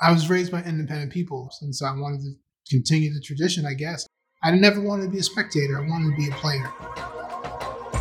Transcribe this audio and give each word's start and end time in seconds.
I 0.00 0.12
was 0.12 0.30
raised 0.30 0.52
by 0.52 0.62
independent 0.62 1.12
people, 1.12 1.50
and 1.60 1.74
so 1.74 1.84
I 1.84 1.90
wanted 1.90 2.20
to 2.20 2.32
continue 2.70 3.12
the 3.12 3.20
tradition, 3.20 3.66
I 3.66 3.74
guess. 3.74 4.06
I 4.44 4.52
never 4.52 4.80
wanted 4.80 5.06
to 5.06 5.10
be 5.10 5.18
a 5.18 5.24
spectator, 5.24 5.76
I 5.76 5.88
wanted 5.88 6.10
to 6.10 6.16
be 6.16 6.30
a 6.30 6.34
player. 6.34 6.72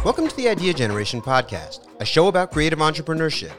Welcome 0.05 0.27
to 0.27 0.35
the 0.35 0.47
Idea 0.47 0.75
Generation 0.75 1.23
Podcast, 1.23 1.87
a 1.99 2.05
show 2.05 2.27
about 2.27 2.51
creative 2.51 2.77
entrepreneurship. 2.77 3.51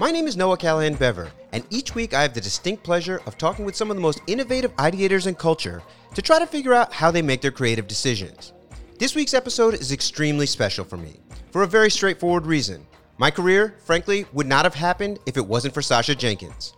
My 0.00 0.10
name 0.10 0.26
is 0.26 0.36
Noah 0.36 0.56
Callahan 0.56 0.94
Bever, 0.94 1.30
and 1.52 1.64
each 1.70 1.94
week 1.94 2.14
I 2.14 2.22
have 2.22 2.34
the 2.34 2.40
distinct 2.40 2.82
pleasure 2.82 3.20
of 3.26 3.38
talking 3.38 3.64
with 3.64 3.76
some 3.76 3.92
of 3.92 3.96
the 3.96 4.02
most 4.02 4.22
innovative 4.26 4.74
ideators 4.74 5.28
in 5.28 5.36
culture 5.36 5.80
to 6.16 6.20
try 6.20 6.40
to 6.40 6.48
figure 6.48 6.74
out 6.74 6.92
how 6.92 7.12
they 7.12 7.22
make 7.22 7.42
their 7.42 7.52
creative 7.52 7.86
decisions. 7.86 8.54
This 8.98 9.14
week's 9.14 9.34
episode 9.34 9.74
is 9.74 9.92
extremely 9.92 10.46
special 10.46 10.84
for 10.84 10.96
me, 10.96 11.20
for 11.52 11.62
a 11.62 11.68
very 11.68 11.92
straightforward 11.92 12.44
reason. 12.44 12.84
My 13.18 13.30
career, 13.30 13.76
frankly, 13.84 14.26
would 14.32 14.48
not 14.48 14.64
have 14.64 14.74
happened 14.74 15.20
if 15.26 15.36
it 15.36 15.46
wasn't 15.46 15.74
for 15.74 15.82
Sacha 15.82 16.16
Jenkins. 16.16 16.74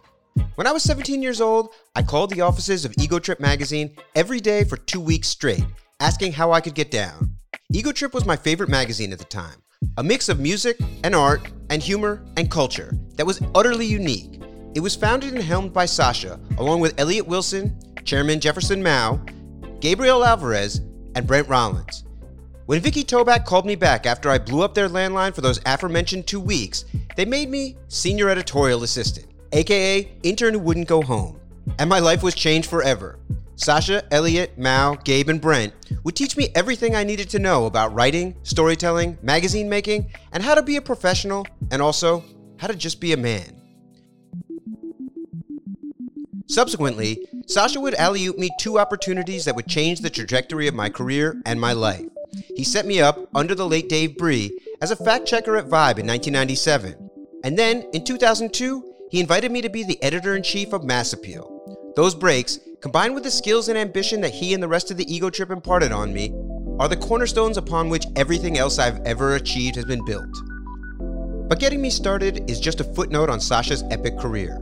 When 0.55 0.67
I 0.67 0.73
was 0.73 0.83
17 0.83 1.23
years 1.23 1.41
old, 1.41 1.71
I 1.97 2.03
called 2.03 2.31
the 2.31 2.43
offices 2.43 2.85
of 2.85 2.95
Ego 2.99 3.19
Trip 3.19 3.41
magazine 3.41 3.97
every 4.15 4.41
day 4.41 4.65
for 4.65 4.77
two 4.77 5.01
weeks 5.01 5.29
straight, 5.29 5.65
asking 6.01 6.33
how 6.33 6.53
I 6.53 6.61
could 6.61 6.75
get 6.75 6.91
down. 6.91 7.35
Ego 7.73 7.93
Trip 7.93 8.15
was 8.15 8.27
my 8.27 8.37
favorite 8.37 8.69
magazine 8.69 9.13
at 9.13 9.19
the 9.19 9.25
time, 9.25 9.63
a 9.97 10.03
mix 10.03 10.29
of 10.29 10.39
music 10.39 10.79
and 11.03 11.15
art 11.15 11.51
and 11.71 11.83
humor 11.83 12.23
and 12.37 12.51
culture 12.51 12.93
that 13.17 13.27
was 13.27 13.41
utterly 13.55 13.87
unique. 13.87 14.41
It 14.75 14.81
was 14.81 14.95
founded 14.95 15.35
and 15.35 15.43
helmed 15.43 15.73
by 15.73 15.87
Sacha, 15.87 16.39
along 16.59 16.81
with 16.81 16.99
Elliot 16.99 17.27
Wilson, 17.27 17.79
Chairman 18.05 18.41
Jefferson 18.41 18.83
Mao, 18.83 19.21
Gabriel 19.81 20.25
Alvarez, 20.25 20.81
and 21.15 21.27
Brent 21.27 21.49
Rollins. 21.49 22.05
When 22.67 22.81
Vicky 22.81 23.03
Toback 23.03 23.45
called 23.45 23.67
me 23.67 23.75
back 23.75 24.07
after 24.07 24.31
I 24.31 24.39
blew 24.39 24.63
up 24.63 24.75
their 24.75 24.89
landline 24.89 25.35
for 25.35 25.41
those 25.41 25.61
aforementioned 25.67 26.27
two 26.27 26.39
weeks, 26.39 26.85
they 27.17 27.25
made 27.25 27.49
me 27.49 27.77
senior 27.89 28.29
editorial 28.29 28.85
assistant 28.85 29.27
aka 29.53 30.11
intern 30.23 30.55
who 30.55 30.61
wouldn't 30.61 30.89
go 30.89 31.03
home. 31.03 31.39
And 31.79 31.89
my 31.89 31.99
life 31.99 32.23
was 32.23 32.35
changed 32.35 32.69
forever. 32.69 33.19
Sacha, 33.57 34.03
Elliott, 34.11 34.59
Mao, 34.59 34.95
Gabe, 34.95 35.29
and 35.29 35.41
Brent 35.41 35.75
would 36.03 36.17
teach 36.17 36.35
me 36.37 36.49
everything 36.55 36.97
I 36.97 37.05
needed 37.05 37.29
to 37.31 37.39
know 37.39 37.67
about 37.67 37.95
writing, 37.95 38.35
storytelling, 38.43 39.19
magazine 39.23 39.69
making, 39.69 40.11
and 40.33 40.43
how 40.43 40.55
to 40.55 40.63
be 40.63 40.77
a 40.77 40.83
professional, 40.83 41.47
and 41.71 41.83
also 41.83 42.25
how 42.59 42.69
to 42.69 42.75
just 42.75 43.01
be 43.01 43.13
a 43.13 43.19
man. 43.19 43.61
Subsequently, 46.47 47.29
Sacha 47.47 47.79
would 47.79 47.95
alley 47.95 48.29
me 48.33 48.49
two 48.59 48.79
opportunities 48.79 49.45
that 49.45 49.55
would 49.55 49.69
change 49.69 50.01
the 50.01 50.11
trajectory 50.11 50.67
of 50.67 50.75
my 50.75 50.89
career 50.89 51.41
and 51.45 51.61
my 51.61 51.75
life. 51.75 52.07
He 52.57 52.65
set 52.65 52.87
me 52.87 53.01
up 53.01 53.29
under 53.35 53.55
the 53.55 53.69
late 53.69 53.89
Dave 53.89 54.17
Bry 54.17 54.51
as 54.81 54.91
a 54.91 54.97
fact 54.97 55.27
checker 55.27 55.57
at 55.57 55.67
Vibe 55.67 55.99
in 55.99 56.07
1997. 56.07 57.11
And 57.45 57.59
then, 57.59 57.89
in 57.93 58.05
2002, 58.05 58.90
he 59.11 59.19
invited 59.19 59.51
me 59.51 59.61
to 59.61 59.69
be 59.69 59.83
the 59.83 60.01
editor 60.03 60.37
in 60.37 60.43
chief 60.43 60.73
of 60.73 60.85
Mass 60.85 61.13
Appeal. 61.13 61.93
Those 61.97 62.15
breaks, 62.15 62.61
combined 62.81 63.13
with 63.13 63.25
the 63.25 63.31
skills 63.31 63.69
and 63.69 63.77
ambition 63.77 64.21
that 64.21 64.33
he 64.33 64.55
and 64.55 64.63
the 64.63 64.69
rest 64.69 64.93
of 64.93 64.97
the 64.97 65.13
ego 65.13 65.31
trip 65.31 65.51
imparted 65.51 65.91
on 65.91 66.15
me, 66.15 66.33
are 66.79 66.89
the 66.89 66.97
cornerstones 66.97 67.57
upon 67.57 67.89
which 67.89 68.07
everything 68.15 68.57
else 68.57 68.79
I've 68.79 69.01
ever 69.05 69.35
achieved 69.35 69.75
has 69.75 69.85
been 69.85 70.05
built. 70.05 70.31
But 71.49 71.59
getting 71.59 71.83
me 71.83 71.91
started 71.91 72.49
is 72.49 72.61
just 72.61 72.81
a 72.81 72.85
footnote 72.85 73.29
on 73.29 73.41
Sacha's 73.41 73.83
epic 73.91 74.17
career. 74.17 74.61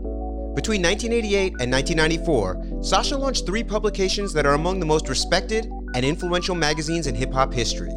Between 0.54 0.82
1988 0.82 1.52
and 1.60 1.70
1994, 1.70 2.82
Sacha 2.82 3.18
launched 3.18 3.44
three 3.44 3.62
publications 3.62 4.32
that 4.32 4.46
are 4.46 4.54
among 4.54 4.80
the 4.80 4.86
most 4.86 5.10
respected 5.10 5.70
and 5.94 6.06
influential 6.06 6.54
magazines 6.54 7.06
in 7.06 7.14
hip 7.14 7.34
hop 7.34 7.52
history. 7.52 7.92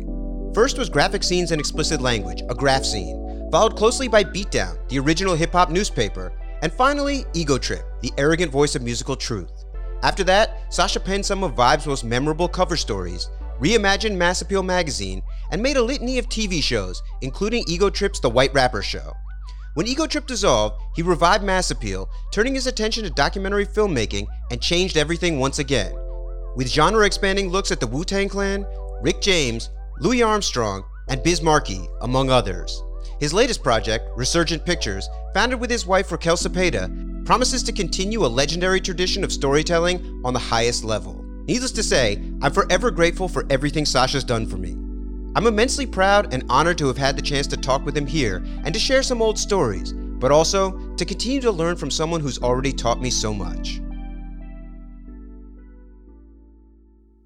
First 0.53 0.77
was 0.77 0.89
Graphic 0.89 1.23
Scenes 1.23 1.51
and 1.51 1.61
Explicit 1.61 2.01
Language, 2.01 2.43
a 2.49 2.53
graph 2.53 2.83
scene, 2.83 3.49
followed 3.51 3.77
closely 3.77 4.09
by 4.09 4.25
Beatdown, 4.25 4.77
the 4.89 4.99
original 4.99 5.33
hip 5.33 5.53
hop 5.53 5.69
newspaper, 5.69 6.33
and 6.61 6.71
finally, 6.71 7.25
Ego 7.33 7.57
Trip, 7.57 7.83
the 8.01 8.11
arrogant 8.17 8.51
voice 8.51 8.75
of 8.75 8.81
musical 8.81 9.15
truth. 9.15 9.65
After 10.03 10.23
that, 10.25 10.73
Sacha 10.73 10.99
penned 10.99 11.25
some 11.25 11.43
of 11.43 11.55
Vibe's 11.55 11.87
most 11.87 12.03
memorable 12.03 12.47
cover 12.47 12.75
stories, 12.75 13.29
reimagined 13.59 14.15
Mass 14.15 14.41
Appeal 14.41 14.63
magazine, 14.63 15.21
and 15.51 15.61
made 15.61 15.77
a 15.77 15.81
litany 15.81 16.17
of 16.17 16.27
TV 16.27 16.61
shows, 16.61 17.03
including 17.21 17.63
Ego 17.67 17.89
Trip's 17.89 18.19
The 18.19 18.29
White 18.29 18.53
Rapper 18.53 18.81
Show. 18.81 19.13
When 19.75 19.87
Ego 19.87 20.05
Trip 20.05 20.27
dissolved, 20.27 20.81
he 20.95 21.01
revived 21.01 21.43
Mass 21.43 21.71
Appeal, 21.71 22.09
turning 22.31 22.55
his 22.55 22.67
attention 22.67 23.03
to 23.03 23.09
documentary 23.09 23.65
filmmaking 23.65 24.27
and 24.49 24.61
changed 24.61 24.97
everything 24.97 25.39
once 25.39 25.59
again. 25.59 25.93
With 26.55 26.67
genre 26.67 27.05
expanding 27.05 27.49
looks 27.49 27.71
at 27.71 27.79
the 27.79 27.87
Wu 27.87 28.03
Tang 28.03 28.27
Clan, 28.27 28.65
Rick 29.01 29.21
James, 29.21 29.69
Louis 29.99 30.23
Armstrong, 30.23 30.83
and 31.07 31.23
Biz 31.23 31.41
Markie, 31.41 31.87
among 32.01 32.29
others. 32.29 32.83
His 33.21 33.35
latest 33.35 33.61
project, 33.61 34.09
Resurgent 34.17 34.65
Pictures, 34.65 35.07
founded 35.35 35.61
with 35.61 35.69
his 35.69 35.85
wife 35.85 36.11
Raquel 36.11 36.35
Cepeda, 36.35 37.23
promises 37.23 37.61
to 37.61 37.71
continue 37.71 38.25
a 38.25 38.27
legendary 38.27 38.81
tradition 38.81 39.23
of 39.23 39.31
storytelling 39.31 40.23
on 40.25 40.33
the 40.33 40.39
highest 40.39 40.83
level. 40.83 41.23
Needless 41.45 41.71
to 41.73 41.83
say, 41.83 42.19
I'm 42.41 42.51
forever 42.51 42.89
grateful 42.89 43.27
for 43.27 43.45
everything 43.51 43.85
Sacha's 43.85 44.23
done 44.23 44.47
for 44.47 44.57
me. 44.57 44.71
I'm 45.35 45.45
immensely 45.45 45.85
proud 45.85 46.33
and 46.33 46.43
honored 46.49 46.79
to 46.79 46.87
have 46.87 46.97
had 46.97 47.15
the 47.15 47.21
chance 47.21 47.45
to 47.47 47.57
talk 47.57 47.85
with 47.85 47.95
him 47.95 48.07
here 48.07 48.43
and 48.65 48.73
to 48.73 48.79
share 48.79 49.03
some 49.03 49.21
old 49.21 49.37
stories, 49.37 49.93
but 49.93 50.31
also 50.31 50.95
to 50.95 51.05
continue 51.05 51.41
to 51.41 51.51
learn 51.51 51.75
from 51.75 51.91
someone 51.91 52.21
who's 52.21 52.41
already 52.41 52.73
taught 52.73 53.01
me 53.01 53.11
so 53.11 53.35
much. 53.35 53.81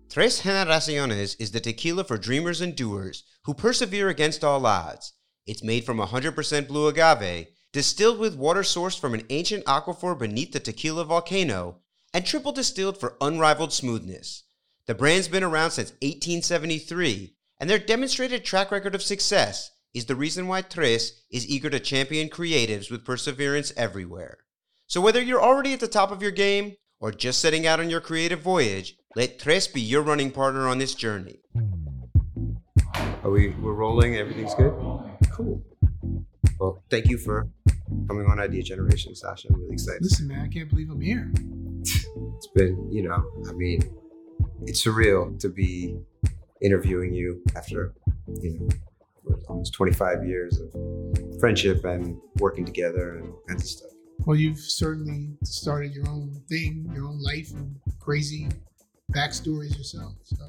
Tres 0.10 0.42
Generaciones 0.42 1.38
is 1.40 1.52
the 1.52 1.62
tequila 1.62 2.04
for 2.04 2.18
dreamers 2.18 2.60
and 2.60 2.76
doers 2.76 3.24
who 3.46 3.54
persevere 3.54 4.10
against 4.10 4.44
all 4.44 4.66
odds. 4.66 5.14
It's 5.46 5.64
made 5.64 5.86
from 5.86 6.00
100% 6.00 6.68
blue 6.68 6.88
agave, 6.88 7.48
distilled 7.72 8.20
with 8.20 8.36
water 8.36 8.62
sourced 8.62 9.00
from 9.00 9.14
an 9.14 9.26
ancient 9.30 9.66
aquifer 9.66 10.18
beneath 10.18 10.54
the 10.54 10.60
tequila 10.60 11.06
volcano, 11.06 11.82
and 12.14 12.26
triple 12.26 12.52
distilled 12.52 13.00
for 13.00 13.18
unrivaled 13.22 13.74
smoothness. 13.74 14.44
The 14.88 14.96
brand's 14.96 15.28
been 15.28 15.44
around 15.44 15.72
since 15.72 15.92
1873, 16.02 17.36
and 17.60 17.70
their 17.70 17.80
demonstrated 17.80 18.44
track 18.44 18.72
record 18.72 18.96
of 18.96 19.04
success 19.04 19.72
is 19.94 20.06
the 20.06 20.16
reason 20.16 20.48
why 20.48 20.62
Tres 20.62 21.24
is 21.30 21.48
eager 21.48 21.70
to 21.70 21.80
champion 21.80 22.30
creatives 22.30 22.90
with 22.90 23.06
perseverance 23.06 23.72
everywhere. 23.78 24.38
So 24.88 25.02
whether 25.02 25.22
you're 25.22 25.42
already 25.42 25.74
at 25.74 25.80
the 25.80 25.88
top 25.88 26.12
of 26.12 26.22
your 26.22 26.32
game 26.32 26.76
or 27.00 27.12
just 27.12 27.40
setting 27.40 27.66
out 27.66 27.80
on 27.80 27.90
your 27.90 28.02
creative 28.02 28.42
voyage, 28.42 28.96
let 29.16 29.40
Tres 29.40 29.68
be 29.68 29.82
your 29.82 30.02
running 30.02 30.32
partner 30.32 30.68
on 30.68 30.80
this 30.80 30.96
journey. 30.96 31.40
Are 33.24 33.32
we 33.32 33.50
we're 33.50 33.74
rolling? 33.74 34.16
Everything's 34.16 34.54
good? 34.54 34.74
Cool. 35.36 35.62
Well, 36.62 36.82
thank 36.90 37.10
you 37.10 37.18
for 37.18 37.50
coming 38.08 38.26
on 38.28 38.40
Idea 38.40 38.64
Generation, 38.64 39.14
Sacha. 39.14 39.50
I'm 39.50 39.60
really 39.60 39.74
excited. 39.74 40.02
Listen, 40.02 40.30
man, 40.30 40.40
I 40.40 40.48
can't 40.48 40.70
believe 40.70 40.90
I'm 40.90 41.02
here. 41.02 41.32
It's 42.38 42.48
been, 42.48 42.92
you 42.92 43.04
know, 43.04 43.24
I 43.48 43.54
mean, 43.54 43.82
it's 44.64 44.86
surreal 44.86 45.40
to 45.40 45.48
be 45.48 45.98
interviewing 46.62 47.14
you 47.14 47.42
after, 47.56 47.94
you 48.42 48.60
know, 48.60 49.36
almost 49.48 49.74
25 49.74 50.26
years 50.26 50.60
of 50.60 51.40
friendship 51.40 51.86
and 51.86 52.18
working 52.40 52.66
together 52.66 53.18
and 53.18 53.30
all 53.32 53.42
kinds 53.48 53.64
of 53.64 53.70
stuff. 53.70 53.92
Well, 54.26 54.36
you've 54.36 54.60
certainly 54.60 55.30
started 55.44 55.94
your 55.94 56.10
own 56.10 56.42
thing, 56.50 56.90
your 56.94 57.06
own 57.06 57.22
life, 57.22 57.52
and 57.54 57.80
crazy 58.00 58.50
backstories 59.14 59.78
yourself. 59.78 60.14
So 60.24 60.46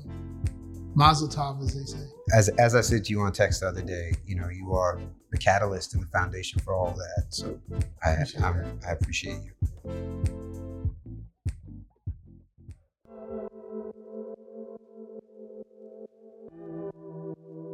Mazel 0.96 1.28
tov, 1.28 1.62
as 1.62 1.74
they 1.74 1.84
say. 1.84 2.02
As, 2.34 2.48
as 2.58 2.74
I 2.74 2.80
said 2.80 3.04
to 3.04 3.10
you 3.12 3.20
on 3.20 3.30
text 3.30 3.60
the 3.60 3.68
other 3.68 3.82
day, 3.82 4.14
you 4.26 4.34
know, 4.34 4.48
you 4.48 4.72
are 4.72 4.98
the 5.30 5.36
catalyst 5.36 5.92
and 5.92 6.02
the 6.02 6.06
foundation 6.06 6.58
for 6.60 6.72
all 6.74 6.92
that. 6.92 7.26
So 7.28 7.60
I, 8.02 8.16
I'm, 8.42 8.80
I 8.86 8.92
appreciate 8.92 9.40
you. 9.44 9.52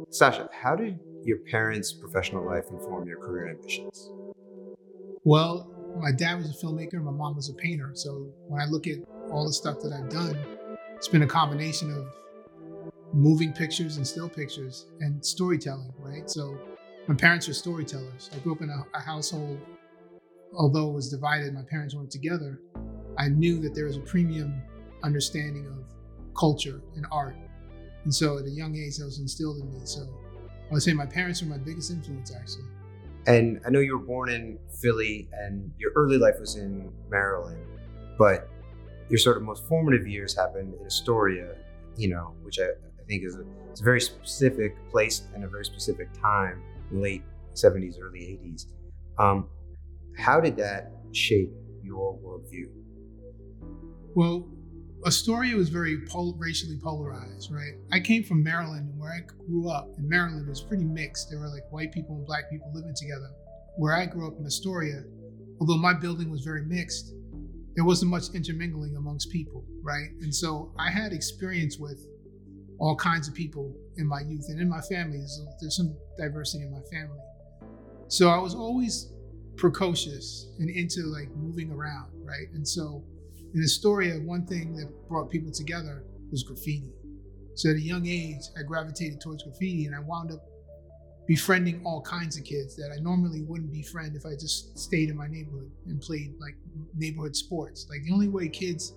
Sacha, 0.09 0.49
how 0.51 0.75
did 0.75 0.99
your 1.23 1.37
parents' 1.49 1.93
professional 1.93 2.45
life 2.45 2.65
inform 2.71 3.07
your 3.07 3.17
career 3.17 3.47
ambitions? 3.47 4.09
Well, 5.23 5.71
my 5.95 6.11
dad 6.11 6.39
was 6.39 6.49
a 6.49 6.65
filmmaker, 6.65 7.01
my 7.01 7.11
mom 7.11 7.37
was 7.37 7.49
a 7.49 7.53
painter. 7.53 7.91
So 7.93 8.27
when 8.49 8.61
I 8.61 8.65
look 8.65 8.85
at 8.85 8.97
all 9.31 9.47
the 9.47 9.53
stuff 9.53 9.79
that 9.79 9.93
I've 9.93 10.09
done, 10.09 10.37
it's 10.97 11.07
been 11.07 11.23
a 11.23 11.27
combination 11.27 11.89
of 11.89 12.05
moving 13.13 13.53
pictures 13.53 13.97
and 13.97 14.07
still 14.07 14.27
pictures 14.27 14.87
and 14.99 15.23
storytelling, 15.23 15.93
right? 15.99 16.29
So 16.29 16.57
my 17.07 17.15
parents 17.15 17.47
are 17.47 17.53
storytellers. 17.53 18.29
I 18.33 18.39
grew 18.39 18.53
up 18.53 18.61
in 18.61 18.69
a, 18.69 18.83
a 18.97 18.99
household, 18.99 19.59
although 20.57 20.89
it 20.89 20.93
was 20.93 21.09
divided, 21.09 21.53
my 21.53 21.63
parents 21.69 21.93
weren't 21.93 22.11
together. 22.11 22.59
I 23.17 23.29
knew 23.29 23.59
that 23.59 23.75
there 23.75 23.85
was 23.85 23.97
a 23.97 24.01
premium 24.01 24.61
understanding 25.03 25.67
of 25.67 25.85
culture 26.35 26.81
and 26.95 27.05
art. 27.11 27.35
And 28.03 28.13
so 28.13 28.39
at 28.39 28.45
a 28.45 28.49
young 28.49 28.75
age, 28.75 28.97
that 28.97 29.05
was 29.05 29.19
instilled 29.19 29.57
in 29.57 29.71
me. 29.71 29.81
So 29.83 30.01
I 30.69 30.73
would 30.73 30.81
say 30.81 30.93
my 30.93 31.05
parents 31.05 31.41
were 31.41 31.49
my 31.49 31.57
biggest 31.57 31.91
influence, 31.91 32.33
actually. 32.35 32.65
And 33.27 33.61
I 33.65 33.69
know 33.69 33.79
you 33.79 33.97
were 33.97 34.05
born 34.05 34.29
in 34.29 34.57
Philly 34.81 35.29
and 35.33 35.71
your 35.77 35.91
early 35.95 36.17
life 36.17 36.39
was 36.39 36.55
in 36.55 36.91
Maryland, 37.09 37.63
but 38.17 38.49
your 39.09 39.17
sort 39.17 39.37
of 39.37 39.43
most 39.43 39.65
formative 39.67 40.07
years 40.07 40.35
happened 40.35 40.73
in 40.73 40.85
Astoria, 40.85 41.55
you 41.95 42.09
know, 42.09 42.33
which 42.41 42.59
I, 42.59 42.69
I 43.03 43.05
think 43.07 43.23
is 43.23 43.35
a, 43.35 43.43
it's 43.69 43.81
a 43.81 43.83
very 43.83 44.01
specific 44.01 44.75
place 44.89 45.23
and 45.33 45.43
a 45.43 45.47
very 45.47 45.65
specific 45.65 46.09
time, 46.19 46.61
late 46.91 47.23
70s, 47.53 47.95
early 48.01 48.19
80s. 48.19 48.65
Um, 49.19 49.49
how 50.17 50.39
did 50.39 50.55
that 50.57 50.91
shape 51.11 51.51
your 51.83 52.17
worldview? 52.19 52.69
Well, 54.15 54.47
Astoria 55.05 55.55
was 55.55 55.69
very 55.69 56.01
pol- 56.05 56.35
racially 56.37 56.77
polarized, 56.81 57.51
right? 57.51 57.73
I 57.91 57.99
came 57.99 58.23
from 58.23 58.41
Maryland, 58.41 58.89
and 58.89 58.99
where 58.99 59.11
I 59.11 59.21
grew 59.47 59.69
up 59.69 59.89
in 59.97 60.07
Maryland 60.07 60.47
was 60.47 60.61
pretty 60.61 60.85
mixed. 60.85 61.29
There 61.29 61.39
were 61.39 61.49
like 61.49 61.69
white 61.71 61.91
people 61.91 62.15
and 62.15 62.25
black 62.25 62.49
people 62.49 62.71
living 62.73 62.95
together. 62.95 63.29
Where 63.75 63.95
I 63.95 64.05
grew 64.05 64.27
up 64.27 64.37
in 64.39 64.45
Astoria, 64.45 65.03
although 65.59 65.77
my 65.77 65.93
building 65.93 66.29
was 66.29 66.41
very 66.41 66.63
mixed, 66.63 67.13
there 67.75 67.83
wasn't 67.83 68.11
much 68.11 68.29
intermingling 68.33 68.95
amongst 68.95 69.29
people, 69.29 69.65
right? 69.81 70.09
And 70.21 70.33
so 70.33 70.73
I 70.77 70.89
had 70.89 71.11
experience 71.11 71.77
with 71.77 72.05
all 72.79 72.95
kinds 72.95 73.27
of 73.27 73.33
people 73.33 73.75
in 73.97 74.07
my 74.07 74.21
youth 74.21 74.45
and 74.49 74.59
in 74.59 74.69
my 74.69 74.81
family. 74.81 75.17
There's, 75.17 75.41
there's 75.61 75.77
some 75.77 75.95
diversity 76.17 76.63
in 76.63 76.71
my 76.71 76.81
family. 76.91 77.19
So 78.07 78.29
I 78.29 78.37
was 78.37 78.55
always 78.55 79.11
precocious 79.55 80.47
and 80.59 80.69
into 80.69 81.03
like 81.03 81.29
moving 81.35 81.71
around, 81.71 82.11
right? 82.23 82.47
And 82.53 82.67
so 82.67 83.03
in 83.53 83.61
Astoria, 83.61 84.15
one 84.19 84.45
thing 84.45 84.75
that 84.75 84.87
brought 85.07 85.29
people 85.29 85.51
together 85.51 86.03
was 86.31 86.43
graffiti. 86.43 86.91
So 87.55 87.69
at 87.69 87.75
a 87.75 87.81
young 87.81 88.07
age, 88.07 88.41
I 88.57 88.63
gravitated 88.63 89.21
towards 89.21 89.43
graffiti 89.43 89.85
and 89.85 89.95
I 89.95 89.99
wound 89.99 90.31
up 90.31 90.43
befriending 91.27 91.81
all 91.85 92.01
kinds 92.01 92.37
of 92.37 92.43
kids 92.43 92.75
that 92.75 92.91
I 92.95 92.99
normally 92.99 93.43
wouldn't 93.43 93.71
befriend 93.71 94.15
if 94.15 94.25
I 94.25 94.33
just 94.33 94.77
stayed 94.77 95.09
in 95.09 95.15
my 95.15 95.27
neighborhood 95.27 95.71
and 95.85 96.01
played 96.01 96.33
like 96.39 96.55
neighborhood 96.95 97.35
sports. 97.35 97.87
Like 97.89 98.03
the 98.03 98.11
only 98.11 98.27
way 98.27 98.49
kids 98.49 98.93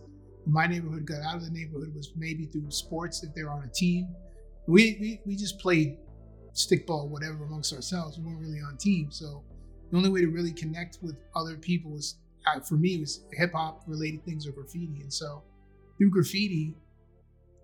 my 0.46 0.66
neighborhood 0.66 1.04
got 1.06 1.22
out 1.22 1.37
of 1.37 1.44
the 1.44 1.50
neighborhood 1.50 1.93
was 1.94 2.12
maybe 2.16 2.46
through 2.46 2.70
sports 2.70 3.22
if 3.25 3.34
they 3.34 3.43
were 3.43 3.50
on 3.50 3.64
a 3.64 3.72
team. 3.72 4.08
We, 4.66 4.96
we, 5.00 5.20
we 5.26 5.37
just 5.37 5.58
played 5.58 5.98
stickball, 6.54 7.08
whatever, 7.08 7.44
amongst 7.44 7.75
ourselves. 7.75 8.19
We 8.19 8.25
weren't 8.25 8.40
really 8.40 8.60
on 8.60 8.76
teams. 8.76 9.19
So 9.19 9.43
the 9.90 9.96
only 9.96 10.08
way 10.08 10.20
to 10.20 10.28
really 10.28 10.52
connect 10.52 10.98
with 11.02 11.16
other 11.34 11.56
people 11.56 11.90
was 11.93 12.16
uh, 12.46 12.60
for 12.60 12.76
me 12.76 12.98
was 12.98 13.25
hip 13.32 13.52
hop 13.52 13.82
related 13.87 14.25
things 14.25 14.46
or 14.46 14.52
graffiti. 14.52 15.00
And 15.00 15.12
so 15.12 15.43
through 15.98 16.10
graffiti, 16.10 16.75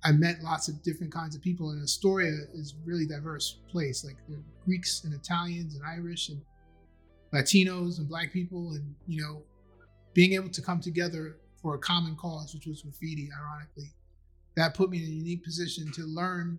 I 0.05 0.11
met 0.12 0.43
lots 0.43 0.69
of 0.69 0.82
different 0.82 1.12
kinds 1.12 1.37
of 1.37 1.43
people. 1.43 1.70
And 1.70 1.82
Astoria 1.82 2.32
is 2.52 2.75
really 2.84 3.06
diverse 3.06 3.61
place. 3.70 4.05
Like 4.05 4.17
Greeks 4.64 5.05
and 5.05 5.14
Italians 5.14 5.76
and 5.76 5.84
Irish 5.84 6.29
and 6.29 6.40
Latinos 7.32 7.99
and 7.99 8.08
Black 8.08 8.32
people, 8.32 8.73
and 8.73 8.94
you 9.06 9.23
know, 9.23 9.43
being 10.12 10.32
able 10.34 10.50
to 10.50 10.61
come 10.61 10.81
together 10.81 11.37
for 11.62 11.75
a 11.75 11.79
common 11.79 12.17
cause, 12.17 12.53
which 12.53 12.67
was 12.67 12.82
graffiti, 12.82 13.31
ironically, 13.38 13.93
that 14.56 14.75
put 14.75 14.91
me 14.91 14.99
in 14.99 15.05
a 15.05 15.06
unique 15.06 15.44
position 15.44 15.91
to 15.93 16.03
learn 16.03 16.59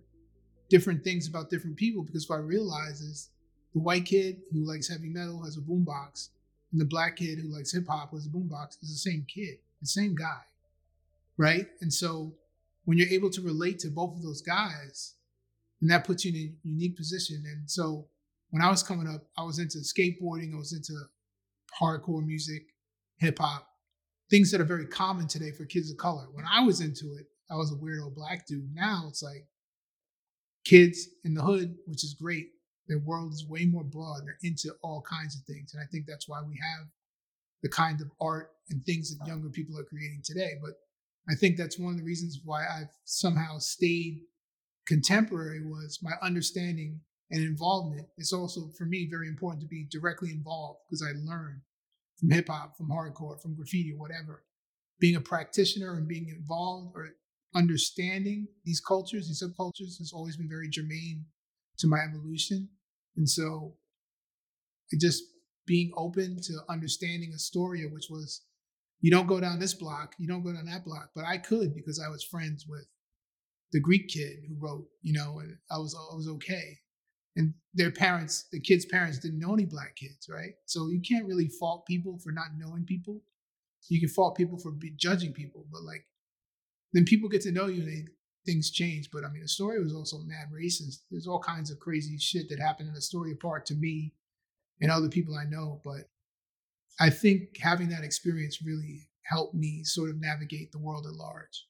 different 0.70 1.04
things 1.04 1.28
about 1.28 1.50
different 1.50 1.76
people. 1.76 2.02
Because 2.02 2.28
what 2.28 2.36
I 2.36 2.42
realized 2.42 3.02
is 3.02 3.28
the 3.74 3.80
white 3.80 4.06
kid 4.06 4.40
who 4.52 4.66
likes 4.66 4.88
heavy 4.88 5.10
metal 5.10 5.44
has 5.44 5.56
a 5.56 5.60
boombox, 5.60 6.30
and 6.72 6.80
the 6.80 6.86
black 6.86 7.16
kid 7.16 7.38
who 7.38 7.54
likes 7.54 7.72
hip 7.72 7.86
hop 7.88 8.12
has 8.12 8.26
a 8.26 8.30
boombox 8.30 8.82
is 8.82 8.90
the 8.90 9.10
same 9.10 9.26
kid, 9.32 9.58
the 9.80 9.86
same 9.86 10.14
guy, 10.14 10.40
right? 11.36 11.68
And 11.80 11.92
so 11.92 12.32
when 12.84 12.98
you're 12.98 13.08
able 13.08 13.30
to 13.30 13.42
relate 13.42 13.78
to 13.80 13.88
both 13.88 14.16
of 14.16 14.22
those 14.22 14.42
guys, 14.42 15.14
and 15.80 15.90
that 15.90 16.04
puts 16.04 16.24
you 16.24 16.32
in 16.32 16.38
a 16.38 16.68
unique 16.68 16.96
position. 16.96 17.44
And 17.46 17.70
so 17.70 18.06
when 18.50 18.62
I 18.62 18.70
was 18.70 18.82
coming 18.82 19.06
up, 19.06 19.26
I 19.36 19.42
was 19.42 19.58
into 19.58 19.78
skateboarding, 19.78 20.54
I 20.54 20.56
was 20.56 20.72
into 20.72 20.94
hardcore 21.78 22.24
music, 22.24 22.62
hip 23.18 23.38
hop, 23.38 23.68
things 24.30 24.50
that 24.50 24.60
are 24.60 24.64
very 24.64 24.86
common 24.86 25.28
today 25.28 25.50
for 25.52 25.64
kids 25.64 25.90
of 25.90 25.96
color. 25.96 26.26
When 26.32 26.46
I 26.50 26.62
was 26.64 26.80
into 26.80 27.14
it, 27.18 27.26
I 27.50 27.56
was 27.56 27.72
a 27.72 27.76
weirdo 27.76 28.14
black 28.14 28.46
dude. 28.46 28.74
Now 28.74 29.04
it's 29.08 29.22
like 29.22 29.46
kids 30.64 31.08
in 31.24 31.34
the 31.34 31.42
hood, 31.42 31.76
which 31.86 32.04
is 32.04 32.14
great, 32.14 32.48
their 32.88 32.98
world 32.98 33.32
is 33.32 33.46
way 33.48 33.64
more 33.66 33.84
broad. 33.84 34.22
They're 34.24 34.38
into 34.42 34.74
all 34.82 35.02
kinds 35.02 35.36
of 35.36 35.42
things. 35.44 35.74
And 35.74 35.82
I 35.82 35.86
think 35.90 36.06
that's 36.06 36.28
why 36.28 36.40
we 36.42 36.58
have 36.62 36.86
the 37.62 37.68
kind 37.68 38.00
of 38.00 38.10
art 38.20 38.50
and 38.70 38.84
things 38.84 39.16
that 39.16 39.26
younger 39.26 39.48
people 39.48 39.78
are 39.78 39.84
creating 39.84 40.22
today. 40.24 40.52
But 40.62 40.72
I 41.28 41.34
think 41.34 41.56
that's 41.56 41.78
one 41.78 41.92
of 41.92 41.98
the 41.98 42.04
reasons 42.04 42.40
why 42.44 42.66
I've 42.66 42.92
somehow 43.04 43.58
stayed 43.58 44.20
contemporary 44.86 45.64
was 45.64 46.00
my 46.02 46.12
understanding 46.22 47.00
and 47.30 47.42
involvement. 47.42 48.06
It's 48.18 48.32
also 48.32 48.68
for 48.76 48.84
me 48.84 49.08
very 49.10 49.28
important 49.28 49.62
to 49.62 49.68
be 49.68 49.86
directly 49.90 50.30
involved 50.30 50.80
because 50.86 51.02
I 51.02 51.12
learn 51.24 51.62
from 52.18 52.30
hip 52.30 52.48
hop, 52.48 52.76
from 52.76 52.88
hardcore, 52.88 53.40
from 53.40 53.54
graffiti, 53.54 53.94
whatever. 53.96 54.44
Being 55.00 55.16
a 55.16 55.20
practitioner 55.20 55.96
and 55.96 56.08
being 56.08 56.28
involved 56.28 56.92
or 56.94 57.10
understanding 57.54 58.48
these 58.64 58.80
cultures, 58.80 59.28
these 59.28 59.42
subcultures, 59.42 59.98
has 59.98 60.12
always 60.14 60.36
been 60.36 60.48
very 60.48 60.68
germane 60.68 61.26
to 61.78 61.86
my 61.86 61.98
evolution. 61.98 62.68
And 63.16 63.28
so 63.28 63.76
just 65.00 65.22
being 65.66 65.92
open 65.96 66.38
to 66.42 66.52
understanding 66.68 67.32
Astoria, 67.34 67.86
which 67.88 68.06
was 68.10 68.42
you 69.00 69.10
don't 69.10 69.26
go 69.26 69.40
down 69.40 69.58
this 69.58 69.74
block, 69.74 70.14
you 70.18 70.26
don't 70.26 70.42
go 70.42 70.52
down 70.52 70.66
that 70.66 70.84
block. 70.84 71.10
But 71.14 71.24
I 71.24 71.38
could 71.38 71.74
because 71.74 72.00
I 72.04 72.08
was 72.08 72.24
friends 72.24 72.64
with 72.68 72.86
the 73.72 73.80
Greek 73.80 74.08
kid 74.08 74.38
who 74.48 74.56
wrote, 74.58 74.86
you 75.02 75.12
know, 75.12 75.40
and 75.40 75.56
I 75.70 75.78
was 75.78 75.94
I 75.94 76.14
was 76.14 76.28
okay. 76.36 76.78
And 77.36 77.54
their 77.72 77.90
parents, 77.90 78.46
the 78.52 78.60
kids' 78.60 78.86
parents 78.86 79.18
didn't 79.18 79.40
know 79.40 79.54
any 79.54 79.64
black 79.64 79.96
kids, 79.96 80.28
right? 80.28 80.54
So 80.66 80.88
you 80.88 81.00
can't 81.00 81.26
really 81.26 81.48
fault 81.48 81.86
people 81.86 82.18
for 82.22 82.30
not 82.30 82.56
knowing 82.56 82.84
people. 82.84 83.22
You 83.88 84.00
can 84.00 84.08
fault 84.08 84.36
people 84.36 84.58
for 84.58 84.70
be, 84.70 84.92
judging 84.96 85.32
people, 85.32 85.66
but 85.70 85.82
like 85.82 86.06
then 86.92 87.04
people 87.04 87.28
get 87.28 87.42
to 87.42 87.52
know 87.52 87.66
you 87.66 87.82
and 87.82 87.88
they, 87.88 88.04
things 88.46 88.70
change. 88.70 89.10
But 89.12 89.24
I 89.24 89.28
mean, 89.30 89.42
Astoria 89.42 89.80
was 89.80 89.94
also 89.94 90.18
mad 90.18 90.48
racist. 90.54 91.00
There's 91.10 91.26
all 91.26 91.40
kinds 91.40 91.70
of 91.70 91.80
crazy 91.80 92.18
shit 92.18 92.48
that 92.48 92.60
happened 92.60 92.88
in 92.88 92.96
Astoria 92.96 93.34
Park 93.34 93.64
to 93.66 93.74
me 93.74 94.14
and 94.80 94.90
other 94.90 95.08
people 95.08 95.36
I 95.36 95.44
know. 95.44 95.80
But 95.84 96.08
I 97.00 97.10
think 97.10 97.58
having 97.58 97.88
that 97.88 98.04
experience 98.04 98.62
really 98.64 99.08
helped 99.24 99.54
me 99.54 99.82
sort 99.84 100.10
of 100.10 100.20
navigate 100.20 100.70
the 100.72 100.78
world 100.78 101.06
at 101.06 101.14
large. 101.14 101.66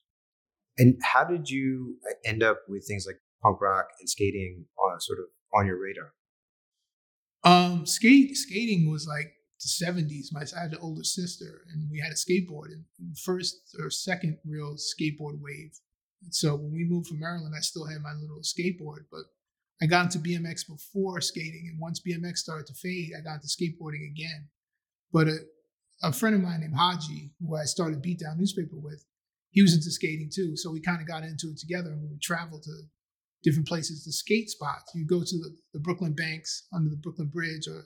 And 0.76 0.96
how 1.02 1.24
did 1.24 1.48
you 1.48 1.96
uh, 2.08 2.14
end 2.24 2.42
up 2.42 2.58
with 2.68 2.84
things 2.86 3.06
like 3.06 3.20
punk 3.42 3.60
rock 3.60 3.86
and 4.00 4.08
skating 4.08 4.64
on 4.78 5.00
sort 5.00 5.20
of 5.20 5.26
on 5.54 5.66
your 5.66 5.80
radar? 5.80 6.12
Um, 7.44 7.86
skate 7.86 8.36
skating 8.36 8.90
was 8.90 9.06
like 9.06 9.34
the 9.60 9.84
70s. 9.84 10.32
My 10.32 10.44
I 10.56 10.62
had 10.62 10.72
an 10.72 10.78
older 10.80 11.04
sister, 11.04 11.62
and 11.72 11.90
we 11.90 12.00
had 12.00 12.10
a 12.10 12.14
skateboard, 12.14 12.72
and 12.72 13.18
first 13.18 13.56
or 13.78 13.90
second 13.90 14.38
real 14.44 14.76
skateboard 14.76 15.40
wave 15.40 15.72
so 16.30 16.56
when 16.56 16.72
we 16.72 16.84
moved 16.84 17.08
from 17.08 17.20
Maryland, 17.20 17.54
I 17.56 17.60
still 17.60 17.86
had 17.86 18.02
my 18.02 18.12
little 18.12 18.40
skateboard, 18.40 19.04
but 19.10 19.24
I 19.82 19.86
got 19.86 20.04
into 20.04 20.18
BMX 20.18 20.66
before 20.66 21.20
skating. 21.20 21.68
And 21.70 21.80
once 21.80 22.00
BMX 22.00 22.38
started 22.38 22.66
to 22.68 22.74
fade, 22.74 23.12
I 23.16 23.22
got 23.22 23.42
into 23.42 23.48
skateboarding 23.48 24.06
again. 24.10 24.48
But 25.12 25.28
a, 25.28 25.38
a 26.02 26.12
friend 26.12 26.34
of 26.34 26.42
mine 26.42 26.60
named 26.60 26.76
Haji, 26.76 27.32
who 27.40 27.56
I 27.56 27.64
started 27.64 28.02
Beatdown 28.02 28.38
newspaper 28.38 28.76
with, 28.76 29.04
he 29.50 29.62
was 29.62 29.74
into 29.74 29.90
skating 29.90 30.30
too. 30.32 30.56
So 30.56 30.70
we 30.70 30.80
kind 30.80 31.00
of 31.00 31.06
got 31.06 31.22
into 31.22 31.48
it 31.48 31.58
together 31.58 31.90
and 31.90 32.02
we 32.02 32.08
would 32.08 32.22
travel 32.22 32.60
to 32.60 32.82
different 33.44 33.68
places, 33.68 34.04
the 34.04 34.12
skate 34.12 34.50
spots. 34.50 34.90
You 34.94 35.06
go 35.06 35.20
to 35.20 35.38
the, 35.38 35.54
the 35.74 35.78
Brooklyn 35.78 36.14
Banks 36.14 36.66
under 36.72 36.90
the 36.90 36.96
Brooklyn 36.96 37.28
Bridge 37.28 37.68
or 37.68 37.84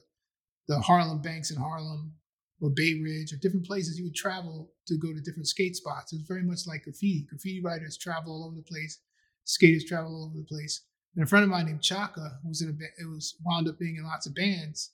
the 0.68 0.80
Harlem 0.80 1.20
Banks 1.20 1.50
in 1.50 1.58
Harlem 1.58 2.14
or 2.60 2.70
Bay 2.70 3.00
Ridge 3.02 3.32
or 3.32 3.36
different 3.36 3.66
places 3.66 3.98
you 3.98 4.04
would 4.04 4.14
travel 4.14 4.72
to 4.86 4.96
go 4.96 5.12
to 5.12 5.20
different 5.20 5.48
skate 5.48 5.76
spots. 5.76 6.12
It's 6.12 6.26
very 6.26 6.42
much 6.42 6.60
like 6.66 6.84
graffiti. 6.84 7.26
Graffiti 7.28 7.60
writers 7.62 7.98
travel 7.98 8.32
all 8.32 8.46
over 8.46 8.56
the 8.56 8.62
place, 8.62 9.00
skaters 9.44 9.84
travel 9.84 10.14
all 10.14 10.26
over 10.26 10.38
the 10.38 10.46
place. 10.46 10.84
And 11.14 11.24
a 11.24 11.26
friend 11.26 11.42
of 11.42 11.50
mine 11.50 11.66
named 11.66 11.82
Chaka, 11.82 12.38
who 12.42 12.48
was 12.48 12.62
in 12.62 12.68
a 12.68 13.02
it 13.02 13.08
was 13.08 13.34
wound 13.44 13.68
up 13.68 13.78
being 13.78 13.96
in 13.96 14.04
lots 14.04 14.26
of 14.26 14.34
bands. 14.34 14.92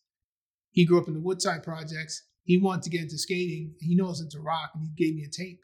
He 0.70 0.86
grew 0.86 0.98
up 0.98 1.08
in 1.08 1.14
the 1.14 1.20
Woodside 1.20 1.62
projects. 1.62 2.22
He 2.44 2.58
wanted 2.58 2.82
to 2.84 2.90
get 2.90 3.02
into 3.02 3.18
skating. 3.18 3.74
He 3.80 3.94
knows 3.94 4.20
into 4.20 4.40
rock, 4.40 4.70
and 4.74 4.84
he 4.84 5.04
gave 5.04 5.14
me 5.16 5.24
a 5.24 5.30
tape. 5.30 5.60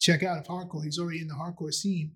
Check 0.00 0.22
out 0.22 0.38
of 0.38 0.46
hardcore. 0.46 0.84
He's 0.84 0.98
already 0.98 1.20
in 1.20 1.28
the 1.28 1.34
hardcore 1.34 1.72
scene. 1.72 2.12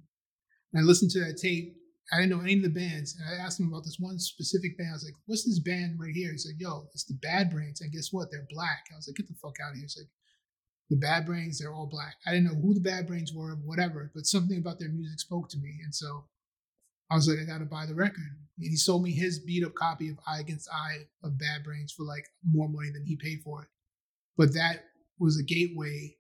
And 0.73 0.83
I 0.83 0.87
listened 0.87 1.11
to 1.13 1.21
that 1.21 1.39
tape 1.39 1.77
I 2.13 2.17
didn't 2.17 2.31
know 2.31 2.43
any 2.43 2.57
of 2.57 2.63
the 2.63 2.69
bands. 2.69 3.17
And 3.17 3.29
I 3.29 3.43
asked 3.43 3.59
him 3.59 3.69
about 3.69 3.85
this 3.85 3.97
one 3.99 4.19
specific 4.19 4.77
band. 4.77 4.91
I 4.91 4.95
was 4.95 5.05
like, 5.05 5.15
what's 5.27 5.45
this 5.45 5.61
band 5.61 5.99
right 5.99 6.15
here? 6.15 6.33
He 6.33 6.39
said, 6.39 6.59
yo, 6.59 6.89
it's 6.93 7.05
the 7.05 7.19
Bad 7.23 7.51
Brains. 7.51 7.81
And 7.81 7.93
guess 7.93 8.09
what? 8.13 8.29
They're 8.31 8.47
black. 8.51 8.85
I 8.93 8.97
was 8.97 9.09
like, 9.09 9.17
get 9.17 9.29
the 9.29 9.35
fuck 9.41 9.57
out 9.65 9.71
of 9.71 9.77
here. 9.77 9.85
He's 9.85 9.97
like, 9.97 10.11
the 10.91 10.97
Bad 10.97 11.25
Brains, 11.25 11.59
they're 11.59 11.73
all 11.73 11.87
black. 11.87 12.17
I 12.27 12.33
didn't 12.33 12.47
know 12.47 12.61
who 12.61 12.75
the 12.75 12.81
Bad 12.81 13.07
Brains 13.07 13.33
were, 13.33 13.55
whatever, 13.65 14.11
but 14.15 14.27
something 14.27 14.59
about 14.59 14.79
their 14.79 14.91
music 14.91 15.21
spoke 15.21 15.49
to 15.51 15.59
me. 15.59 15.81
And 15.85 15.95
so 15.95 16.25
I 17.11 17.15
was 17.15 17.29
like, 17.29 17.39
I 17.39 17.51
gotta 17.51 17.65
buy 17.65 17.87
the 17.87 17.95
record. 17.95 18.37
And 18.59 18.71
he 18.71 18.77
sold 18.77 19.03
me 19.03 19.13
his 19.13 19.39
beat 19.39 19.65
up 19.65 19.75
copy 19.75 20.11
of 20.11 20.19
I 20.27 20.41
Against 20.41 20.69
I 20.71 21.07
of 21.25 21.39
Bad 21.39 21.65
Brains 21.65 21.93
for 21.93 22.05
like 22.05 22.27
more 22.45 22.69
money 22.69 22.91
than 22.93 23.07
he 23.07 23.17
paid 23.17 23.41
for 23.43 23.63
it. 23.63 23.69
But 24.37 24.53
that 24.53 24.85
was 25.19 25.39
a 25.39 25.45
gateway 25.45 26.17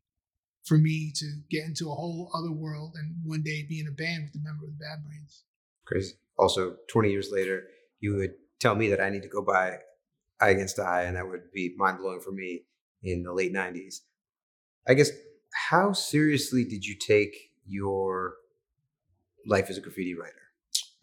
for 0.65 0.79
me 0.79 1.13
to 1.17 1.27
get 1.51 1.65
into 1.65 1.91
a 1.91 1.95
whole 1.95 2.31
other 2.35 2.53
world 2.53 2.95
and 2.97 3.17
one 3.25 3.43
day 3.43 3.65
be 3.69 3.81
in 3.81 3.89
a 3.89 3.93
band 3.93 4.25
with 4.25 4.41
a 4.41 4.45
member 4.45 4.65
of 4.65 4.71
the 4.71 4.85
Bad 4.85 5.05
Brains. 5.05 5.45
Crazy. 5.85 6.15
Also, 6.39 6.77
20 6.89 7.11
years 7.11 7.31
later, 7.33 7.65
you 8.01 8.17
would 8.17 8.35
tell 8.61 8.75
me 8.75 8.89
that 8.89 9.01
I 9.01 9.11
need 9.11 9.23
to 9.23 9.29
go 9.29 9.43
buy 9.43 9.79
I 10.41 10.49
Against 10.49 10.81
I, 10.81 11.03
and 11.03 11.17
that 11.17 11.29
would 11.29 11.53
be 11.55 11.73
mind 11.77 11.99
blowing 11.99 12.21
for 12.21 12.33
me 12.33 12.65
in 13.03 13.23
the 13.23 13.33
late 13.33 13.55
90s. 13.55 14.01
I 14.89 14.95
guess, 14.95 15.11
how 15.69 15.93
seriously 15.93 16.65
did 16.65 16.85
you 16.85 16.97
take 16.99 17.33
your 17.65 18.35
life 19.47 19.71
as 19.71 19.79
a 19.79 19.81
graffiti 19.81 20.15
writer? 20.15 20.35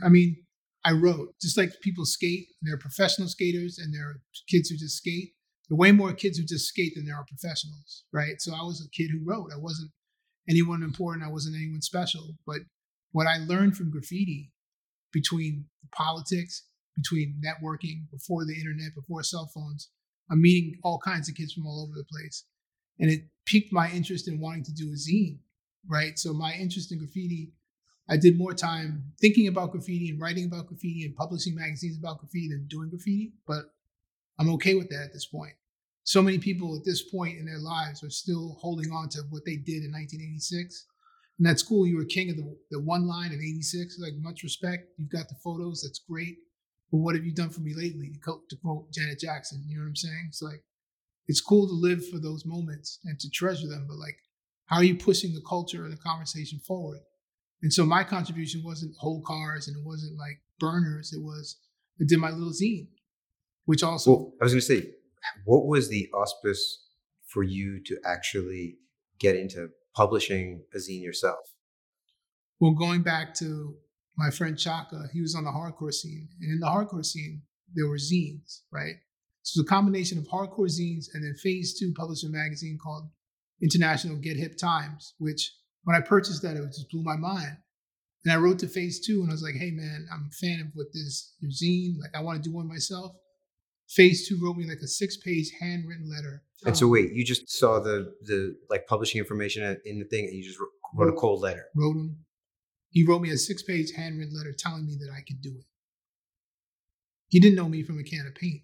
I 0.03 0.09
mean, 0.09 0.45
I 0.83 0.91
wrote 0.91 1.35
just 1.41 1.57
like 1.57 1.71
people 1.81 2.05
skate, 2.05 2.47
and 2.61 2.69
they're 2.69 2.77
professional 2.77 3.29
skaters, 3.29 3.79
and 3.79 3.93
there 3.93 4.09
are 4.09 4.21
kids 4.49 4.69
who 4.69 4.75
just 4.75 4.97
skate. 4.97 5.33
Way 5.75 5.91
more 5.91 6.13
kids 6.13 6.37
who 6.37 6.45
just 6.45 6.67
skate 6.67 6.93
than 6.95 7.05
there 7.05 7.15
are 7.15 7.25
professionals, 7.25 8.03
right? 8.11 8.39
So 8.39 8.53
I 8.53 8.63
was 8.63 8.81
a 8.81 8.89
kid 8.89 9.11
who 9.11 9.23
wrote. 9.23 9.51
I 9.53 9.59
wasn't 9.59 9.91
anyone 10.49 10.83
important. 10.83 11.25
I 11.25 11.31
wasn't 11.31 11.55
anyone 11.55 11.81
special. 11.81 12.35
But 12.45 12.59
what 13.11 13.27
I 13.27 13.37
learned 13.37 13.77
from 13.77 13.91
graffiti 13.91 14.51
between 15.13 15.65
politics, 15.91 16.63
between 16.95 17.41
networking, 17.43 18.09
before 18.11 18.45
the 18.45 18.55
internet, 18.55 18.95
before 18.95 19.23
cell 19.23 19.49
phones, 19.53 19.89
I'm 20.31 20.41
meeting 20.41 20.79
all 20.83 20.99
kinds 20.99 21.29
of 21.29 21.35
kids 21.35 21.53
from 21.53 21.65
all 21.65 21.83
over 21.83 21.93
the 21.95 22.03
place. 22.03 22.45
And 22.99 23.09
it 23.09 23.21
piqued 23.45 23.71
my 23.71 23.89
interest 23.91 24.27
in 24.27 24.39
wanting 24.39 24.63
to 24.65 24.73
do 24.73 24.91
a 24.91 24.95
zine, 24.95 25.39
right? 25.87 26.17
So 26.19 26.33
my 26.33 26.53
interest 26.53 26.91
in 26.91 26.99
graffiti, 26.99 27.53
I 28.09 28.17
did 28.17 28.37
more 28.37 28.53
time 28.53 29.13
thinking 29.21 29.47
about 29.47 29.71
graffiti 29.71 30.09
and 30.09 30.19
writing 30.19 30.45
about 30.45 30.67
graffiti 30.67 31.05
and 31.05 31.15
publishing 31.15 31.55
magazines 31.55 31.97
about 31.97 32.19
graffiti 32.19 32.49
than 32.49 32.67
doing 32.67 32.89
graffiti. 32.89 33.33
But 33.47 33.65
I'm 34.39 34.49
okay 34.51 34.75
with 34.75 34.89
that 34.89 35.03
at 35.05 35.13
this 35.13 35.25
point. 35.25 35.53
So 36.09 36.23
many 36.23 36.39
people 36.39 36.75
at 36.75 36.83
this 36.83 37.03
point 37.03 37.37
in 37.37 37.45
their 37.45 37.59
lives 37.59 38.03
are 38.03 38.09
still 38.09 38.57
holding 38.59 38.91
on 38.91 39.09
to 39.09 39.19
what 39.29 39.45
they 39.45 39.57
did 39.57 39.83
in 39.83 39.91
1986. 39.91 40.87
And 41.37 41.47
that's 41.47 41.61
cool. 41.61 41.85
You 41.85 41.97
were 41.97 42.05
king 42.05 42.31
of 42.31 42.37
the, 42.37 42.57
the 42.71 42.81
one 42.81 43.07
line 43.07 43.31
in 43.31 43.37
86. 43.37 43.99
Like, 44.01 44.13
much 44.17 44.41
respect. 44.41 44.87
You've 44.97 45.11
got 45.11 45.29
the 45.29 45.35
photos. 45.43 45.83
That's 45.83 45.99
great. 45.99 46.37
But 46.91 46.97
what 46.97 47.13
have 47.13 47.25
you 47.25 47.31
done 47.31 47.51
for 47.51 47.61
me 47.61 47.75
lately? 47.75 48.09
To 48.09 48.19
quote, 48.21 48.49
to 48.49 48.55
quote 48.55 48.91
Janet 48.91 49.19
Jackson. 49.19 49.63
You 49.67 49.77
know 49.77 49.83
what 49.83 49.89
I'm 49.89 49.95
saying? 49.97 50.25
It's 50.29 50.41
like, 50.41 50.63
it's 51.27 51.41
cool 51.41 51.67
to 51.67 51.73
live 51.73 52.03
for 52.09 52.17
those 52.17 52.43
moments 52.43 52.97
and 53.05 53.19
to 53.19 53.29
treasure 53.29 53.67
them. 53.67 53.85
But 53.87 53.97
like, 53.97 54.17
how 54.65 54.77
are 54.77 54.83
you 54.83 54.95
pushing 54.95 55.35
the 55.35 55.43
culture 55.47 55.85
or 55.85 55.89
the 55.89 55.97
conversation 55.97 56.57
forward? 56.57 57.01
And 57.61 57.71
so 57.71 57.85
my 57.85 58.03
contribution 58.03 58.63
wasn't 58.65 58.95
whole 58.97 59.21
cars 59.21 59.67
and 59.67 59.77
it 59.77 59.85
wasn't 59.85 60.17
like 60.17 60.41
burners. 60.59 61.13
It 61.13 61.21
was, 61.21 61.57
I 62.01 62.05
did 62.07 62.17
my 62.17 62.31
little 62.31 62.51
zine, 62.51 62.87
which 63.65 63.83
also. 63.83 64.11
Well, 64.11 64.33
I 64.41 64.45
was 64.45 64.53
going 64.53 64.61
to 64.61 64.65
say, 64.65 64.95
what 65.45 65.65
was 65.65 65.89
the 65.89 66.09
auspice 66.13 66.85
for 67.25 67.43
you 67.43 67.81
to 67.85 67.97
actually 68.05 68.77
get 69.19 69.35
into 69.35 69.69
publishing 69.95 70.63
a 70.73 70.77
zine 70.77 71.03
yourself? 71.03 71.39
Well, 72.59 72.73
going 72.73 73.03
back 73.03 73.33
to 73.35 73.75
my 74.17 74.29
friend 74.29 74.57
Chaka, 74.57 75.09
he 75.13 75.21
was 75.21 75.35
on 75.35 75.45
the 75.45 75.51
hardcore 75.51 75.93
scene. 75.93 76.27
And 76.41 76.51
in 76.51 76.59
the 76.59 76.67
hardcore 76.67 77.05
scene, 77.05 77.41
there 77.73 77.87
were 77.87 77.97
zines, 77.97 78.61
right? 78.71 78.95
So 79.43 79.61
it's 79.61 79.67
a 79.67 79.73
combination 79.73 80.17
of 80.17 80.25
hardcore 80.25 80.67
zines 80.69 81.05
and 81.13 81.23
then 81.23 81.35
phase 81.41 81.77
two 81.79 81.93
published 81.95 82.25
a 82.25 82.29
magazine 82.29 82.77
called 82.81 83.09
International 83.61 84.17
Get 84.17 84.37
Hip 84.37 84.57
Times, 84.57 85.13
which 85.19 85.53
when 85.83 85.95
I 85.95 86.01
purchased 86.01 86.41
that, 86.41 86.57
it 86.57 86.65
just 86.67 86.89
blew 86.89 87.03
my 87.03 87.15
mind. 87.15 87.57
And 88.25 88.33
I 88.33 88.37
wrote 88.37 88.59
to 88.59 88.67
phase 88.67 89.05
two 89.05 89.21
and 89.21 89.29
I 89.29 89.33
was 89.33 89.43
like, 89.43 89.55
hey 89.55 89.71
man, 89.71 90.07
I'm 90.13 90.29
a 90.29 90.35
fan 90.35 90.59
of 90.59 90.67
what 90.73 90.87
this 90.93 91.33
zine, 91.45 91.97
like 92.01 92.11
I 92.13 92.21
want 92.21 92.43
to 92.43 92.49
do 92.49 92.55
one 92.55 92.67
myself. 92.67 93.13
Phase 93.89 94.27
two 94.27 94.37
wrote 94.41 94.55
me 94.55 94.67
like 94.67 94.79
a 94.83 94.87
six 94.87 95.17
page 95.17 95.51
handwritten 95.59 96.09
letter. 96.09 96.43
And 96.65 96.77
so 96.77 96.85
um, 96.85 96.91
wait, 96.91 97.11
you 97.13 97.25
just 97.25 97.49
saw 97.49 97.79
the 97.79 98.13
the 98.21 98.55
like 98.69 98.85
publishing 98.85 99.19
information 99.19 99.77
in 99.83 99.97
the 99.99 100.05
thing 100.05 100.25
and 100.25 100.35
you 100.35 100.43
just 100.43 100.59
wrote, 100.59 100.69
wrote 100.93 101.13
a 101.13 101.17
cold 101.17 101.41
letter. 101.41 101.65
Wrote 101.75 101.95
him. 101.95 102.17
He 102.91 103.03
wrote 103.03 103.21
me 103.21 103.31
a 103.31 103.37
six 103.37 103.63
page 103.63 103.91
handwritten 103.95 104.35
letter 104.35 104.53
telling 104.57 104.85
me 104.85 104.95
that 104.99 105.11
I 105.11 105.21
could 105.21 105.41
do 105.41 105.55
it. 105.57 105.65
He 107.29 107.39
didn't 107.39 107.55
know 107.55 107.69
me 107.69 107.83
from 107.83 107.99
a 107.99 108.03
can 108.03 108.27
of 108.27 108.35
paint, 108.35 108.61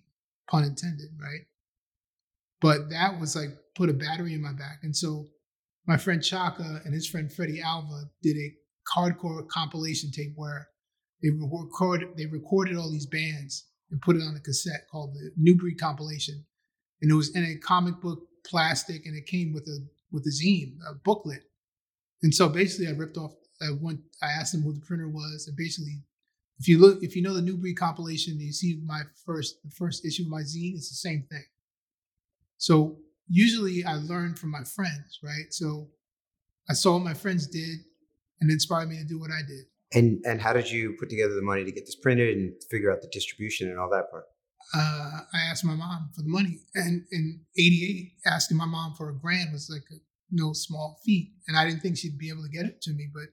pun 0.47 0.63
intended, 0.63 1.09
right? 1.19 1.45
But 2.61 2.89
that 2.91 3.19
was 3.19 3.35
like 3.35 3.49
put 3.75 3.89
a 3.89 3.93
battery 3.93 4.33
in 4.33 4.41
my 4.41 4.53
back. 4.53 4.79
And 4.83 4.95
so 4.95 5.25
my 5.87 5.97
friend 5.97 6.23
Chaka 6.23 6.81
and 6.85 6.93
his 6.93 7.07
friend 7.07 7.31
Freddie 7.31 7.61
Alva 7.61 8.09
did 8.21 8.37
a 8.37 8.53
hardcore 8.95 9.47
compilation 9.47 10.11
tape 10.11 10.33
where 10.35 10.67
they 11.23 11.29
recorded 11.29 12.09
they 12.15 12.27
recorded 12.27 12.77
all 12.77 12.91
these 12.91 13.07
bands 13.07 13.65
and 13.91 14.01
put 14.01 14.15
it 14.15 14.21
on 14.21 14.35
a 14.35 14.39
cassette 14.39 14.87
called 14.91 15.13
the 15.13 15.31
New 15.37 15.55
Breed 15.55 15.79
compilation. 15.79 16.45
And 17.01 17.11
it 17.11 17.15
was 17.15 17.35
in 17.35 17.43
a 17.43 17.55
comic 17.55 18.01
book 18.01 18.19
plastic 18.45 19.05
and 19.05 19.15
it 19.15 19.25
came 19.25 19.53
with 19.53 19.67
a 19.67 19.79
with 20.11 20.25
a 20.25 20.29
zine, 20.29 20.77
a 20.89 20.93
booklet. 20.93 21.43
And 22.23 22.33
so 22.33 22.47
basically 22.49 22.87
I 22.87 22.91
ripped 22.91 23.17
off 23.17 23.33
I 23.61 23.69
went 23.79 23.99
I 24.21 24.27
asked 24.27 24.53
them 24.53 24.63
who 24.63 24.73
the 24.73 24.85
printer 24.85 25.09
was 25.09 25.45
and 25.47 25.57
basically 25.57 26.03
if 26.57 26.67
you 26.67 26.79
look 26.79 27.03
if 27.03 27.15
you 27.15 27.21
know 27.21 27.33
the 27.33 27.41
New 27.41 27.57
Breed 27.57 27.77
compilation 27.77 28.39
you 28.39 28.53
see 28.53 28.79
my 28.85 29.01
first 29.25 29.61
the 29.63 29.71
first 29.71 30.05
issue 30.05 30.23
of 30.23 30.29
my 30.29 30.41
zine, 30.41 30.75
it's 30.75 30.89
the 30.89 30.95
same 30.95 31.25
thing. 31.29 31.45
So 32.57 32.97
usually 33.27 33.83
I 33.83 33.95
learn 33.95 34.35
from 34.35 34.51
my 34.51 34.63
friends, 34.63 35.19
right? 35.23 35.51
So 35.51 35.89
I 36.69 36.73
saw 36.73 36.93
what 36.93 37.03
my 37.03 37.13
friends 37.13 37.47
did 37.47 37.79
and 38.41 38.49
inspired 38.49 38.89
me 38.89 38.97
to 38.97 39.03
do 39.03 39.19
what 39.19 39.31
I 39.31 39.41
did. 39.47 39.65
And 39.93 40.21
and 40.25 40.41
how 40.41 40.53
did 40.53 40.69
you 40.69 40.95
put 40.99 41.09
together 41.09 41.35
the 41.35 41.41
money 41.41 41.63
to 41.63 41.71
get 41.71 41.85
this 41.85 41.95
printed 41.95 42.35
and 42.35 42.53
figure 42.69 42.91
out 42.91 43.01
the 43.01 43.07
distribution 43.07 43.69
and 43.69 43.79
all 43.79 43.89
that 43.91 44.09
part? 44.11 44.25
Uh, 44.73 45.19
I 45.33 45.41
asked 45.49 45.63
my 45.63 45.75
mom 45.75 46.09
for 46.15 46.21
the 46.21 46.29
money, 46.29 46.59
and 46.73 47.05
in 47.11 47.41
'88, 47.57 48.13
asking 48.25 48.57
my 48.57 48.65
mom 48.65 48.95
for 48.95 49.09
a 49.09 49.13
grant 49.13 49.51
was 49.51 49.69
like 49.69 49.83
a 49.91 50.01
no 50.31 50.53
small 50.53 50.99
feat, 51.05 51.33
and 51.47 51.55
I 51.55 51.65
didn't 51.65 51.81
think 51.81 51.97
she'd 51.97 52.17
be 52.17 52.29
able 52.29 52.43
to 52.43 52.49
get 52.49 52.65
it 52.65 52.81
to 52.81 52.91
me, 52.91 53.07
but 53.13 53.27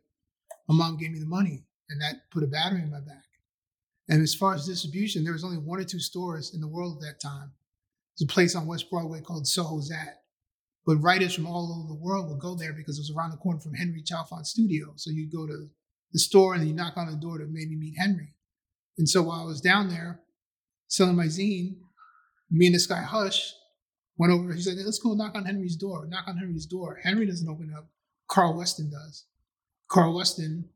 my 0.69 0.77
mom 0.77 0.99
gave 0.99 1.11
me 1.11 1.19
the 1.19 1.27
money, 1.27 1.65
and 1.89 2.01
that 2.03 2.31
put 2.31 2.43
a 2.43 2.47
battery 2.47 2.83
in 2.83 2.91
my 2.91 3.01
back. 3.01 3.25
And 4.09 4.23
as 4.23 4.35
far 4.35 4.55
as 4.55 4.67
distribution, 4.67 5.25
there 5.25 5.33
was 5.33 5.45
only 5.45 5.57
one 5.57 5.81
or 5.81 5.85
two 5.85 6.01
stores 6.01 6.55
in 6.55 6.61
the 6.61 6.69
world 6.69 6.99
at 6.99 7.07
that 7.07 7.21
time. 7.21 7.53
There's 8.19 8.29
a 8.29 8.33
place 8.33 8.55
on 8.55 8.67
West 8.67 8.91
Broadway 8.91 9.21
called 9.21 9.47
Soho's 9.47 9.87
Zat. 9.87 10.23
But 10.85 10.97
writers 10.97 11.35
from 11.35 11.47
all 11.47 11.73
over 11.73 11.89
the 11.89 11.95
world 11.95 12.29
would 12.29 12.41
go 12.41 12.55
there 12.57 12.73
because 12.73 12.99
it 12.99 13.03
was 13.03 13.13
around 13.17 13.31
the 13.31 13.37
corner 13.37 13.61
from 13.61 13.75
Henry 13.75 14.03
Chalfant's 14.03 14.51
studio. 14.51 14.93
So 14.97 15.11
you'd 15.11 15.33
go 15.33 15.47
to 15.47 15.69
the 16.13 16.19
store 16.19 16.55
and 16.55 16.67
you 16.67 16.75
knock 16.75 16.97
on 16.97 17.11
the 17.11 17.17
door 17.17 17.39
to 17.39 17.47
maybe 17.47 17.77
meet 17.77 17.99
Henry. 17.99 18.35
And 18.99 19.09
so 19.09 19.23
while 19.23 19.41
I 19.41 19.45
was 19.45 19.61
down 19.61 19.89
there 19.89 20.21
selling 20.89 21.17
my 21.17 21.27
zine, 21.27 21.77
me 22.51 22.67
and 22.67 22.75
this 22.75 22.87
guy 22.87 23.03
Hush 23.03 23.55
went 24.19 24.33
over. 24.33 24.53
He's 24.53 24.69
like, 24.69 24.77
let's 24.85 24.99
go 24.99 25.15
knock 25.15 25.35
on 25.35 25.47
Henry's 25.47 25.77
door. 25.77 26.07
Knock 26.07 26.25
on 26.29 26.37
Henry's 26.37 26.67
door. 26.67 27.01
Henry 27.03 27.27
doesn't 27.27 27.49
open 27.49 27.73
up. 27.77 27.89
Carl 28.29 28.57
Weston 28.57 28.91
does. 28.91 29.25
Carl 29.89 30.15
Weston 30.15 30.69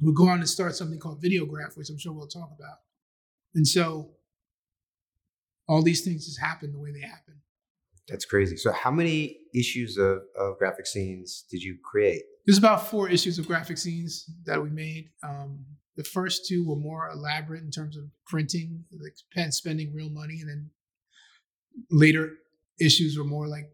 would 0.00 0.14
go 0.14 0.28
on 0.28 0.40
to 0.40 0.46
start 0.46 0.74
something 0.74 0.98
called 0.98 1.22
Videograph, 1.22 1.76
which 1.76 1.88
I'm 1.90 1.98
sure 1.98 2.12
we'll 2.12 2.26
talk 2.26 2.50
about. 2.58 2.78
And 3.54 3.66
so 3.66 4.10
all 5.68 5.82
these 5.82 6.04
things 6.04 6.26
just 6.26 6.40
happen 6.40 6.72
the 6.72 6.78
way 6.78 6.92
they 6.92 7.00
happen. 7.00 7.40
That's 8.08 8.24
crazy. 8.24 8.56
So, 8.56 8.72
how 8.72 8.90
many 8.90 9.38
issues 9.54 9.96
of, 9.96 10.18
of 10.38 10.58
graphic 10.58 10.86
scenes 10.86 11.44
did 11.50 11.62
you 11.62 11.78
create? 11.82 12.22
There's 12.46 12.58
about 12.58 12.88
four 12.88 13.08
issues 13.08 13.38
of 13.38 13.46
graphic 13.46 13.78
scenes 13.78 14.28
that 14.44 14.62
we 14.62 14.70
made. 14.70 15.08
Um, 15.22 15.64
the 15.96 16.04
first 16.04 16.46
two 16.46 16.68
were 16.68 16.76
more 16.76 17.08
elaborate 17.10 17.62
in 17.62 17.70
terms 17.70 17.96
of 17.96 18.04
printing, 18.26 18.84
like 19.00 19.52
spending 19.52 19.94
real 19.94 20.10
money, 20.10 20.40
and 20.40 20.50
then 20.50 20.70
later 21.90 22.32
issues 22.80 23.16
were 23.16 23.24
more 23.24 23.48
like 23.48 23.70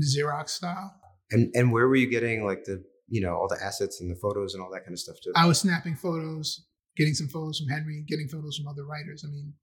Xerox 0.00 0.50
style. 0.50 0.94
And 1.30 1.50
and 1.54 1.72
where 1.72 1.88
were 1.88 1.96
you 1.96 2.10
getting 2.10 2.44
like 2.44 2.64
the 2.64 2.84
you 3.08 3.22
know 3.22 3.34
all 3.34 3.48
the 3.48 3.62
assets 3.62 4.00
and 4.00 4.10
the 4.10 4.16
photos 4.16 4.54
and 4.54 4.62
all 4.62 4.70
that 4.72 4.84
kind 4.84 4.92
of 4.92 4.98
stuff 4.98 5.16
too? 5.22 5.32
I 5.34 5.46
was 5.46 5.60
snapping 5.60 5.96
photos, 5.96 6.66
getting 6.96 7.14
some 7.14 7.28
photos 7.28 7.58
from 7.58 7.68
Henry, 7.68 8.04
getting 8.06 8.28
photos 8.28 8.56
from 8.58 8.68
other 8.68 8.84
writers. 8.84 9.24
I 9.26 9.30
mean, 9.30 9.54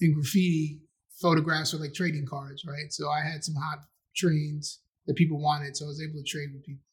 in 0.00 0.12
graffiti, 0.12 0.80
photographs 1.20 1.74
are 1.74 1.78
like 1.78 1.94
trading 1.94 2.26
cards, 2.26 2.64
right? 2.64 2.92
So 2.92 3.08
I 3.08 3.20
had 3.20 3.44
some 3.44 3.54
hot 3.54 3.80
trains 4.14 4.80
that 5.06 5.16
people 5.16 5.40
wanted, 5.40 5.76
so 5.76 5.86
I 5.86 5.88
was 5.88 6.02
able 6.02 6.22
to 6.22 6.24
trade 6.24 6.50
with 6.52 6.64
people. 6.64 6.84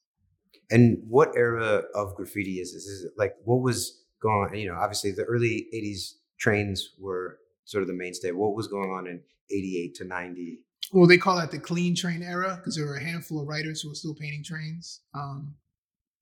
And 0.70 0.98
what 1.08 1.32
era 1.36 1.84
of 1.96 2.16
graffiti 2.16 2.60
is 2.60 2.74
this? 2.74 2.86
Is 2.86 3.06
it 3.06 3.12
like 3.18 3.36
what 3.46 3.62
was 3.62 4.04
going 4.22 4.48
on? 4.50 4.58
You 4.58 4.70
know, 4.70 4.76
obviously 4.76 5.12
the 5.12 5.24
early 5.24 5.68
80s 5.74 6.14
trains 6.40 6.94
were 7.00 7.40
sort 7.66 7.82
of 7.82 7.88
the 7.88 7.94
mainstay. 7.94 8.32
What 8.32 8.56
was 8.56 8.68
going 8.68 8.92
on 8.92 9.08
in 9.08 9.22
88 9.50 9.96
to 9.96 10.04
90? 10.06 10.60
Well, 10.92 11.08
they 11.08 11.18
call 11.18 11.38
that 11.38 11.52
the 11.52 11.60
clean 11.60 11.96
train 11.96 12.24
era 12.24 12.56
because 12.58 12.76
there 12.76 12.86
were 12.86 12.96
a 12.96 13.04
handful 13.04 13.42
of 13.42 13.48
writers 13.48 13.82
who 13.82 13.90
were 13.90 13.96
still 13.96 14.16
painting 14.16 14.44
trains. 14.44 15.02
Um, 15.14 15.56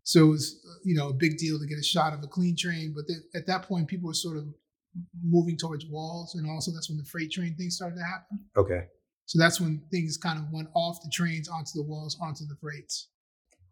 so 0.04 0.26
it 0.26 0.30
was, 0.30 0.60
you 0.84 0.96
know, 0.96 1.10
a 1.10 1.14
big 1.14 1.38
deal 1.38 1.60
to 1.60 1.66
get 1.66 1.80
a 1.80 1.84
shot 1.84 2.14
of 2.14 2.24
a 2.24 2.28
clean 2.28 2.56
train. 2.56 2.94
But 2.96 3.06
at 3.36 3.48
that 3.48 3.64
point, 3.64 3.88
people 3.88 4.08
were 4.08 4.14
sort 4.14 4.38
of 4.38 4.46
moving 5.24 5.58
towards 5.58 5.86
walls, 5.86 6.36
and 6.36 6.50
also 6.50 6.72
that's 6.72 6.90
when 6.90 6.98
the 6.98 7.06
freight 7.06 7.32
train 7.32 7.56
thing 7.56 7.70
started 7.70 7.96
to 7.96 8.04
happen. 8.04 8.40
Okay. 8.56 8.86
So 9.26 9.40
that's 9.40 9.60
when 9.60 9.82
things 9.92 10.18
kind 10.18 10.38
of 10.38 10.52
went 10.52 10.70
off 10.76 11.02
the 11.02 11.10
trains 11.10 11.50
onto 11.50 11.72
the 11.76 11.84
walls, 11.84 12.18
onto 12.22 12.46
the 12.46 12.56
freights. 12.62 13.10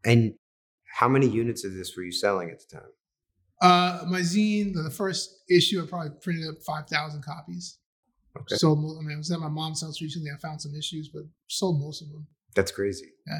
And 0.03 0.33
how 0.85 1.07
many 1.07 1.27
units 1.27 1.63
of 1.63 1.73
this 1.73 1.95
were 1.95 2.03
you 2.03 2.11
selling 2.11 2.49
at 2.49 2.59
the 2.59 2.77
time? 2.77 2.89
Uh, 3.61 4.05
my 4.09 4.19
zine, 4.19 4.73
the 4.73 4.89
first 4.89 5.43
issue, 5.49 5.81
I 5.81 5.87
probably 5.87 6.11
printed 6.21 6.49
up 6.49 6.61
five 6.63 6.87
thousand 6.87 7.23
copies. 7.23 7.77
Okay. 8.37 8.55
Sold. 8.55 8.97
I 8.99 9.03
mean, 9.03 9.15
I 9.15 9.17
was 9.17 9.31
at 9.31 9.39
my 9.39 9.47
mom's 9.47 9.81
house 9.81 10.01
recently. 10.01 10.31
I 10.31 10.39
found 10.39 10.61
some 10.61 10.75
issues, 10.75 11.07
but 11.07 11.23
sold 11.47 11.79
most 11.79 12.01
of 12.01 12.11
them. 12.11 12.27
That's 12.55 12.71
crazy. 12.71 13.11
Yeah. 13.27 13.39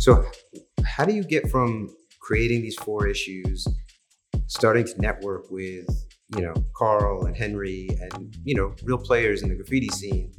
So, 0.00 0.24
how 0.82 1.04
do 1.04 1.12
you 1.12 1.22
get 1.22 1.50
from 1.50 1.94
creating 2.20 2.62
these 2.62 2.74
four 2.76 3.06
issues, 3.06 3.68
starting 4.46 4.86
to 4.86 4.98
network 4.98 5.50
with, 5.50 5.86
you 6.34 6.40
know, 6.40 6.54
Carl 6.74 7.26
and 7.26 7.36
Henry 7.36 7.86
and, 8.00 8.34
you 8.42 8.54
know, 8.54 8.74
real 8.82 8.96
players 8.96 9.42
in 9.42 9.50
the 9.50 9.54
graffiti 9.54 9.88
scene 9.88 10.32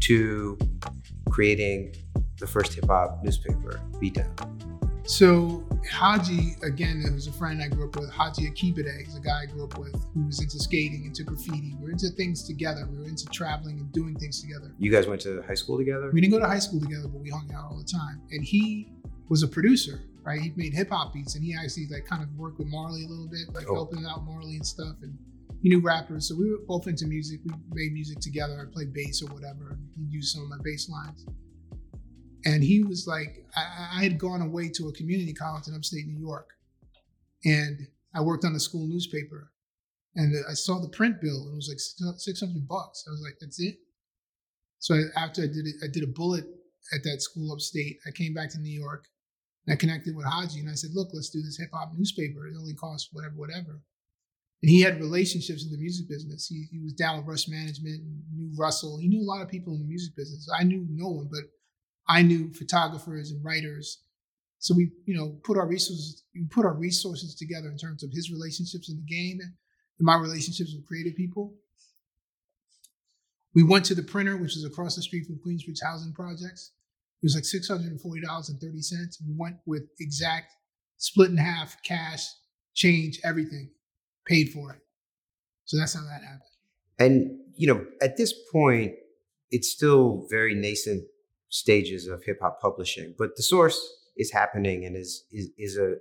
to 0.00 0.58
creating 1.30 1.94
the 2.40 2.46
first 2.46 2.74
hip 2.74 2.84
hop 2.88 3.24
newspaper, 3.24 3.80
Beatdown? 3.94 4.65
So 5.06 5.64
Haji, 5.90 6.56
again, 6.62 7.02
it 7.06 7.12
was 7.12 7.28
a 7.28 7.32
friend 7.32 7.62
I 7.62 7.68
grew 7.68 7.86
up 7.88 7.96
with, 7.96 8.10
Haji 8.10 8.50
Akibade. 8.50 9.04
He's 9.04 9.14
a 9.16 9.20
guy 9.20 9.42
I 9.42 9.46
grew 9.46 9.64
up 9.64 9.78
with 9.78 9.94
who 10.14 10.26
was 10.26 10.40
into 10.40 10.58
skating, 10.58 11.04
into 11.06 11.22
graffiti. 11.22 11.74
We 11.78 11.84
were 11.84 11.90
into 11.92 12.08
things 12.10 12.42
together. 12.44 12.86
We 12.90 12.98
were 12.98 13.04
into 13.08 13.24
traveling 13.26 13.78
and 13.78 13.92
doing 13.92 14.16
things 14.16 14.40
together. 14.42 14.72
You 14.78 14.90
guys 14.90 15.06
went 15.06 15.20
to 15.22 15.42
high 15.42 15.54
school 15.54 15.78
together? 15.78 16.10
We 16.12 16.20
didn't 16.20 16.32
go 16.32 16.40
to 16.40 16.46
high 16.48 16.58
school 16.58 16.80
together, 16.80 17.06
but 17.08 17.20
we 17.20 17.30
hung 17.30 17.48
out 17.54 17.66
all 17.70 17.78
the 17.78 17.84
time. 17.84 18.20
And 18.32 18.44
he 18.44 18.88
was 19.28 19.44
a 19.44 19.48
producer, 19.48 20.00
right? 20.24 20.40
He 20.40 20.52
made 20.56 20.74
hip 20.74 20.90
hop 20.90 21.14
beats 21.14 21.36
and 21.36 21.44
he 21.44 21.54
actually 21.54 21.86
like 21.86 22.04
kind 22.06 22.22
of 22.22 22.28
worked 22.36 22.58
with 22.58 22.66
Marley 22.68 23.04
a 23.04 23.08
little 23.08 23.28
bit, 23.28 23.54
like 23.54 23.66
Oh. 23.70 23.74
helping 23.74 24.04
out 24.06 24.24
Marley 24.24 24.56
and 24.56 24.66
stuff. 24.66 24.96
And 25.02 25.16
he 25.62 25.68
knew 25.68 25.80
rappers. 25.80 26.28
So 26.28 26.34
we 26.34 26.50
were 26.50 26.58
both 26.66 26.88
into 26.88 27.06
music. 27.06 27.40
We 27.44 27.52
made 27.72 27.92
music 27.92 28.18
together. 28.18 28.60
I 28.68 28.72
played 28.72 28.92
bass 28.92 29.22
or 29.22 29.32
whatever. 29.32 29.70
And 29.70 29.88
he 29.96 30.02
used 30.16 30.32
some 30.34 30.42
of 30.42 30.48
my 30.48 30.58
bass 30.64 30.88
lines. 30.88 31.24
And 32.46 32.62
he 32.62 32.84
was 32.84 33.08
like, 33.08 33.44
I, 33.56 33.98
I 33.98 34.02
had 34.04 34.18
gone 34.18 34.40
away 34.40 34.70
to 34.76 34.88
a 34.88 34.92
community 34.92 35.34
college 35.34 35.66
in 35.66 35.74
upstate 35.74 36.06
New 36.06 36.18
York. 36.18 36.48
And 37.44 37.88
I 38.14 38.20
worked 38.20 38.44
on 38.44 38.54
a 38.54 38.60
school 38.60 38.86
newspaper. 38.86 39.50
And 40.14 40.32
I 40.48 40.54
saw 40.54 40.80
the 40.80 40.88
print 40.88 41.20
bill 41.20 41.42
and 41.42 41.52
it 41.52 41.56
was 41.56 41.68
like 41.68 42.18
600 42.18 42.68
bucks. 42.68 43.04
I 43.06 43.10
was 43.10 43.20
like, 43.20 43.34
that's 43.40 43.60
it? 43.60 43.74
So 44.78 44.94
after 45.16 45.42
I 45.42 45.46
did 45.46 45.66
it, 45.66 45.74
I 45.82 45.88
did 45.92 46.04
a 46.04 46.06
bullet 46.06 46.44
at 46.94 47.02
that 47.02 47.20
school 47.20 47.52
upstate. 47.52 47.98
I 48.06 48.12
came 48.12 48.32
back 48.32 48.50
to 48.50 48.60
New 48.60 48.72
York 48.72 49.04
and 49.66 49.74
I 49.74 49.76
connected 49.76 50.14
with 50.14 50.24
Haji 50.24 50.60
and 50.60 50.70
I 50.70 50.74
said, 50.74 50.92
look, 50.94 51.08
let's 51.12 51.30
do 51.30 51.42
this 51.42 51.58
hip 51.58 51.70
hop 51.74 51.92
newspaper. 51.94 52.46
It 52.46 52.54
only 52.56 52.74
costs 52.74 53.10
whatever, 53.12 53.34
whatever. 53.34 53.82
And 54.62 54.70
he 54.70 54.80
had 54.80 55.00
relationships 55.00 55.64
in 55.64 55.72
the 55.72 55.78
music 55.78 56.08
business. 56.08 56.46
He, 56.46 56.66
he 56.70 56.78
was 56.78 56.94
down 56.94 57.18
with 57.18 57.26
Rush 57.26 57.48
Management, 57.48 58.00
knew 58.32 58.52
Russell. 58.56 58.98
He 58.98 59.08
knew 59.08 59.20
a 59.20 59.30
lot 59.30 59.42
of 59.42 59.48
people 59.48 59.74
in 59.74 59.80
the 59.80 59.88
music 59.88 60.16
business. 60.16 60.48
I 60.56 60.62
knew 60.62 60.86
no 60.88 61.08
one, 61.08 61.28
but 61.30 61.42
I 62.08 62.22
knew 62.22 62.52
photographers 62.52 63.30
and 63.30 63.44
writers. 63.44 64.02
So 64.58 64.74
we, 64.74 64.90
you 65.04 65.16
know, 65.16 65.38
put 65.44 65.58
our 65.58 65.66
resources, 65.66 66.24
we 66.34 66.44
put 66.44 66.64
our 66.64 66.74
resources 66.74 67.34
together 67.34 67.68
in 67.68 67.76
terms 67.76 68.02
of 68.02 68.10
his 68.12 68.30
relationships 68.30 68.88
in 68.88 68.96
the 68.96 69.02
game 69.02 69.40
and 69.40 69.52
my 69.98 70.16
relationships 70.16 70.72
with 70.74 70.86
creative 70.86 71.16
people. 71.16 71.54
We 73.54 73.62
went 73.62 73.84
to 73.86 73.94
the 73.94 74.02
printer, 74.02 74.36
which 74.36 74.56
is 74.56 74.64
across 74.64 74.96
the 74.96 75.02
street 75.02 75.26
from 75.26 75.36
Queensbridge 75.36 75.82
Housing 75.82 76.12
Projects. 76.12 76.72
It 77.22 77.26
was 77.26 77.34
like 77.34 77.44
six 77.44 77.68
hundred 77.68 77.90
and 77.90 78.00
forty 78.00 78.20
dollars 78.20 78.50
and 78.50 78.60
thirty 78.60 78.82
cents. 78.82 79.20
We 79.26 79.34
went 79.36 79.56
with 79.64 79.84
exact 79.98 80.52
split 80.98 81.30
in 81.30 81.38
half, 81.38 81.82
cash, 81.82 82.26
change, 82.74 83.18
everything, 83.24 83.70
paid 84.26 84.50
for 84.50 84.72
it. 84.72 84.80
So 85.64 85.78
that's 85.78 85.94
how 85.94 86.02
that 86.02 86.22
happened. 86.22 86.42
And 86.98 87.40
you 87.56 87.66
know, 87.66 87.86
at 88.02 88.18
this 88.18 88.34
point, 88.52 88.92
it's 89.50 89.70
still 89.70 90.26
very 90.28 90.54
nascent 90.54 91.04
stages 91.48 92.06
of 92.06 92.24
hip 92.24 92.38
hop 92.40 92.60
publishing, 92.60 93.14
but 93.18 93.36
the 93.36 93.42
source 93.42 93.80
is 94.16 94.32
happening 94.32 94.84
and 94.84 94.96
is 94.96 95.24
is 95.30 95.50
is 95.58 95.76
a 95.76 95.96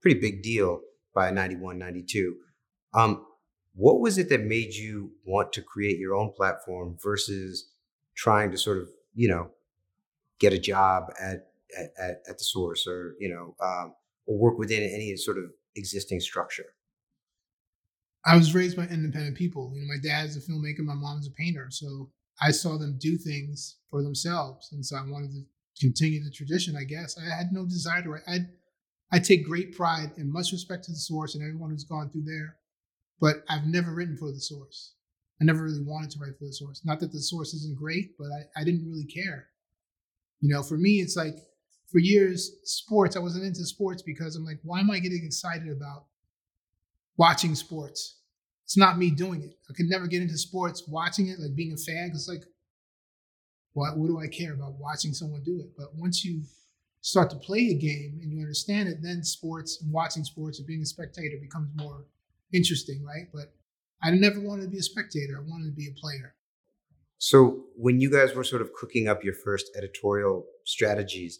pretty 0.00 0.20
big 0.20 0.42
deal 0.42 0.80
by 1.14 1.30
91, 1.30 1.78
92. 1.78 2.36
Um, 2.94 3.26
what 3.74 4.00
was 4.00 4.18
it 4.18 4.28
that 4.28 4.42
made 4.42 4.74
you 4.74 5.10
want 5.24 5.52
to 5.54 5.62
create 5.62 5.98
your 5.98 6.14
own 6.14 6.32
platform 6.32 6.96
versus 7.02 7.70
trying 8.14 8.50
to 8.50 8.58
sort 8.58 8.78
of, 8.78 8.88
you 9.14 9.28
know, 9.28 9.50
get 10.38 10.52
a 10.52 10.58
job 10.58 11.12
at 11.20 11.48
at, 11.76 12.22
at, 12.28 12.38
the 12.38 12.44
source 12.44 12.86
or, 12.86 13.16
you 13.18 13.28
know, 13.28 13.54
um, 13.60 13.94
or 14.26 14.38
work 14.38 14.58
within 14.58 14.82
any 14.82 15.16
sort 15.16 15.36
of 15.36 15.44
existing 15.74 16.20
structure? 16.20 16.66
I 18.24 18.36
was 18.36 18.54
raised 18.54 18.76
by 18.76 18.84
independent 18.84 19.36
people. 19.36 19.72
You 19.74 19.82
know, 19.82 19.88
my 19.88 20.00
dad's 20.02 20.36
a 20.36 20.40
filmmaker, 20.40 20.80
my 20.80 20.94
mom's 20.94 21.26
a 21.26 21.30
painter. 21.32 21.66
So 21.70 22.10
I 22.40 22.50
saw 22.50 22.76
them 22.76 22.98
do 22.98 23.16
things 23.16 23.76
for 23.90 24.02
themselves. 24.02 24.70
And 24.72 24.84
so 24.84 24.96
I 24.96 25.02
wanted 25.02 25.32
to 25.32 25.42
continue 25.80 26.22
the 26.22 26.30
tradition, 26.30 26.76
I 26.76 26.84
guess. 26.84 27.18
I 27.18 27.34
had 27.34 27.52
no 27.52 27.64
desire 27.64 28.02
to. 28.02 28.16
I 28.28 28.38
I 29.12 29.18
take 29.20 29.46
great 29.46 29.76
pride 29.76 30.12
and 30.16 30.32
much 30.32 30.52
respect 30.52 30.84
to 30.84 30.92
the 30.92 30.98
source 30.98 31.34
and 31.34 31.44
everyone 31.44 31.70
who's 31.70 31.84
gone 31.84 32.10
through 32.10 32.24
there. 32.24 32.56
But 33.20 33.44
I've 33.48 33.66
never 33.66 33.94
written 33.94 34.16
for 34.16 34.32
the 34.32 34.40
source. 34.40 34.94
I 35.40 35.44
never 35.44 35.62
really 35.62 35.82
wanted 35.82 36.10
to 36.12 36.18
write 36.18 36.38
for 36.38 36.44
the 36.44 36.52
source. 36.52 36.82
Not 36.84 37.00
that 37.00 37.12
the 37.12 37.20
source 37.20 37.54
isn't 37.54 37.78
great, 37.78 38.16
but 38.18 38.26
I, 38.26 38.60
I 38.60 38.64
didn't 38.64 38.86
really 38.86 39.06
care. 39.06 39.48
You 40.40 40.52
know, 40.52 40.62
for 40.62 40.76
me, 40.76 41.00
it's 41.00 41.16
like 41.16 41.36
for 41.90 41.98
years, 41.98 42.52
sports, 42.64 43.16
I 43.16 43.20
wasn't 43.20 43.44
into 43.44 43.64
sports 43.64 44.02
because 44.02 44.34
I'm 44.34 44.44
like, 44.44 44.60
why 44.62 44.80
am 44.80 44.90
I 44.90 44.98
getting 44.98 45.24
excited 45.24 45.68
about 45.68 46.06
watching 47.16 47.54
sports? 47.54 48.16
It's 48.66 48.76
not 48.76 48.98
me 48.98 49.12
doing 49.12 49.44
it. 49.44 49.56
I 49.70 49.74
could 49.74 49.86
never 49.86 50.08
get 50.08 50.22
into 50.22 50.36
sports 50.36 50.82
watching 50.88 51.28
it, 51.28 51.38
like 51.38 51.54
being 51.54 51.72
a 51.72 51.76
fan, 51.76 52.08
because 52.08 52.28
like, 52.28 52.42
what, 53.74 53.96
what 53.96 54.08
do 54.08 54.18
I 54.18 54.26
care 54.26 54.54
about 54.54 54.74
watching 54.80 55.14
someone 55.14 55.44
do 55.44 55.60
it? 55.60 55.70
But 55.78 55.94
once 55.94 56.24
you 56.24 56.42
start 57.00 57.30
to 57.30 57.36
play 57.36 57.68
a 57.68 57.74
game 57.74 58.18
and 58.20 58.32
you 58.32 58.40
understand 58.40 58.88
it, 58.88 58.96
then 59.02 59.22
sports 59.22 59.80
and 59.80 59.92
watching 59.92 60.24
sports 60.24 60.58
and 60.58 60.66
being 60.66 60.82
a 60.82 60.86
spectator 60.86 61.36
becomes 61.40 61.70
more 61.76 62.06
interesting, 62.52 63.04
right? 63.04 63.28
But 63.32 63.54
I 64.02 64.10
never 64.10 64.40
wanted 64.40 64.62
to 64.62 64.70
be 64.70 64.78
a 64.78 64.82
spectator. 64.82 65.36
I 65.38 65.48
wanted 65.48 65.66
to 65.66 65.76
be 65.76 65.86
a 65.86 66.00
player. 66.00 66.34
So 67.18 67.66
when 67.76 68.00
you 68.00 68.10
guys 68.10 68.34
were 68.34 68.42
sort 68.42 68.62
of 68.62 68.72
cooking 68.72 69.06
up 69.06 69.22
your 69.22 69.34
first 69.34 69.70
editorial 69.76 70.44
strategies, 70.64 71.38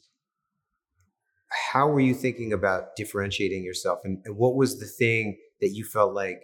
how 1.72 1.88
were 1.88 1.98
you 1.98 2.14
thinking 2.14 2.52
about 2.52 2.94
differentiating 2.94 3.64
yourself 3.64 3.98
and, 4.04 4.22
and 4.24 4.36
what 4.36 4.54
was 4.54 4.78
the 4.78 4.86
thing 4.86 5.38
that 5.60 5.70
you 5.70 5.84
felt 5.84 6.14
like 6.14 6.42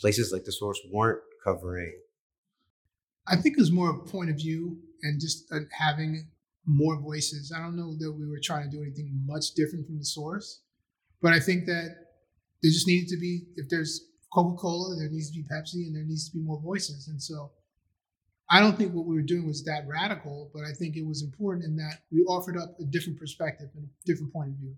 places 0.00 0.32
like 0.32 0.44
the 0.44 0.52
source 0.52 0.80
weren't 0.90 1.20
covering? 1.44 1.98
I 3.26 3.36
think 3.36 3.56
it 3.56 3.60
was 3.60 3.72
more 3.72 3.90
a 3.90 3.98
point 3.98 4.30
of 4.30 4.36
view 4.36 4.78
and 5.02 5.20
just 5.20 5.50
uh, 5.52 5.60
having 5.78 6.28
more 6.64 7.00
voices. 7.00 7.52
I 7.54 7.60
don't 7.60 7.76
know 7.76 7.94
that 7.98 8.12
we 8.12 8.26
were 8.26 8.40
trying 8.42 8.70
to 8.70 8.76
do 8.76 8.82
anything 8.82 9.22
much 9.26 9.52
different 9.54 9.86
from 9.86 9.98
the 9.98 10.04
source, 10.04 10.60
but 11.20 11.32
I 11.32 11.40
think 11.40 11.66
that 11.66 11.96
there 12.62 12.70
just 12.70 12.86
needed 12.86 13.08
to 13.08 13.18
be, 13.18 13.42
if 13.56 13.68
there's 13.68 14.08
Coca 14.32 14.56
Cola, 14.56 14.96
there 14.96 15.08
needs 15.08 15.30
to 15.30 15.36
be 15.36 15.44
Pepsi, 15.44 15.86
and 15.86 15.96
there 15.96 16.04
needs 16.04 16.28
to 16.28 16.36
be 16.36 16.42
more 16.42 16.60
voices. 16.60 17.08
And 17.08 17.22
so 17.22 17.52
I 18.50 18.60
don't 18.60 18.76
think 18.76 18.94
what 18.94 19.06
we 19.06 19.14
were 19.14 19.22
doing 19.22 19.46
was 19.46 19.64
that 19.64 19.86
radical, 19.86 20.50
but 20.54 20.64
I 20.64 20.72
think 20.72 20.96
it 20.96 21.06
was 21.06 21.22
important 21.22 21.64
in 21.64 21.76
that 21.76 21.98
we 22.10 22.20
offered 22.22 22.56
up 22.56 22.76
a 22.80 22.84
different 22.84 23.18
perspective 23.18 23.68
and 23.74 23.84
a 23.84 24.06
different 24.06 24.32
point 24.32 24.50
of 24.50 24.54
view. 24.56 24.74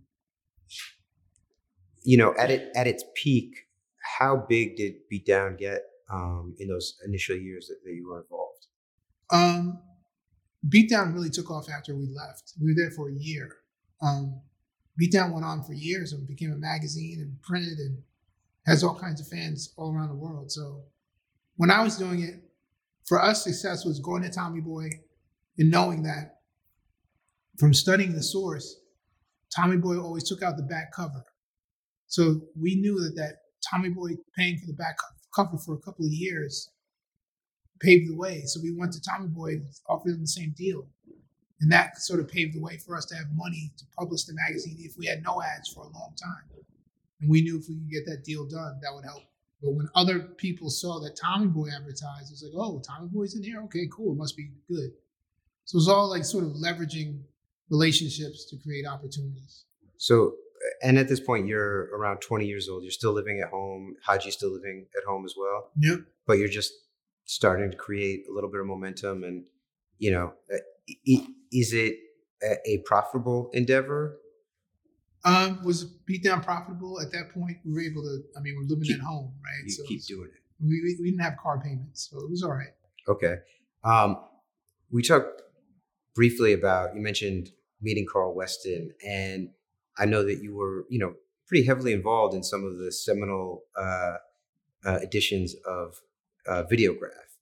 You 2.03 2.17
know, 2.17 2.35
at 2.39 2.51
it 2.51 2.71
at 2.77 2.87
its 2.87 3.05
peak, 3.15 3.67
how 4.01 4.45
big 4.49 4.77
did 4.77 4.95
Beatdown 5.13 5.59
get 5.59 5.83
um, 6.11 6.55
in 6.59 6.69
those 6.69 6.99
initial 7.07 7.37
years 7.37 7.69
that, 7.69 7.77
that 7.85 7.95
you 7.95 8.09
were 8.09 8.23
involved? 8.23 8.67
Um, 9.31 9.81
Beatdown 10.69 11.15
really 11.15 11.31
took 11.31 11.51
off 11.51 11.69
after 11.71 11.95
we 11.95 12.07
left. 12.07 12.55
We 12.61 12.73
were 12.73 12.77
there 12.77 12.91
for 12.91 13.09
a 13.09 13.15
year. 13.15 13.57
Um, 14.03 14.41
Beatdown 15.01 15.33
went 15.33 15.45
on 15.45 15.63
for 15.63 15.73
years 15.73 16.13
and 16.13 16.27
became 16.27 16.53
a 16.53 16.57
magazine 16.57 17.21
and 17.21 17.41
printed 17.43 17.79
and 17.79 18.03
has 18.67 18.85
all 18.85 18.99
kinds 18.99 19.21
of 19.21 19.29
fans 19.29 19.73
all 19.77 19.95
around 19.95 20.09
the 20.09 20.15
world. 20.15 20.51
So 20.51 20.83
when 21.57 21.71
I 21.71 21.83
was 21.83 21.97
doing 21.97 22.23
it, 22.23 22.35
for 23.07 23.21
us, 23.21 23.45
success 23.45 23.85
was 23.85 23.99
going 23.99 24.23
to 24.23 24.31
Tommy 24.31 24.61
Boy 24.61 24.91
and 25.59 25.71
knowing 25.71 26.03
that 26.05 26.41
from 27.59 27.75
studying 27.75 28.15
the 28.15 28.23
source, 28.23 28.77
Tommy 29.55 29.77
Boy 29.77 29.99
always 29.99 30.29
took 30.29 30.43
out 30.43 30.57
the 30.57 30.63
back 30.63 30.93
cover. 30.93 31.25
So 32.07 32.43
we 32.59 32.77
knew 32.77 33.01
that 33.01 33.17
that 33.17 33.37
Tommy 33.69 33.91
Boy 33.91 34.11
paying 34.37 34.59
for 34.59 34.67
the 34.67 34.73
back 34.73 34.97
cover 35.35 35.57
for 35.59 35.75
a 35.75 35.79
couple 35.79 36.05
of 36.05 36.13
years 36.13 36.71
paved 37.81 38.11
the 38.11 38.17
way. 38.17 38.43
So 38.45 38.61
we 38.63 38.73
went 38.73 38.93
to 38.93 39.01
Tommy 39.01 39.29
Boy 39.29 39.53
and 39.53 39.67
offered 39.89 40.13
them 40.13 40.21
the 40.21 40.27
same 40.27 40.55
deal. 40.57 40.87
And 41.61 41.73
that 41.73 41.99
sort 41.99 42.21
of 42.21 42.29
paved 42.29 42.55
the 42.55 42.61
way 42.61 42.79
for 42.79 42.97
us 42.97 43.05
to 43.07 43.17
have 43.17 43.27
money 43.35 43.73
to 43.77 43.85
publish 43.99 44.25
the 44.25 44.35
magazine 44.35 44.77
if 44.81 44.97
we 44.97 45.07
had 45.07 45.23
no 45.23 45.43
ads 45.43 45.69
for 45.73 45.81
a 45.81 45.89
long 45.89 46.15
time. 46.23 46.63
And 47.21 47.29
we 47.29 47.43
knew 47.43 47.59
if 47.59 47.69
we 47.69 47.77
could 47.77 47.91
get 47.91 48.07
that 48.07 48.25
deal 48.25 48.47
done, 48.47 48.79
that 48.83 48.95
would 48.95 49.05
help. 49.05 49.23
But 49.63 49.73
when 49.73 49.89
other 49.95 50.21
people 50.21 50.71
saw 50.71 51.01
that 51.01 51.17
Tommy 51.17 51.49
Boy 51.49 51.69
advertised, 51.75 52.31
it 52.31 52.33
was 52.33 52.43
like, 52.43 52.53
oh, 52.57 52.81
Tommy 52.81 53.09
Boy's 53.13 53.35
in 53.35 53.43
here? 53.43 53.61
Okay, 53.65 53.89
cool. 53.93 54.13
It 54.13 54.17
must 54.17 54.37
be 54.37 54.51
good. 54.69 54.93
So 55.67 55.77
it 55.77 55.81
was 55.81 55.89
all 55.89 56.09
like 56.09 56.25
sort 56.25 56.45
of 56.45 56.53
leveraging 56.53 57.21
relationships 57.69 58.47
to 58.47 58.57
create 58.57 58.87
opportunities. 58.87 59.65
So, 59.99 60.35
and 60.83 60.99
at 60.99 61.09
this 61.09 61.21
point, 61.21 61.47
you're 61.47 61.89
around 61.97 62.19
20 62.19 62.47
years 62.47 62.69
old. 62.69 62.83
You're 62.83 62.91
still 62.91 63.13
living 63.13 63.41
at 63.43 63.51
home. 63.51 63.95
Haji's 64.07 64.35
still 64.35 64.53
living 64.53 64.87
at 64.97 65.05
home 65.05 65.25
as 65.25 65.35
well. 65.37 65.71
Yep. 65.79 66.01
But 66.27 66.39
you're 66.39 66.49
just 66.49 66.73
starting 67.25 67.71
to 67.71 67.77
create 67.77 68.25
a 68.31 68.35
little 68.35 68.51
bit 68.51 68.61
of 68.61 68.67
momentum. 68.67 69.25
And, 69.25 69.45
you 69.99 70.11
know, 70.11 70.35
uh, 70.53 70.59
is 71.53 71.73
it 71.73 71.97
a, 72.67 72.83
profitable 72.85 73.51
endeavor? 73.53 74.19
Um, 75.25 75.63
was 75.65 75.85
Beatdown 76.11 76.43
profitable 76.43 77.01
at 77.01 77.13
that 77.13 77.31
point? 77.33 77.59
We 77.65 77.73
were 77.73 77.81
able 77.81 78.03
to, 78.03 78.23
I 78.37 78.41
mean, 78.41 78.55
we're 78.57 78.69
living 78.69 78.85
Keep- 78.85 78.97
at 78.97 79.03
home, 79.03 79.35
right? 79.45 79.65
You 79.65 79.73
so 79.73 79.83
keep 79.85 80.05
doing 80.07 80.29
it. 80.35 80.43
we, 80.61 80.81
we, 80.83 80.97
we 81.01 81.11
didn't 81.11 81.23
have 81.23 81.37
car 81.43 81.61
payments, 81.61 82.09
so 82.11 82.19
it 82.21 82.31
was 82.31 82.43
all 82.43 82.53
right. 82.53 82.73
Okay. 83.09 83.37
Um, 83.85 84.17
we 84.91 85.03
talked 85.03 85.43
briefly 86.15 86.53
about, 86.53 86.95
you 86.95 87.03
mentioned 87.03 87.51
meeting 87.81 88.07
Carl 88.11 88.35
Weston, 88.35 88.93
and 89.07 89.51
I 89.99 90.07
know 90.07 90.25
that 90.25 90.43
you 90.43 90.57
were, 90.57 90.87
you 90.89 90.99
know, 90.99 91.15
pretty 91.47 91.67
heavily 91.67 91.93
involved 91.93 92.35
in 92.35 92.43
some 92.43 92.65
of 92.65 92.79
the 92.79 92.93
seminal 92.93 93.65
uh, 93.77 94.17
uh, 94.85 94.99
editions 95.03 95.55
of 95.67 96.01
uh, 96.47 96.63
Videograph. 96.71 97.37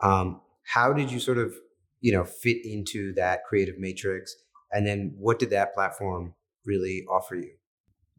Um, 0.00 0.40
how 0.64 0.92
did 0.92 1.10
you 1.10 1.18
sort 1.18 1.38
of, 1.38 1.54
you 2.00 2.12
know, 2.12 2.24
fit 2.24 2.58
into 2.64 3.14
that 3.14 3.44
creative 3.44 3.78
matrix? 3.78 4.36
And 4.72 4.86
then 4.86 5.14
what 5.18 5.38
did 5.38 5.50
that 5.50 5.74
platform 5.74 6.34
really 6.64 7.04
offer 7.08 7.36
you? 7.36 7.52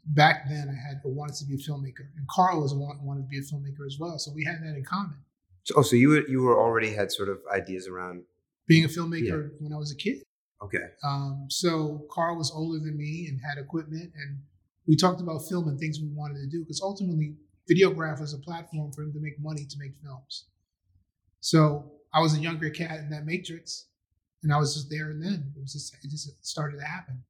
Back 0.06 0.48
then, 0.50 0.70
I 0.70 0.88
had 0.88 1.02
I 1.04 1.08
wanted 1.10 1.36
to 1.36 1.46
be 1.46 1.56
a 1.56 1.58
filmmaker, 1.58 2.08
and 2.16 2.26
Carl 2.30 2.62
was 2.62 2.74
want, 2.74 3.02
wanted 3.04 3.24
to 3.24 3.28
be 3.28 3.40
a 3.40 3.42
filmmaker 3.42 3.86
as 3.86 3.98
well. 4.00 4.18
So 4.18 4.32
we 4.34 4.46
had 4.46 4.64
that 4.64 4.76
in 4.76 4.86
common. 4.86 5.18
So, 5.66 5.76
oh, 5.78 5.82
so 5.82 5.98
you 5.98 6.10
were, 6.10 6.28
you 6.30 6.42
were 6.42 6.58
already 6.58 6.94
had 6.94 7.12
sort 7.12 7.28
of 7.28 7.40
ideas 7.54 7.88
around 7.88 8.24
being 8.68 8.86
a 8.86 8.88
filmmaker 8.88 9.52
when 9.60 9.74
I 9.74 9.78
was 9.78 9.92
a 9.92 9.98
kid. 9.98 10.24
Okay. 10.64 10.78
Um, 11.04 11.48
so 11.50 12.06
Carl 12.12 12.38
was 12.38 12.52
older 12.52 12.80
than 12.80 12.98
me 12.98 13.28
and 13.30 13.40
had 13.40 13.58
equipment, 13.58 14.12
and 14.16 14.40
we 14.88 14.96
talked 14.96 15.22
about 15.22 15.48
film 15.48 15.68
and 15.68 15.80
things 15.80 16.00
we 16.00 16.10
wanted 16.10 16.40
to 16.40 16.48
do 16.48 16.62
because 16.62 16.82
ultimately, 16.82 17.36
Videograph 17.70 18.22
was 18.22 18.34
a 18.34 18.38
platform 18.38 18.92
for 18.94 19.02
him 19.02 19.12
to 19.12 19.20
make 19.20 19.40
money 19.42 19.66
to 19.66 19.78
make 19.78 19.92
films. 20.02 20.46
So 21.42 21.92
I 22.14 22.22
was 22.22 22.36
a 22.36 22.40
younger 22.40 22.70
cat 22.70 23.00
in 23.00 23.10
that 23.10 23.26
matrix, 23.26 23.88
and 24.42 24.54
I 24.54 24.58
was 24.58 24.74
just 24.74 24.90
there 24.90 25.12
and 25.12 25.22
then. 25.22 25.54
It 25.56 25.62
was 25.62 25.74
just 25.74 25.94
it 26.04 26.10
just 26.10 26.46
started 26.46 26.80
to 26.80 26.86
happen. 26.86 27.24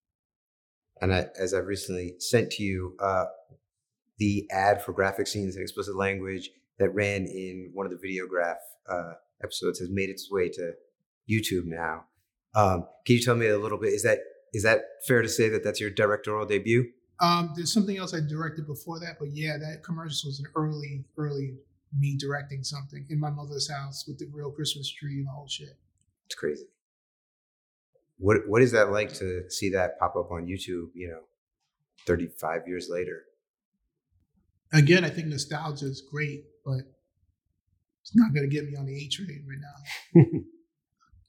And 1.02 1.14
I, 1.14 1.28
as 1.40 1.54
I 1.54 1.60
recently 1.60 2.16
sent 2.20 2.52
to 2.52 2.64
you, 2.64 2.96
uh, 3.00 3.26
the 4.18 4.48
ad 4.52 4.82
for 4.82 4.94
graphic 4.94 5.28
scenes 5.28 5.56
and 5.56 5.64
explicit 5.64 5.96
language 5.96 6.50
that 6.80 6.94
ran 6.94 7.26
in 7.26 7.72
one 7.74 7.86
of 7.86 7.92
the 7.92 7.98
Videograph 7.98 8.58
uh, 8.90 9.14
episodes 9.44 9.80
has 9.80 9.90
made 9.90 10.10
its 10.10 10.32
way 10.32 10.50
to 10.50 10.74
YouTube 11.30 11.66
now. 11.66 12.06
Um, 12.56 12.88
can 13.06 13.16
you 13.16 13.22
tell 13.22 13.36
me 13.36 13.48
a 13.48 13.58
little 13.58 13.78
bit? 13.78 13.94
Is 13.94 14.04
that 14.04 14.20
is 14.54 14.64
that 14.64 14.82
fair 15.08 15.22
to 15.22 15.30
say 15.30 15.50
that 15.50 15.64
that's 15.64 15.80
your 15.80 15.90
directorial 15.90 16.46
debut? 16.46 16.92
Um, 17.20 17.54
there's 17.56 17.74
something 17.74 17.98
else 17.98 18.14
I 18.14 18.20
directed 18.20 18.68
before 18.68 19.00
that, 19.00 19.18
but 19.20 19.30
yeah, 19.32 19.58
that 19.58 19.84
commercial 19.84 20.30
was 20.30 20.40
an 20.40 20.46
early, 20.56 21.04
early 21.18 21.56
me 21.98 22.16
directing 22.18 22.64
something 22.64 23.06
in 23.10 23.20
my 23.20 23.30
mother's 23.30 23.70
house 23.70 24.06
with 24.08 24.20
the 24.20 24.28
real 24.32 24.52
Christmas 24.52 24.92
tree 24.92 25.20
and 25.20 25.28
all 25.28 25.48
shit. 25.48 25.78
It's 26.26 26.36
crazy. 26.36 26.66
What 28.20 28.38
what 28.48 28.62
is 28.62 28.72
that 28.72 28.92
like 28.92 29.14
to 29.16 29.50
see 29.50 29.70
that 29.72 30.00
pop 30.00 30.16
up 30.16 30.32
on 30.32 30.48
YouTube? 30.48 30.90
You 30.94 31.10
know, 31.10 31.22
35 32.06 32.68
years 32.68 32.90
later. 32.90 33.24
Again, 34.74 35.06
I 35.06 35.10
think 35.10 35.28
nostalgia 35.28 35.86
is 35.86 36.02
great, 36.02 36.44
but 36.66 36.82
it's 38.02 38.16
not 38.16 38.34
going 38.34 38.48
to 38.48 38.54
get 38.54 38.66
me 38.70 38.76
on 38.76 38.86
the 38.86 38.96
A 38.96 39.08
train 39.08 39.46
right 39.48 39.60
now. 39.62 40.42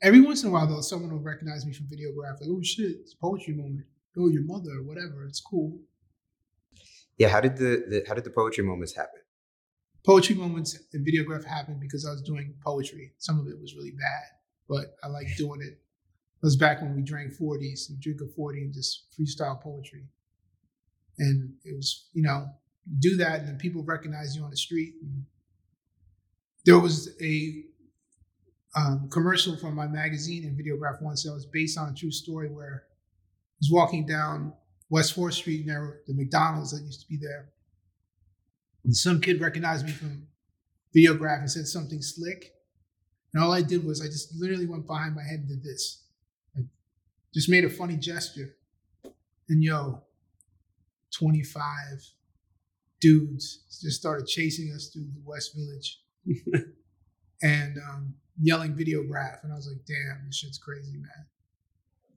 Every 0.00 0.20
once 0.20 0.42
in 0.42 0.50
a 0.50 0.52
while, 0.52 0.66
though, 0.66 0.80
someone 0.80 1.10
will 1.10 1.20
recognize 1.20 1.66
me 1.66 1.72
from 1.72 1.86
Videograph. 1.86 2.40
Like, 2.40 2.50
oh 2.50 2.62
shit, 2.62 2.96
it's 3.00 3.14
poetry 3.14 3.54
moment. 3.54 3.86
Oh, 4.16 4.28
your 4.28 4.42
mother, 4.42 4.70
or 4.78 4.82
whatever. 4.82 5.24
It's 5.26 5.40
cool. 5.40 5.78
Yeah, 7.18 7.28
how 7.28 7.40
did 7.40 7.56
the, 7.56 7.84
the 7.88 8.04
how 8.06 8.14
did 8.14 8.24
the 8.24 8.30
poetry 8.30 8.64
moments 8.64 8.94
happen? 8.94 9.20
Poetry 10.06 10.36
moments 10.36 10.78
and 10.92 11.06
Videograph 11.06 11.44
happened 11.44 11.80
because 11.80 12.06
I 12.06 12.10
was 12.10 12.22
doing 12.22 12.54
poetry. 12.64 13.12
Some 13.18 13.40
of 13.40 13.48
it 13.48 13.60
was 13.60 13.74
really 13.74 13.90
bad, 13.90 14.38
but 14.68 14.96
I 15.02 15.08
like 15.08 15.26
doing 15.36 15.60
it. 15.60 15.72
It 16.40 16.46
was 16.46 16.56
back 16.56 16.80
when 16.80 16.94
we 16.94 17.02
drank 17.02 17.32
40s, 17.32 17.90
and 17.90 18.00
drink 18.00 18.20
a 18.20 18.28
40 18.28 18.60
and 18.60 18.72
just 18.72 19.06
freestyle 19.18 19.60
poetry. 19.60 20.04
And 21.18 21.54
it 21.64 21.74
was, 21.74 22.08
you 22.12 22.22
know, 22.22 22.46
do 23.00 23.16
that, 23.16 23.40
and 23.40 23.48
then 23.48 23.58
people 23.58 23.82
recognize 23.82 24.36
you 24.36 24.44
on 24.44 24.50
the 24.50 24.56
street. 24.56 24.94
there 26.64 26.78
was 26.78 27.10
a 27.20 27.64
um, 28.76 29.08
commercial 29.10 29.56
from 29.56 29.74
my 29.74 29.86
magazine 29.86 30.44
and 30.44 30.58
Videograph 30.58 31.02
once 31.02 31.24
that 31.24 31.32
was 31.32 31.46
based 31.46 31.78
on 31.78 31.90
a 31.90 31.94
true 31.94 32.10
story 32.10 32.48
where 32.48 32.84
I 32.84 33.60
was 33.60 33.70
walking 33.72 34.06
down 34.06 34.52
West 34.90 35.16
4th 35.16 35.34
Street 35.34 35.66
near 35.66 36.00
the 36.06 36.14
McDonald's 36.14 36.72
that 36.72 36.84
used 36.84 37.00
to 37.00 37.08
be 37.08 37.16
there. 37.16 37.50
And 38.84 38.96
some 38.96 39.20
kid 39.20 39.40
recognized 39.40 39.86
me 39.86 39.92
from 39.92 40.26
Videograph 40.96 41.40
and 41.40 41.50
said 41.50 41.66
something 41.66 42.00
slick. 42.00 42.52
And 43.32 43.42
all 43.42 43.52
I 43.52 43.62
did 43.62 43.84
was 43.84 44.00
I 44.00 44.06
just 44.06 44.34
literally 44.34 44.66
went 44.66 44.86
behind 44.86 45.14
my 45.14 45.22
head 45.22 45.40
and 45.40 45.48
did 45.48 45.62
this. 45.62 46.04
I 46.56 46.62
just 47.34 47.50
made 47.50 47.64
a 47.64 47.70
funny 47.70 47.96
gesture. 47.96 48.56
And 49.48 49.62
yo, 49.62 50.02
25 51.12 51.64
dudes 53.00 53.64
just 53.82 54.00
started 54.00 54.26
chasing 54.26 54.72
us 54.74 54.88
through 54.88 55.08
the 55.14 55.22
West 55.24 55.54
Village. 55.54 56.00
and 57.42 57.78
um, 57.78 58.14
yelling 58.40 58.74
videograph. 58.74 59.42
And 59.42 59.52
I 59.52 59.56
was 59.56 59.68
like, 59.68 59.84
damn, 59.86 60.26
this 60.26 60.36
shit's 60.36 60.58
crazy, 60.58 60.96
man. 60.96 61.26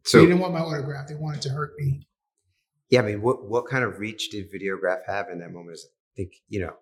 So 0.04 0.20
they 0.20 0.26
didn't 0.26 0.40
want 0.40 0.54
my 0.54 0.60
autograph. 0.60 1.08
They 1.08 1.16
wanted 1.16 1.42
to 1.44 1.50
hurt 1.50 1.74
me. 1.78 2.08
Yeah, 2.90 3.02
I 3.02 3.04
mean, 3.04 3.22
what 3.22 3.48
what 3.48 3.68
kind 3.68 3.84
of 3.84 4.00
reach 4.00 4.30
did 4.30 4.52
videograph 4.52 5.00
have 5.08 5.30
in 5.30 5.40
that 5.40 5.52
moment? 5.52 5.80
I 5.80 6.14
think, 6.16 6.34
you 6.50 6.60
know, 6.60 6.74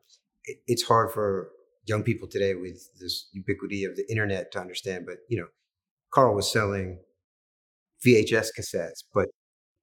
it, 0.45 0.58
it's 0.67 0.84
hard 0.84 1.12
for 1.12 1.52
young 1.86 2.04
people 2.04 2.28
today 2.28 2.56
with 2.56 2.97
this 2.99 3.28
ubiquity 3.34 3.84
of 3.84 3.95
the 3.95 4.10
internet 4.10 4.52
to 4.54 4.60
understand, 4.60 5.06
but 5.06 5.17
you 5.28 5.38
know, 5.38 5.47
Carl 6.12 6.36
was 6.36 6.52
selling 6.52 6.99
VHS 8.06 8.49
cassettes, 8.58 9.04
but 9.13 9.30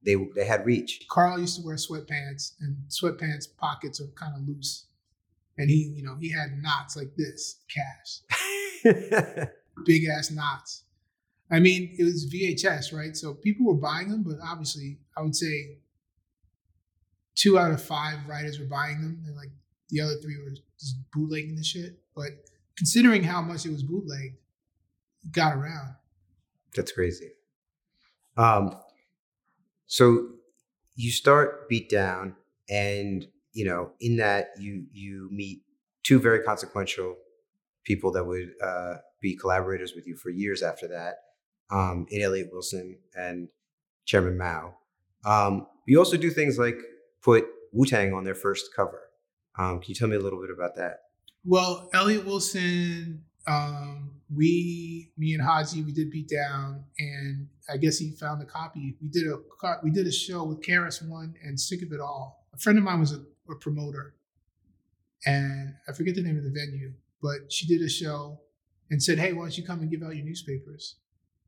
they 0.05 0.17
they 0.35 0.45
had 0.45 0.65
reach. 0.65 1.05
Carl 1.11 1.39
used 1.39 1.61
to 1.61 1.67
wear 1.67 1.77
sweatpants, 1.77 2.53
and 2.61 2.77
sweatpants 2.89 3.47
pockets 3.57 4.01
are 4.01 4.09
kind 4.15 4.35
of 4.35 4.49
loose, 4.49 4.87
and 5.59 5.71
he, 5.71 5.93
you 5.95 6.03
know, 6.03 6.17
he 6.21 6.31
had 6.31 6.63
knots 6.63 6.97
like 6.97 7.15
this, 7.17 7.61
cash. 7.73 8.36
big 9.85 10.05
ass 10.07 10.31
knots. 10.31 10.85
I 11.51 11.61
mean, 11.61 11.95
it 11.99 12.05
was 12.05 12.29
VHS, 12.33 12.93
right? 12.93 13.17
So 13.17 13.35
people 13.35 13.67
were 13.67 13.75
buying 13.75 14.11
them, 14.11 14.25
but 14.25 14.37
obviously, 14.45 14.99
I 15.17 15.23
would 15.23 15.37
say 15.37 15.79
two 17.35 17.59
out 17.59 17.71
of 17.71 17.83
five 17.83 18.19
writers 18.27 18.59
were 18.59 18.67
buying 18.67 19.01
them, 19.01 19.23
and 19.27 19.37
like 19.37 19.51
the 19.91 20.01
other 20.01 20.17
three 20.17 20.37
were 20.43 20.51
just 20.79 20.97
bootlegging 21.13 21.55
the 21.55 21.63
shit. 21.63 22.01
But 22.17 22.31
considering 22.77 23.23
how 23.23 23.43
much 23.43 23.65
it 23.65 23.71
was 23.71 23.83
bootlegged, 23.85 24.37
it 25.25 25.33
got 25.33 25.55
around. 25.55 25.95
That's 26.75 26.91
crazy. 26.91 27.31
Um, 28.37 28.77
so 29.87 30.31
you 30.97 31.13
start 31.13 31.69
beat 31.69 31.89
down, 31.89 32.35
and 32.69 33.27
you 33.53 33.65
know, 33.65 33.93
in 34.01 34.17
that 34.17 34.51
you 34.59 34.87
you 34.93 35.29
meet 35.31 35.63
two 36.03 36.19
very 36.19 36.41
consequential 36.41 37.17
people 37.87 38.13
that 38.13 38.25
would 38.25 38.51
uh, 38.63 38.97
be 39.23 39.37
collaborators 39.37 39.95
with 39.95 40.07
you 40.07 40.17
for 40.17 40.29
years 40.29 40.63
after 40.63 40.89
that 40.89 41.15
um, 41.71 42.07
in 42.11 42.21
Elliott 42.21 42.49
Wilson 42.53 42.99
and 43.15 43.49
Chairman 44.05 44.37
Mao. 44.37 44.75
Um, 45.25 45.67
you 45.87 45.99
also 45.99 46.17
do 46.17 46.31
things 46.31 46.59
like 46.59 46.77
put 47.23 47.47
Wu 47.73 47.87
Tang 47.87 48.13
on 48.13 48.25
their 48.25 48.35
first 48.35 48.75
cover. 48.75 49.01
Um, 49.59 49.81
can 49.81 49.89
you 49.89 49.95
tell 49.95 50.09
me 50.09 50.17
a 50.17 50.21
little 50.21 50.41
bit 50.41 50.51
about 50.51 50.77
that? 50.77 50.99
Well, 51.45 51.89
Elliott 51.95 52.27
Wilson, 52.27 53.25
um, 53.47 54.11
we, 54.35 55.13
me 55.17 55.35
and 55.35 55.43
Haji, 55.43 55.83
we 55.83 55.93
did 55.93 56.11
beat 56.11 56.29
down, 56.29 56.85
and 56.99 57.49
I 57.73 57.77
guess 57.77 57.99
he 57.99 58.11
found 58.11 58.43
a 58.43 58.45
copy. 58.45 58.97
We 59.01 59.09
did 59.09 59.29
a 59.29 59.37
we 59.83 59.91
did 59.91 60.07
a 60.07 60.13
show 60.13 60.43
with 60.45 60.61
KRS 60.63 61.09
One 61.09 61.35
and 61.43 61.59
Sick 61.59 61.83
of 61.83 61.93
It 61.93 62.01
All. 62.01 62.47
A 62.53 62.59
friend 62.59 62.79
of 62.79 62.85
mine 62.85 62.99
was 62.99 63.13
a, 63.13 63.23
a 63.51 63.55
promoter, 63.61 64.17
and 65.25 65.75
I 65.89 65.93
forget 65.93 66.17
the 66.17 66.23
name 66.23 66.37
of 66.37 66.45
the 66.45 66.51
venue, 66.51 66.93
but 67.27 67.53
she 67.53 67.67
did 67.67 67.83
a 67.83 67.89
show 67.89 68.41
and 68.91 69.03
said, 69.03 69.19
"Hey, 69.19 69.33
why 69.33 69.43
don't 69.43 69.59
you 69.59 69.65
come 69.65 69.81
and 69.81 69.91
give 69.91 70.03
out 70.03 70.15
your 70.15 70.25
newspapers?" 70.25 70.97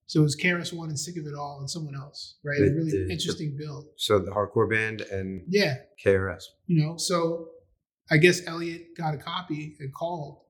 So 0.07 0.21
it 0.21 0.23
was 0.25 0.37
KRS 0.37 0.73
One 0.73 0.89
and 0.89 0.99
Sick 0.99 1.17
of 1.19 1.27
It 1.27 1.35
All 1.35 1.59
and 1.61 1.71
someone 1.71 1.95
else, 1.95 2.37
right? 2.43 2.59
The, 2.59 2.67
a 2.67 2.75
really 2.75 2.91
the, 2.91 3.13
interesting 3.13 3.57
the, 3.57 3.65
build. 3.65 3.87
So 3.97 4.19
the 4.19 4.31
hardcore 4.31 4.69
band 4.69 5.03
and 5.03 5.43
yeah, 5.49 5.77
KRS. 6.05 6.45
You 6.67 6.83
know, 6.83 6.97
so 6.97 7.51
I 8.11 8.17
guess 8.17 8.47
Elliot 8.47 8.97
got 8.97 9.15
a 9.15 9.19
copy 9.19 9.77
and 9.79 9.95
called. 9.95 10.41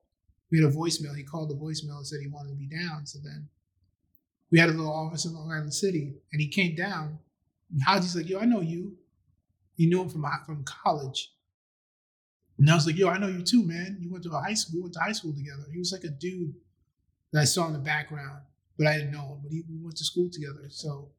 We 0.51 0.63
had 0.63 0.73
a 0.73 0.75
voicemail. 0.75 1.15
He 1.15 1.25
called 1.25 1.51
the 1.51 1.57
voicemail 1.57 1.99
and 1.99 2.07
said 2.07 2.21
he 2.23 2.29
wanted 2.29 2.51
to 2.51 2.57
be 2.57 2.69
down. 2.69 3.05
So 3.05 3.19
then 3.23 3.49
we 4.51 4.59
had 4.59 4.71
a 4.71 4.73
little 4.73 4.93
office 4.93 5.27
in 5.27 5.35
Long 5.35 5.53
Island 5.53 5.75
City, 5.75 6.15
and 6.33 6.41
he 6.41 6.49
came 6.49 6.75
down. 6.75 7.19
And 7.71 7.83
Haji's 7.83 8.17
like, 8.17 8.29
"Yo, 8.29 8.39
I 8.39 8.47
know 8.47 8.63
you. 8.63 8.97
You 9.77 9.89
knew 9.89 10.01
him 10.01 10.09
from 10.09 10.25
from 10.47 10.65
college." 10.65 11.35
And 12.59 12.69
I 12.69 12.75
was 12.75 12.87
like, 12.87 12.97
yo, 12.97 13.09
I 13.09 13.19
know 13.19 13.29
you 13.29 13.43
too, 13.43 13.65
man. 13.65 13.99
You 14.01 14.11
went 14.11 14.25
to 14.25 14.31
a 14.31 14.41
high 14.41 14.55
school. 14.55 14.79
We 14.79 14.83
went 14.83 14.95
to 14.95 15.01
high 15.01 15.13
school 15.13 15.33
together. 15.33 15.63
He 15.73 15.79
was 15.79 15.93
like 15.93 16.05
a 16.05 16.09
dude 16.09 16.55
that 17.33 17.41
I 17.41 17.45
saw 17.45 17.67
in 17.67 17.73
the 17.73 17.79
background, 17.79 18.41
but 18.77 18.87
I 18.87 18.97
didn't 18.97 19.13
know 19.13 19.23
him. 19.23 19.39
But 19.43 19.53
he, 19.53 19.63
we 19.69 19.79
went 19.81 19.97
to 19.99 20.05
school 20.05 20.29
together. 20.33 20.67
So 20.69 21.11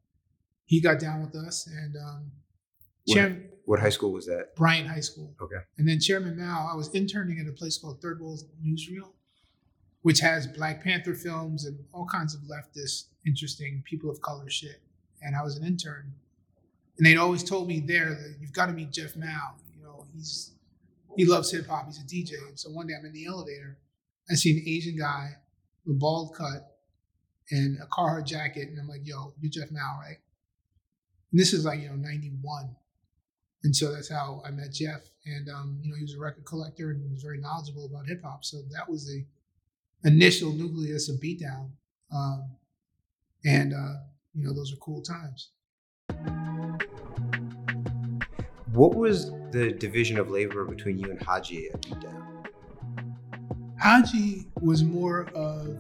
he 0.66 0.82
got 0.82 1.00
down 1.00 1.22
with 1.22 1.36
us. 1.36 1.68
And 1.68 1.96
um, 1.96 2.32
what, 3.06 3.16
Chairman, 3.16 3.50
what 3.66 3.80
high 3.80 3.90
school 3.90 4.12
was 4.12 4.26
that? 4.26 4.56
Bryant 4.56 4.88
High 4.88 5.00
School. 5.00 5.34
Okay. 5.42 5.60
And 5.78 5.88
then 5.88 6.00
Chairman 6.00 6.38
Mao, 6.38 6.70
I 6.72 6.76
was 6.76 6.94
interning 6.94 7.40
at 7.40 7.48
a 7.48 7.54
place 7.54 7.78
called 7.78 8.02
Third 8.02 8.20
World 8.20 8.42
Newsreel, 8.66 9.14
which 10.02 10.20
has 10.20 10.46
Black 10.46 10.84
Panther 10.84 11.14
films 11.14 11.66
and 11.66 11.80
all 11.94 12.06
kinds 12.06 12.36
of 12.36 12.42
leftist, 12.42 13.06
interesting 13.26 13.82
people 13.86 14.10
of 14.10 14.20
color 14.22 14.50
shit. 14.50 14.82
And 15.22 15.36
I 15.36 15.42
was 15.42 15.58
an 15.58 15.66
intern. 15.66 16.14
And 16.98 17.06
they'd 17.06 17.18
always 17.18 17.44
told 17.44 17.68
me 17.70 17.80
there 17.80 18.10
that 18.10 18.36
you've 18.42 18.52
got 18.52 18.66
to 18.66 18.74
meet 18.74 18.92
Jeff 18.92 19.16
Mao. 19.16 19.56
You 19.74 19.84
know, 19.84 20.06
he's 20.14 20.52
he 21.16 21.26
loves 21.26 21.52
hip 21.52 21.68
hop. 21.68 21.88
He's 21.88 22.00
a 22.00 22.04
DJ. 22.04 22.36
So 22.56 22.70
one 22.70 22.88
day 22.88 22.94
I'm 22.98 23.06
in 23.06 23.14
the 23.14 23.26
elevator. 23.26 23.78
I 24.30 24.36
see 24.36 24.52
an 24.52 24.64
Asian 24.68 24.98
guy 24.98 25.30
with 25.86 25.96
a 25.96 26.00
bald 26.00 26.36
cut 26.36 26.78
and 27.52 27.78
a 27.82 27.86
Carhartt 27.88 28.26
jacket, 28.26 28.70
and 28.70 28.80
I'm 28.80 28.88
like, 28.88 29.06
"Yo, 29.06 29.34
you're 29.40 29.50
Jeff 29.50 29.72
Mao, 29.72 30.00
right?" 30.00 30.18
And 31.32 31.40
this 31.40 31.54
is 31.54 31.66
like 31.66 31.82
you 31.82 31.90
know 31.90 31.96
'91, 31.96 32.76
and 33.64 33.76
so 33.76 33.94
that's 33.94 34.10
how 34.10 34.42
I 34.46 34.52
met 34.52 34.72
Jeff. 34.72 35.02
And 35.26 35.50
um, 35.50 35.80
you 35.82 35.90
know, 35.90 35.98
he 35.98 36.04
was 36.04 36.14
a 36.14 36.20
record 36.20 36.46
collector 36.46 36.92
and 36.92 37.12
was 37.12 37.24
very 37.24 37.40
knowledgeable 37.40 37.86
about 37.86 38.08
hip 38.08 38.22
hop. 38.24 38.46
So 38.46 38.58
that 38.72 38.90
was 38.90 39.08
the 39.08 39.26
initial 40.04 40.54
nucleus 40.54 41.10
of 41.10 41.20
Beatdown, 41.20 41.72
um, 42.14 42.56
and 43.46 43.74
uh, 43.74 43.96
you 44.34 44.44
know, 44.46 44.54
those 44.54 44.72
are 44.72 44.78
cool 44.78 45.02
times. 45.02 45.50
What 48.72 48.96
was 48.96 49.32
the 49.52 49.72
division 49.72 50.18
of 50.18 50.30
labor 50.30 50.66
between 50.66 50.98
you 50.98 51.10
and 51.10 51.22
Haji 51.22 51.70
at 51.74 51.82
Beatdown? 51.82 52.46
Haji 53.80 54.48
was 54.62 54.84
more 54.84 55.30
of, 55.36 55.80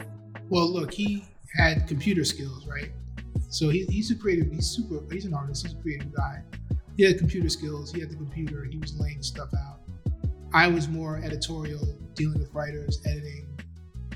well, 0.49 0.69
look, 0.71 0.93
he 0.93 1.25
had 1.55 1.87
computer 1.87 2.23
skills, 2.23 2.65
right? 2.67 2.91
So 3.49 3.69
he, 3.69 3.85
he's 3.85 4.11
a 4.11 4.15
creative, 4.15 4.51
he's 4.51 4.67
super, 4.67 5.01
he's 5.11 5.25
an 5.25 5.33
artist, 5.33 5.65
he's 5.65 5.75
a 5.75 5.81
creative 5.81 6.13
guy. 6.15 6.41
He 6.97 7.03
had 7.03 7.17
computer 7.17 7.49
skills, 7.49 7.91
he 7.91 7.99
had 7.99 8.09
the 8.09 8.15
computer, 8.15 8.63
he 8.63 8.77
was 8.77 8.97
laying 8.99 9.21
stuff 9.23 9.49
out. 9.53 9.79
I 10.53 10.67
was 10.67 10.87
more 10.87 11.17
editorial, 11.23 11.97
dealing 12.13 12.39
with 12.39 12.53
writers, 12.53 13.01
editing, 13.05 13.47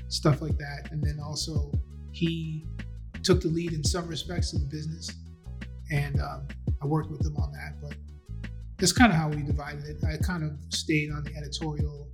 stuff 0.08 0.42
like 0.42 0.58
that. 0.58 0.88
And 0.90 1.02
then 1.02 1.18
also, 1.24 1.72
he 2.12 2.66
took 3.22 3.40
the 3.40 3.48
lead 3.48 3.72
in 3.72 3.82
some 3.82 4.06
respects 4.06 4.52
of 4.52 4.60
the 4.60 4.66
business. 4.66 5.10
And 5.90 6.20
um, 6.20 6.46
I 6.82 6.86
worked 6.86 7.10
with 7.10 7.24
him 7.24 7.36
on 7.36 7.52
that. 7.52 7.80
But 7.80 7.96
that's 8.78 8.92
kind 8.92 9.12
of 9.12 9.18
how 9.18 9.28
we 9.28 9.42
divided 9.42 9.84
it. 9.84 9.96
I 10.04 10.16
kind 10.18 10.42
of 10.42 10.52
stayed 10.74 11.10
on 11.10 11.24
the 11.24 11.34
editorial, 11.36 12.10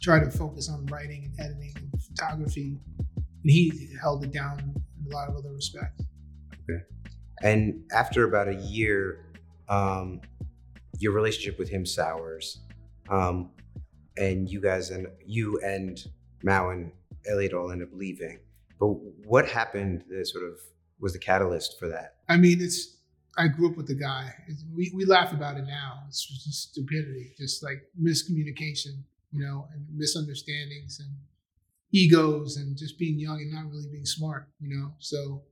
tried 0.00 0.24
to 0.24 0.30
focus 0.30 0.68
on 0.68 0.86
writing 0.86 1.24
and 1.24 1.40
editing 1.40 1.74
and 1.76 2.02
photography. 2.02 2.78
And 3.16 3.50
he 3.50 3.90
held 4.00 4.24
it 4.24 4.32
down 4.32 4.58
in 4.60 5.12
a 5.12 5.14
lot 5.14 5.28
of 5.28 5.36
other 5.36 5.52
respects. 5.52 6.02
Okay. 6.52 6.82
And 7.42 7.84
after 7.92 8.24
about 8.24 8.48
a 8.48 8.54
year, 8.54 9.26
um, 9.68 10.20
your 10.98 11.12
relationship 11.12 11.58
with 11.58 11.68
him 11.68 11.84
sours. 11.84 12.60
Um, 13.08 13.50
and 14.18 14.48
you 14.48 14.60
guys 14.60 14.90
and 14.90 15.06
you 15.24 15.60
and 15.62 16.02
Mao 16.42 16.70
and 16.70 16.92
Elliot 17.28 17.52
all 17.52 17.70
end 17.70 17.82
up 17.82 17.90
leaving. 17.92 18.38
But 18.78 18.88
what 19.26 19.48
happened 19.48 20.04
that 20.08 20.26
sort 20.26 20.44
of 20.44 20.58
was 20.98 21.12
the 21.12 21.18
catalyst 21.18 21.78
for 21.78 21.88
that? 21.88 22.16
I 22.28 22.36
mean, 22.36 22.60
it's 22.60 22.95
I 23.36 23.48
grew 23.48 23.70
up 23.70 23.76
with 23.76 23.86
the 23.86 23.94
guy. 23.94 24.32
We, 24.74 24.92
we 24.94 25.04
laugh 25.04 25.32
about 25.32 25.58
it 25.58 25.66
now. 25.66 26.04
It's 26.08 26.26
just 26.26 26.70
stupidity, 26.70 27.32
just 27.36 27.62
like 27.62 27.82
miscommunication, 28.00 29.02
you 29.32 29.44
know, 29.44 29.68
and 29.72 29.86
misunderstandings 29.94 31.00
and 31.00 31.10
egos 31.92 32.56
and 32.56 32.76
just 32.76 32.98
being 32.98 33.18
young 33.18 33.40
and 33.40 33.52
not 33.52 33.70
really 33.70 33.88
being 33.90 34.06
smart, 34.06 34.48
you 34.60 34.76
know. 34.76 34.92
So 34.98 35.42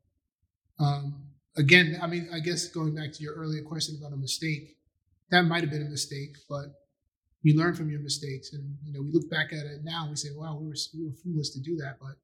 um, 0.79 1.17
again, 1.57 1.99
I 2.03 2.07
mean, 2.07 2.29
I 2.33 2.41
guess 2.41 2.69
going 2.69 2.95
back 2.95 3.13
to 3.15 3.23
your 3.23 3.35
earlier 3.35 3.63
question 3.63 3.97
about 4.01 4.13
a 4.13 4.17
mistake, 4.19 4.77
that 5.31 5.43
might 5.43 5.63
have 5.63 5.71
been 5.71 5.87
a 5.87 5.91
mistake, 5.91 6.37
but 6.49 6.67
you 7.43 7.57
learn 7.59 7.75
from 7.75 7.91
your 7.91 8.01
mistakes, 8.01 8.53
and 8.53 8.77
you 8.85 8.93
know, 8.93 9.03
we 9.03 9.13
look 9.13 9.31
back 9.31 9.53
at 9.53 9.67
it 9.67 9.85
now 9.85 10.03
and 10.03 10.11
we 10.11 10.17
say, 10.17 10.31
"Wow, 10.35 10.59
we 10.61 10.69
were 10.69 10.77
we 10.95 11.05
were 11.07 11.15
foolish 11.25 11.51
to 11.51 11.61
do 11.61 11.77
that." 11.77 11.99
But 12.01 12.17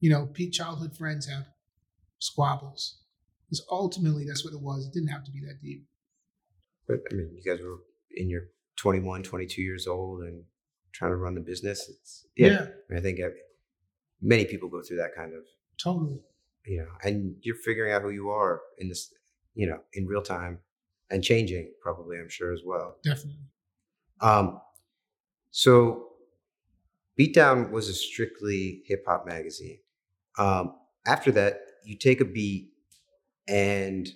you 0.00 0.10
know, 0.10 0.28
childhood 0.50 0.96
friends 0.96 1.26
have 1.26 1.46
squabbles. 2.18 2.98
Because 3.46 3.64
ultimately, 3.70 4.24
that's 4.26 4.44
what 4.44 4.54
it 4.54 4.60
was. 4.60 4.86
It 4.86 4.92
didn't 4.92 5.08
have 5.08 5.24
to 5.24 5.30
be 5.30 5.40
that 5.40 5.60
deep. 5.62 5.84
But 6.88 7.00
I 7.10 7.14
mean, 7.14 7.30
you 7.34 7.42
guys 7.42 7.62
were 7.62 7.78
in 8.16 8.28
your 8.28 8.42
21, 8.76 9.22
22 9.22 9.62
years 9.62 9.86
old 9.86 10.22
and 10.22 10.44
trying 10.92 11.12
to 11.12 11.16
run 11.16 11.34
the 11.34 11.40
business. 11.40 11.88
It's 11.88 12.26
yeah. 12.36 12.48
yeah. 12.48 12.60
I, 12.60 12.64
mean, 12.88 12.98
I 12.98 13.00
think 13.00 13.20
many 14.20 14.44
people 14.44 14.68
go 14.68 14.82
through 14.82 14.98
that 14.98 15.14
kind 15.16 15.32
of 15.34 15.42
totally. 15.78 16.20
You 16.64 16.78
know, 16.78 16.88
and 17.04 17.36
you're 17.42 17.56
figuring 17.56 17.92
out 17.92 18.02
who 18.02 18.10
you 18.10 18.30
are 18.30 18.60
in 18.78 18.88
this, 18.88 19.12
you 19.54 19.68
know, 19.68 19.78
in 19.92 20.06
real 20.06 20.22
time 20.22 20.58
and 21.10 21.22
changing 21.22 21.72
probably, 21.80 22.18
I'm 22.18 22.28
sure 22.28 22.52
as 22.52 22.62
well. 22.64 22.96
Definitely. 23.04 23.44
Um, 24.20 24.60
so 25.50 26.08
Beatdown 27.18 27.70
was 27.70 27.88
a 27.88 27.94
strictly 27.94 28.82
hip 28.86 29.04
hop 29.06 29.26
magazine. 29.26 29.78
Um, 30.38 30.74
after 31.06 31.30
that, 31.32 31.60
you 31.84 31.96
take 31.96 32.20
a 32.20 32.24
beat, 32.24 32.70
and 33.48 34.08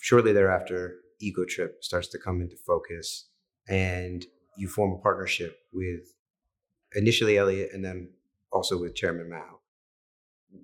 shortly 0.00 0.32
thereafter, 0.32 0.96
Ego 1.20 1.44
Trip 1.44 1.82
starts 1.82 2.08
to 2.08 2.18
come 2.18 2.40
into 2.40 2.56
focus, 2.56 3.28
and 3.68 4.24
you 4.56 4.68
form 4.68 4.92
a 4.92 4.98
partnership 4.98 5.58
with 5.72 6.14
initially 6.94 7.36
Elliot, 7.38 7.70
and 7.72 7.84
then 7.84 8.10
also 8.52 8.78
with 8.78 8.94
Chairman 8.94 9.30
Mao. 9.30 9.60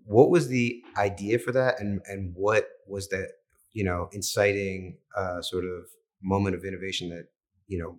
What 0.07 0.30
was 0.30 0.48
the 0.48 0.83
idea 0.96 1.38
for 1.38 1.52
that, 1.52 1.80
and 1.80 2.00
and 2.07 2.33
what 2.35 2.68
was 2.87 3.09
that 3.09 3.30
you 3.72 3.85
know 3.85 4.09
inciting 4.12 4.98
uh, 5.16 5.42
sort 5.42 5.64
of 5.64 5.87
moment 6.22 6.57
of 6.57 6.64
innovation 6.64 7.11
that 7.11 7.26
you 7.66 7.78
know 7.78 7.98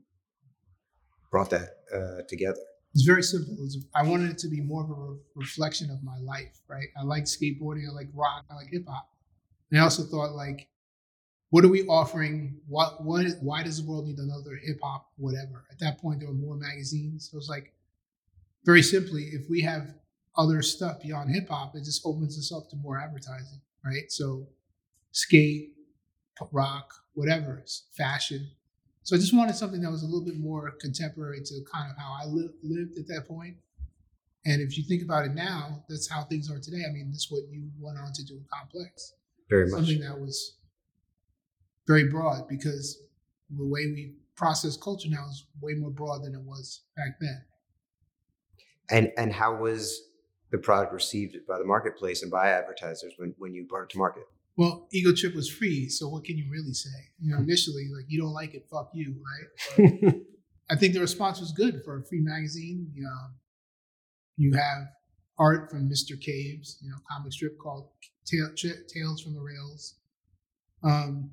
brought 1.32 1.50
that 1.52 1.70
uh, 1.94 2.22
together? 2.28 2.60
It's 2.94 3.04
very 3.04 3.24
simple. 3.24 3.58
I 3.94 4.04
wanted 4.04 4.32
it 4.32 4.38
to 4.40 4.48
be 4.48 4.62
more 4.62 4.82
of 4.84 4.90
a 4.90 4.94
re- 4.94 5.18
reflection 5.36 5.90
of 5.92 6.02
my 6.02 6.18
life, 6.20 6.62
right? 6.70 6.88
I 6.98 7.04
like 7.04 7.26
skateboarding, 7.26 7.84
I 7.90 7.94
like 7.94 8.08
rock, 8.14 8.46
I 8.50 8.56
like 8.56 8.68
hip 8.72 8.86
hop, 8.88 9.10
and 9.72 9.80
I 9.80 9.84
also 9.84 10.04
thought 10.04 10.36
like, 10.36 10.68
what 11.50 11.64
are 11.64 11.70
we 11.70 11.86
offering? 11.88 12.60
What 12.68 13.04
what? 13.04 13.26
Why 13.42 13.64
does 13.64 13.82
the 13.82 13.90
world 13.90 14.08
need 14.08 14.18
another 14.18 14.60
hip 14.62 14.80
hop 14.82 15.10
whatever? 15.18 15.66
At 15.72 15.80
that 15.80 16.00
point, 16.00 16.20
there 16.20 16.30
were 16.30 16.36
more 16.36 16.56
magazines. 16.56 17.30
So 17.30 17.36
it 17.36 17.40
was 17.40 17.50
like, 17.50 17.74
very 18.66 18.82
simply, 18.82 19.24
if 19.34 19.50
we 19.50 19.62
have 19.62 19.94
other 20.38 20.62
stuff 20.62 21.02
beyond 21.02 21.34
hip 21.34 21.50
hop, 21.50 21.76
it 21.76 21.84
just 21.84 22.06
opens 22.06 22.38
us 22.38 22.52
up 22.52 22.70
to 22.70 22.76
more 22.76 23.00
advertising, 23.00 23.62
right? 23.86 24.10
So, 24.12 24.48
skate, 25.12 25.74
rock, 26.52 26.94
whatever, 27.14 27.64
fashion, 27.96 28.50
so 29.06 29.16
I 29.16 29.20
just 29.20 29.36
wanted 29.36 29.56
something 29.56 29.82
that 29.82 29.92
was 29.92 30.02
a 30.02 30.08
little 30.08 30.26
bit 30.26 30.40
more 30.40 30.72
contemporary 30.82 31.40
to 31.46 31.62
kind 31.72 31.92
of 31.92 31.96
how 31.96 32.18
I 32.20 32.26
li- 32.26 32.50
lived 32.64 32.98
at 32.98 33.06
that 33.10 33.28
point. 33.28 33.56
And 34.48 34.64
if 34.64 34.80
you 34.80 34.84
think 34.84 35.04
about 35.04 35.26
it 35.26 35.36
now, 35.36 35.84
that's 35.88 36.10
how 36.10 36.24
things 36.24 36.50
are 36.50 36.60
today. 36.60 36.82
I 36.90 36.92
mean, 36.92 37.12
that's 37.12 37.30
what 37.30 37.44
you 37.52 37.70
went 37.80 38.00
on 38.00 38.12
to 38.14 38.26
do 38.26 38.34
in 38.34 38.46
Complex. 38.52 39.14
Very 39.50 39.70
much. 39.70 39.80
Something 39.80 40.02
that 40.02 40.20
was 40.20 40.58
very 41.88 42.10
broad 42.10 42.48
because 42.48 43.00
the 43.50 43.66
way 43.66 43.86
we 43.88 44.14
process 44.36 44.76
culture 44.76 45.10
now 45.10 45.26
is 45.30 45.46
way 45.62 45.74
more 45.74 45.92
broad 45.92 46.24
than 46.24 46.34
it 46.34 46.42
was 46.42 46.82
back 46.96 47.20
then. 47.20 47.44
And 48.90 49.12
and 49.18 49.34
how 49.34 49.56
was 49.56 50.02
the 50.52 50.58
product 50.58 50.94
received 50.94 51.36
by 51.48 51.58
the 51.58 51.66
marketplace 51.66 52.22
and 52.22 52.32
by 52.32 52.50
advertisers 52.50 53.14
when, 53.18 53.34
when 53.38 53.54
you 53.54 53.66
brought 53.68 53.84
it 53.84 53.90
to 53.92 53.98
market? 53.98 54.24
Well, 54.58 54.88
Ego 54.94 55.12
Trip 55.14 55.36
was 55.36 55.50
free, 55.50 55.90
so 55.90 56.08
what 56.08 56.24
can 56.24 56.38
you 56.38 56.46
really 56.50 56.74
say? 56.74 56.90
You 57.20 57.34
know, 57.34 57.40
initially, 57.40 57.90
like 57.94 58.06
you 58.08 58.22
don't 58.22 58.32
like 58.32 58.54
it, 58.54 58.66
fuck 58.72 58.90
you, 58.94 59.16
right? 59.78 60.16
I 60.70 60.76
think 60.76 60.94
the 60.94 61.02
response 61.02 61.40
was 61.40 61.52
good 61.52 61.82
for 61.84 61.98
a 61.98 62.04
free 62.04 62.22
magazine. 62.22 62.90
You 62.94 63.04
know, 63.04 63.20
you 64.38 64.54
have 64.54 64.88
art 65.38 65.70
from 65.70 65.90
Mr. 65.90 66.20
Caves, 66.20 66.78
you 66.82 66.90
know, 66.90 66.98
comic 67.10 67.34
strip 67.34 67.58
called 67.58 67.90
Tales 68.26 69.22
from 69.22 69.34
the 69.34 69.42
Rails. 69.42 69.96
Um, 70.84 71.32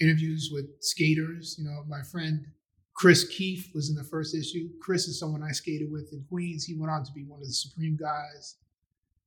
interviews 0.00 0.50
with 0.52 0.66
skaters. 0.80 1.56
You 1.58 1.64
know, 1.64 1.84
my 1.88 2.02
friend 2.02 2.46
Chris 2.94 3.26
Keefe 3.28 3.70
was 3.74 3.90
in 3.90 3.96
the 3.96 4.04
first 4.04 4.34
issue. 4.34 4.68
Chris 4.80 5.08
is 5.08 5.18
someone 5.18 5.42
I 5.42 5.52
skated 5.52 5.90
with 5.90 6.12
in 6.12 6.24
Queens. 6.28 6.64
He 6.64 6.76
went 6.76 6.90
on 6.90 7.04
to 7.04 7.12
be 7.12 7.24
one 7.24 7.40
of 7.40 7.46
the 7.46 7.52
Supreme 7.52 7.96
guys 7.96 8.56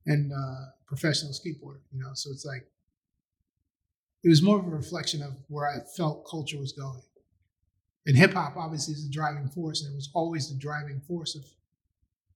and 0.06 0.32
uh, 0.32 0.72
professional 0.86 1.32
skateboarder. 1.32 1.82
You 1.92 2.00
know, 2.00 2.12
so 2.14 2.32
it's 2.32 2.46
like 2.46 2.68
it 4.24 4.30
was 4.30 4.42
more 4.42 4.60
of 4.60 4.66
a 4.66 4.70
reflection 4.70 5.22
of 5.22 5.34
where 5.48 5.68
I 5.68 5.80
felt 5.96 6.28
culture 6.30 6.58
was 6.58 6.72
going. 6.72 7.02
And 8.06 8.16
hip 8.16 8.34
hop 8.34 8.56
obviously 8.56 8.94
is 8.94 9.06
the 9.06 9.14
driving 9.14 9.50
force, 9.50 9.84
and 9.84 9.92
it 9.92 9.96
was 9.96 10.10
always 10.14 10.50
the 10.50 10.58
driving 10.58 11.02
force 11.02 11.36
of 11.36 11.44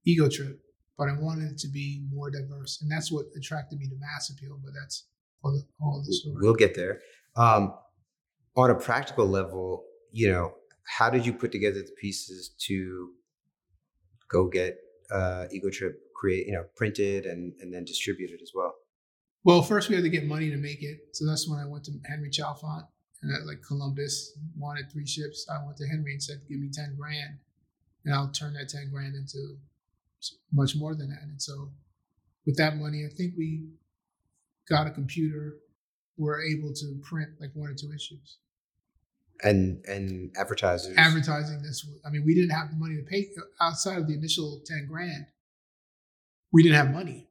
Ego 0.05 0.27
Trip. 0.29 0.59
But 0.97 1.09
I 1.09 1.13
wanted 1.13 1.51
it 1.51 1.57
to 1.59 1.67
be 1.67 2.03
more 2.13 2.29
diverse, 2.29 2.81
and 2.81 2.91
that's 2.91 3.11
what 3.11 3.25
attracted 3.35 3.79
me 3.79 3.87
to 3.87 3.95
mass 3.95 4.29
appeal. 4.29 4.59
But 4.63 4.73
that's 4.79 5.05
all 5.43 5.51
the, 5.51 5.63
all 5.83 6.03
the 6.05 6.13
story. 6.13 6.35
We'll 6.39 6.53
get 6.53 6.75
there. 6.75 6.99
Um, 7.35 7.73
on 8.55 8.69
a 8.69 8.75
practical 8.75 9.25
level, 9.25 9.85
you 10.11 10.29
know, 10.29 10.53
how 10.85 11.09
did 11.09 11.25
you 11.25 11.33
put 11.33 11.51
together 11.51 11.79
the 11.79 11.95
pieces 11.99 12.51
to 12.67 13.11
go 14.29 14.47
get 14.47 14.77
uh, 15.09 15.45
Ego 15.51 15.69
Trip 15.69 15.99
create, 16.13 16.45
you 16.45 16.53
know, 16.53 16.65
printed 16.75 17.25
and 17.25 17.53
and 17.61 17.73
then 17.73 17.85
distributed 17.85 18.41
as 18.41 18.51
well? 18.53 18.75
Well, 19.43 19.63
first 19.63 19.89
we 19.89 19.95
had 19.95 20.03
to 20.03 20.09
get 20.09 20.25
money 20.25 20.51
to 20.51 20.57
make 20.57 20.83
it. 20.83 20.99
So 21.13 21.25
that's 21.25 21.49
when 21.49 21.59
I 21.59 21.65
went 21.65 21.85
to 21.85 21.93
Henry 22.05 22.29
Chalfant 22.29 22.85
and 23.23 23.33
at 23.33 23.47
like 23.47 23.61
Columbus 23.63 24.37
wanted 24.55 24.91
three 24.91 25.07
ships. 25.07 25.47
I 25.49 25.63
went 25.65 25.77
to 25.77 25.87
Henry 25.87 26.13
and 26.13 26.21
said, 26.21 26.41
give 26.47 26.59
me 26.59 26.69
10 26.71 26.95
grand 26.97 27.39
and 28.05 28.13
I'll 28.13 28.31
turn 28.31 28.53
that 28.53 28.69
10 28.69 28.91
grand 28.91 29.15
into 29.15 29.57
much 30.51 30.75
more 30.75 30.95
than 30.95 31.09
that. 31.09 31.23
And 31.23 31.41
so 31.41 31.69
with 32.45 32.57
that 32.57 32.77
money, 32.77 33.05
I 33.05 33.13
think 33.15 33.33
we 33.37 33.63
got 34.69 34.87
a 34.87 34.91
computer. 34.91 35.57
We're 36.17 36.41
able 36.41 36.73
to 36.73 36.99
print 37.03 37.29
like 37.39 37.51
one 37.53 37.69
or 37.69 37.73
two 37.73 37.91
issues. 37.93 38.37
And 39.43 39.83
and 39.85 40.31
advertisers 40.37 40.95
advertising 40.97 41.63
this. 41.63 41.87
I 42.05 42.11
mean, 42.11 42.23
we 42.23 42.35
didn't 42.35 42.51
have 42.51 42.69
the 42.69 42.75
money 42.75 42.95
to 42.97 43.01
pay 43.01 43.29
uh, 43.37 43.65
outside 43.65 43.97
of 43.97 44.07
the 44.07 44.13
initial 44.13 44.61
ten 44.65 44.85
grand. 44.87 45.25
We 46.51 46.61
didn't 46.61 46.75
have 46.75 46.91
money. 46.91 47.27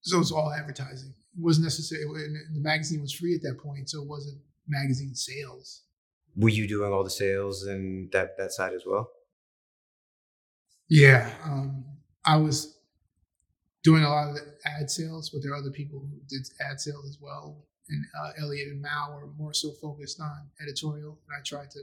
So 0.00 0.16
it 0.16 0.20
was 0.20 0.32
all 0.32 0.52
advertising. 0.52 1.10
It 1.36 1.42
wasn't 1.42 1.64
necessarily 1.64 2.28
the 2.54 2.60
magazine 2.60 3.02
was 3.02 3.12
free 3.12 3.34
at 3.34 3.42
that 3.42 3.58
point, 3.58 3.90
so 3.90 4.02
it 4.02 4.08
wasn't 4.08 4.38
magazine 4.66 5.14
sales. 5.14 5.82
Were 6.34 6.48
you 6.48 6.66
doing 6.66 6.92
all 6.92 7.04
the 7.04 7.10
sales 7.10 7.64
and 7.64 8.10
that 8.12 8.38
that 8.38 8.52
side 8.52 8.72
as 8.72 8.84
well? 8.86 9.10
Yeah, 10.88 11.30
um, 11.44 11.84
I 12.24 12.36
was 12.36 12.78
doing 13.82 14.02
a 14.02 14.08
lot 14.08 14.28
of 14.28 14.34
the 14.34 14.42
ad 14.64 14.90
sales, 14.90 15.30
but 15.30 15.42
there 15.42 15.52
are 15.52 15.56
other 15.56 15.70
people 15.70 16.00
who 16.00 16.18
did 16.28 16.48
ad 16.60 16.80
sales 16.80 17.06
as 17.08 17.18
well. 17.20 17.64
and 17.88 18.04
uh, 18.20 18.30
Elliot 18.42 18.68
and 18.68 18.82
Mao 18.82 19.14
were 19.14 19.28
more 19.38 19.54
so 19.54 19.70
focused 19.80 20.20
on 20.20 20.50
editorial, 20.60 21.18
and 21.28 21.36
I 21.36 21.42
tried 21.44 21.70
to 21.72 21.80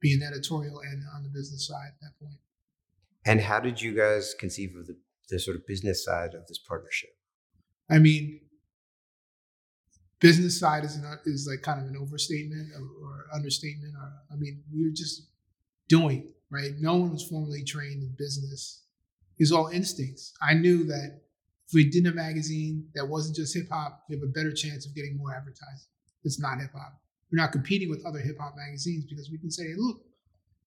be 0.00 0.12
an 0.14 0.22
editorial 0.22 0.80
and 0.80 1.02
on 1.14 1.22
the 1.22 1.28
business 1.28 1.66
side 1.66 1.88
at 1.88 2.00
that 2.00 2.18
point. 2.20 2.38
And 3.24 3.40
how 3.40 3.60
did 3.60 3.82
you 3.82 3.94
guys 3.94 4.34
conceive 4.38 4.74
of 4.76 4.86
the, 4.86 4.96
the 5.28 5.38
sort 5.38 5.56
of 5.56 5.66
business 5.66 6.04
side 6.04 6.34
of 6.34 6.46
this 6.46 6.58
partnership? 6.58 7.10
I 7.90 7.98
mean, 7.98 8.40
business 10.20 10.58
side 10.58 10.84
is 10.84 10.96
an, 10.96 11.04
is 11.26 11.48
like 11.50 11.62
kind 11.62 11.80
of 11.80 11.88
an 11.88 11.96
overstatement 11.96 12.70
or, 12.74 13.06
or 13.06 13.26
understatement. 13.34 13.94
Or 13.96 14.12
I 14.32 14.36
mean, 14.36 14.62
we 14.72 14.84
were 14.84 14.94
just 14.94 15.28
doing 15.88 16.32
right. 16.50 16.72
No 16.78 16.96
one 16.96 17.12
was 17.12 17.26
formally 17.26 17.64
trained 17.64 18.02
in 18.02 18.14
business. 18.16 18.82
It 19.38 19.42
was 19.42 19.52
all 19.52 19.68
instincts. 19.68 20.32
I 20.42 20.54
knew 20.54 20.84
that 20.84 21.20
if 21.68 21.74
we 21.74 21.88
did 21.88 22.06
a 22.06 22.12
magazine 22.12 22.88
that 22.94 23.06
wasn't 23.06 23.36
just 23.36 23.54
hip 23.54 23.68
hop, 23.70 24.02
we 24.08 24.16
have 24.16 24.22
a 24.22 24.32
better 24.32 24.52
chance 24.52 24.86
of 24.86 24.94
getting 24.94 25.16
more 25.16 25.34
advertising. 25.34 25.88
It's 26.24 26.40
not 26.40 26.60
hip 26.60 26.72
hop. 26.72 27.00
We're 27.30 27.42
not 27.42 27.52
competing 27.52 27.90
with 27.90 28.06
other 28.06 28.20
hip 28.20 28.38
hop 28.40 28.54
magazines 28.56 29.04
because 29.04 29.30
we 29.30 29.38
can 29.38 29.50
say, 29.50 29.74
look, 29.76 30.00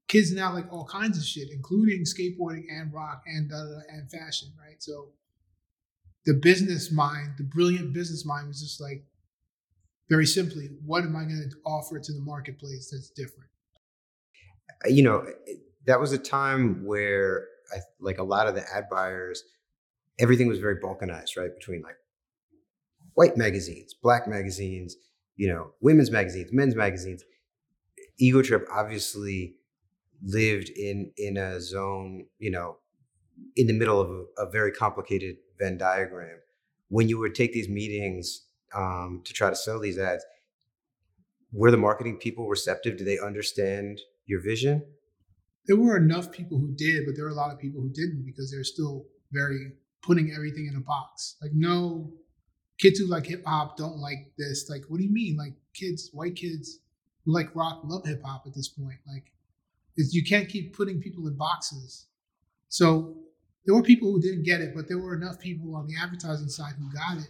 kids 0.08 0.32
now 0.32 0.54
like 0.54 0.72
all 0.72 0.86
kinds 0.86 1.18
of 1.18 1.24
shit, 1.24 1.50
including 1.52 2.04
skateboarding 2.04 2.66
and 2.70 2.94
rock 2.94 3.24
and 3.26 3.50
da, 3.50 3.64
da, 3.64 3.80
and 3.90 4.12
fashion, 4.12 4.50
right? 4.60 4.82
So 4.82 5.10
the 6.26 6.34
business 6.34 6.92
mind, 6.92 7.34
the 7.38 7.44
brilliant 7.44 7.94
business 7.94 8.26
mind 8.26 8.48
was 8.48 8.62
just 8.62 8.80
like, 8.80 9.04
very 10.10 10.26
simply, 10.26 10.70
what 10.86 11.04
am 11.04 11.16
I 11.16 11.24
going 11.24 11.50
to 11.50 11.56
offer 11.66 11.98
to 11.98 12.14
the 12.14 12.20
marketplace 12.20 12.90
that's 12.92 13.10
different? 13.10 13.50
Uh, 14.86 14.90
you 14.90 15.04
know, 15.04 15.26
that 15.88 16.00
was 16.00 16.12
a 16.12 16.18
time 16.18 16.86
where 16.86 17.48
I, 17.74 17.80
like 18.00 18.18
a 18.18 18.24
lot 18.24 18.48
of 18.48 18.56
the 18.56 18.64
ad 18.74 18.86
buyers, 18.90 19.44
everything 20.20 20.48
was 20.48 20.60
very 20.60 20.78
balkanized, 20.78 21.38
right? 21.38 21.54
Between 21.58 21.82
like 21.82 21.96
white 23.14 23.38
magazines, 23.38 23.94
black 23.94 24.28
magazines, 24.28 24.96
you 25.36 25.48
know, 25.48 25.72
women's 25.82 26.12
magazines, 26.12 26.52
men's 26.52 26.76
magazines. 26.76 27.24
Ego 28.20 28.42
Trip 28.42 28.68
obviously 28.72 29.56
lived 30.24 30.70
in 30.70 31.12
in 31.18 31.38
a 31.38 31.60
zone, 31.60 32.26
you 32.38 32.52
know, 32.52 32.78
in 33.56 33.68
the 33.68 33.74
middle 33.74 34.00
of 34.00 34.10
a, 34.10 34.44
a 34.44 34.50
very 34.50 34.72
complicated 34.72 35.38
Venn 35.60 35.78
diagram. 35.78 36.40
When 36.90 37.08
you 37.08 37.18
would 37.20 37.36
take 37.36 37.54
these 37.54 37.70
meetings 37.70 38.46
um, 38.76 39.22
to 39.26 39.34
try 39.34 39.50
to 39.50 39.56
sell 39.56 39.80
these 39.80 39.98
ads, 39.98 40.24
were 41.52 41.72
the 41.72 41.78
marketing 41.78 42.18
people 42.18 42.48
receptive? 42.48 42.98
Do 42.98 43.04
they 43.06 43.20
understand 43.20 44.00
your 44.26 44.42
vision? 44.42 44.84
There 45.68 45.78
were 45.78 45.98
enough 45.98 46.32
people 46.32 46.58
who 46.58 46.74
did, 46.76 47.06
but 47.06 47.16
there 47.16 47.26
were 47.26 47.32
a 47.32 47.36
lot 47.36 47.54
of 47.54 47.60
people 47.60 47.82
who 47.82 47.90
didn't 47.90 48.24
because 48.26 48.52
they're 48.52 48.64
still 48.64 49.06
very 49.32 49.74
putting 50.02 50.32
everything 50.36 50.68
in 50.68 50.76
a 50.76 50.82
box. 50.82 51.36
Like, 51.42 51.52
no, 51.54 52.12
kids 52.80 53.00
who 53.00 53.08
like 53.08 53.28
hip 53.28 53.44
hop 53.46 53.78
don't 53.78 53.98
like 53.98 54.32
this. 54.38 54.70
Like, 54.70 54.84
what 54.88 54.98
do 54.98 55.04
you 55.04 55.12
mean? 55.12 55.38
Like, 55.38 55.54
kids, 55.74 56.10
white 56.14 56.36
kids 56.36 56.80
who 57.26 57.34
like 57.34 57.56
rock 57.56 57.82
love 57.84 58.06
hip 58.06 58.22
hop 58.26 58.44
at 58.48 58.56
this 58.56 58.68
point. 58.68 58.98
Like, 59.08 59.32
you 59.96 60.24
can't 60.24 60.50
keep 60.50 60.76
putting 60.76 61.00
people 61.00 61.28
in 61.28 61.38
boxes. 61.38 62.08
So 62.70 63.18
there 63.66 63.76
were 63.76 63.84
people 63.84 64.12
who 64.12 64.22
didn't 64.22 64.44
get 64.44 64.62
it, 64.62 64.74
but 64.76 64.88
there 64.88 64.98
were 64.98 65.16
enough 65.16 65.40
people 65.40 65.76
on 65.76 65.86
the 65.86 65.94
advertising 66.02 66.50
side 66.50 66.74
who 66.80 66.92
got 66.92 67.18
it 67.18 67.30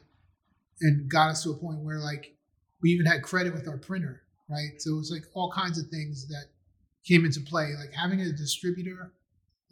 and 0.79 1.09
got 1.09 1.29
us 1.29 1.43
to 1.43 1.51
a 1.51 1.57
point 1.57 1.79
where 1.79 1.99
like 1.99 2.35
we 2.81 2.91
even 2.91 3.05
had 3.05 3.23
credit 3.23 3.53
with 3.53 3.67
our 3.67 3.77
printer, 3.77 4.21
right? 4.49 4.79
So 4.79 4.93
it 4.93 4.97
was 4.97 5.11
like 5.11 5.23
all 5.33 5.51
kinds 5.51 5.77
of 5.77 5.87
things 5.87 6.27
that 6.29 6.45
came 7.05 7.25
into 7.25 7.41
play, 7.41 7.73
like 7.79 7.93
having 7.93 8.21
a 8.21 8.31
distributor, 8.31 9.13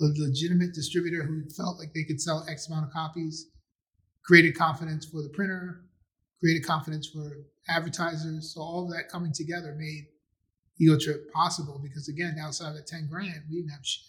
a 0.02 0.06
legitimate 0.18 0.74
distributor 0.74 1.24
who 1.24 1.48
felt 1.50 1.78
like 1.78 1.94
they 1.94 2.04
could 2.04 2.22
sell 2.22 2.46
X 2.50 2.68
amount 2.68 2.88
of 2.88 2.94
copies, 2.94 3.48
created 4.24 4.58
confidence 4.58 5.06
for 5.06 5.22
the 5.22 5.30
printer, 5.30 5.82
created 6.40 6.66
confidence 6.66 7.08
for 7.08 7.46
advertisers. 7.68 8.54
So 8.54 8.62
all 8.62 8.86
of 8.86 8.92
that 8.92 9.10
coming 9.10 9.34
together 9.34 9.76
made 9.78 10.08
Ego 10.80 10.98
Trip 10.98 11.32
possible 11.32 11.80
because 11.82 12.08
again, 12.08 12.38
outside 12.42 12.70
of 12.70 12.76
the 12.76 12.82
10 12.82 13.08
grand, 13.10 13.44
we 13.50 13.58
didn't 13.58 13.72
have 13.72 13.86
shit. 13.86 14.06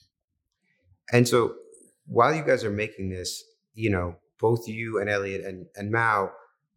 And 1.13 1.27
so 1.27 1.57
while 2.07 2.35
you 2.35 2.45
guys 2.45 2.65
are 2.65 2.71
making 2.71 3.11
this, 3.11 3.45
you 3.75 3.91
know, 3.91 4.17
both 4.39 4.69
you 4.69 5.01
and 5.01 5.11
Elliot 5.11 5.45
and, 5.45 5.67
and 5.77 5.91
Mao 5.91 6.31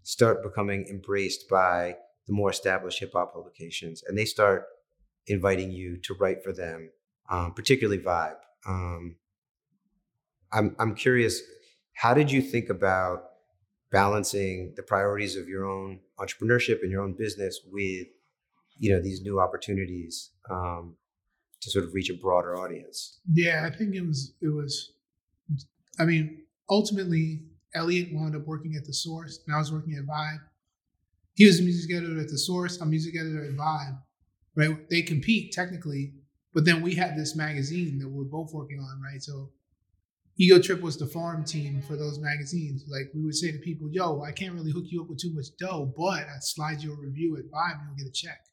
start 0.03 0.43
becoming 0.43 0.86
embraced 0.89 1.47
by 1.47 1.95
the 2.27 2.34
more 2.34 2.49
established 2.49 2.99
hip 2.99 3.12
hop 3.13 3.34
publications 3.34 4.03
and 4.08 4.17
they 4.17 4.25
start 4.25 4.65
inviting 5.28 5.72
you 5.72 5.98
to 6.04 6.14
write 6.16 6.44
for 6.44 6.54
them, 6.54 6.90
um, 7.30 7.54
particularly 7.54 8.02
Vibe. 8.02 8.36
Um, 8.68 9.16
I'm, 10.52 10.76
I'm 10.80 10.96
curious, 10.96 11.42
how 11.94 12.14
did 12.14 12.32
you 12.32 12.42
think 12.42 12.70
about 12.70 13.24
balancing 13.94 14.74
the 14.76 14.84
priorities 14.84 15.38
of 15.38 15.48
your 15.48 15.66
own 15.66 16.00
entrepreneurship 16.20 16.82
and 16.82 16.92
your 16.92 17.02
own 17.02 17.14
business 17.14 17.60
with 17.72 18.08
you 18.80 18.92
know 18.92 19.00
these 19.00 19.22
new 19.22 19.40
opportunities 19.40 20.32
um, 20.50 20.96
to 21.62 21.70
sort 21.70 21.86
of 21.86 21.94
reach 21.94 22.10
a 22.10 22.16
broader 22.16 22.58
audience? 22.58 23.20
Yeah 23.32 23.70
i 23.72 23.76
think 23.76 23.96
it 23.96 24.06
was 24.06 24.34
it 24.42 24.50
was 24.50 24.94
i 26.00 26.06
mean 26.06 26.42
ultimately 26.70 27.44
elliot 27.76 28.10
wound 28.12 28.36
up 28.36 28.46
working 28.48 28.76
at 28.76 28.84
the 28.86 28.94
source 28.94 29.40
and 29.46 29.56
i 29.56 29.60
was 29.60 29.72
working 29.72 29.94
at 29.96 30.06
vibe. 30.06 30.40
He 31.36 31.46
was 31.46 31.60
a 31.60 31.64
music 31.64 31.96
editor 31.96 32.20
at 32.20 32.30
the 32.30 32.38
source 32.38 32.82
i'm 32.82 32.88
a 32.88 32.92
music 32.92 33.16
editor 33.16 33.46
at 33.46 33.56
vibe 33.56 33.98
right 34.56 34.89
they 34.89 35.02
compete 35.02 35.52
technically 35.52 36.13
but 36.54 36.66
then 36.66 36.82
we 36.82 36.96
had 36.96 37.18
this 37.18 37.36
magazine 37.36 37.98
that 38.00 38.10
we're 38.10 38.24
both 38.24 38.54
working 38.54 38.80
on 38.80 39.02
right 39.02 39.22
so 39.22 39.50
Ego 40.38 40.60
Trip 40.60 40.82
was 40.82 40.98
the 40.98 41.06
farm 41.06 41.44
team 41.44 41.82
for 41.84 41.96
those 41.96 42.18
magazines. 42.18 42.86
Like 42.88 43.12
we 43.13 43.24
would 43.24 43.36
say 43.36 43.52
to 43.52 43.60
people, 43.60 43.88
"Yo, 43.92 44.22
I 44.22 44.32
can't 44.32 44.56
really 44.56 44.72
hook 44.72 44.86
you 44.88 45.04
up 45.04 45.10
with 45.10 45.20
too 45.20 45.32
much 45.32 45.56
dough, 45.60 45.94
but 45.96 46.28
I 46.28 46.39
slide 46.39 46.82
you 46.82 46.92
a 46.92 46.96
review 46.96 47.38
at 47.38 47.52
five 47.52 47.78
and 47.78 47.88
you'll 47.88 47.98
get 47.98 48.08
a 48.08 48.12
check." 48.12 48.48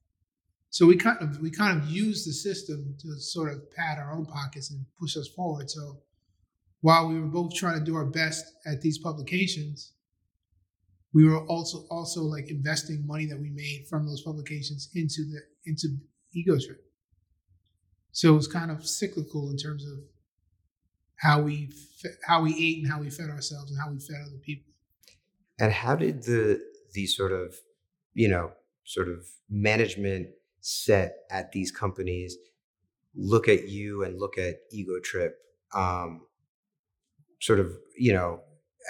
So 0.69 0.87
we 0.87 0.97
kind 0.97 1.19
of 1.21 1.41
we 1.41 1.51
kind 1.51 1.81
of 1.81 1.89
use 1.89 2.25
the 2.25 2.33
system 2.33 2.97
to 3.01 3.19
sort 3.19 3.53
of 3.53 3.71
pad 3.73 3.99
our 3.99 4.13
own 4.13 4.27
pockets 4.27 4.71
and 4.71 4.85
push 4.99 5.17
us 5.17 5.29
forward. 5.29 5.71
So 5.71 6.03
while 6.81 7.09
we 7.09 7.19
were 7.19 7.27
both 7.27 7.55
trying 7.55 7.79
to 7.79 7.85
do 7.85 7.97
our 7.97 8.07
best 8.07 8.45
at 8.67 8.83
these 8.83 8.99
publications, 8.99 9.93
we 11.15 11.25
were 11.25 11.45
also 11.47 11.87
also 11.91 12.23
like 12.23 12.51
investing 12.51 13.07
money 13.07 13.25
that 13.27 13.41
we 13.41 13.51
made 13.51 13.87
from 13.89 14.07
those 14.07 14.23
publications 14.23 14.91
into 14.95 15.25
the 15.25 15.41
into 15.67 15.89
Ego 16.33 16.59
Trip. 16.59 16.83
So 18.13 18.33
it 18.33 18.37
was 18.37 18.49
kind 18.49 18.71
of 18.71 18.87
cyclical 18.87 19.51
in 19.51 19.57
terms 19.57 19.85
of 19.85 19.99
how 21.17 21.41
we 21.41 21.71
how 22.27 22.43
we 22.43 22.53
ate 22.55 22.83
and 22.83 22.91
how 22.91 23.01
we 23.01 23.11
fed 23.11 23.31
ourselves 23.31 23.71
and 23.71 23.81
how 23.81 23.91
we 23.91 23.99
fed 23.99 24.17
other 24.27 24.39
people. 24.43 24.73
And 25.59 25.73
how 25.73 25.95
did 25.97 26.25
the 26.25 26.61
the 26.95 27.07
sort 27.07 27.33
of 27.33 27.55
you 28.15 28.29
know 28.29 28.53
sort 28.85 29.09
of 29.09 29.27
management 29.49 30.29
set 30.61 31.15
at 31.31 31.53
these 31.53 31.71
companies 31.71 32.37
look 33.15 33.49
at 33.49 33.69
you 33.69 34.05
and 34.05 34.19
look 34.19 34.39
at 34.39 34.57
ego 34.73 35.01
trip 35.03 35.37
um, 35.75 36.23
sort 37.41 37.61
of 37.61 37.73
you 37.99 38.13
know 38.13 38.41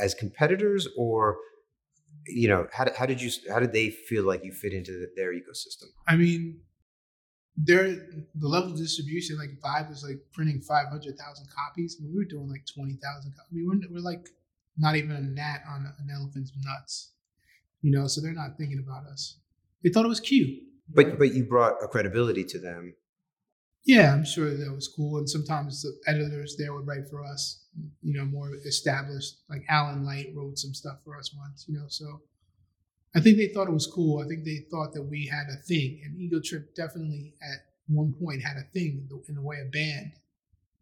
as 0.00 0.14
competitors 0.14 0.88
or 0.96 1.36
you 2.26 2.48
know 2.48 2.66
how, 2.72 2.86
how 2.96 3.06
did 3.06 3.20
you 3.20 3.30
how 3.50 3.58
did 3.58 3.72
they 3.72 3.90
feel 3.90 4.24
like 4.24 4.44
you 4.44 4.52
fit 4.52 4.72
into 4.72 5.06
their 5.16 5.32
ecosystem? 5.32 5.86
I 6.06 6.16
mean 6.16 6.60
their 7.56 7.88
the 8.34 8.48
level 8.48 8.72
of 8.72 8.78
distribution 8.78 9.36
like 9.38 9.50
vibe 9.60 9.88
was 9.88 10.04
like 10.04 10.20
printing 10.32 10.60
500000 10.60 11.46
copies. 11.54 11.96
I 11.98 12.04
mean, 12.04 12.12
we 12.12 12.18
were 12.18 12.24
doing 12.24 12.48
like 12.48 12.64
20000 12.66 13.00
i 13.38 13.54
mean 13.54 13.66
we're, 13.68 13.94
we're 13.94 14.04
like 14.04 14.28
not 14.78 14.96
even 14.96 15.10
a 15.10 15.20
gnat 15.20 15.62
on 15.68 15.92
an 15.98 16.08
elephant's 16.10 16.52
nuts 16.64 17.12
you 17.82 17.90
know 17.90 18.06
so 18.06 18.20
they're 18.20 18.32
not 18.32 18.56
thinking 18.58 18.78
about 18.78 19.04
us. 19.10 19.38
They 19.82 19.90
thought 19.90 20.04
it 20.04 20.08
was 20.08 20.20
cute. 20.20 20.62
But 20.92 21.18
but 21.18 21.34
you 21.34 21.44
brought 21.44 21.82
a 21.82 21.88
credibility 21.88 22.44
to 22.44 22.58
them. 22.58 22.94
Yeah, 23.84 24.12
I'm 24.12 24.24
sure 24.24 24.50
that 24.50 24.74
was 24.74 24.88
cool. 24.88 25.18
And 25.18 25.28
sometimes 25.28 25.82
the 25.82 25.92
editors 26.06 26.56
there 26.58 26.74
would 26.74 26.86
write 26.86 27.08
for 27.08 27.24
us, 27.24 27.64
you 28.02 28.12
know, 28.12 28.24
more 28.24 28.54
established. 28.66 29.36
Like 29.48 29.64
Alan 29.68 30.04
Light 30.04 30.32
wrote 30.34 30.58
some 30.58 30.74
stuff 30.74 30.98
for 31.04 31.16
us 31.16 31.34
once, 31.34 31.64
you 31.66 31.78
know. 31.78 31.86
So 31.88 32.20
I 33.14 33.20
think 33.20 33.38
they 33.38 33.48
thought 33.48 33.68
it 33.68 33.72
was 33.72 33.86
cool. 33.86 34.22
I 34.22 34.28
think 34.28 34.44
they 34.44 34.66
thought 34.70 34.92
that 34.94 35.02
we 35.02 35.26
had 35.26 35.46
a 35.50 35.56
thing. 35.56 36.02
And 36.04 36.20
Ego 36.20 36.40
Trip 36.40 36.74
definitely 36.74 37.34
at 37.42 37.60
one 37.88 38.12
point 38.12 38.42
had 38.42 38.56
a 38.56 38.70
thing 38.72 39.08
in 39.28 39.34
the 39.34 39.42
way 39.42 39.56
a 39.60 39.70
band 39.70 40.12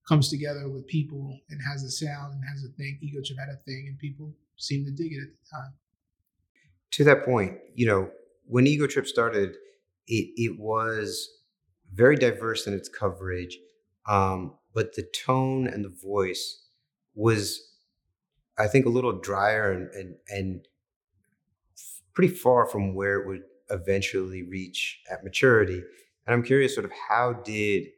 comes 0.07 0.29
together 0.29 0.69
with 0.69 0.87
people 0.87 1.39
and 1.51 1.61
has 1.71 1.83
a 1.85 1.91
sound 1.91 2.35
and 2.35 2.43
has 2.49 2.65
a 2.65 2.73
thing. 2.77 2.99
Ego 3.01 3.21
Trip 3.25 3.39
had 3.39 3.49
a 3.49 3.61
thing, 3.65 3.87
and 3.89 3.99
people 3.99 4.35
seemed 4.57 4.87
to 4.87 4.93
dig 4.93 5.13
it 5.13 5.23
at 5.23 5.29
the 5.29 5.51
time. 5.51 5.73
To 6.93 7.05
that 7.05 7.25
point, 7.25 7.59
you 7.75 7.87
know, 7.87 8.11
when 8.47 8.67
Ego 8.67 8.87
Trip 8.87 9.07
started, 9.07 9.57
it, 10.07 10.31
it 10.37 10.59
was 10.59 11.29
very 11.93 12.17
diverse 12.17 12.67
in 12.67 12.75
its 12.75 12.89
coverage, 12.89 13.59
um, 14.07 14.55
but 14.75 14.95
the 14.95 15.03
tone 15.03 15.67
and 15.67 15.85
the 15.85 15.89
voice 16.03 16.65
was, 17.15 17.75
I 18.59 18.67
think, 18.67 18.87
a 18.87 18.91
little 18.91 19.19
drier 19.21 19.73
and, 19.73 19.91
and, 19.93 20.15
and 20.29 20.69
pretty 22.15 22.35
far 22.35 22.67
from 22.67 22.95
where 22.95 23.21
it 23.21 23.27
would 23.27 23.43
eventually 23.71 24.43
reach 24.43 25.01
at 25.11 25.25
maturity. 25.25 25.83
And 26.27 26.35
I'm 26.35 26.43
curious, 26.43 26.75
sort 26.75 26.85
of, 26.85 26.93
how 27.09 27.33
did 27.33 27.89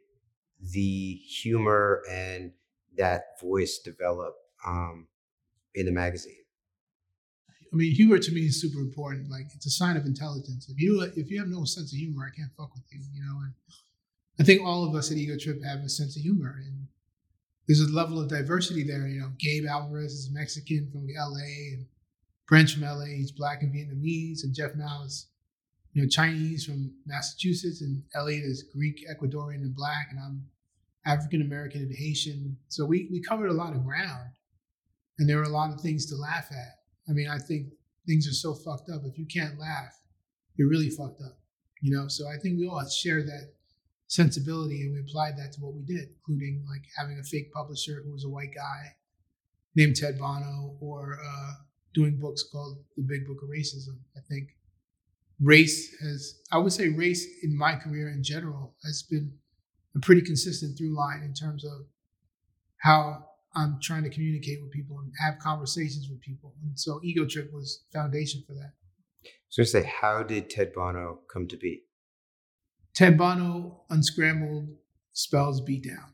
the 0.61 1.15
humor 1.15 2.01
and 2.09 2.51
that 2.97 3.39
voice 3.41 3.79
develop 3.79 4.35
um, 4.65 5.07
in 5.73 5.85
the 5.85 5.91
magazine? 5.91 6.40
I 7.71 7.77
mean, 7.77 7.95
humor 7.95 8.17
to 8.17 8.31
me 8.31 8.41
is 8.41 8.59
super 8.59 8.79
important. 8.79 9.31
Like 9.31 9.47
it's 9.55 9.65
a 9.65 9.71
sign 9.71 9.95
of 9.95 10.05
intelligence. 10.05 10.67
If 10.69 10.79
you 10.79 11.01
if 11.15 11.31
you 11.31 11.39
have 11.39 11.47
no 11.47 11.63
sense 11.63 11.93
of 11.93 11.99
humor, 11.99 12.27
I 12.27 12.35
can't 12.35 12.51
fuck 12.57 12.73
with 12.73 12.83
you. 12.91 12.99
You 13.13 13.23
know, 13.23 13.39
and 13.39 13.53
I 14.39 14.43
think 14.43 14.61
all 14.61 14.83
of 14.83 14.95
us 14.95 15.11
at 15.11 15.17
Ego 15.17 15.37
Trip 15.37 15.63
have 15.63 15.79
a 15.79 15.89
sense 15.89 16.17
of 16.17 16.21
humor, 16.21 16.55
and 16.65 16.87
there's 17.67 17.79
a 17.79 17.93
level 17.93 18.19
of 18.19 18.27
diversity 18.27 18.83
there. 18.83 19.07
You 19.07 19.21
know, 19.21 19.31
Gabe 19.39 19.65
Alvarez 19.65 20.11
is 20.13 20.31
Mexican 20.33 20.89
from 20.91 21.07
LA, 21.07 21.73
and 21.73 21.85
Brent's 22.47 22.73
from 22.73 22.83
LA. 22.83 23.05
He's 23.05 23.31
black 23.31 23.61
and 23.61 23.73
Vietnamese, 23.73 24.43
and 24.43 24.53
Jeff 24.53 24.75
Mao 24.75 25.03
is 25.05 25.27
you 25.93 26.01
know 26.01 26.09
Chinese 26.09 26.65
from 26.65 26.93
Massachusetts, 27.05 27.81
and 27.81 28.03
Elliot 28.13 28.43
is 28.43 28.65
Greek, 28.73 29.05
Ecuadorian, 29.09 29.61
and 29.61 29.75
black, 29.75 30.07
and 30.11 30.19
I'm 30.19 30.45
African 31.05 31.41
American 31.41 31.83
and 31.83 31.95
Haitian. 31.95 32.57
So 32.67 32.85
we 32.85 33.07
we 33.09 33.21
covered 33.21 33.49
a 33.49 33.53
lot 33.53 33.73
of 33.73 33.85
ground, 33.85 34.31
and 35.19 35.29
there 35.29 35.37
were 35.37 35.43
a 35.43 35.49
lot 35.49 35.71
of 35.73 35.79
things 35.79 36.05
to 36.07 36.15
laugh 36.17 36.47
at. 36.51 36.80
I 37.09 37.13
mean, 37.13 37.27
I 37.29 37.37
think 37.37 37.67
things 38.05 38.27
are 38.27 38.33
so 38.33 38.53
fucked 38.53 38.89
up. 38.89 39.01
If 39.05 39.17
you 39.17 39.25
can't 39.25 39.59
laugh, 39.59 39.93
you're 40.55 40.69
really 40.69 40.89
fucked 40.89 41.21
up. 41.21 41.39
You 41.81 41.95
know, 41.95 42.07
so 42.07 42.27
I 42.27 42.37
think 42.37 42.59
we 42.59 42.67
all 42.67 42.87
share 42.87 43.23
that 43.23 43.53
sensibility 44.07 44.81
and 44.81 44.93
we 44.93 44.99
applied 44.99 45.37
that 45.37 45.53
to 45.53 45.61
what 45.61 45.73
we 45.73 45.81
did, 45.83 46.09
including 46.17 46.63
like 46.69 46.83
having 46.97 47.17
a 47.19 47.23
fake 47.23 47.51
publisher 47.53 48.03
who 48.05 48.11
was 48.11 48.25
a 48.25 48.29
white 48.29 48.53
guy 48.53 48.95
named 49.75 49.95
Ted 49.95 50.19
Bono 50.19 50.77
or 50.79 51.17
uh, 51.25 51.51
doing 51.93 52.19
books 52.19 52.43
called 52.43 52.77
The 52.97 53.03
Big 53.03 53.25
Book 53.25 53.41
of 53.41 53.49
Racism. 53.49 53.97
I 54.15 54.19
think 54.29 54.49
race 55.41 55.95
has, 56.01 56.41
I 56.51 56.57
would 56.57 56.73
say, 56.73 56.89
race 56.89 57.25
in 57.41 57.57
my 57.57 57.75
career 57.75 58.09
in 58.09 58.21
general 58.23 58.75
has 58.83 59.01
been 59.03 59.33
a 59.95 59.99
pretty 59.99 60.21
consistent 60.21 60.77
through 60.77 60.95
line 60.95 61.23
in 61.23 61.33
terms 61.33 61.65
of 61.65 61.85
how 62.77 63.25
I'm 63.53 63.79
trying 63.81 64.03
to 64.03 64.09
communicate 64.09 64.61
with 64.61 64.71
people 64.71 64.99
and 64.99 65.11
have 65.19 65.39
conversations 65.39 66.07
with 66.09 66.21
people. 66.21 66.53
And 66.63 66.79
so 66.79 66.99
Ego 67.03 67.25
Trip 67.25 67.51
was 67.51 67.83
foundation 67.91 68.43
for 68.47 68.53
that. 68.53 68.73
So 69.49 69.63
I 69.63 69.65
say, 69.65 69.83
how 69.83 70.23
did 70.23 70.49
Ted 70.49 70.71
Bono 70.73 71.19
come 71.31 71.47
to 71.49 71.57
be? 71.57 71.83
Ted 72.93 73.17
Bono 73.17 73.83
unscrambled 73.89 74.69
spells 75.11 75.61
beat 75.61 75.83
down. 75.83 76.13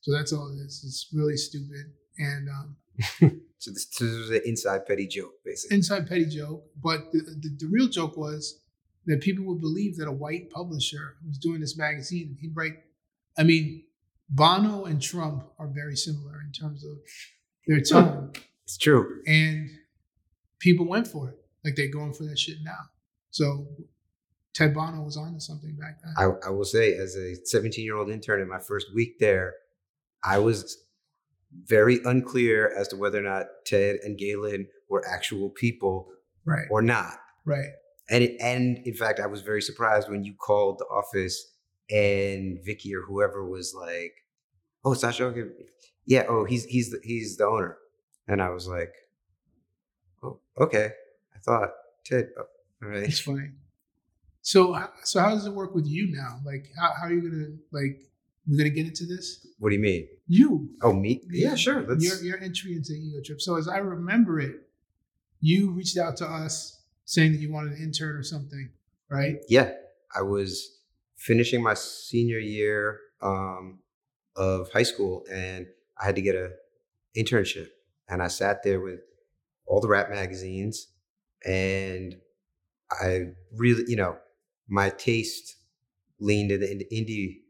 So 0.00 0.12
that's 0.12 0.32
all 0.32 0.48
it 0.48 0.60
is. 0.64 0.82
It's 0.84 1.08
really 1.12 1.36
stupid. 1.36 1.92
And 2.18 2.48
um, 2.48 2.76
so, 3.58 3.70
this, 3.70 3.86
this, 3.86 4.00
was 4.00 4.30
an 4.30 4.42
inside 4.44 4.86
petty 4.86 5.06
joke, 5.06 5.34
basically. 5.44 5.76
Inside 5.76 6.08
petty 6.08 6.26
joke. 6.26 6.64
But 6.82 7.12
the, 7.12 7.20
the, 7.20 7.56
the, 7.58 7.66
real 7.66 7.88
joke 7.88 8.16
was 8.16 8.60
that 9.06 9.20
people 9.20 9.44
would 9.46 9.60
believe 9.60 9.96
that 9.96 10.08
a 10.08 10.12
white 10.12 10.50
publisher 10.50 11.16
was 11.26 11.38
doing 11.38 11.60
this 11.60 11.76
magazine, 11.76 12.28
and 12.28 12.38
he'd 12.40 12.56
write, 12.56 12.74
I 13.38 13.42
mean, 13.42 13.84
Bono 14.28 14.84
and 14.84 15.00
Trump 15.00 15.44
are 15.58 15.68
very 15.68 15.96
similar 15.96 16.40
in 16.44 16.52
terms 16.52 16.84
of 16.84 16.98
their 17.66 17.80
tone. 17.80 18.32
It's 18.64 18.76
true. 18.76 19.20
And 19.26 19.70
people 20.58 20.86
went 20.86 21.06
for 21.06 21.28
it. 21.30 21.36
Like 21.64 21.76
they're 21.76 21.90
going 21.90 22.12
for 22.12 22.24
that 22.24 22.38
shit 22.38 22.58
now. 22.62 22.90
So 23.30 23.66
Ted 24.54 24.74
Bono 24.74 25.02
was 25.02 25.16
on 25.16 25.34
to 25.34 25.40
something 25.40 25.76
back 25.76 25.98
then. 26.02 26.14
I, 26.16 26.48
I 26.48 26.50
will 26.50 26.64
say, 26.64 26.94
as 26.94 27.14
a 27.16 27.34
17 27.44 27.84
year 27.84 27.96
old 27.96 28.10
intern 28.10 28.40
in 28.40 28.48
my 28.48 28.58
first 28.58 28.86
week 28.94 29.18
there, 29.20 29.54
I 30.24 30.38
was 30.38 30.78
very 31.64 32.00
unclear 32.04 32.72
as 32.76 32.88
to 32.88 32.96
whether 32.96 33.18
or 33.18 33.28
not 33.28 33.46
Ted 33.64 33.96
and 34.02 34.18
Galen 34.18 34.68
were 34.88 35.06
actual 35.06 35.50
people 35.50 36.08
right. 36.44 36.66
or 36.70 36.82
not. 36.82 37.14
Right. 37.44 37.70
And 38.08 38.24
it, 38.24 38.36
and 38.40 38.78
in 38.84 38.94
fact, 38.94 39.20
I 39.20 39.26
was 39.26 39.42
very 39.42 39.60
surprised 39.62 40.08
when 40.08 40.24
you 40.24 40.34
called 40.34 40.78
the 40.78 40.84
office 40.86 41.52
and 41.90 42.58
Vicky 42.64 42.94
or 42.94 43.02
whoever 43.02 43.48
was 43.48 43.74
like, 43.74 44.14
"Oh, 44.84 44.94
Sacha, 44.94 45.24
okay. 45.24 45.44
yeah, 46.04 46.24
oh, 46.28 46.44
he's 46.44 46.64
he's 46.64 46.90
the, 46.90 47.00
he's 47.02 47.36
the 47.36 47.46
owner," 47.46 47.78
and 48.28 48.42
I 48.42 48.50
was 48.50 48.68
like, 48.68 48.92
"Oh, 50.22 50.40
okay." 50.58 50.90
I 51.34 51.38
thought 51.38 51.70
Ted. 52.04 52.30
Oh, 52.38 52.44
all 52.82 52.88
right. 52.88 53.04
It's 53.04 53.20
funny. 53.20 53.50
So, 54.42 54.78
so 55.02 55.20
how 55.20 55.30
does 55.30 55.44
it 55.44 55.52
work 55.52 55.74
with 55.74 55.86
you 55.86 56.06
now? 56.12 56.38
Like, 56.44 56.68
how, 56.78 56.92
how 57.00 57.06
are 57.06 57.12
you 57.12 57.28
gonna 57.28 57.56
like? 57.72 58.00
We're 58.46 58.58
gonna 58.58 58.70
get 58.70 58.86
into 58.86 59.04
this. 59.04 59.44
What 59.58 59.70
do 59.70 59.74
you 59.74 59.82
mean? 59.82 60.06
You. 60.28 60.68
Oh, 60.82 60.92
me? 60.92 61.20
Yeah, 61.28 61.56
sure. 61.56 61.82
Let's... 61.82 62.04
Your 62.04 62.22
your 62.22 62.44
entry 62.44 62.74
into 62.74 62.92
Ego 62.92 63.18
Trip. 63.24 63.40
So, 63.40 63.56
as 63.56 63.66
I 63.66 63.78
remember 63.78 64.38
it, 64.38 64.68
you 65.40 65.72
reached 65.72 65.98
out 65.98 66.16
to 66.18 66.26
us 66.26 66.80
saying 67.04 67.32
that 67.32 67.38
you 67.38 67.52
wanted 67.52 67.72
an 67.72 67.82
intern 67.82 68.16
or 68.16 68.22
something, 68.22 68.70
right? 69.10 69.38
Yeah, 69.48 69.72
I 70.14 70.22
was 70.22 70.75
finishing 71.16 71.62
my 71.62 71.74
senior 71.74 72.38
year 72.38 73.00
um, 73.20 73.80
of 74.36 74.70
high 74.72 74.82
school, 74.82 75.24
and 75.32 75.66
I 76.00 76.06
had 76.06 76.16
to 76.16 76.22
get 76.22 76.34
a 76.34 76.50
internship, 77.16 77.68
and 78.08 78.22
I 78.22 78.28
sat 78.28 78.62
there 78.62 78.80
with 78.80 79.00
all 79.66 79.80
the 79.80 79.88
rap 79.88 80.10
magazines, 80.10 80.88
and 81.44 82.16
I 82.90 83.32
really, 83.52 83.84
you 83.88 83.96
know, 83.96 84.16
my 84.68 84.90
taste 84.90 85.56
leaned 86.20 86.50
in 86.50 86.60
the 86.60 86.86
indie 86.92 87.40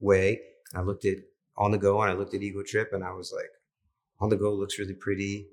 way. 0.00 0.40
I 0.74 0.82
looked 0.82 1.04
at 1.04 1.16
On 1.56 1.70
the 1.70 1.78
Go 1.78 2.00
and 2.02 2.10
I 2.10 2.14
looked 2.14 2.34
at 2.34 2.42
Ego 2.42 2.62
Trip 2.62 2.92
and 2.92 3.04
I 3.04 3.12
was 3.12 3.32
like, 3.34 3.50
On 4.20 4.28
the 4.28 4.36
Go 4.36 4.52
looks 4.52 4.78
really 4.78 4.94
pretty, 4.94 5.48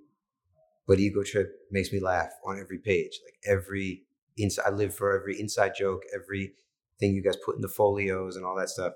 but 0.88 1.00
Ego 1.00 1.24
Trip 1.24 1.52
makes 1.72 1.92
me 1.92 2.00
laugh 2.00 2.32
on 2.46 2.60
every 2.60 2.80
page. 2.80 3.20
Like 3.24 3.36
every 3.46 4.04
inside, 4.38 4.66
I 4.68 4.72
live 4.72 4.94
for 4.94 5.18
every 5.18 5.40
inside 5.40 5.74
joke, 5.78 6.04
every 6.14 6.54
thing 7.00 7.14
you 7.16 7.24
guys 7.24 7.38
put 7.46 7.56
in 7.56 7.62
the 7.62 7.68
folios 7.68 8.36
and 8.36 8.46
all 8.46 8.56
that 8.58 8.70
stuff. 8.70 8.94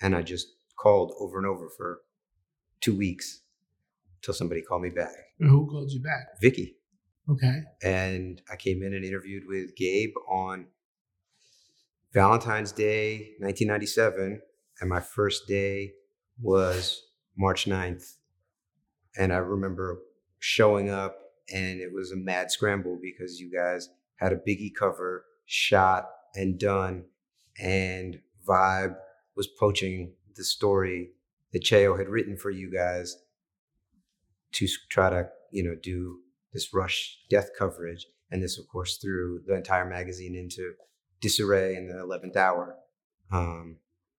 And 0.00 0.14
I 0.14 0.22
just 0.22 0.48
called 0.78 1.12
over 1.20 1.38
and 1.38 1.46
over 1.46 1.68
for 1.76 2.00
two 2.80 2.96
weeks 2.96 3.42
until 4.20 4.34
somebody 4.34 4.62
called 4.62 4.82
me 4.82 4.90
back. 4.90 5.14
who 5.38 5.68
called 5.68 5.90
you 5.90 6.00
back? 6.00 6.40
Vicky. 6.40 6.76
Okay. 7.30 7.60
And 7.82 8.40
I 8.50 8.56
came 8.56 8.82
in 8.82 8.94
and 8.94 9.04
interviewed 9.04 9.44
with 9.46 9.76
Gabe 9.76 10.14
on 10.30 10.66
Valentine's 12.14 12.72
Day, 12.72 13.34
1997, 13.40 14.40
and 14.80 14.88
my 14.88 15.00
first 15.00 15.46
day 15.46 15.92
was 16.40 17.02
March 17.36 17.66
9th. 17.66 18.14
And 19.18 19.32
I 19.32 19.36
remember 19.36 19.98
showing 20.38 20.88
up, 20.88 21.18
and 21.52 21.80
it 21.80 21.92
was 21.92 22.12
a 22.12 22.16
mad 22.16 22.50
scramble 22.50 22.98
because 23.00 23.40
you 23.40 23.50
guys 23.50 23.88
had 24.16 24.32
a 24.32 24.36
biggie 24.36 24.74
cover 24.74 25.24
shot 25.44 26.06
and 26.34 26.58
done, 26.58 27.04
and 27.58 28.20
Vibe 28.46 28.96
was 29.36 29.46
poaching 29.46 30.14
the 30.36 30.44
story 30.44 31.10
that 31.52 31.62
Cheo 31.62 31.98
had 31.98 32.08
written 32.08 32.36
for 32.36 32.50
you 32.50 32.70
guys 32.70 33.16
to 34.52 34.66
try 34.88 35.10
to, 35.10 35.28
you 35.50 35.62
know, 35.62 35.74
do 35.80 36.20
this 36.52 36.72
rush 36.72 37.18
death 37.28 37.50
coverage. 37.58 38.06
And 38.30 38.42
this, 38.42 38.58
of 38.58 38.68
course, 38.68 38.98
threw 38.98 39.40
the 39.46 39.54
entire 39.54 39.88
magazine 39.88 40.34
into 40.34 40.74
disarray 41.20 41.76
in 41.76 41.88
the 41.88 41.98
eleventh 41.98 42.36
hour, 42.36 42.76
um, 43.32 43.76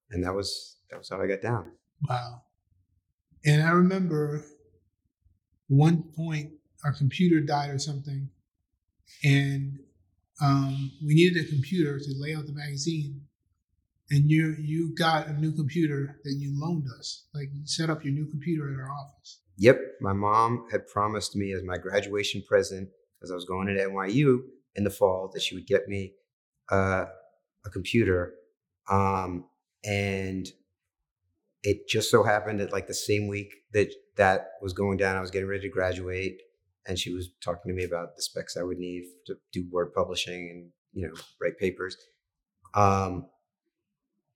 and 0.10 0.24
that 0.24 0.34
was 0.34 0.78
that 0.90 0.98
was 0.98 1.10
how 1.10 1.22
I 1.22 1.28
got 1.28 1.42
down. 1.42 1.72
Wow! 2.08 2.42
And 3.46 3.62
I 3.62 3.70
remember 3.70 4.44
one 5.68 6.04
point 6.16 6.54
our 6.84 6.94
computer 6.94 7.40
died 7.40 7.70
or 7.70 7.78
something, 7.78 8.30
and 9.24 9.80
um, 10.42 10.92
we 11.06 11.14
needed 11.14 11.46
a 11.46 11.50
computer 11.50 12.00
to 12.00 12.14
lay 12.18 12.34
out 12.34 12.48
the 12.48 12.54
magazine. 12.54 13.22
And 14.12 14.30
you 14.30 14.55
you 14.60 14.95
got 14.95 15.28
a 15.28 15.34
new 15.34 15.51
computer 15.51 16.20
that 16.24 16.36
you 16.38 16.51
loaned 16.60 16.86
us. 16.99 17.28
Like 17.34 17.49
you 17.53 17.62
set 17.66 17.89
up 17.89 18.03
your 18.03 18.14
new 18.14 18.26
computer 18.26 18.74
at 18.74 18.80
our 18.80 18.91
office. 18.91 19.41
Yep, 19.57 19.80
my 20.01 20.14
mom 20.14 20.66
had 20.72 20.88
promised 20.88 21.36
me 21.36 21.51
as 21.51 21.62
my 21.64 21.78
graduation 21.78 22.41
present, 22.47 22.89
as 23.22 23.30
I 23.30 23.36
was 23.36 23.45
going 23.45 23.68
to 23.68 23.74
NYU 23.74 24.39
in 24.76 24.84
the 24.84 24.89
fall, 24.89 25.30
that 25.34 25.41
she 25.41 25.53
would 25.53 25.68
get 25.68 25.88
me 25.88 26.14
uh, 26.72 27.05
a 27.66 27.70
computer, 27.70 28.34
um, 28.89 29.45
and 29.84 30.47
it 31.62 31.88
just 31.88 32.10
so 32.10 32.24
happened 32.24 32.62
that 32.62 32.72
like 32.72 32.88
the 32.88 32.93
same 32.93 33.28
week 33.28 33.53
that 33.74 33.89
that 34.16 34.51
was 34.62 34.74
going 34.74 34.97
down, 34.97 35.18
I 35.18 35.22
was 35.22 35.32
getting 35.32 35.49
ready 35.49 35.64
to 35.64 35.70
graduate, 35.70 36.41
and 36.88 36.97
she 36.97 37.14
was 37.14 37.30
talking 37.43 37.70
to 37.70 37.76
me 37.76 37.84
about 37.84 38.16
the 38.16 38.22
specs 38.22 38.57
I 38.57 38.64
would 38.64 38.80
need 38.80 39.03
to 39.28 39.36
do 39.51 39.68
word 39.72 39.93
publishing 39.93 40.49
and 40.51 40.72
you 40.93 41.07
know 41.07 41.14
write 41.41 41.57
papers. 41.60 41.97
Um, 42.74 43.28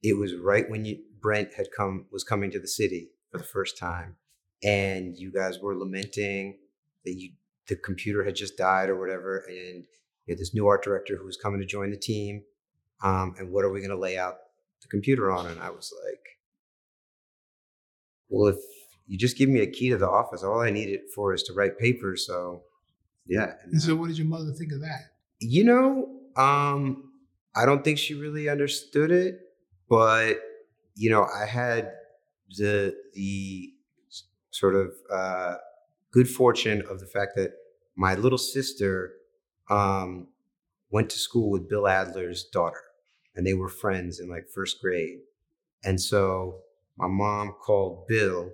it 0.04 0.18
was 0.18 0.36
right 0.36 0.70
when 0.70 0.86
you, 0.86 1.00
Brent 1.22 1.54
had 1.56 1.68
come 1.76 2.06
was 2.12 2.24
coming 2.24 2.52
to 2.52 2.60
the 2.60 2.68
city 2.68 3.12
for 3.32 3.38
the 3.40 3.44
first 3.44 3.78
time, 3.78 4.18
and 4.62 5.18
you 5.18 5.32
guys 5.32 5.60
were 5.60 5.76
lamenting 5.76 6.60
that 7.06 7.16
you 7.16 7.32
the 7.68 7.76
computer 7.78 8.24
had 8.24 8.36
just 8.36 8.58
died 8.58 8.90
or 8.90 9.00
whatever, 9.00 9.46
and 9.48 9.86
you 10.26 10.34
had 10.34 10.38
this 10.38 10.54
new 10.54 10.68
art 10.68 10.84
director 10.84 11.18
who 11.18 11.26
was 11.26 11.38
coming 11.38 11.62
to 11.62 11.66
join 11.66 11.92
the 11.92 11.98
team. 11.98 12.44
Um, 13.02 13.36
and 13.38 13.52
what 13.52 13.66
are 13.66 13.72
we 13.72 13.80
going 13.80 13.92
to 13.92 13.98
lay 13.98 14.18
out 14.18 14.36
the 14.82 14.88
computer 14.88 15.32
on? 15.32 15.48
And 15.48 15.60
I 15.60 15.70
was 15.70 15.94
like, 16.06 16.24
well, 18.30 18.48
if 18.48 18.58
you 19.08 19.18
just 19.18 19.38
give 19.38 19.50
me 19.50 19.60
a 19.60 19.68
key 19.68 19.90
to 19.90 19.98
the 19.98 20.10
office, 20.10 20.44
all 20.44 20.62
I 20.62 20.72
need 20.72 20.90
it 20.90 21.04
for 21.14 21.34
is 21.34 21.44
to 21.44 21.54
write 21.54 21.78
papers. 21.78 22.26
So, 22.26 22.64
yeah. 23.28 23.54
And 23.64 23.82
so, 23.82 23.96
what 23.96 24.08
did 24.08 24.18
your 24.18 24.28
mother 24.28 24.52
think 24.52 24.72
of 24.72 24.82
that? 24.82 25.12
You 25.40 25.64
know, 25.64 26.10
um, 26.36 27.12
I 27.56 27.66
don't 27.66 27.84
think 27.84 28.00
she 28.00 28.14
really 28.14 28.50
understood 28.50 29.12
it, 29.12 29.40
but 29.90 30.38
you 30.96 31.10
know, 31.10 31.26
I 31.26 31.46
had 31.46 31.92
the 32.58 32.96
the 33.14 33.74
sort 34.52 34.76
of 34.76 34.94
uh, 35.12 35.56
good 36.12 36.30
fortune 36.30 36.84
of 36.90 37.00
the 37.00 37.08
fact 37.08 37.32
that 37.36 37.52
my 37.96 38.16
little 38.16 38.38
sister 38.38 39.14
um, 39.70 40.28
went 40.92 41.10
to 41.10 41.18
school 41.18 41.50
with 41.50 41.70
Bill 41.70 41.88
Adler's 41.88 42.44
daughter, 42.44 42.84
and 43.36 43.46
they 43.46 43.54
were 43.54 43.70
friends 43.70 44.20
in 44.20 44.30
like 44.30 44.48
first 44.54 44.80
grade. 44.82 45.20
And 45.84 46.00
so 46.00 46.60
my 46.98 47.08
mom 47.08 47.56
called 47.60 48.08
Bill 48.08 48.52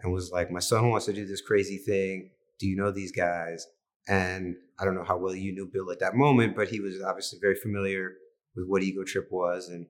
and 0.00 0.12
was 0.12 0.30
like, 0.30 0.50
My 0.50 0.60
son 0.60 0.90
wants 0.90 1.06
to 1.06 1.12
do 1.12 1.26
this 1.26 1.40
crazy 1.40 1.78
thing. 1.78 2.30
Do 2.58 2.68
you 2.68 2.76
know 2.76 2.90
these 2.90 3.12
guys? 3.12 3.66
And 4.06 4.56
I 4.78 4.84
don't 4.84 4.94
know 4.94 5.04
how 5.04 5.16
well 5.16 5.34
you 5.34 5.52
knew 5.52 5.66
Bill 5.72 5.90
at 5.90 6.00
that 6.00 6.14
moment, 6.14 6.54
but 6.54 6.68
he 6.68 6.80
was 6.80 7.02
obviously 7.02 7.38
very 7.40 7.56
familiar 7.56 8.12
with 8.54 8.66
what 8.66 8.82
Ego 8.82 9.02
Trip 9.02 9.28
was. 9.30 9.68
And 9.68 9.86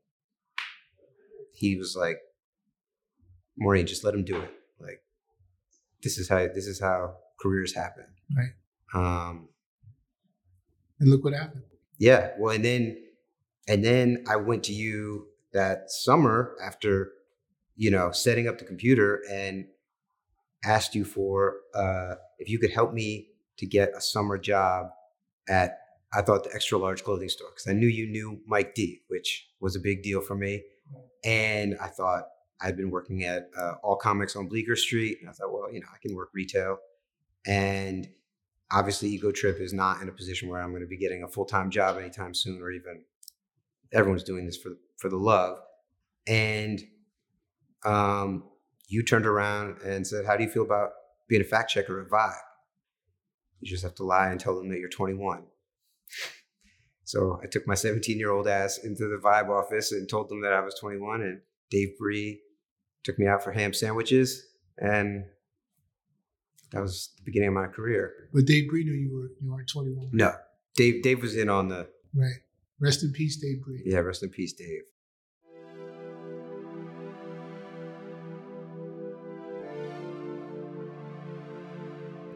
he 1.55 1.77
was 1.77 1.97
like, 1.99 2.19
Maureen, 3.57 3.87
just 3.87 4.05
let 4.05 4.15
him 4.15 4.25
do 4.25 4.37
it. 4.41 4.51
Like, 4.81 5.01
this 6.03 6.19
is 6.19 6.29
how 6.29 6.39
this 6.55 6.67
is 6.67 6.81
how 6.81 7.15
careers 7.41 7.75
happen. 7.75 8.05
Right. 8.37 8.51
Um, 8.95 9.49
And 11.01 11.11
look 11.11 11.25
what 11.25 11.35
happened. 11.35 11.63
yeah. 11.99 12.31
Well, 12.39 12.55
and 12.55 12.65
then 12.65 12.97
and 13.69 13.85
then 13.85 14.25
I 14.29 14.37
went 14.37 14.65
to 14.65 14.73
you 14.73 15.29
that 15.53 15.91
summer 15.91 16.55
after, 16.63 17.11
you 17.77 17.91
know, 17.91 18.11
setting 18.11 18.49
up 18.49 18.59
the 18.59 18.65
computer 18.65 19.23
and 19.31 19.67
asked 20.65 20.95
you 20.95 21.05
for 21.05 21.57
uh, 21.75 22.15
if 22.39 22.49
you 22.49 22.59
could 22.59 22.73
help 22.73 22.93
me 22.93 23.29
to 23.59 23.67
get 23.67 23.91
a 23.97 24.01
summer 24.01 24.37
job 24.39 24.89
at 25.49 25.79
I 26.13 26.23
thought 26.23 26.45
the 26.45 26.55
extra 26.55 26.79
large 26.79 27.03
clothing 27.05 27.29
store 27.29 27.49
because 27.55 27.67
I 27.69 27.73
knew 27.73 27.87
you 27.89 28.07
knew 28.09 28.41
Mike 28.47 28.75
D, 28.75 29.01
which 29.09 29.49
was 29.61 29.75
a 29.77 29.81
big 29.81 30.03
deal 30.03 30.21
for 30.21 30.35
me. 30.37 30.63
And 31.25 31.77
I 31.81 31.89
thought 31.89 32.25
I'd 32.61 32.77
been 32.77 32.91
working 32.91 33.25
at 33.25 33.51
uh, 33.59 33.75
All 33.83 33.97
Comics 33.97 34.37
on 34.37 34.49
Bleecker 34.49 34.77
Street, 34.77 35.19
and 35.21 35.29
I 35.29 35.33
thought, 35.33 35.53
well, 35.53 35.73
you 35.73 35.81
know, 35.81 35.87
I 35.93 35.99
can 36.01 36.15
work 36.15 36.31
retail. 36.33 36.79
And 37.47 38.09
obviously, 38.71 39.09
Ego 39.11 39.33
Trip 39.33 39.61
is 39.61 39.73
not 39.73 40.01
in 40.01 40.09
a 40.09 40.13
position 40.13 40.49
where 40.49 40.61
I'm 40.61 40.71
going 40.71 40.83
to 40.83 40.89
be 40.89 40.97
getting 40.97 41.23
a 41.23 41.29
full 41.29 41.45
time 41.45 41.71
job 41.71 41.99
anytime 41.99 42.35
soon, 42.35 42.61
or 42.61 42.71
even 42.71 43.03
everyone's 43.93 44.25
doing 44.25 44.47
this 44.47 44.57
for 44.57 44.73
for 44.97 45.09
the 45.09 45.17
love. 45.17 45.59
And 46.27 46.81
um, 47.85 48.45
you 48.89 49.03
turned 49.03 49.27
around 49.27 49.79
and 49.83 50.07
said, 50.07 50.27
"How 50.27 50.37
do 50.37 50.45
you 50.45 50.51
feel 50.51 50.65
about 50.65 50.91
being 51.29 51.43
a 51.43 51.45
fact 51.45 51.71
checker 51.71 52.01
at 52.01 52.09
Vibe? 52.09 52.35
You 53.61 53.69
just 53.69 53.83
have 53.83 53.95
to 53.97 54.05
lie 54.05 54.31
and 54.31 54.41
tell 54.41 54.57
them 54.57 54.69
that 54.71 54.79
you're 54.79 54.89
21." 54.89 55.45
So 57.05 57.39
I 57.43 57.47
took 57.47 57.67
my 57.67 57.75
17 57.75 58.19
year 58.19 58.31
old 58.31 58.49
ass 58.49 58.79
into 58.79 59.09
the 59.09 59.17
Vibe 59.23 59.49
office 59.51 59.93
and 59.93 60.09
told 60.09 60.29
them 60.29 60.41
that 60.43 60.53
I 60.53 60.61
was 60.61 60.75
21, 60.75 61.23
and 61.23 61.41
Dave 61.71 61.99
Bree 61.99 62.41
took 63.03 63.19
me 63.19 63.27
out 63.27 63.43
for 63.45 63.53
ham 63.53 63.73
sandwiches, 63.75 64.47
and 64.79 65.25
that 66.73 66.81
was 66.81 67.11
the 67.19 67.23
beginning 67.25 67.49
of 67.49 67.55
my 67.55 67.67
career. 67.67 68.29
But 68.33 68.47
Dave 68.47 68.69
Bree 68.71 68.85
knew 68.85 68.93
you 68.93 69.15
were 69.15 69.31
you 69.41 69.53
weren't 69.53 69.69
21. 69.69 70.11
No, 70.13 70.33
Dave. 70.77 71.03
Dave 71.03 71.21
was 71.23 71.37
in 71.37 71.49
on 71.49 71.69
the 71.69 71.89
Right. 72.15 72.41
Rest 72.81 73.03
in 73.03 73.13
peace, 73.13 73.37
Dave 73.37 73.63
Bree. 73.63 73.83
yeah. 73.85 73.99
Rest 73.99 74.23
in 74.23 74.31
peace, 74.31 74.53
Dave. 74.53 74.83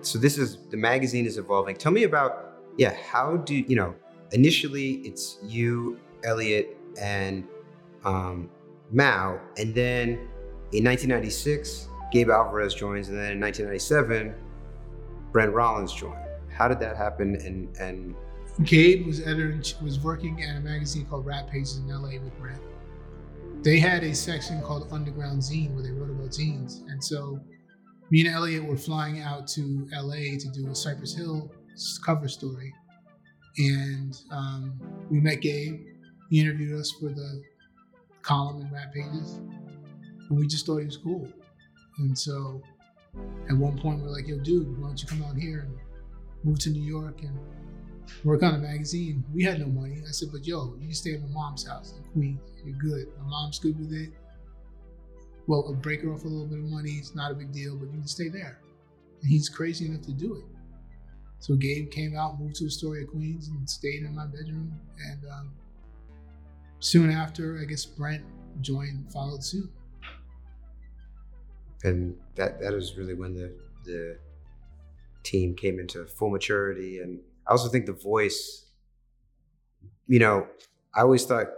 So 0.03 0.19
this 0.19 0.39
is 0.39 0.59
the 0.71 0.77
magazine 0.77 1.27
is 1.27 1.39
evolving. 1.39 1.77
Tell 1.77 1.93
me 1.93 2.05
about 2.05 2.55
yeah. 2.77 2.95
How 2.95 3.37
do 3.37 3.55
you 3.55 3.77
know? 3.77 3.95
Initially, 4.33 4.95
it's 5.05 5.39
you, 5.43 5.99
Elliot, 6.25 6.77
and 7.01 7.45
um, 8.05 8.51
Mao, 8.91 9.41
and 9.57 9.75
then 9.75 10.09
in 10.73 10.85
1996, 10.85 11.89
Gabe 12.13 12.31
Alvarez 12.31 12.75
joins, 12.75 13.09
and 13.09 13.19
then 13.19 13.33
in 13.33 13.41
1997, 13.41 14.35
Brent 15.33 15.53
Rollins 15.53 15.93
joined. 15.93 16.17
How 16.51 16.69
did 16.69 16.81
that 16.81 16.97
happen? 16.97 17.37
And 17.37 17.75
and 17.79 18.15
Gabe 18.65 19.07
was 19.07 19.21
was 19.81 20.01
working 20.01 20.43
at 20.43 20.57
a 20.57 20.61
magazine 20.61 21.07
called 21.07 21.27
Rap 21.27 21.49
Pages 21.49 21.79
in 21.79 21.89
LA 21.89 22.21
with 22.23 22.37
Brent. 22.39 22.61
They 23.63 23.79
had 23.79 24.03
a 24.05 24.15
section 24.15 24.61
called 24.63 24.89
Underground 24.93 25.41
Zine 25.43 25.73
where 25.75 25.83
they 25.83 25.91
wrote 25.91 26.11
about 26.11 26.31
zines. 26.31 26.87
And 26.91 27.03
so 27.03 27.41
me 28.11 28.21
and 28.21 28.35
Elliot 28.35 28.65
were 28.65 28.77
flying 28.77 29.21
out 29.21 29.47
to 29.49 29.87
LA 29.93 30.39
to 30.39 30.49
do 30.53 30.69
a 30.71 30.75
Cypress 30.75 31.15
Hill 31.15 31.51
cover 32.05 32.29
story. 32.29 32.73
And 33.59 34.17
um, 34.31 34.81
we 35.11 35.21
met 35.21 35.41
Gabe. 35.41 35.85
He 36.31 36.41
interviewed 36.41 36.79
us 36.79 36.93
for 36.93 37.09
the 37.09 37.43
column 38.23 38.61
in 38.63 38.71
Rap 38.73 38.93
Pages. 38.93 39.41
And 40.29 40.39
we 40.39 40.47
just 40.47 40.67
thought 40.67 40.79
he 40.79 40.87
was 40.87 40.97
cool. 40.97 41.29
And 41.99 42.17
so 42.17 42.63
at 43.49 43.57
one 43.57 43.79
point 43.79 44.01
we're 44.01 44.11
like, 44.11 44.29
yo, 44.29 44.39
dude, 44.39 44.79
why 44.79 44.89
don't 44.89 45.01
you 45.01 45.09
come 45.09 45.23
out 45.25 45.37
here 45.37 45.61
and 45.61 45.77
move 46.45 46.59
to 46.61 46.71
New 46.71 46.83
York 46.83 47.23
and 47.23 47.37
work 48.25 48.43
on 48.43 48.55
a 48.55 48.59
magazine. 48.59 49.25
We 49.35 49.43
had 49.43 49.59
no 49.59 49.67
money. 49.67 50.03
I 50.07 50.11
said, 50.11 50.29
but 50.31 50.47
yo, 50.47 50.75
you 50.79 50.87
can 50.87 50.95
stay 50.95 51.15
at 51.15 51.21
my 51.23 51.29
mom's 51.29 51.67
house 51.67 51.95
in 51.97 52.05
Queens. 52.13 52.41
You're 52.65 52.77
good. 52.77 53.09
My 53.19 53.29
mom's 53.29 53.59
good 53.59 53.79
with 53.79 53.93
it. 53.93 54.11
Well, 55.47 55.65
I'll 55.67 55.75
break 55.75 56.03
her 56.03 56.13
off 56.13 56.25
a 56.25 56.29
little 56.29 56.47
bit 56.47 56.59
of 56.59 56.65
money. 56.67 56.93
It's 56.93 57.15
not 57.15 57.33
a 57.33 57.35
big 57.35 57.53
deal, 57.53 57.77
but 57.77 57.87
you 57.87 57.99
can 57.99 58.07
stay 58.07 58.29
there. 58.29 58.61
And 59.23 59.31
he's 59.31 59.49
crazy 59.49 59.87
enough 59.87 60.03
to 60.03 60.13
do 60.13 60.37
it. 60.37 60.45
So 61.41 61.55
Gabe 61.57 61.91
came 61.91 62.17
out, 62.17 62.41
moved 62.41 62.57
to 62.57 62.67
Astoria, 62.67 63.07
Queens, 63.07 63.49
and 63.49 63.69
stayed 63.69 64.03
in 64.03 64.15
my 64.15 64.27
bedroom. 64.27 64.81
And 64.99 65.25
um, 65.27 65.53
soon 66.81 67.11
after, 67.11 67.59
I 67.61 67.65
guess 67.65 67.85
Brent 67.85 68.25
joined, 68.61 69.13
followed 69.13 69.45
suit. 69.45 69.71
and 71.85 72.17
that 72.35 72.61
that 72.61 72.75
is 72.75 72.97
really 72.97 73.15
when 73.15 73.35
the 73.35 73.55
the 73.85 74.19
team 75.23 75.55
came 75.55 75.79
into 75.79 76.05
full 76.07 76.31
maturity 76.31 77.01
and 77.01 77.21
i 77.47 77.51
also 77.51 77.69
think 77.69 77.87
the 77.87 77.93
voice 77.93 78.67
you 80.07 80.19
know 80.19 80.47
i 80.95 81.01
always 81.01 81.25
thought 81.25 81.49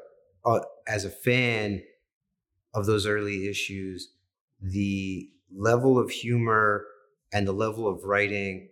uh, 0.45 0.61
as 0.87 1.05
a 1.05 1.11
fan 1.11 1.83
of 2.74 2.87
those 2.87 3.07
early 3.07 3.49
issues 3.49 4.14
the 4.62 5.31
level 5.55 5.99
of 5.99 6.11
humor 6.11 6.87
and 7.33 7.47
the 7.49 7.53
level 7.53 7.89
of 7.89 8.05
writing 8.05 8.70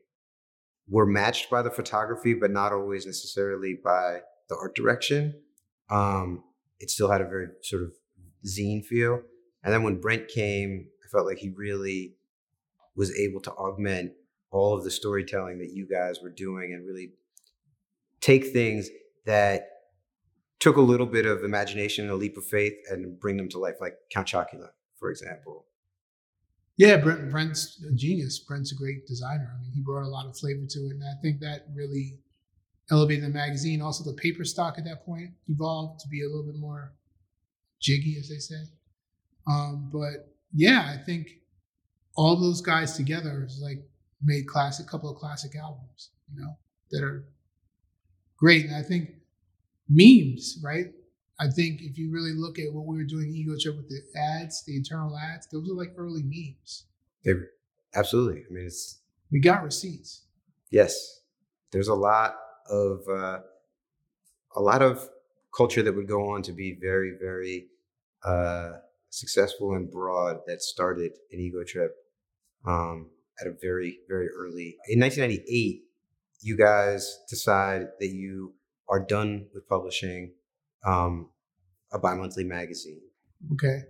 were 0.88 1.06
matched 1.06 1.50
by 1.50 1.62
the 1.62 1.70
photography 1.70 2.34
but 2.34 2.50
not 2.50 2.72
always 2.72 3.06
necessarily 3.06 3.78
by 3.82 4.18
the 4.48 4.56
art 4.56 4.74
direction 4.74 5.34
um, 5.90 6.42
it 6.80 6.90
still 6.90 7.10
had 7.10 7.20
a 7.20 7.28
very 7.28 7.48
sort 7.62 7.82
of 7.82 7.92
zine 8.46 8.84
feel 8.84 9.20
and 9.62 9.72
then 9.72 9.82
when 9.82 10.00
brent 10.00 10.28
came 10.28 10.88
I 11.04 11.08
felt 11.08 11.26
like 11.26 11.38
he 11.38 11.50
really 11.50 12.14
was 12.94 13.16
able 13.16 13.40
to 13.40 13.52
augment 13.52 14.12
all 14.50 14.76
of 14.76 14.84
the 14.84 14.90
storytelling 14.90 15.58
that 15.58 15.70
you 15.72 15.86
guys 15.86 16.20
were 16.20 16.30
doing 16.30 16.72
and 16.72 16.86
really 16.86 17.12
take 18.20 18.46
things 18.46 18.88
that 19.26 19.68
took 20.60 20.76
a 20.76 20.80
little 20.80 21.06
bit 21.06 21.26
of 21.26 21.44
imagination 21.44 22.04
and 22.04 22.12
a 22.12 22.16
leap 22.16 22.36
of 22.36 22.44
faith 22.44 22.74
and 22.90 23.18
bring 23.20 23.36
them 23.36 23.48
to 23.50 23.58
life, 23.58 23.76
like 23.80 23.94
Count 24.10 24.26
Chocula, 24.26 24.70
for 24.98 25.10
example. 25.10 25.66
Yeah, 26.78 26.96
Brent, 26.96 27.28
Brent's 27.30 27.82
a 27.86 27.92
genius. 27.92 28.38
Brent's 28.38 28.72
a 28.72 28.76
great 28.76 29.06
designer. 29.06 29.52
I 29.52 29.60
mean, 29.60 29.72
he 29.74 29.80
brought 29.80 30.04
a 30.04 30.08
lot 30.08 30.26
of 30.26 30.38
flavor 30.38 30.64
to 30.64 30.78
it, 30.86 30.92
and 30.92 31.02
I 31.02 31.20
think 31.20 31.40
that 31.40 31.66
really 31.74 32.18
elevated 32.90 33.24
the 33.24 33.30
magazine. 33.30 33.82
Also, 33.82 34.08
the 34.08 34.16
paper 34.16 34.44
stock 34.44 34.78
at 34.78 34.84
that 34.84 35.04
point 35.04 35.30
evolved 35.48 36.00
to 36.00 36.08
be 36.08 36.22
a 36.22 36.26
little 36.28 36.44
bit 36.44 36.54
more 36.54 36.92
jiggy, 37.80 38.16
as 38.18 38.28
they 38.28 38.36
say. 38.36 38.62
Um, 39.48 39.90
but 39.92 40.32
yeah, 40.54 40.94
I 40.94 41.04
think 41.04 41.28
all 42.16 42.36
those 42.36 42.60
guys 42.60 42.96
together 42.96 43.44
is 43.44 43.60
like 43.60 43.82
made 44.22 44.46
classic, 44.46 44.86
couple 44.86 45.10
of 45.10 45.16
classic 45.16 45.56
albums, 45.56 46.10
you 46.32 46.40
know, 46.40 46.56
that 46.92 47.02
are 47.02 47.24
great. 48.36 48.66
And 48.66 48.76
I 48.76 48.82
think 48.82 49.10
memes, 49.88 50.58
right? 50.62 50.86
I 51.40 51.48
think 51.48 51.80
if 51.82 51.96
you 51.96 52.10
really 52.10 52.32
look 52.34 52.58
at 52.58 52.72
what 52.72 52.86
we 52.86 52.96
were 52.96 53.04
doing 53.04 53.28
Ego 53.34 53.54
Trip 53.60 53.76
with 53.76 53.88
the 53.88 54.00
ads, 54.18 54.64
the 54.64 54.76
internal 54.76 55.16
ads, 55.16 55.46
those 55.52 55.70
are 55.70 55.74
like 55.74 55.94
early 55.96 56.22
memes. 56.24 56.86
They 57.24 57.32
absolutely. 57.94 58.42
I 58.48 58.52
mean, 58.52 58.66
it's 58.66 59.00
We 59.30 59.40
got 59.40 59.62
receipts. 59.62 60.22
yes. 60.70 61.20
There's 61.70 61.88
a 61.88 61.94
lot 61.94 62.34
of 62.70 63.00
uh, 63.08 63.40
a 64.56 64.60
lot 64.60 64.82
of 64.82 65.08
culture 65.56 65.82
that 65.82 65.94
would 65.94 66.08
go 66.08 66.30
on 66.30 66.42
to 66.42 66.52
be 66.52 66.76
very, 66.80 67.12
very 67.20 67.66
uh, 68.24 68.72
successful 69.10 69.74
and 69.74 69.90
broad 69.90 70.38
that 70.46 70.62
started 70.62 71.12
an 71.30 71.40
ego 71.40 71.62
trip 71.64 71.94
um, 72.66 73.10
at 73.40 73.46
a 73.46 73.52
very, 73.60 73.98
very 74.08 74.28
early. 74.28 74.76
In 74.88 75.00
1998, 75.00 75.82
you 76.40 76.56
guys 76.56 77.18
decide 77.28 77.88
that 78.00 78.08
you 78.08 78.54
are 78.88 79.04
done 79.04 79.46
with 79.54 79.68
publishing 79.68 80.32
um, 80.84 81.30
a 81.92 81.98
bi-monthly 81.98 82.44
magazine. 82.44 83.00
Okay. 83.52 83.82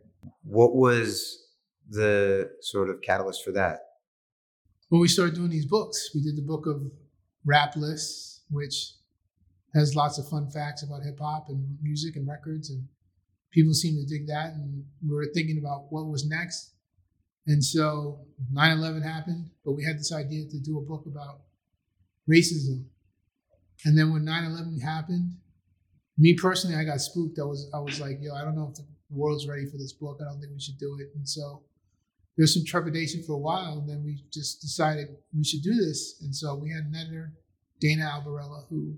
What 0.43 0.75
was 0.75 1.47
the 1.89 2.51
sort 2.61 2.91
of 2.91 3.01
catalyst 3.03 3.45
for 3.45 3.53
that? 3.53 3.81
When 4.89 5.01
we 5.01 5.09
started 5.09 5.35
doing 5.35 5.51
these 5.51 5.67
books, 5.67 6.11
we 6.15 6.23
did 6.23 6.37
the 6.37 6.43
book 6.43 6.67
of 6.67 6.83
Rap 7.45 7.77
Lists, 7.77 8.43
which 8.51 8.95
has 9.75 9.95
lots 9.95 10.19
of 10.19 10.29
fun 10.29 10.51
facts 10.51 10.83
about 10.83 11.03
hip 11.03 11.19
hop 11.21 11.49
and 11.49 11.77
music 11.83 12.17
and 12.17 12.27
records, 12.27 12.71
and 12.71 12.87
people 13.53 13.75
seem 13.75 13.97
to 13.97 14.07
dig 14.07 14.27
that. 14.29 14.55
And 14.55 14.85
we 15.07 15.15
were 15.15 15.27
thinking 15.35 15.59
about 15.59 15.87
what 15.91 16.07
was 16.07 16.27
next. 16.27 16.73
And 17.47 17.65
so 17.65 18.21
9 18.51 18.79
11 18.79 19.03
happened, 19.03 19.51
but 19.65 19.73
we 19.73 19.85
had 19.85 19.99
this 19.99 20.13
idea 20.13 20.47
to 20.49 20.61
do 20.61 20.79
a 20.79 20.83
book 20.83 21.05
about 21.07 21.41
racism. 22.29 22.85
And 23.85 23.97
then 23.97 24.13
when 24.13 24.25
9/11 24.25 24.81
happened, 24.83 25.37
me 26.19 26.35
personally, 26.35 26.77
I 26.77 26.85
got 26.85 27.01
spooked. 27.01 27.39
I 27.39 27.45
was 27.45 27.71
I 27.73 27.79
was 27.79 28.01
like, 28.01 28.19
yo, 28.21 28.35
I 28.35 28.43
don't 28.43 28.57
know 28.57 28.69
if 28.71 28.75
the 28.75 28.85
world's 29.11 29.47
ready 29.47 29.67
for 29.67 29.79
this 29.79 29.93
book. 29.93 30.19
I 30.21 30.25
don't 30.25 30.41
think 30.41 30.53
we 30.53 30.61
should 30.61 30.79
do 30.79 30.99
it. 31.01 31.15
And 31.15 31.27
so 31.27 31.63
there's 32.37 32.53
some 32.53 32.65
trepidation 32.65 33.23
for 33.23 33.33
a 33.33 33.39
while, 33.39 33.79
and 33.79 33.89
then 33.89 34.05
we 34.05 34.23
just 34.33 34.61
decided 34.61 35.09
we 35.37 35.45
should 35.45 35.63
do 35.63 35.75
this. 35.75 36.21
And 36.23 36.35
so 36.35 36.55
we 36.55 36.71
had 36.71 36.85
an 36.85 36.95
editor, 36.95 37.33
Dana 37.81 38.03
Albarella, 38.05 38.67
who 38.69 38.97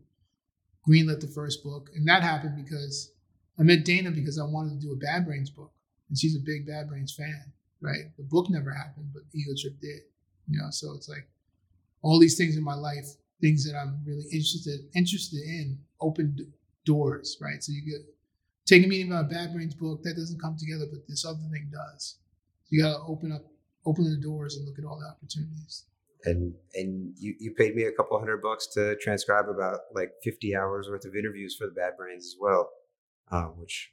greenlit 0.88 1.20
the 1.20 1.28
first 1.28 1.62
book, 1.62 1.90
and 1.94 2.08
that 2.08 2.22
happened 2.22 2.56
because 2.56 3.12
I 3.58 3.62
met 3.62 3.84
Dana 3.84 4.10
because 4.10 4.38
I 4.38 4.44
wanted 4.44 4.80
to 4.80 4.86
do 4.86 4.92
a 4.92 4.96
Bad 4.96 5.26
Brains 5.26 5.50
book, 5.50 5.72
and 6.08 6.18
she's 6.18 6.34
a 6.34 6.40
big 6.40 6.66
Bad 6.66 6.88
Brains 6.88 7.14
fan, 7.14 7.52
right? 7.82 8.16
The 8.16 8.24
book 8.24 8.48
never 8.50 8.72
happened, 8.72 9.10
but 9.12 9.22
Ego 9.34 9.52
Trip 9.60 9.78
did, 9.80 10.00
you 10.48 10.58
know. 10.58 10.70
So 10.70 10.94
it's 10.94 11.08
like 11.08 11.28
all 12.02 12.18
these 12.18 12.38
things 12.38 12.56
in 12.56 12.64
my 12.64 12.74
life, 12.74 13.06
things 13.42 13.64
that 13.66 13.76
I'm 13.76 14.02
really 14.06 14.24
interested 14.32 14.80
interested 14.94 15.40
in, 15.42 15.78
opened 16.00 16.40
doors, 16.84 17.38
right? 17.40 17.62
So 17.62 17.72
you 17.72 17.82
get 17.82 18.06
take 18.66 18.84
a 18.84 18.88
meeting 18.88 19.12
about 19.12 19.26
a 19.26 19.28
Bad 19.28 19.52
Brains 19.52 19.74
book 19.74 20.02
that 20.02 20.14
doesn't 20.14 20.40
come 20.40 20.56
together, 20.58 20.86
but 20.90 21.06
this 21.08 21.24
other 21.24 21.38
thing 21.50 21.70
does. 21.72 22.16
So 22.64 22.68
you 22.70 22.82
got 22.82 22.98
to 22.98 23.02
open 23.04 23.32
up, 23.32 23.42
open 23.84 24.04
the 24.04 24.16
doors, 24.16 24.56
and 24.56 24.66
look 24.66 24.78
at 24.78 24.84
all 24.84 24.98
the 24.98 25.06
opportunities 25.06 25.84
and 26.24 26.54
and 26.74 27.14
you, 27.18 27.34
you 27.38 27.52
paid 27.52 27.74
me 27.74 27.84
a 27.84 27.92
couple 27.92 28.18
hundred 28.18 28.42
bucks 28.42 28.66
to 28.66 28.96
transcribe 28.96 29.48
about 29.48 29.80
like 29.94 30.12
50 30.22 30.56
hours 30.56 30.88
worth 30.88 31.04
of 31.04 31.14
interviews 31.14 31.56
for 31.56 31.66
the 31.66 31.72
bad 31.72 31.96
brains 31.96 32.26
as 32.26 32.36
well 32.38 32.70
um, 33.30 33.54
which 33.56 33.92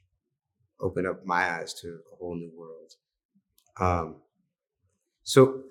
opened 0.80 1.06
up 1.06 1.24
my 1.24 1.50
eyes 1.50 1.74
to 1.74 1.98
a 2.12 2.16
whole 2.16 2.36
new 2.36 2.52
world 2.56 2.94
um, 3.80 4.16
so 5.22 5.62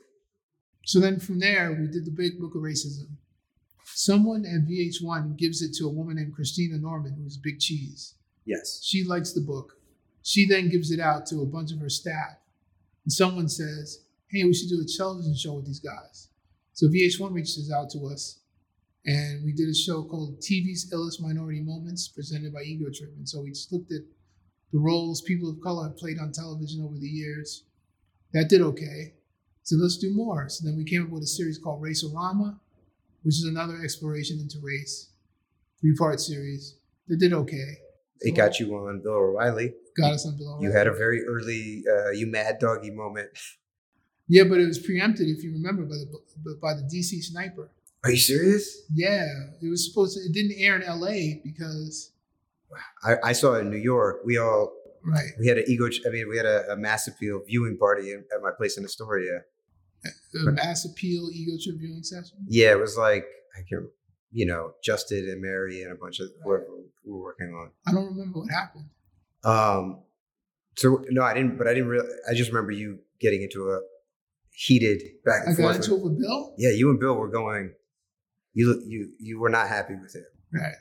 so 0.86 1.00
then 1.00 1.20
from 1.20 1.40
there 1.40 1.78
we 1.80 1.88
did 1.88 2.06
the 2.06 2.12
big 2.12 2.40
book 2.40 2.56
of 2.56 2.62
racism 2.62 3.08
someone 3.98 4.46
at 4.46 4.68
vh1 4.68 5.38
gives 5.38 5.62
it 5.62 5.74
to 5.74 5.86
a 5.86 5.92
woman 5.92 6.16
named 6.16 6.36
christina 6.36 6.78
norman 6.78 7.14
who's 7.14 7.38
big 7.38 7.60
cheese 7.60 8.14
yes 8.46 8.82
she 8.84 9.04
likes 9.04 9.34
the 9.34 9.42
book 9.42 9.74
she 10.22 10.48
then 10.48 10.70
gives 10.70 10.92
it 10.92 11.00
out 11.00 11.26
to 11.26 11.42
a 11.42 11.46
bunch 11.46 11.72
of 11.72 11.80
her 11.80 11.90
staff 11.90 12.38
and 13.04 13.12
someone 13.12 13.50
says 13.50 14.04
hey 14.30 14.44
we 14.44 14.54
should 14.54 14.70
do 14.70 14.82
a 14.82 14.98
television 14.98 15.36
show 15.36 15.54
with 15.54 15.66
these 15.66 15.80
guys 15.80 16.28
so 16.78 16.86
VH1 16.86 17.34
reaches 17.34 17.72
out 17.72 17.90
to 17.90 18.06
us, 18.06 18.38
and 19.04 19.44
we 19.44 19.52
did 19.52 19.68
a 19.68 19.74
show 19.74 20.04
called 20.04 20.40
TV's 20.40 20.94
Illest 20.94 21.20
Minority 21.20 21.60
Moments, 21.60 22.08
presented 22.08 22.54
by 22.54 22.62
Ego 22.62 22.92
Trip. 22.94 23.14
And 23.18 23.28
so 23.28 23.42
we 23.42 23.50
just 23.50 23.74
looked 23.74 23.92
at 23.92 24.04
the 24.72 24.78
roles 24.78 25.24
people 25.24 25.50
of 25.50 25.60
color 25.60 25.88
have 25.88 25.98
played 25.98 26.20
on 26.20 26.32
television 26.32 26.84
over 26.84 26.94
the 27.00 27.08
years. 27.08 27.64
That 28.32 28.50
did 28.50 28.62
okay. 28.62 29.16
So 29.64 29.76
let's 29.78 29.98
do 29.98 30.14
more. 30.14 30.50
So 30.50 30.68
then 30.68 30.78
we 30.78 30.84
came 30.84 31.02
up 31.04 31.10
with 31.10 31.24
a 31.24 31.26
series 31.26 31.58
called 31.58 31.82
Race-O-Rama, 31.82 32.60
which 33.24 33.36
is 33.36 33.46
another 33.46 33.80
exploration 33.84 34.40
into 34.40 34.58
race, 34.62 35.10
three-part 35.82 36.20
series 36.20 36.76
that 37.08 37.18
did 37.18 37.34
okay. 37.34 37.78
It 38.22 38.36
got 38.36 38.60
you 38.60 38.74
on 38.76 39.02
Bill 39.04 39.14
O'Reilly. 39.14 39.74
Got 40.00 40.14
us 40.14 40.26
on 40.26 40.38
Bill 40.38 40.54
O'Reilly. 40.54 40.66
You 40.66 40.72
had 40.72 40.88
a 40.88 40.94
very 40.94 41.24
early, 41.26 41.84
uh, 41.90 42.12
you 42.12 42.28
mad 42.28 42.60
doggy 42.60 42.92
moment. 42.92 43.30
Yeah, 44.30 44.44
but 44.44 44.60
it 44.60 44.68
was 44.68 44.78
preempted, 44.78 45.30
if 45.30 45.42
you 45.42 45.54
remember, 45.54 45.84
by 45.84 45.96
the 45.96 46.60
by 46.62 46.74
the 46.74 46.82
DC 46.82 47.24
sniper. 47.24 47.70
Are 48.04 48.12
you 48.12 48.18
serious? 48.18 48.84
Yeah, 48.94 49.26
it 49.62 49.70
was 49.70 49.88
supposed 49.90 50.18
to. 50.18 50.20
It 50.20 50.34
didn't 50.34 50.56
air 50.58 50.76
in 50.76 50.84
L.A. 50.84 51.40
because 51.44 52.12
I, 53.04 53.16
I 53.24 53.32
saw 53.32 53.54
it 53.54 53.62
in 53.62 53.70
New 53.70 53.78
York. 53.78 54.18
We 54.26 54.38
all 54.38 54.74
right. 55.04 55.32
We 55.40 55.48
had 55.48 55.58
an 55.58 55.66
ego. 55.68 55.90
I 56.06 56.10
mean, 56.10 56.28
we 56.30 56.38
had 56.38 56.46
a, 56.46 56.74
a 56.74 56.78
mass 56.78 57.08
appeal 57.08 57.42
viewing 57.48 57.78
party 57.78 58.12
at 58.14 58.42
my 58.42 58.52
place 58.56 58.78
in 58.78 58.84
Astoria. 58.84 59.42
Mass 60.34 60.86
appeal 60.86 61.30
ego 61.34 61.54
trip 61.64 61.78
viewing 61.80 62.04
session. 62.04 62.38
Yeah, 62.48 62.72
it 62.72 62.80
was 62.80 62.98
like 62.98 63.26
I 63.58 63.62
can, 63.68 63.90
you 64.32 64.46
know, 64.46 64.74
Justin 64.84 65.30
and 65.30 65.42
Mary 65.42 65.84
and 65.84 65.92
a 65.92 65.96
bunch 65.96 66.20
of 66.20 66.30
whoever 66.44 66.66
we 67.06 67.12
were 67.12 67.22
working 67.22 67.54
on. 67.54 67.72
I 67.88 67.92
don't 67.92 68.06
remember 68.06 68.40
what 68.40 68.50
happened. 68.52 68.86
Um. 69.44 70.00
So 70.76 71.04
no, 71.10 71.24
I 71.24 71.34
didn't. 71.34 71.58
But 71.58 71.68
I 71.68 71.74
didn't 71.74 71.90
really. 71.90 72.08
I 72.30 72.34
just 72.34 72.52
remember 72.52 72.72
you 72.72 73.00
getting 73.20 73.42
into 73.42 73.72
a 73.72 73.80
heated 74.52 75.02
back 75.24 75.44
and 75.46 75.54
I 75.54 75.56
forth. 75.56 75.76
got 75.76 75.76
into 75.76 75.96
it 75.96 76.04
with 76.04 76.20
Bill. 76.20 76.54
Yeah, 76.58 76.72
you 76.72 76.90
and 76.90 77.00
Bill 77.00 77.16
were 77.16 77.30
going. 77.30 77.74
You 78.54 78.82
you 78.86 79.12
you 79.20 79.40
were 79.40 79.50
not 79.50 79.68
happy 79.68 79.96
with 79.96 80.16
it, 80.16 80.26
right? 80.52 80.74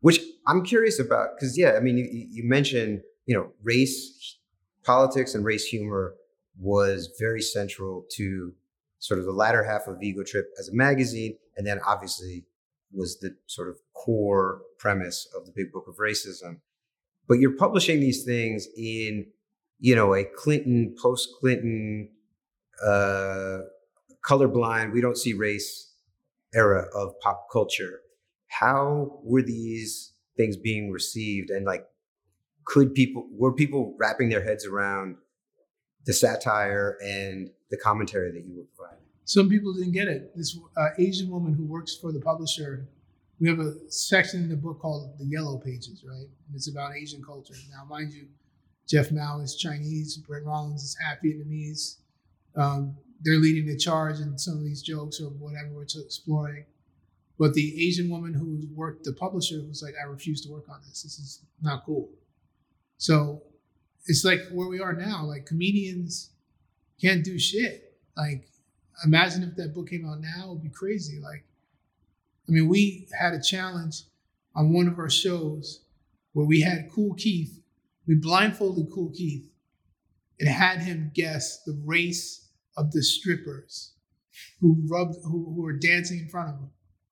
Which 0.00 0.20
I'm 0.46 0.64
curious 0.64 0.98
about 0.98 1.30
because 1.36 1.56
yeah, 1.58 1.72
I 1.76 1.80
mean 1.80 1.98
you 1.98 2.04
you 2.10 2.48
mentioned 2.48 3.02
you 3.26 3.34
know 3.34 3.52
race 3.62 4.38
politics 4.84 5.34
and 5.34 5.44
race 5.44 5.64
humor 5.64 6.14
was 6.58 7.10
very 7.18 7.42
central 7.42 8.04
to 8.16 8.52
sort 9.00 9.18
of 9.18 9.26
the 9.26 9.32
latter 9.32 9.64
half 9.64 9.88
of 9.88 10.02
Ego 10.02 10.22
Trip 10.22 10.46
as 10.58 10.68
a 10.68 10.74
magazine, 10.74 11.36
and 11.56 11.66
then 11.66 11.80
obviously 11.84 12.44
was 12.92 13.18
the 13.18 13.36
sort 13.46 13.68
of 13.68 13.76
core 13.94 14.62
premise 14.78 15.28
of 15.36 15.46
the 15.46 15.52
Big 15.54 15.72
Book 15.72 15.86
of 15.88 15.96
Racism. 15.96 16.60
But 17.28 17.38
you're 17.38 17.56
publishing 17.56 18.00
these 18.00 18.24
things 18.24 18.68
in 18.76 19.26
you 19.80 19.96
know 19.96 20.14
a 20.14 20.24
Clinton 20.24 20.94
post 21.00 21.28
Clinton 21.40 22.10
uh, 22.84 23.58
colorblind, 24.24 24.92
we 24.92 25.00
don't 25.00 25.18
see 25.18 25.32
race 25.32 25.92
era 26.54 26.86
of 26.94 27.18
pop 27.20 27.48
culture. 27.52 28.00
How 28.48 29.20
were 29.22 29.42
these 29.42 30.12
things 30.36 30.56
being 30.56 30.90
received? 30.90 31.50
And 31.50 31.64
like, 31.64 31.86
could 32.64 32.94
people, 32.94 33.28
were 33.32 33.52
people 33.52 33.96
wrapping 33.98 34.28
their 34.28 34.42
heads 34.42 34.66
around 34.66 35.16
the 36.06 36.12
satire 36.12 36.96
and 37.02 37.50
the 37.70 37.76
commentary 37.76 38.32
that 38.32 38.44
you 38.44 38.56
were 38.56 38.64
providing? 38.76 39.04
Some 39.24 39.48
people 39.48 39.72
didn't 39.72 39.92
get 39.92 40.08
it. 40.08 40.36
This 40.36 40.58
uh, 40.76 40.88
Asian 40.98 41.30
woman 41.30 41.54
who 41.54 41.64
works 41.64 41.96
for 41.96 42.12
the 42.12 42.20
publisher, 42.20 42.88
we 43.40 43.48
have 43.48 43.60
a 43.60 43.74
section 43.88 44.42
in 44.42 44.48
the 44.48 44.56
book 44.56 44.80
called 44.80 45.18
the 45.18 45.26
Yellow 45.26 45.58
Pages, 45.58 46.04
right? 46.06 46.16
And 46.16 46.54
it's 46.54 46.68
about 46.68 46.96
Asian 46.96 47.22
culture. 47.22 47.54
Now, 47.70 47.84
mind 47.88 48.12
you, 48.12 48.26
Jeff 48.88 49.12
Mao 49.12 49.40
is 49.40 49.56
Chinese, 49.56 50.16
Brent 50.16 50.46
Rollins 50.46 50.82
is 50.82 50.96
half 51.00 51.18
Vietnamese, 51.22 51.98
um, 52.56 52.96
they're 53.22 53.38
leading 53.38 53.66
the 53.66 53.76
charge 53.76 54.18
in 54.20 54.38
some 54.38 54.54
of 54.54 54.64
these 54.64 54.82
jokes 54.82 55.20
or 55.20 55.26
whatever 55.26 55.68
we're 55.72 55.82
exploring. 55.82 56.64
But 57.38 57.54
the 57.54 57.86
Asian 57.86 58.10
woman 58.10 58.34
who 58.34 58.60
worked 58.74 59.04
the 59.04 59.12
publisher 59.12 59.62
was 59.66 59.82
like, 59.82 59.94
I 60.00 60.06
refuse 60.06 60.40
to 60.42 60.50
work 60.50 60.68
on 60.68 60.80
this. 60.86 61.02
This 61.02 61.18
is 61.18 61.42
not 61.62 61.84
cool. 61.86 62.10
So 62.98 63.42
it's 64.06 64.24
like 64.24 64.40
where 64.52 64.68
we 64.68 64.80
are 64.80 64.92
now. 64.92 65.24
Like 65.24 65.46
comedians 65.46 66.30
can't 67.00 67.24
do 67.24 67.38
shit. 67.38 67.94
Like 68.16 68.50
imagine 69.04 69.42
if 69.42 69.56
that 69.56 69.74
book 69.74 69.90
came 69.90 70.06
out 70.06 70.20
now, 70.20 70.46
it 70.46 70.48
would 70.50 70.62
be 70.62 70.70
crazy. 70.70 71.20
Like, 71.20 71.44
I 72.48 72.52
mean, 72.52 72.68
we 72.68 73.08
had 73.18 73.34
a 73.34 73.42
challenge 73.42 74.02
on 74.54 74.72
one 74.72 74.88
of 74.88 74.98
our 74.98 75.10
shows 75.10 75.82
where 76.32 76.46
we 76.46 76.60
had 76.60 76.90
Kool 76.90 77.14
Keith. 77.14 77.60
We 78.06 78.16
blindfolded 78.16 78.92
Kool 78.92 79.10
Keith 79.10 79.48
and 80.38 80.48
had 80.48 80.80
him 80.80 81.12
guess 81.14 81.62
the 81.64 81.80
race 81.84 82.48
of 82.76 82.92
the 82.92 83.02
strippers 83.02 83.92
who 84.60 84.76
rubbed 84.88 85.16
who, 85.24 85.52
who 85.54 85.62
were 85.62 85.76
dancing 85.76 86.20
in 86.20 86.28
front 86.28 86.48
of 86.50 86.54
him, 86.56 86.70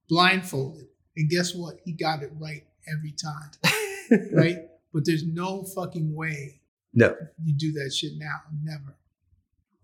blindfolded. 0.08 0.86
And 1.16 1.28
guess 1.28 1.54
what? 1.54 1.76
He 1.84 1.92
got 1.92 2.22
it 2.22 2.30
right 2.38 2.64
every 2.90 3.12
time. 3.12 3.50
right? 4.32 4.56
But 4.92 5.04
there's 5.04 5.24
no 5.24 5.62
fucking 5.62 6.14
way 6.14 6.60
no 6.94 7.14
you 7.44 7.52
do 7.54 7.72
that 7.72 7.92
shit 7.92 8.12
now. 8.16 8.40
Never. 8.62 8.96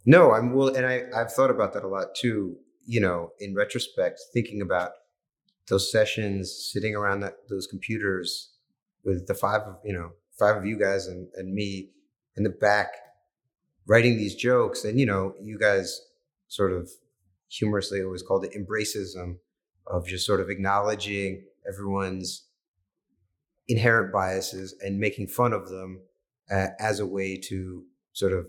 No, 0.06 0.32
I'm 0.32 0.52
well, 0.52 0.74
and 0.74 0.86
I 0.86 1.04
I've 1.16 1.32
thought 1.32 1.50
about 1.50 1.72
that 1.74 1.84
a 1.84 1.88
lot 1.88 2.14
too. 2.14 2.56
You 2.86 3.00
know, 3.00 3.30
in 3.40 3.54
retrospect, 3.54 4.20
thinking 4.32 4.60
about 4.60 4.90
those 5.68 5.90
sessions, 5.90 6.70
sitting 6.72 6.94
around 6.94 7.20
that, 7.20 7.34
those 7.48 7.66
computers 7.66 8.52
with 9.04 9.26
the 9.26 9.34
five 9.34 9.62
of 9.62 9.76
you 9.84 9.92
know 9.92 10.10
five 10.38 10.56
of 10.56 10.66
you 10.66 10.78
guys 10.78 11.06
and, 11.06 11.28
and 11.36 11.54
me 11.54 11.90
in 12.36 12.42
the 12.42 12.50
back 12.50 12.88
writing 13.86 14.16
these 14.16 14.34
jokes 14.34 14.84
and 14.84 14.98
you 14.98 15.06
know 15.06 15.34
you 15.40 15.58
guys 15.58 16.00
sort 16.48 16.72
of 16.72 16.90
humorously 17.48 18.02
always 18.02 18.22
called 18.22 18.44
it 18.44 18.52
embracism 18.54 19.36
of 19.86 20.06
just 20.06 20.26
sort 20.26 20.40
of 20.40 20.48
acknowledging 20.48 21.44
everyone's 21.68 22.44
inherent 23.68 24.12
biases 24.12 24.74
and 24.80 24.98
making 24.98 25.26
fun 25.26 25.52
of 25.52 25.68
them 25.68 26.00
uh, 26.50 26.68
as 26.78 27.00
a 27.00 27.06
way 27.06 27.36
to 27.36 27.84
sort 28.12 28.32
of 28.32 28.46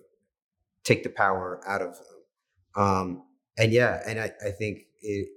take 0.86 1.04
the 1.04 1.10
power 1.10 1.62
out 1.68 1.82
of 1.82 1.96
them 1.98 2.84
um, 2.84 3.24
and 3.58 3.72
yeah 3.72 4.02
and 4.08 4.20
I, 4.20 4.32
I 4.46 4.52
think 4.52 4.80
it 5.02 5.28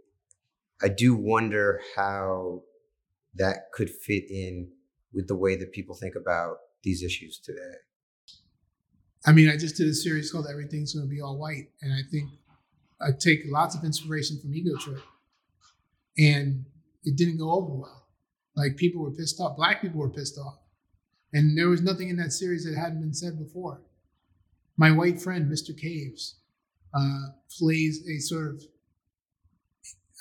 i 0.83 0.89
do 0.89 1.17
wonder 1.17 1.81
how 1.97 2.63
that 3.35 3.73
could 3.73 3.91
fit 3.91 4.31
in 4.31 4.71
with 5.13 5.27
the 5.27 5.37
way 5.37 5.57
that 5.57 5.73
people 5.73 5.95
think 5.95 6.15
about 6.15 6.59
these 6.83 7.03
issues 7.03 7.39
today 7.39 7.79
I 9.27 9.33
mean, 9.33 9.49
I 9.49 9.57
just 9.57 9.77
did 9.77 9.89
a 9.89 9.95
series 9.95 10.31
called 10.31 10.47
Everything's 10.49 10.95
Gonna 10.95 11.07
Be 11.07 11.21
All 11.21 11.37
White, 11.37 11.71
and 11.83 11.93
I 11.93 12.01
think 12.11 12.31
I 13.01 13.09
take 13.13 13.41
lots 13.47 13.75
of 13.75 13.85
inspiration 13.85 14.39
from 14.41 14.55
Ego 14.55 14.77
Trip, 14.77 15.03
and 16.17 16.65
it 17.05 17.17
didn't 17.17 17.39
go 17.39 17.51
over 17.51 17.75
well. 17.75 18.07
Like 18.57 18.77
people 18.77 19.03
were 19.03 19.11
pissed 19.11 19.41
off, 19.41 19.57
black 19.57 19.81
people 19.83 20.01
were 20.01 20.11
pissed 20.11 20.39
off, 20.39 20.59
and 21.33 21.57
there 21.59 21.69
was 21.69 21.83
nothing 21.83 22.09
in 22.09 22.17
that 22.17 22.33
series 22.33 22.65
that 22.65 22.77
hadn't 22.77 23.01
been 23.01 23.15
said 23.15 23.39
before. 23.39 23.83
My 24.79 24.93
white 24.93 25.21
friend, 25.21 25.51
Mr. 25.51 25.77
Caves, 25.77 26.37
uh, 26.95 27.27
plays 27.59 28.09
a 28.09 28.19
sort 28.21 28.55
of 28.55 28.63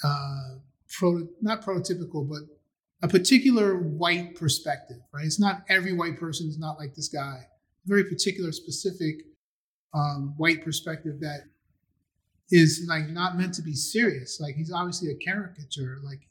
uh, 0.03 0.55
pro, 0.89 1.27
not 1.41 1.61
prototypical, 1.61 2.27
but 2.27 2.41
a 3.01 3.07
particular 3.07 3.77
white 3.77 4.35
perspective, 4.35 4.97
right? 5.13 5.25
It's 5.25 5.39
not 5.39 5.61
every 5.69 5.93
white 5.93 6.19
person 6.19 6.49
is 6.49 6.57
not 6.57 6.79
like 6.79 6.95
this 6.95 7.07
guy. 7.07 7.47
Very 7.85 8.03
particular, 8.03 8.51
specific 8.51 9.21
um, 9.93 10.33
white 10.37 10.65
perspective 10.65 11.19
that 11.21 11.41
is 12.51 12.85
like 12.89 13.07
not 13.09 13.37
meant 13.37 13.53
to 13.55 13.61
be 13.61 13.75
serious. 13.75 14.39
Like 14.41 14.55
he's 14.55 14.71
obviously 14.71 15.11
a 15.11 15.15
caricature. 15.15 15.97
Like 16.03 16.27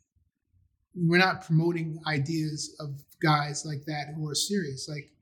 we're 0.96 1.18
not 1.18 1.46
promoting 1.46 2.00
ideas 2.06 2.74
of 2.80 3.02
guys 3.22 3.64
like 3.64 3.84
that 3.86 4.14
who 4.16 4.28
are 4.28 4.34
serious. 4.34 4.88
Like, 4.88 5.12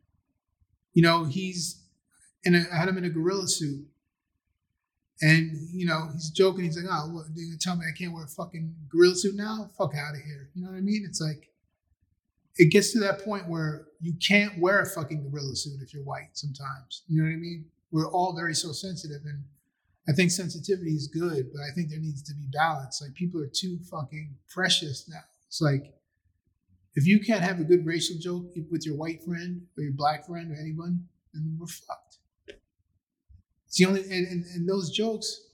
you 0.94 1.02
know, 1.02 1.24
he's 1.24 1.83
in 2.44 2.54
a, 2.54 2.64
I 2.72 2.76
had 2.76 2.88
him 2.88 2.98
in 2.98 3.04
a 3.04 3.10
gorilla 3.10 3.48
suit. 3.48 3.86
And, 5.22 5.68
you 5.72 5.86
know, 5.86 6.08
he's 6.12 6.30
joking. 6.30 6.64
He's 6.64 6.76
like, 6.76 6.90
oh, 6.90 7.08
what, 7.14 7.26
you 7.34 7.46
gonna 7.46 7.58
tell 7.58 7.76
me 7.76 7.86
I 7.88 7.96
can't 7.96 8.12
wear 8.12 8.24
a 8.24 8.28
fucking 8.28 8.74
gorilla 8.90 9.14
suit 9.14 9.36
now? 9.36 9.70
Fuck 9.78 9.94
out 9.94 10.14
of 10.14 10.20
here. 10.22 10.50
You 10.54 10.64
know 10.64 10.70
what 10.70 10.76
I 10.76 10.80
mean? 10.80 11.04
It's 11.08 11.20
like, 11.20 11.50
it 12.56 12.70
gets 12.70 12.92
to 12.92 13.00
that 13.00 13.24
point 13.24 13.48
where 13.48 13.86
you 14.00 14.14
can't 14.14 14.58
wear 14.58 14.80
a 14.80 14.86
fucking 14.86 15.30
gorilla 15.30 15.56
suit 15.56 15.80
if 15.82 15.94
you're 15.94 16.04
white 16.04 16.30
sometimes. 16.34 17.02
You 17.08 17.22
know 17.22 17.28
what 17.28 17.34
I 17.34 17.38
mean? 17.38 17.64
We're 17.90 18.10
all 18.10 18.34
very 18.34 18.54
so 18.54 18.72
sensitive. 18.72 19.22
And 19.24 19.44
I 20.08 20.12
think 20.12 20.30
sensitivity 20.30 20.92
is 20.92 21.06
good, 21.06 21.52
but 21.52 21.62
I 21.62 21.72
think 21.74 21.90
there 21.90 22.00
needs 22.00 22.22
to 22.24 22.34
be 22.34 22.46
balance. 22.52 23.00
Like, 23.00 23.14
people 23.14 23.40
are 23.40 23.50
too 23.52 23.78
fucking 23.90 24.34
precious 24.48 25.08
now. 25.08 25.22
It's 25.46 25.60
like 25.60 25.94
if 26.94 27.06
you 27.06 27.20
can't 27.20 27.42
have 27.42 27.60
a 27.60 27.64
good 27.64 27.86
racial 27.86 28.16
joke 28.18 28.52
with 28.70 28.86
your 28.86 28.96
white 28.96 29.22
friend 29.22 29.62
or 29.76 29.82
your 29.82 29.92
black 29.92 30.26
friend 30.26 30.52
or 30.52 30.54
anyone, 30.60 31.06
then 31.32 31.56
we're 31.58 31.66
fucked. 31.66 32.18
It's 33.74 33.80
the 33.80 33.86
only 33.86 34.02
and, 34.02 34.26
and, 34.28 34.44
and 34.54 34.68
those 34.68 34.88
jokes 34.88 35.48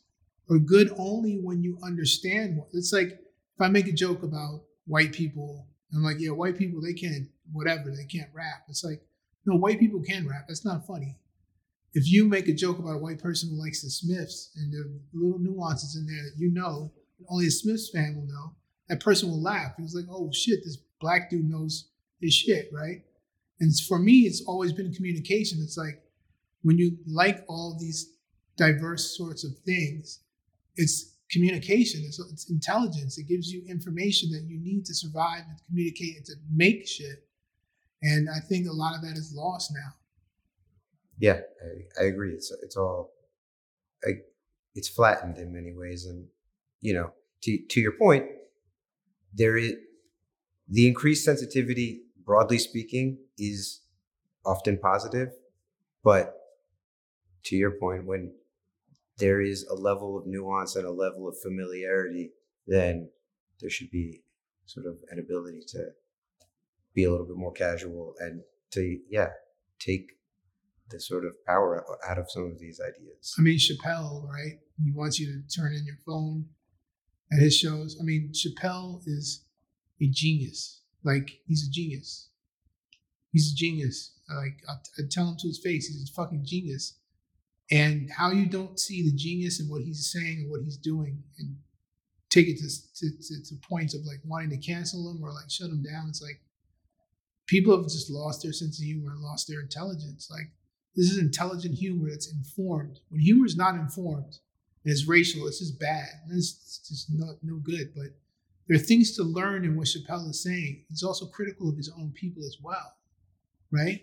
are 0.50 0.58
good 0.58 0.92
only 0.98 1.38
when 1.38 1.62
you 1.62 1.78
understand 1.82 2.58
what 2.58 2.68
it's 2.74 2.92
like 2.92 3.12
if 3.12 3.60
I 3.60 3.68
make 3.68 3.88
a 3.88 3.92
joke 3.92 4.22
about 4.22 4.64
white 4.86 5.14
people, 5.14 5.66
I'm 5.94 6.02
like, 6.02 6.18
yeah, 6.20 6.32
white 6.32 6.58
people 6.58 6.82
they 6.82 6.92
can't 6.92 7.28
whatever, 7.50 7.90
they 7.90 8.04
can't 8.04 8.28
rap. 8.34 8.64
It's 8.68 8.84
like, 8.84 9.00
no, 9.46 9.56
white 9.56 9.80
people 9.80 10.02
can 10.02 10.28
rap. 10.28 10.44
That's 10.48 10.66
not 10.66 10.86
funny. 10.86 11.16
If 11.94 12.12
you 12.12 12.26
make 12.26 12.46
a 12.46 12.52
joke 12.52 12.78
about 12.78 12.96
a 12.96 12.98
white 12.98 13.22
person 13.22 13.48
who 13.48 13.56
likes 13.56 13.80
the 13.80 13.88
Smiths 13.88 14.50
and 14.54 14.70
there 14.70 14.82
are 14.82 15.00
little 15.14 15.38
nuances 15.38 15.96
in 15.96 16.06
there 16.06 16.22
that 16.22 16.38
you 16.38 16.52
know, 16.52 16.92
only 17.30 17.46
a 17.46 17.50
Smiths 17.50 17.88
fan 17.88 18.16
will 18.16 18.26
know, 18.26 18.54
that 18.90 19.00
person 19.00 19.30
will 19.30 19.40
laugh. 19.40 19.78
Was 19.78 19.94
like, 19.94 20.10
oh 20.10 20.30
shit, 20.30 20.60
this 20.62 20.76
black 21.00 21.30
dude 21.30 21.48
knows 21.48 21.88
his 22.20 22.34
shit, 22.34 22.68
right? 22.70 23.02
And 23.60 23.72
for 23.88 23.98
me, 23.98 24.20
it's 24.20 24.42
always 24.46 24.74
been 24.74 24.92
communication. 24.92 25.60
It's 25.62 25.78
like 25.78 26.02
when 26.62 26.78
you 26.78 26.96
like 27.06 27.44
all 27.48 27.76
these 27.78 28.14
diverse 28.56 29.16
sorts 29.16 29.44
of 29.44 29.58
things, 29.64 30.20
it's 30.76 31.16
communication, 31.30 32.02
it's, 32.04 32.18
it's 32.18 32.50
intelligence. 32.50 33.18
It 33.18 33.28
gives 33.28 33.50
you 33.50 33.62
information 33.68 34.30
that 34.32 34.42
you 34.48 34.58
need 34.60 34.84
to 34.86 34.94
survive 34.94 35.42
and 35.48 35.58
communicate 35.66 36.16
and 36.16 36.26
to 36.26 36.34
make 36.52 36.86
shit. 36.86 37.26
And 38.02 38.28
I 38.28 38.40
think 38.40 38.66
a 38.66 38.72
lot 38.72 38.94
of 38.94 39.02
that 39.02 39.16
is 39.16 39.32
lost 39.34 39.72
now. 39.72 39.94
Yeah, 41.18 41.40
I, 41.62 42.02
I 42.02 42.06
agree. 42.06 42.32
It's 42.32 42.50
it's 42.62 42.76
all, 42.76 43.12
I, 44.02 44.12
it's 44.74 44.88
flattened 44.88 45.36
in 45.36 45.52
many 45.52 45.74
ways, 45.74 46.06
and 46.06 46.26
you 46.80 46.94
know, 46.94 47.12
to 47.42 47.58
to 47.58 47.80
your 47.80 47.92
point, 47.92 48.24
there 49.34 49.58
is 49.58 49.74
the 50.66 50.88
increased 50.88 51.24
sensitivity, 51.26 52.04
broadly 52.24 52.58
speaking, 52.58 53.18
is 53.36 53.82
often 54.46 54.78
positive, 54.78 55.28
but 56.02 56.39
to 57.44 57.56
your 57.56 57.72
point, 57.72 58.06
when 58.06 58.32
there 59.18 59.40
is 59.40 59.64
a 59.64 59.74
level 59.74 60.16
of 60.16 60.26
nuance 60.26 60.76
and 60.76 60.86
a 60.86 60.90
level 60.90 61.28
of 61.28 61.38
familiarity, 61.40 62.30
then 62.66 63.10
there 63.60 63.70
should 63.70 63.90
be 63.90 64.22
sort 64.66 64.86
of 64.86 64.98
an 65.10 65.18
ability 65.18 65.62
to 65.68 65.88
be 66.94 67.04
a 67.04 67.10
little 67.10 67.26
bit 67.26 67.36
more 67.36 67.52
casual 67.52 68.14
and 68.20 68.42
to 68.70 68.98
yeah 69.08 69.28
take 69.78 70.12
the 70.90 71.00
sort 71.00 71.24
of 71.24 71.32
power 71.46 71.84
out 72.08 72.18
of 72.18 72.30
some 72.30 72.44
of 72.44 72.58
these 72.58 72.80
ideas. 72.80 73.34
I 73.38 73.42
mean, 73.42 73.58
Chappelle, 73.58 74.26
right? 74.28 74.58
He 74.82 74.90
wants 74.92 75.20
you 75.20 75.26
to 75.26 75.56
turn 75.56 75.72
in 75.72 75.84
your 75.84 75.98
phone 76.04 76.46
at 77.32 77.38
his 77.38 77.56
shows. 77.56 77.96
I 78.00 78.04
mean, 78.04 78.32
Chappelle 78.32 79.00
is 79.06 79.44
a 80.00 80.08
genius. 80.08 80.80
Like 81.04 81.40
he's 81.46 81.66
a 81.66 81.70
genius. 81.70 82.28
He's 83.32 83.52
a 83.52 83.56
genius. 83.56 84.12
Like 84.28 84.58
I, 84.68 85.02
tell 85.10 85.28
him 85.28 85.36
to 85.38 85.48
his 85.48 85.60
face, 85.62 85.86
he's 85.88 86.10
a 86.10 86.12
fucking 86.12 86.44
genius. 86.44 86.98
And 87.70 88.10
how 88.10 88.30
you 88.30 88.46
don't 88.46 88.78
see 88.80 89.04
the 89.04 89.16
genius 89.16 89.60
in 89.60 89.68
what 89.68 89.82
he's 89.82 90.10
saying 90.10 90.38
and 90.40 90.50
what 90.50 90.62
he's 90.62 90.76
doing, 90.76 91.22
and 91.38 91.56
take 92.28 92.48
it 92.48 92.58
to, 92.58 92.68
to, 92.96 93.10
to, 93.10 93.44
to 93.44 93.54
points 93.68 93.94
of 93.94 94.04
like 94.04 94.20
wanting 94.24 94.50
to 94.50 94.56
cancel 94.56 95.10
him 95.10 95.22
or 95.22 95.32
like 95.32 95.50
shut 95.50 95.70
him 95.70 95.82
down. 95.82 96.08
It's 96.08 96.22
like 96.22 96.40
people 97.46 97.76
have 97.76 97.84
just 97.84 98.10
lost 98.10 98.42
their 98.42 98.52
sense 98.52 98.78
of 98.80 98.84
humor 98.84 99.12
and 99.12 99.20
lost 99.20 99.48
their 99.48 99.60
intelligence. 99.60 100.28
Like 100.30 100.50
this 100.96 101.10
is 101.10 101.18
intelligent 101.18 101.74
humor 101.74 102.08
that's 102.10 102.32
informed. 102.32 103.00
When 103.08 103.20
humor 103.20 103.46
is 103.46 103.56
not 103.56 103.76
informed, 103.76 104.38
and 104.84 104.92
it's 104.92 105.06
racial. 105.06 105.46
It's 105.46 105.58
just 105.58 105.78
bad. 105.78 106.08
It's 106.30 106.80
just 106.88 107.08
not 107.12 107.36
no 107.42 107.56
good. 107.56 107.92
But 107.94 108.16
there 108.66 108.76
are 108.76 108.82
things 108.82 109.14
to 109.16 109.22
learn 109.22 109.64
in 109.64 109.76
what 109.76 109.88
Chappelle 109.88 110.30
is 110.30 110.42
saying. 110.42 110.84
He's 110.88 111.02
also 111.02 111.26
critical 111.26 111.68
of 111.68 111.76
his 111.76 111.92
own 111.96 112.12
people 112.14 112.42
as 112.44 112.56
well, 112.62 112.96
right? 113.70 114.02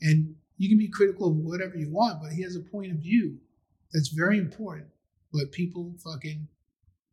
And 0.00 0.34
you 0.56 0.68
can 0.68 0.78
be 0.78 0.88
critical 0.88 1.28
of 1.28 1.36
whatever 1.36 1.76
you 1.76 1.90
want, 1.90 2.22
but 2.22 2.32
he 2.32 2.42
has 2.42 2.56
a 2.56 2.60
point 2.60 2.92
of 2.92 2.98
view 2.98 3.38
that's 3.92 4.08
very 4.08 4.38
important. 4.38 4.88
But 5.32 5.52
people 5.52 5.94
fucking 6.02 6.48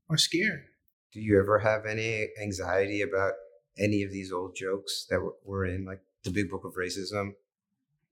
are 0.10 0.18
scared. 0.18 0.66
Do 1.12 1.20
you 1.20 1.39
ever 1.39 1.60
have 1.60 1.86
any 1.86 2.30
anxiety 2.41 3.02
about 3.02 3.34
any 3.78 4.04
of 4.04 4.12
these 4.12 4.32
old 4.32 4.56
jokes 4.56 5.06
that 5.10 5.20
were 5.44 5.66
in 5.66 5.86
like 5.86 6.02
the 6.24 6.32
Big 6.32 6.50
Book 6.50 6.64
of 6.64 6.76
Racism 6.76 7.34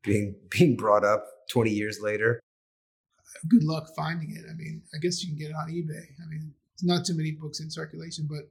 being 0.03 0.35
being 0.49 0.75
brought 0.75 1.03
up 1.03 1.25
20 1.49 1.71
years 1.71 1.99
later? 2.01 2.41
good 3.47 3.63
luck 3.63 3.87
finding 3.95 4.35
it. 4.35 4.45
I 4.49 4.53
mean, 4.53 4.81
I 4.93 4.97
guess 4.97 5.23
you 5.23 5.29
can 5.29 5.37
get 5.37 5.51
it 5.51 5.55
on 5.55 5.69
eBay. 5.69 6.05
I 6.21 6.27
mean, 6.29 6.53
it's 6.73 6.83
not 6.83 7.05
too 7.05 7.15
many 7.15 7.31
books 7.31 7.59
in 7.59 7.69
circulation, 7.69 8.27
but 8.29 8.49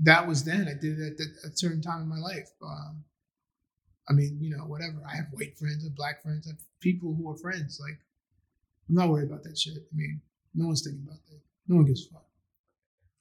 that 0.00 0.26
was 0.26 0.44
then. 0.44 0.68
I 0.68 0.74
did 0.80 0.98
it 0.98 1.20
at 1.44 1.52
a 1.52 1.56
certain 1.56 1.82
time 1.82 2.02
in 2.02 2.08
my 2.08 2.18
life. 2.18 2.48
Um, 2.62 3.04
I 4.10 4.12
mean, 4.12 4.38
you 4.40 4.56
know, 4.56 4.64
whatever. 4.64 5.00
I 5.08 5.14
have 5.16 5.26
white 5.32 5.56
friends, 5.56 5.84
I 5.84 5.88
have 5.88 5.94
black 5.94 6.22
friends, 6.22 6.48
I 6.48 6.50
have 6.50 6.60
people 6.80 7.14
who 7.14 7.30
are 7.30 7.36
friends. 7.36 7.78
Like, 7.80 7.98
I'm 8.88 8.96
not 8.96 9.08
worried 9.08 9.30
about 9.30 9.44
that 9.44 9.56
shit. 9.56 9.74
I 9.76 9.96
mean, 9.96 10.20
no 10.54 10.66
one's 10.66 10.82
thinking 10.82 11.04
about 11.06 11.24
that. 11.28 11.40
No 11.68 11.76
one 11.76 11.84
gives 11.84 12.06
a 12.06 12.14
fuck. 12.14 12.24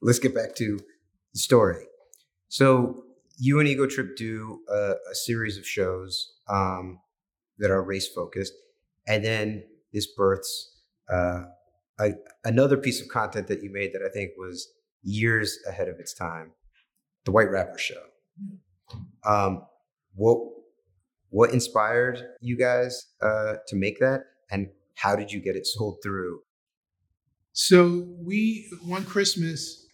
Let's 0.01 0.17
get 0.17 0.33
back 0.33 0.55
to 0.55 0.79
the 1.33 1.39
story. 1.39 1.85
So, 2.47 3.03
you 3.37 3.59
and 3.59 3.69
Ego 3.69 3.85
Trip 3.85 4.17
do 4.17 4.61
a, 4.67 4.95
a 5.11 5.15
series 5.15 5.57
of 5.57 5.65
shows 5.65 6.33
um, 6.49 6.99
that 7.59 7.69
are 7.69 7.83
race 7.83 8.07
focused, 8.07 8.53
and 9.07 9.23
then 9.23 9.63
this 9.93 10.07
births 10.07 10.75
uh, 11.09 11.43
a, 11.99 12.13
another 12.43 12.77
piece 12.77 13.01
of 13.01 13.07
content 13.07 13.47
that 13.47 13.61
you 13.61 13.71
made 13.71 13.93
that 13.93 14.01
I 14.01 14.09
think 14.09 14.31
was 14.37 14.67
years 15.03 15.57
ahead 15.67 15.87
of 15.87 15.99
its 15.99 16.13
time, 16.13 16.51
the 17.25 17.31
White 17.31 17.51
Rapper 17.51 17.77
Show. 17.77 18.01
Um, 19.23 19.63
what 20.15 20.39
what 21.29 21.51
inspired 21.51 22.23
you 22.41 22.57
guys 22.57 23.07
uh, 23.21 23.55
to 23.67 23.75
make 23.75 23.99
that, 23.99 24.21
and 24.51 24.69
how 24.95 25.15
did 25.15 25.31
you 25.31 25.39
get 25.39 25.55
it 25.55 25.65
sold 25.67 25.97
through? 26.03 26.41
So 27.53 28.07
we 28.19 28.69
one 28.85 29.03
Christmas 29.05 29.87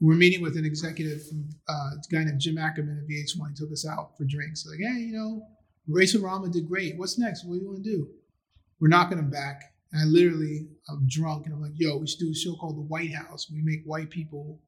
we're 0.00 0.14
meeting 0.14 0.42
with 0.42 0.56
an 0.56 0.64
executive 0.64 1.26
from 1.26 1.48
uh, 1.68 1.90
a 1.96 2.12
guy 2.12 2.24
named 2.24 2.40
Jim 2.40 2.58
Ackerman 2.58 2.98
at 2.98 3.08
VH1. 3.08 3.48
He 3.50 3.54
took 3.54 3.72
us 3.72 3.86
out 3.86 4.16
for 4.18 4.24
drinks. 4.24 4.66
Like, 4.66 4.78
hey, 4.78 5.00
you 5.00 5.12
know, 5.12 5.46
Race-O-Rama 5.88 6.50
did 6.50 6.68
great. 6.68 6.98
What's 6.98 7.18
next? 7.18 7.44
What 7.46 7.54
do 7.54 7.60
you 7.60 7.66
want 7.66 7.82
to 7.82 7.90
do? 7.90 8.08
We're 8.80 8.88
knocking 8.88 9.16
them 9.16 9.30
back. 9.30 9.62
And 9.92 10.02
I 10.02 10.04
literally, 10.04 10.68
I'm 10.90 11.06
drunk 11.08 11.46
and 11.46 11.54
I'm 11.54 11.62
like, 11.62 11.72
yo, 11.76 11.96
we 11.96 12.06
should 12.06 12.18
do 12.18 12.30
a 12.30 12.34
show 12.34 12.54
called 12.56 12.76
The 12.76 12.82
White 12.82 13.14
House. 13.14 13.48
We 13.50 13.62
make 13.62 13.84
white 13.84 14.10
people 14.10 14.60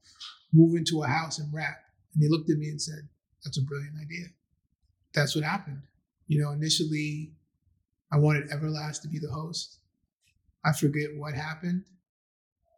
move 0.52 0.76
into 0.76 1.02
a 1.02 1.06
house 1.06 1.38
and 1.38 1.52
rap. 1.52 1.76
And 2.14 2.22
they 2.22 2.28
looked 2.28 2.48
at 2.48 2.58
me 2.58 2.68
and 2.68 2.80
said, 2.80 3.08
that's 3.44 3.58
a 3.58 3.62
brilliant 3.62 3.96
idea. 4.00 4.26
That's 5.12 5.34
what 5.34 5.44
happened. 5.44 5.82
You 6.26 6.42
know, 6.42 6.50
initially, 6.50 7.32
I 8.12 8.18
wanted 8.18 8.50
Everlast 8.50 9.02
to 9.02 9.08
be 9.08 9.18
the 9.18 9.30
host. 9.30 9.78
I 10.64 10.72
forget 10.72 11.08
what 11.16 11.34
happened. 11.34 11.84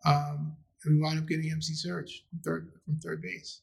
Um, 0.04 0.56
and 0.84 0.96
we 0.96 1.02
wound 1.02 1.18
up 1.18 1.26
getting 1.26 1.50
MC 1.50 1.74
Serch 1.74 2.10
from 2.30 2.40
third 2.44 2.72
from 2.84 2.96
3rd 2.96 3.22
Bass. 3.22 3.60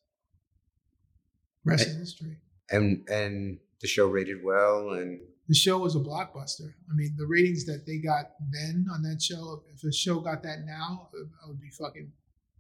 Rest 1.64 1.88
is 1.88 1.98
history. 1.98 2.38
And 2.70 3.08
and 3.10 3.60
the 3.82 3.88
show 3.88 4.08
rated 4.08 4.44
well 4.44 4.92
and 4.92 5.20
the 5.48 5.56
show 5.56 5.78
was 5.78 5.96
a 5.96 6.00
blockbuster. 6.00 6.74
I 6.92 6.96
mean, 6.96 7.16
the 7.18 7.28
ratings 7.28 7.66
that 7.66 7.86
they 7.86 7.98
got 7.98 8.32
then 8.52 8.88
on 8.92 9.04
that 9.04 9.22
show, 9.22 9.64
if 9.74 9.84
a 9.84 9.92
show 9.92 10.20
got 10.20 10.42
that 10.44 10.66
now, 10.66 11.10
I 11.14 11.48
would 11.48 11.62
be 11.62 11.70
fucking 11.70 12.12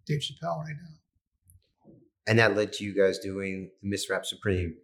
Dave 0.06 0.20
Chappelle 0.20 0.60
right 0.60 0.76
now. 0.82 1.92
And 2.28 2.40
that 2.40 2.56
led 2.56 2.74
to 2.74 2.84
you 2.84 2.94
guys 2.94 3.20
doing 3.20 3.72
the 3.82 3.90
Miss 3.90 4.10
Rap 4.10 4.26
Supreme. 4.26 4.76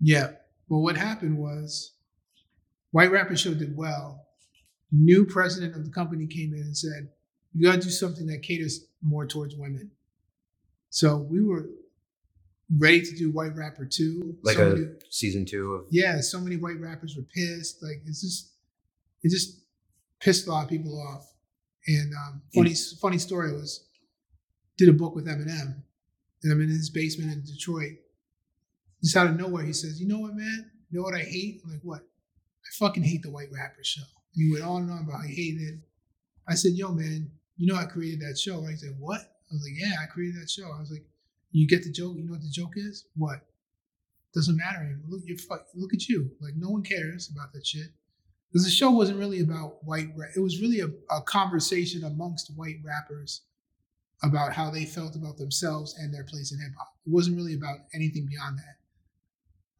Yeah. 0.00 0.32
Well, 0.70 0.82
what 0.82 0.96
happened 0.96 1.36
was 1.36 1.92
White 2.92 3.10
Rapper 3.10 3.36
Show 3.36 3.54
did 3.54 3.76
well. 3.76 4.24
New 4.92 5.26
president 5.26 5.74
of 5.74 5.84
the 5.84 5.90
company 5.90 6.26
came 6.26 6.54
in 6.54 6.60
and 6.60 6.76
said, 6.76 7.10
You 7.52 7.66
got 7.66 7.74
to 7.74 7.80
do 7.80 7.90
something 7.90 8.26
that 8.28 8.42
caters 8.42 8.86
more 9.02 9.26
towards 9.26 9.56
women. 9.56 9.90
So 10.88 11.16
we 11.16 11.42
were 11.42 11.66
ready 12.78 13.02
to 13.02 13.16
do 13.16 13.32
White 13.32 13.56
Rapper 13.56 13.84
two. 13.84 14.36
Like 14.42 14.56
so 14.56 14.68
a 14.68 14.74
many- 14.76 14.86
season 15.10 15.44
two 15.44 15.74
of 15.74 15.86
yeah, 15.90 16.20
so 16.20 16.40
many 16.40 16.56
white 16.56 16.80
rappers 16.80 17.16
were 17.16 17.24
pissed. 17.24 17.82
Like 17.82 18.02
it's 18.06 18.22
just 18.22 18.52
it 19.22 19.30
just 19.30 19.60
pissed 20.20 20.46
a 20.46 20.50
lot 20.50 20.64
of 20.64 20.70
people 20.70 21.00
off. 21.00 21.32
And 21.88 22.12
um, 22.14 22.42
funny 22.54 22.74
funny 23.00 23.18
story 23.18 23.52
was 23.52 23.86
did 24.76 24.88
a 24.88 24.92
book 24.92 25.16
with 25.16 25.26
Eminem, 25.26 25.82
and 26.42 26.52
I'm 26.52 26.60
in 26.60 26.68
his 26.68 26.90
basement 26.90 27.32
in 27.32 27.42
Detroit. 27.42 27.98
Just 29.02 29.16
out 29.16 29.28
of 29.28 29.36
nowhere, 29.36 29.64
he 29.64 29.72
says, 29.72 30.00
"You 30.00 30.08
know 30.08 30.18
what, 30.18 30.34
man? 30.34 30.70
You 30.90 30.98
know 30.98 31.04
what 31.04 31.14
I 31.14 31.20
hate? 31.22 31.60
I'm 31.64 31.70
like, 31.70 31.80
what? 31.82 32.00
I 32.00 32.68
fucking 32.78 33.02
hate 33.02 33.22
the 33.22 33.30
White 33.30 33.50
Rapper 33.52 33.82
show." 33.82 34.02
He 34.32 34.50
went 34.52 34.64
on 34.64 34.82
and 34.82 34.92
on 34.92 35.04
about 35.08 35.24
he 35.24 35.34
hated 35.34 35.62
it. 35.62 35.80
I 36.46 36.54
said, 36.54 36.72
"Yo, 36.74 36.92
man, 36.92 37.30
you 37.56 37.66
know 37.66 37.78
I 37.78 37.84
created 37.84 38.20
that 38.20 38.38
show." 38.38 38.60
Right? 38.62 38.72
He 38.72 38.76
said, 38.76 38.96
"What?" 38.98 39.20
I 39.20 39.54
was 39.54 39.62
like, 39.62 39.74
"Yeah, 39.76 39.96
I 40.02 40.06
created 40.06 40.40
that 40.40 40.50
show." 40.50 40.70
I 40.70 40.80
was 40.80 40.90
like, 40.90 41.04
"You 41.50 41.66
get 41.66 41.82
the 41.82 41.90
joke? 41.90 42.16
You 42.16 42.24
know 42.24 42.32
what 42.32 42.42
the 42.42 42.50
joke 42.50 42.74
is? 42.76 43.06
What? 43.16 43.46
Doesn't 44.34 44.56
matter 44.56 44.78
anymore. 44.78 45.06
Look, 45.08 45.40
fuck, 45.40 45.66
look 45.74 45.92
at 45.92 46.08
you. 46.08 46.30
Like 46.40 46.54
no 46.56 46.70
one 46.70 46.82
cares 46.82 47.30
about 47.30 47.52
that 47.52 47.66
shit." 47.66 47.92
Because 48.52 48.64
the 48.64 48.70
show 48.70 48.90
wasn't 48.90 49.18
really 49.18 49.40
about 49.40 49.84
white. 49.84 50.08
Ra- 50.16 50.26
it 50.34 50.40
was 50.40 50.60
really 50.60 50.80
a, 50.80 50.88
a 51.14 51.22
conversation 51.22 52.04
amongst 52.04 52.52
white 52.56 52.80
rappers 52.84 53.42
about 54.22 54.52
how 54.52 54.70
they 54.70 54.84
felt 54.84 55.14
about 55.16 55.38
themselves 55.38 55.94
and 55.98 56.12
their 56.12 56.24
place 56.24 56.52
in 56.52 56.58
hip 56.58 56.72
hop. 56.76 56.94
It 57.06 57.12
wasn't 57.12 57.36
really 57.36 57.54
about 57.54 57.78
anything 57.94 58.26
beyond 58.26 58.58
that. 58.58 58.79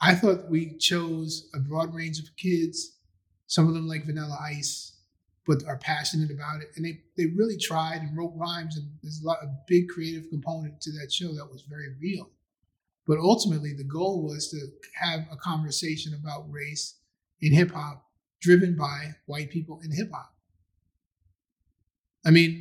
I 0.00 0.14
thought 0.14 0.48
we 0.48 0.76
chose 0.78 1.48
a 1.54 1.58
broad 1.58 1.94
range 1.94 2.18
of 2.18 2.34
kids. 2.36 2.96
Some 3.46 3.68
of 3.68 3.74
them 3.74 3.86
like 3.86 4.06
Vanilla 4.06 4.38
Ice, 4.40 4.96
but 5.46 5.64
are 5.66 5.76
passionate 5.76 6.30
about 6.30 6.62
it, 6.62 6.70
and 6.76 6.84
they 6.84 7.00
they 7.16 7.26
really 7.26 7.56
tried 7.58 8.02
and 8.02 8.16
wrote 8.16 8.32
rhymes. 8.36 8.76
And 8.76 8.88
there's 9.02 9.20
a 9.22 9.26
lot 9.26 9.38
of 9.42 9.48
big 9.66 9.88
creative 9.88 10.30
component 10.30 10.80
to 10.82 10.92
that 10.92 11.12
show 11.12 11.34
that 11.34 11.50
was 11.50 11.62
very 11.62 11.94
real. 12.00 12.30
But 13.06 13.18
ultimately, 13.18 13.72
the 13.72 13.84
goal 13.84 14.22
was 14.22 14.48
to 14.50 14.68
have 14.94 15.26
a 15.32 15.36
conversation 15.36 16.14
about 16.14 16.50
race 16.50 16.96
in 17.40 17.52
hip 17.52 17.72
hop 17.72 18.06
driven 18.40 18.76
by 18.76 19.14
white 19.26 19.50
people 19.50 19.80
in 19.84 19.90
hip 19.92 20.10
hop. 20.12 20.32
I 22.24 22.30
mean, 22.30 22.58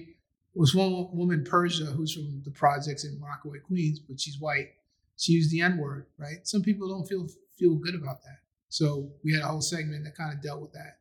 there 0.55 0.61
was 0.61 0.73
one 0.73 0.91
wo- 0.91 1.11
woman, 1.13 1.43
Persia, 1.43 1.85
who's 1.85 2.13
from 2.13 2.41
the 2.43 2.51
projects 2.51 3.05
in 3.05 3.19
Rockaway, 3.21 3.59
Queens, 3.59 3.99
but 3.99 4.19
she's 4.19 4.39
white. 4.39 4.69
She 5.19 5.33
used 5.33 5.51
the 5.51 5.61
N 5.61 5.77
word, 5.77 6.07
right? 6.17 6.47
Some 6.47 6.61
people 6.61 6.87
don't 6.87 7.05
feel 7.05 7.27
feel 7.57 7.75
good 7.75 7.93
about 7.93 8.21
that. 8.23 8.39
So 8.69 9.11
we 9.23 9.33
had 9.33 9.43
a 9.43 9.47
whole 9.47 9.61
segment 9.61 10.05
that 10.05 10.15
kind 10.15 10.33
of 10.33 10.41
dealt 10.41 10.61
with 10.61 10.71
that. 10.71 10.99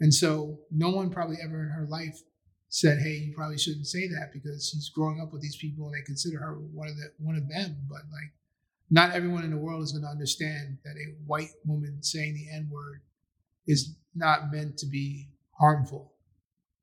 And 0.00 0.12
so 0.12 0.58
no 0.72 0.90
one 0.90 1.10
probably 1.10 1.36
ever 1.42 1.62
in 1.62 1.68
her 1.68 1.86
life 1.86 2.20
said, 2.68 2.98
"Hey, 2.98 3.14
you 3.14 3.34
probably 3.34 3.58
shouldn't 3.58 3.86
say 3.86 4.08
that," 4.08 4.32
because 4.32 4.68
she's 4.68 4.90
growing 4.90 5.20
up 5.20 5.32
with 5.32 5.40
these 5.40 5.56
people 5.56 5.86
and 5.86 5.94
they 5.94 6.04
consider 6.04 6.40
her 6.40 6.58
one 6.58 6.88
of 6.88 6.96
the 6.96 7.12
one 7.18 7.36
of 7.36 7.48
them. 7.48 7.86
But 7.88 8.02
like, 8.10 8.32
not 8.90 9.12
everyone 9.12 9.44
in 9.44 9.50
the 9.50 9.56
world 9.56 9.84
is 9.84 9.92
going 9.92 10.02
to 10.02 10.08
understand 10.08 10.78
that 10.84 10.96
a 10.96 11.14
white 11.24 11.54
woman 11.64 12.02
saying 12.02 12.34
the 12.34 12.50
N 12.50 12.68
word 12.68 13.02
is 13.68 13.94
not 14.16 14.50
meant 14.50 14.78
to 14.78 14.86
be 14.86 15.28
harmful, 15.52 16.12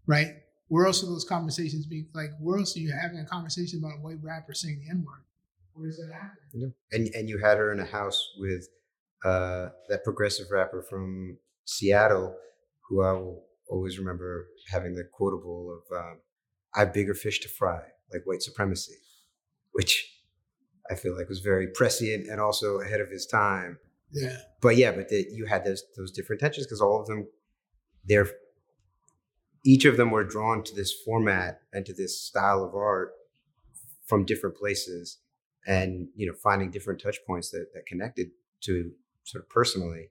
right? 0.07 0.37
Where 0.69 0.85
else 0.85 1.03
are 1.03 1.07
those 1.07 1.25
conversations 1.25 1.85
being 1.85 2.07
like? 2.13 2.31
Where 2.39 2.59
else 2.59 2.77
are 2.77 2.79
you 2.79 2.93
having 2.93 3.19
a 3.19 3.25
conversation 3.25 3.79
about 3.79 3.97
a 3.97 4.01
white 4.01 4.23
rapper 4.23 4.53
saying 4.53 4.79
the 4.79 4.89
N 4.89 5.03
word? 5.05 5.24
Where 5.75 5.87
does 5.89 5.97
that 5.97 6.13
happen? 6.13 6.73
and 6.91 7.09
and 7.13 7.29
you 7.29 7.37
had 7.37 7.57
her 7.57 7.71
in 7.71 7.79
a 7.79 7.85
house 7.85 8.19
with 8.37 8.67
uh, 9.25 9.69
that 9.89 10.03
progressive 10.03 10.47
rapper 10.51 10.81
from 10.81 11.37
Seattle, 11.65 12.35
who 12.87 13.03
I 13.03 13.11
will 13.13 13.43
always 13.69 13.99
remember 13.99 14.47
having 14.71 14.95
the 14.95 15.03
quotable 15.11 15.77
of 15.77 15.97
um, 15.97 16.19
"I 16.73 16.79
have 16.79 16.93
bigger 16.93 17.13
fish 17.13 17.41
to 17.41 17.49
fry," 17.49 17.81
like 18.13 18.21
white 18.25 18.41
supremacy, 18.41 18.95
which 19.73 20.09
I 20.89 20.95
feel 20.95 21.17
like 21.17 21.27
was 21.27 21.39
very 21.39 21.67
prescient 21.67 22.27
and 22.29 22.39
also 22.39 22.79
ahead 22.79 23.01
of 23.01 23.09
his 23.09 23.25
time. 23.25 23.79
Yeah, 24.11 24.37
But 24.61 24.77
yeah, 24.77 24.91
but 24.91 25.09
the, 25.09 25.25
you 25.29 25.45
had 25.45 25.65
those 25.65 25.83
those 25.97 26.11
different 26.11 26.39
tensions 26.39 26.67
because 26.67 26.79
all 26.81 27.01
of 27.01 27.07
them, 27.07 27.27
they're 28.05 28.29
each 29.65 29.83
of 29.83 29.97
them 29.97 30.11
were 30.11 30.23
drawn 30.23 30.63
to 30.63 30.75
this 30.75 30.93
format 31.03 31.59
and 31.73 31.85
to 31.85 31.93
this 31.93 32.21
style 32.21 32.63
of 32.63 32.75
art 32.75 33.11
from 34.05 34.23
different 34.23 34.55
places 34.55 35.17
and 35.67 36.07
you 36.15 36.25
know 36.27 36.33
finding 36.33 36.69
different 36.71 37.01
touch 37.01 37.17
points 37.27 37.49
that, 37.51 37.67
that 37.73 37.85
connected 37.85 38.27
to 38.61 38.91
sort 39.23 39.43
of 39.43 39.49
personally 39.49 40.09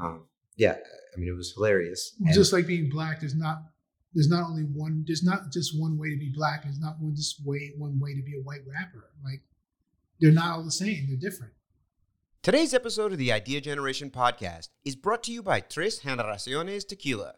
um, 0.00 0.24
yeah 0.56 0.76
i 1.14 1.18
mean 1.18 1.28
it 1.28 1.36
was 1.36 1.52
hilarious 1.54 2.14
And- 2.24 2.34
just 2.34 2.52
like 2.52 2.66
being 2.66 2.88
black, 2.90 3.20
there's 3.20 3.34
not 3.34 3.62
there's 4.14 4.28
not 4.30 4.48
only 4.48 4.62
one 4.62 5.04
there's 5.06 5.22
not 5.22 5.52
just 5.52 5.78
one 5.78 5.98
way 5.98 6.08
to 6.08 6.16
be 6.18 6.32
black. 6.34 6.64
There's 6.64 6.78
not 6.78 6.96
one 6.98 7.14
just 7.14 7.44
way 7.44 7.72
one 7.76 8.00
way 8.00 8.14
to 8.14 8.22
be 8.22 8.32
a 8.38 8.42
white 8.42 8.62
rapper. 8.66 9.10
Like 9.22 9.42
they're 10.20 10.32
not 10.32 10.52
all 10.56 10.64
the 10.64 10.70
same. 10.70 11.06
They're 11.08 11.18
different. 11.30 11.52
Today's 12.42 12.72
episode 12.72 13.12
of 13.12 13.18
the 13.18 13.30
Idea 13.32 13.60
Generation 13.60 14.08
podcast 14.08 14.68
is 14.86 14.96
brought 14.96 15.22
to 15.24 15.32
you 15.32 15.42
by 15.42 15.60
Tres 15.60 16.00
Generaciones 16.00 16.86
Tequila. 16.88 17.34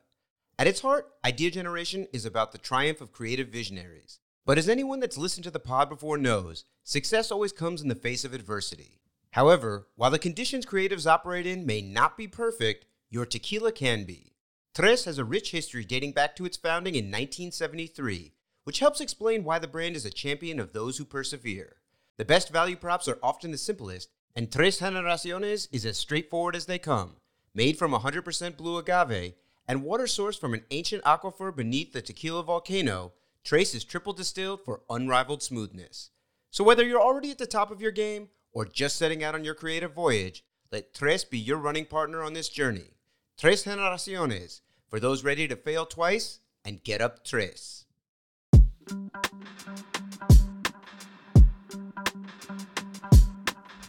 At 0.57 0.69
its 0.69 0.81
heart, 0.83 1.09
Idea 1.25 1.51
Generation 1.51 2.07
is 2.13 2.25
about 2.25 2.53
the 2.53 2.59
triumph 2.59 3.01
of 3.01 3.11
creative 3.11 3.49
visionaries. 3.49 4.21
But 4.49 4.57
as 4.57 4.67
anyone 4.67 4.99
that's 4.99 5.19
listened 5.19 5.45
to 5.45 5.51
the 5.51 5.61
pod 5.61 5.91
before 5.91 6.17
knows, 6.17 6.65
success 6.83 7.31
always 7.31 7.53
comes 7.53 7.83
in 7.83 7.89
the 7.89 7.95
face 7.95 8.25
of 8.25 8.33
adversity. 8.33 8.99
However, 9.33 9.89
while 9.95 10.11
the 10.11 10.19
conditions 10.19 10.65
creatives 10.65 11.07
operate 11.07 11.47
in 11.47 11.67
may 11.67 11.83
not 11.83 12.17
be 12.17 12.27
perfect, 12.27 12.87
your 13.11 13.27
tequila 13.27 13.73
can 13.73 14.05
be. 14.05 14.33
Tres 14.73 15.05
has 15.05 15.19
a 15.19 15.25
rich 15.27 15.51
history 15.51 15.85
dating 15.85 16.13
back 16.13 16.35
to 16.37 16.47
its 16.47 16.57
founding 16.57 16.95
in 16.95 17.11
1973, 17.11 18.33
which 18.65 18.79
helps 18.79 19.03
explain 19.03 19.45
why 19.45 19.59
the 19.59 19.69
brand 19.69 19.97
is 19.97 20.07
a 20.07 20.11
champion 20.11 20.59
of 20.59 20.73
those 20.73 20.97
who 20.97 21.05
persevere. 21.05 21.77
The 22.17 22.25
best 22.25 22.49
value 22.49 22.77
props 22.77 23.07
are 23.07 23.19
often 23.23 23.51
the 23.51 23.59
simplest, 23.59 24.09
and 24.35 24.51
Tres 24.51 24.81
Generaciones 24.81 25.69
is 25.73 25.85
as 25.85 25.99
straightforward 25.99 26.57
as 26.57 26.65
they 26.65 26.79
come. 26.79 27.17
Made 27.53 27.77
from 27.77 27.93
100% 27.93 28.57
blue 28.57 28.79
agave 28.79 29.35
and 29.69 29.83
water 29.83 30.05
sourced 30.05 30.41
from 30.41 30.55
an 30.55 30.65
ancient 30.71 31.05
aquifer 31.05 31.55
beneath 31.55 31.93
the 31.93 32.01
tequila 32.01 32.43
volcano, 32.43 33.13
Tres 33.49 33.75
is 33.75 33.83
triple 33.83 34.13
distilled 34.13 34.63
for 34.63 34.83
unrivaled 34.91 35.43
smoothness. 35.43 36.11
So 36.51 36.63
whether 36.63 36.85
you're 36.85 37.01
already 37.01 37.31
at 37.31 37.39
the 37.39 37.47
top 37.47 37.71
of 37.71 37.81
your 37.81 37.93
game 37.93 38.29
or 38.53 38.67
just 38.67 38.97
setting 38.97 39.25
out 39.25 39.35
on 39.35 39.43
your 39.43 39.55
creative 39.55 39.95
voyage, 39.95 40.45
let 40.71 40.93
Tres 40.93 41.25
be 41.25 41.39
your 41.39 41.57
running 41.57 41.87
partner 41.87 42.23
on 42.23 42.35
this 42.35 42.51
journey. 42.51 42.91
Tres 43.39 43.65
Generaciones, 43.65 44.61
for 44.87 45.01
those 45.01 45.25
ready 45.25 45.49
to 45.49 45.57
fail 45.57 45.87
twice 45.87 46.41
and 46.63 46.85
get 46.85 47.01
up 47.01 47.25
tres. 47.25 47.87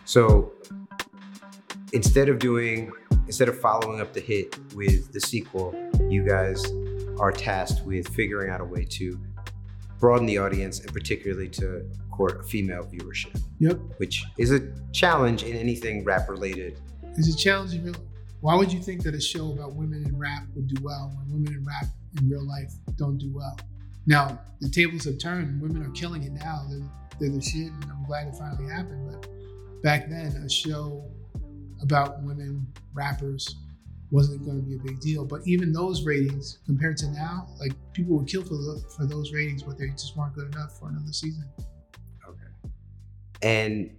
So 0.06 0.54
instead 1.92 2.30
of 2.30 2.40
doing, 2.40 2.94
instead 3.26 3.50
of 3.50 3.60
following 3.60 4.00
up 4.00 4.14
the 4.14 4.22
hit 4.22 4.58
with 4.74 5.12
the 5.12 5.20
sequel, 5.20 5.76
you 6.08 6.26
guys 6.26 6.66
are 7.20 7.34
tasked 7.34 7.86
with 7.86 8.08
figuring 8.16 8.50
out 8.50 8.62
a 8.62 8.66
way 8.66 8.86
to 8.86 9.20
broaden 10.00 10.26
the 10.26 10.38
audience 10.38 10.80
and 10.80 10.92
particularly 10.94 11.50
to 11.50 11.86
court 12.12 12.48
female 12.50 12.84
viewership, 12.84 13.42
Yep. 13.60 13.80
which 13.98 14.24
is 14.38 14.52
a 14.52 14.62
challenge 14.92 15.44
in 15.44 15.56
anything 15.56 16.04
rap 16.04 16.30
related. 16.30 16.80
It's 17.18 17.34
a 17.34 17.38
challenge 17.38 17.74
in 17.74 17.84
real 17.84 17.96
why 18.42 18.56
would 18.56 18.72
you 18.72 18.80
think 18.80 19.04
that 19.04 19.14
a 19.14 19.20
show 19.20 19.52
about 19.52 19.76
women 19.76 20.06
in 20.06 20.18
rap 20.18 20.44
would 20.56 20.68
do 20.68 20.82
well 20.82 21.12
when 21.18 21.30
women 21.30 21.54
in 21.54 21.66
rap 21.66 21.88
in 22.18 22.30
real 22.30 22.48
life 22.48 22.72
don't 22.96 23.18
do 23.18 23.32
well? 23.34 23.58
Now, 24.06 24.40
the 24.62 24.70
tables 24.70 25.04
have 25.06 25.18
turned. 25.18 25.62
Women 25.62 25.84
are 25.86 25.90
killing 25.92 26.24
it 26.24 26.32
now. 26.32 26.66
They're, 26.70 26.90
they're 27.20 27.36
the 27.36 27.42
shit, 27.42 27.68
and 27.68 27.86
I'm 27.92 28.04
glad 28.06 28.28
it 28.28 28.36
finally 28.38 28.72
happened. 28.72 29.12
But 29.12 29.30
back 29.84 30.10
then, 30.10 30.28
a 30.38 30.50
show 30.50 31.04
about 31.82 32.24
women 32.24 32.66
rappers 32.94 33.56
wasn't 34.12 34.44
going 34.44 34.58
to 34.58 34.64
be 34.64 34.76
a 34.76 34.80
big 34.80 35.00
deal. 35.00 35.26
But 35.26 35.42
even 35.46 35.72
those 35.72 36.04
ratings, 36.04 36.60
compared 36.66 36.98
to 36.98 37.12
now, 37.12 37.48
like 37.60 37.74
people 37.94 38.18
would 38.18 38.28
kill 38.28 38.44
for, 38.44 38.56
the, 38.56 38.84
for 38.96 39.06
those 39.06 39.32
ratings, 39.32 39.64
but 39.64 39.78
they 39.78 39.88
just 39.90 40.18
weren't 40.18 40.34
good 40.34 40.54
enough 40.54 40.78
for 40.80 40.90
another 40.90 41.12
season. 41.12 41.46
Okay. 42.28 42.72
And 43.42 43.92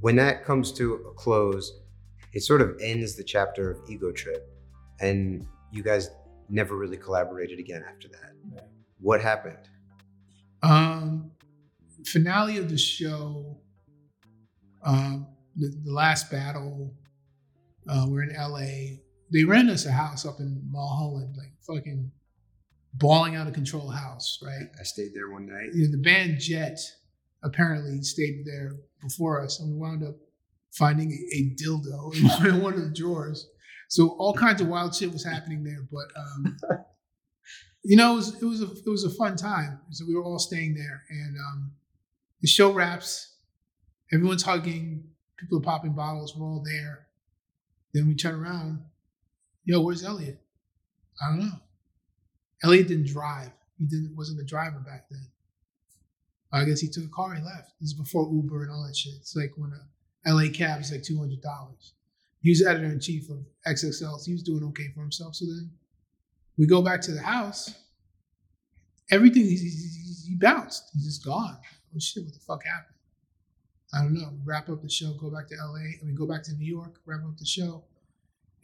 when 0.00 0.16
that 0.16 0.44
comes 0.44 0.72
to 0.72 0.94
a 0.94 1.12
close, 1.12 1.80
it 2.32 2.42
sort 2.42 2.60
of 2.60 2.76
ends 2.80 3.16
the 3.16 3.24
chapter 3.24 3.70
of 3.70 3.90
Ego 3.90 4.12
Trip. 4.12 4.48
And 5.00 5.46
you 5.72 5.82
guys 5.82 6.10
never 6.48 6.76
really 6.76 6.96
collaborated 6.96 7.58
again 7.58 7.84
after 7.88 8.08
that. 8.08 8.68
What 9.00 9.20
happened? 9.20 9.68
Um, 10.62 11.30
finale 12.06 12.58
of 12.58 12.70
the 12.70 12.78
show, 12.78 13.58
um, 14.82 15.26
the, 15.56 15.68
the 15.84 15.92
last 15.92 16.30
battle. 16.30 16.94
Uh, 17.88 18.06
we're 18.08 18.22
in 18.22 18.34
LA. 18.34 18.98
They 19.32 19.44
rent 19.44 19.70
us 19.70 19.86
a 19.86 19.92
house 19.92 20.26
up 20.26 20.38
in 20.38 20.62
Mulholland, 20.70 21.36
like 21.36 21.52
fucking 21.66 22.10
balling 22.94 23.34
out 23.34 23.46
of 23.46 23.52
control 23.52 23.88
house, 23.88 24.38
right? 24.42 24.68
I 24.78 24.84
stayed 24.84 25.14
there 25.14 25.30
one 25.30 25.46
night. 25.46 25.70
You 25.74 25.86
know, 25.86 25.92
the 25.92 26.02
band 26.02 26.38
Jet 26.38 26.78
apparently 27.42 28.02
stayed 28.02 28.44
there 28.44 28.76
before 29.02 29.42
us, 29.42 29.60
and 29.60 29.72
we 29.72 29.78
wound 29.78 30.02
up 30.02 30.14
finding 30.72 31.12
a, 31.12 31.36
a 31.36 31.54
dildo 31.54 32.14
in 32.46 32.62
one 32.62 32.74
of 32.74 32.82
the 32.82 32.94
drawers. 32.94 33.48
So 33.88 34.10
all 34.18 34.34
kinds 34.34 34.60
of 34.60 34.68
wild 34.68 34.94
shit 34.94 35.12
was 35.12 35.24
happening 35.24 35.62
there, 35.62 35.86
but 35.90 36.08
um, 36.20 36.56
you 37.84 37.96
know, 37.96 38.12
it 38.12 38.16
was 38.16 38.42
it 38.42 38.44
was 38.44 38.62
a 38.62 38.70
it 38.70 38.88
was 38.88 39.04
a 39.04 39.10
fun 39.10 39.36
time. 39.36 39.80
So 39.90 40.04
we 40.06 40.14
were 40.14 40.24
all 40.24 40.38
staying 40.38 40.74
there, 40.74 41.02
and 41.10 41.36
um, 41.38 41.72
the 42.40 42.48
show 42.48 42.72
wraps, 42.72 43.36
everyone's 44.12 44.42
hugging, 44.42 45.04
people 45.38 45.58
are 45.58 45.62
popping 45.62 45.92
bottles, 45.92 46.34
we're 46.36 46.46
all 46.46 46.64
there. 46.64 47.06
Then 47.92 48.08
we 48.08 48.14
turn 48.16 48.34
around, 48.34 48.82
yo, 49.64 49.80
where's 49.80 50.04
Elliot? 50.04 50.40
I 51.22 51.30
don't 51.30 51.40
know. 51.40 51.52
Elliot 52.62 52.88
didn't 52.88 53.06
drive. 53.06 53.50
He 53.78 53.86
didn't 53.86 54.14
wasn't 54.16 54.40
a 54.40 54.44
driver 54.44 54.78
back 54.78 55.08
then. 55.10 55.26
I 56.52 56.64
guess 56.64 56.80
he 56.80 56.88
took 56.88 57.04
a 57.04 57.08
car, 57.08 57.34
he 57.34 57.42
left. 57.42 57.72
This 57.80 57.90
is 57.90 57.94
before 57.94 58.30
Uber 58.32 58.62
and 58.62 58.70
all 58.70 58.86
that 58.86 58.96
shit. 58.96 59.14
It's 59.16 59.34
like 59.34 59.52
when 59.56 59.72
a 59.72 60.32
LA 60.32 60.50
cab 60.52 60.80
is 60.80 60.92
like 60.92 61.02
two 61.02 61.18
hundred 61.18 61.42
dollars. 61.42 61.94
He 62.40 62.50
was 62.50 62.64
editor 62.64 62.86
in 62.86 63.00
chief 63.00 63.28
of 63.30 63.38
XXL, 63.66 64.18
so 64.18 64.24
he 64.26 64.32
was 64.32 64.42
doing 64.42 64.62
okay 64.64 64.88
for 64.94 65.00
himself. 65.00 65.34
So 65.34 65.46
then 65.46 65.70
we 66.56 66.66
go 66.66 66.82
back 66.82 67.00
to 67.02 67.12
the 67.12 67.22
house. 67.22 67.74
Everything 69.10 69.42
he, 69.44 69.56
he, 69.56 70.28
he 70.28 70.34
bounced. 70.36 70.90
He's 70.94 71.04
just 71.04 71.24
gone. 71.24 71.56
Oh 71.94 71.98
shit! 71.98 72.24
What 72.24 72.34
the 72.34 72.40
fuck 72.40 72.64
happened? 72.64 72.96
I 73.92 73.98
don't 74.02 74.14
know. 74.14 74.32
Wrap 74.44 74.68
up 74.68 74.82
the 74.82 74.88
show. 74.88 75.12
Go 75.14 75.30
back 75.30 75.48
to 75.48 75.56
LA. 75.56 75.78
I 75.78 76.04
mean, 76.04 76.14
go 76.14 76.26
back 76.26 76.42
to 76.44 76.52
New 76.54 76.66
York. 76.66 77.00
Wrap 77.06 77.20
up 77.24 77.36
the 77.36 77.44
show. 77.44 77.84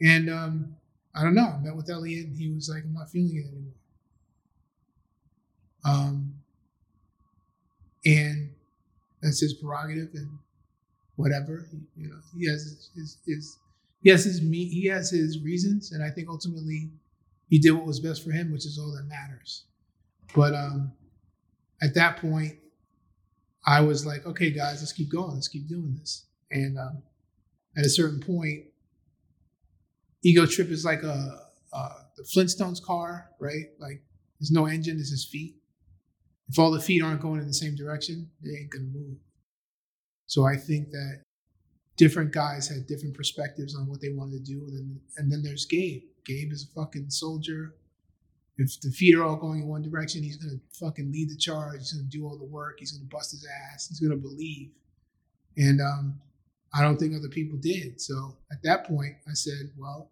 And 0.01 0.29
um, 0.29 0.75
I 1.13 1.23
don't 1.23 1.35
know. 1.35 1.53
I 1.55 1.59
met 1.59 1.75
with 1.75 1.89
Elliot, 1.89 2.27
and 2.27 2.37
he 2.37 2.49
was 2.49 2.69
like, 2.69 2.83
"I'm 2.83 2.93
not 2.93 3.09
feeling 3.09 3.37
it 3.37 3.47
anymore." 3.47 3.73
Um, 5.83 6.33
and 8.05 8.51
that's 9.21 9.41
his 9.41 9.53
prerogative, 9.53 10.09
and 10.13 10.29
whatever. 11.15 11.67
You 11.97 12.09
know, 12.09 12.17
he 12.37 12.47
has 12.49 12.63
his, 12.63 12.89
his, 12.95 13.17
his 13.25 13.57
he 14.01 14.09
has 14.09 14.23
his 14.23 14.41
me 14.41 14.65
he 14.65 14.87
has 14.87 15.11
his 15.11 15.41
reasons, 15.43 15.91
and 15.91 16.03
I 16.03 16.09
think 16.09 16.29
ultimately 16.29 16.89
he 17.49 17.59
did 17.59 17.71
what 17.71 17.85
was 17.85 17.99
best 17.99 18.23
for 18.23 18.31
him, 18.31 18.51
which 18.51 18.65
is 18.65 18.79
all 18.79 18.91
that 18.95 19.03
matters. 19.03 19.65
But 20.33 20.53
um, 20.55 20.93
at 21.81 21.93
that 21.95 22.17
point, 22.17 22.55
I 23.65 23.81
was 23.81 24.05
like, 24.05 24.25
okay, 24.25 24.49
guys, 24.51 24.81
let's 24.81 24.93
keep 24.93 25.11
going, 25.11 25.33
let's 25.33 25.47
keep 25.47 25.67
doing 25.67 25.95
this. 25.99 26.25
And 26.49 26.79
um, 26.79 27.03
at 27.77 27.85
a 27.85 27.89
certain 27.89 28.19
point, 28.19 28.65
Ego 30.23 30.45
Trip 30.45 30.69
is 30.69 30.85
like 30.85 31.03
a, 31.03 31.41
a 31.73 31.89
the 32.17 32.23
Flintstones 32.23 32.81
car, 32.81 33.29
right? 33.39 33.65
Like 33.79 34.03
there's 34.39 34.51
no 34.51 34.67
engine, 34.67 34.97
there's 34.97 35.11
his 35.11 35.25
feet. 35.25 35.55
If 36.49 36.59
all 36.59 36.71
the 36.71 36.81
feet 36.81 37.01
aren't 37.01 37.21
going 37.21 37.39
in 37.39 37.47
the 37.47 37.53
same 37.53 37.75
direction, 37.75 38.29
they 38.43 38.51
ain't 38.51 38.69
gonna 38.69 38.85
move. 38.85 39.17
So 40.27 40.45
I 40.45 40.55
think 40.55 40.91
that 40.91 41.23
different 41.97 42.31
guys 42.31 42.67
had 42.67 42.87
different 42.87 43.15
perspectives 43.15 43.75
on 43.75 43.87
what 43.87 44.01
they 44.01 44.09
wanted 44.09 44.45
to 44.45 44.51
do. 44.51 44.65
And 44.65 44.77
then, 44.77 45.01
and 45.17 45.31
then 45.31 45.41
there's 45.43 45.65
Gabe. 45.65 46.03
Gabe 46.25 46.51
is 46.51 46.63
a 46.63 46.79
fucking 46.79 47.09
soldier. 47.09 47.75
If 48.57 48.79
the 48.81 48.91
feet 48.91 49.15
are 49.15 49.23
all 49.23 49.37
going 49.37 49.61
in 49.61 49.67
one 49.67 49.81
direction, 49.81 50.23
he's 50.23 50.37
gonna 50.37 50.59
fucking 50.73 51.11
lead 51.11 51.29
the 51.29 51.37
charge. 51.37 51.79
He's 51.79 51.93
gonna 51.93 52.07
do 52.09 52.25
all 52.25 52.37
the 52.37 52.45
work. 52.45 52.79
He's 52.79 52.91
gonna 52.91 53.09
bust 53.09 53.31
his 53.31 53.47
ass. 53.73 53.87
He's 53.87 53.99
gonna 53.99 54.17
believe. 54.17 54.71
And 55.57 55.81
um, 55.81 56.19
I 56.73 56.81
don't 56.81 56.97
think 56.97 57.13
other 57.15 57.29
people 57.29 57.57
did. 57.57 57.99
So 57.99 58.37
at 58.51 58.63
that 58.63 58.85
point, 58.85 59.15
I 59.27 59.33
said, 59.33 59.71
well, 59.77 60.09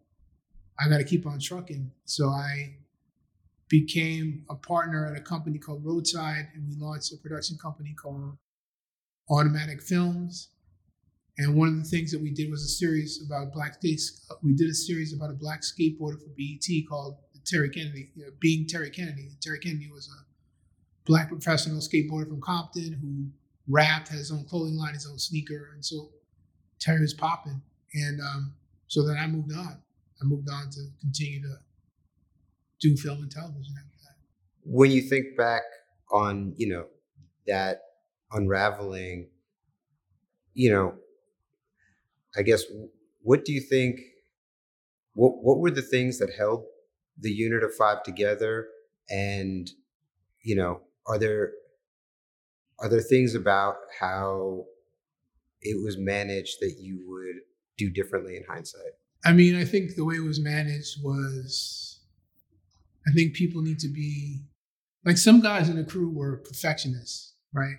I 0.80 0.90
got 0.90 0.98
to 0.98 1.04
keep 1.04 1.26
on 1.26 1.40
trucking. 1.40 1.92
So 2.06 2.30
I 2.30 2.76
became 3.70 4.46
a 4.50 4.56
partner 4.56 5.06
at 5.06 5.18
a 5.18 5.22
company 5.22 5.58
called 5.58 5.86
Roadside, 5.86 6.50
and 6.54 6.68
we 6.68 6.76
launched 6.76 7.14
a 7.14 7.18
production 7.18 7.58
company 7.62 7.94
called 7.94 8.38
Automatic 9.30 9.82
Films. 9.82 10.50
And 11.38 11.56
one 11.56 11.70
of 11.70 11.78
the 11.78 11.90
things 11.90 12.12
that 12.12 12.22
we 12.22 12.32
did 12.32 12.52
was 12.52 12.64
a 12.64 12.68
series 12.68 13.24
about 13.26 13.54
black 13.54 13.76
states. 13.76 14.28
We 14.44 14.54
did 14.54 14.70
a 14.70 14.74
series 14.74 15.14
about 15.14 15.30
a 15.30 15.34
black 15.34 15.62
skateboarder 15.62 16.20
for 16.20 16.30
BET 16.38 16.68
called 16.90 17.18
Terry 17.46 17.70
Kennedy, 17.70 18.12
you 18.16 18.26
know, 18.26 18.32
being 18.40 18.68
Terry 18.68 18.90
Kennedy. 18.90 19.30
Terry 19.42 19.60
Kennedy 19.60 19.90
was 19.90 20.10
a 20.10 20.26
black 21.06 21.30
professional 21.30 21.78
skateboarder 21.78 22.28
from 22.28 22.42
Compton 22.42 22.94
who 23.02 23.28
rapped, 23.74 24.10
had 24.10 24.18
his 24.18 24.32
own 24.32 24.44
clothing 24.46 24.76
line, 24.76 24.94
his 24.94 25.08
own 25.08 25.18
sneaker, 25.18 25.70
and 25.74 25.86
so 25.86 26.10
Terry 26.80 27.08
popping. 27.18 27.62
And 27.94 28.22
um, 28.22 28.54
so 28.88 29.06
then 29.06 29.18
I 29.18 29.28
moved 29.28 29.52
on. 29.54 29.82
I 30.22 30.26
moved 30.26 30.50
on 30.50 30.70
to 30.72 30.80
continue 31.00 31.42
to 31.42 31.56
do 32.80 32.96
film 32.96 33.22
and 33.22 33.32
television 33.32 33.74
after 33.78 33.98
that. 34.04 34.16
When 34.64 34.92
you 34.92 35.02
think 35.02 35.38
back 35.38 35.64
on, 36.12 36.54
you 36.58 36.68
know, 36.68 36.86
that 37.48 37.82
unraveling, 38.32 39.30
you 40.54 40.72
know, 40.72 40.96
I 42.38 42.42
guess 42.42 42.64
what 43.22 43.46
do 43.46 43.54
you 43.54 43.62
think 43.62 44.00
what 45.14 45.44
what 45.44 45.60
were 45.60 45.72
the 45.72 45.82
things 45.82 46.20
that 46.20 46.32
held 46.38 46.64
the 47.20 47.32
unit 47.32 47.64
of 47.64 47.74
five 47.76 48.04
together 48.04 48.68
and 49.10 49.70
you 50.42 50.56
know 50.56 50.82
are 51.08 51.18
there 51.18 51.52
are 52.80 52.88
there 52.88 53.02
things 53.02 53.36
about 53.36 53.76
how 54.00 54.64
it 55.62 55.82
was 55.84 55.98
managed 55.98 56.58
that 56.62 56.76
you 56.80 57.02
would 57.08 57.42
do 57.78 57.90
differently 57.90 58.36
in 58.36 58.44
hindsight 58.48 58.94
i 59.26 59.32
mean 59.32 59.56
i 59.56 59.64
think 59.66 59.96
the 59.96 60.06
way 60.06 60.16
it 60.16 60.24
was 60.24 60.40
managed 60.40 61.04
was 61.04 62.00
i 63.08 63.12
think 63.12 63.34
people 63.34 63.62
need 63.62 63.80
to 63.80 63.90
be 63.90 64.42
like 65.06 65.18
some 65.18 65.42
guys 65.42 65.70
in 65.70 65.76
the 65.76 65.84
crew 65.84 66.10
were 66.10 66.38
perfectionists 66.38 67.34
right 67.54 67.78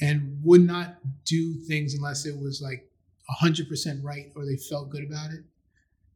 and 0.00 0.40
would 0.42 0.62
not 0.62 0.98
do 1.24 1.54
things 1.68 1.94
unless 1.94 2.26
it 2.26 2.36
was 2.36 2.60
like 2.60 2.90
100% 3.42 4.02
right 4.02 4.32
or 4.34 4.44
they 4.44 4.56
felt 4.56 4.90
good 4.90 5.04
about 5.04 5.30
it. 5.30 5.40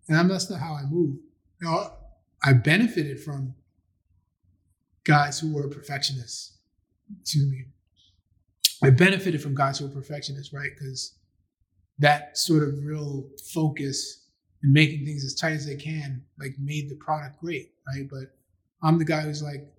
And 0.09 0.31
that's 0.31 0.51
not 0.51 0.61
how 0.61 0.75
I 0.75 0.85
move. 0.85 1.17
Now, 1.61 1.93
I 2.43 2.53
benefited 2.53 3.21
from 3.21 3.55
guys 5.05 5.39
who 5.39 5.55
were 5.55 5.69
perfectionists. 5.69 6.59
Excuse 7.21 7.51
me. 7.51 7.65
I 8.83 8.91
benefited 8.91 9.43
from 9.43 9.55
guys 9.55 9.79
who 9.79 9.87
were 9.87 9.95
perfectionists, 9.95 10.53
right? 10.53 10.71
Because 10.79 11.15
that 11.99 12.39
sort 12.39 12.63
of 12.63 12.85
real 12.85 13.29
focus 13.53 14.27
and 14.63 14.73
making 14.73 15.05
things 15.05 15.25
as 15.25 15.35
tight 15.35 15.53
as 15.53 15.67
they 15.67 15.77
can, 15.77 16.23
like 16.39 16.53
made 16.59 16.89
the 16.89 16.97
product 16.97 17.41
great, 17.41 17.73
right? 17.89 18.09
But 18.09 18.35
I'm 18.83 18.99
the 18.99 19.05
guy 19.05 19.23
who's 19.23 19.43
like, 19.43 19.73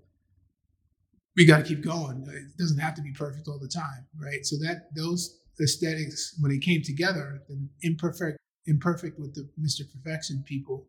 we 1.36 1.46
got 1.46 1.58
to 1.58 1.64
keep 1.64 1.82
going. 1.82 2.28
It 2.28 2.58
doesn't 2.58 2.80
have 2.80 2.96
to 2.96 3.02
be 3.02 3.12
perfect 3.12 3.48
all 3.48 3.60
the 3.60 3.68
time, 3.68 4.06
right? 4.18 4.46
So 4.46 4.58
that 4.58 4.90
those 4.96 5.40
aesthetics 5.62 6.36
when 6.40 6.52
it 6.52 6.62
came 6.62 6.82
together, 6.82 7.42
the 7.48 7.68
imperfect, 7.82 8.38
imperfect 8.66 9.20
with 9.20 9.36
the 9.36 9.50
Mr. 9.60 9.82
Perfection 9.92 10.44
people 10.46 10.88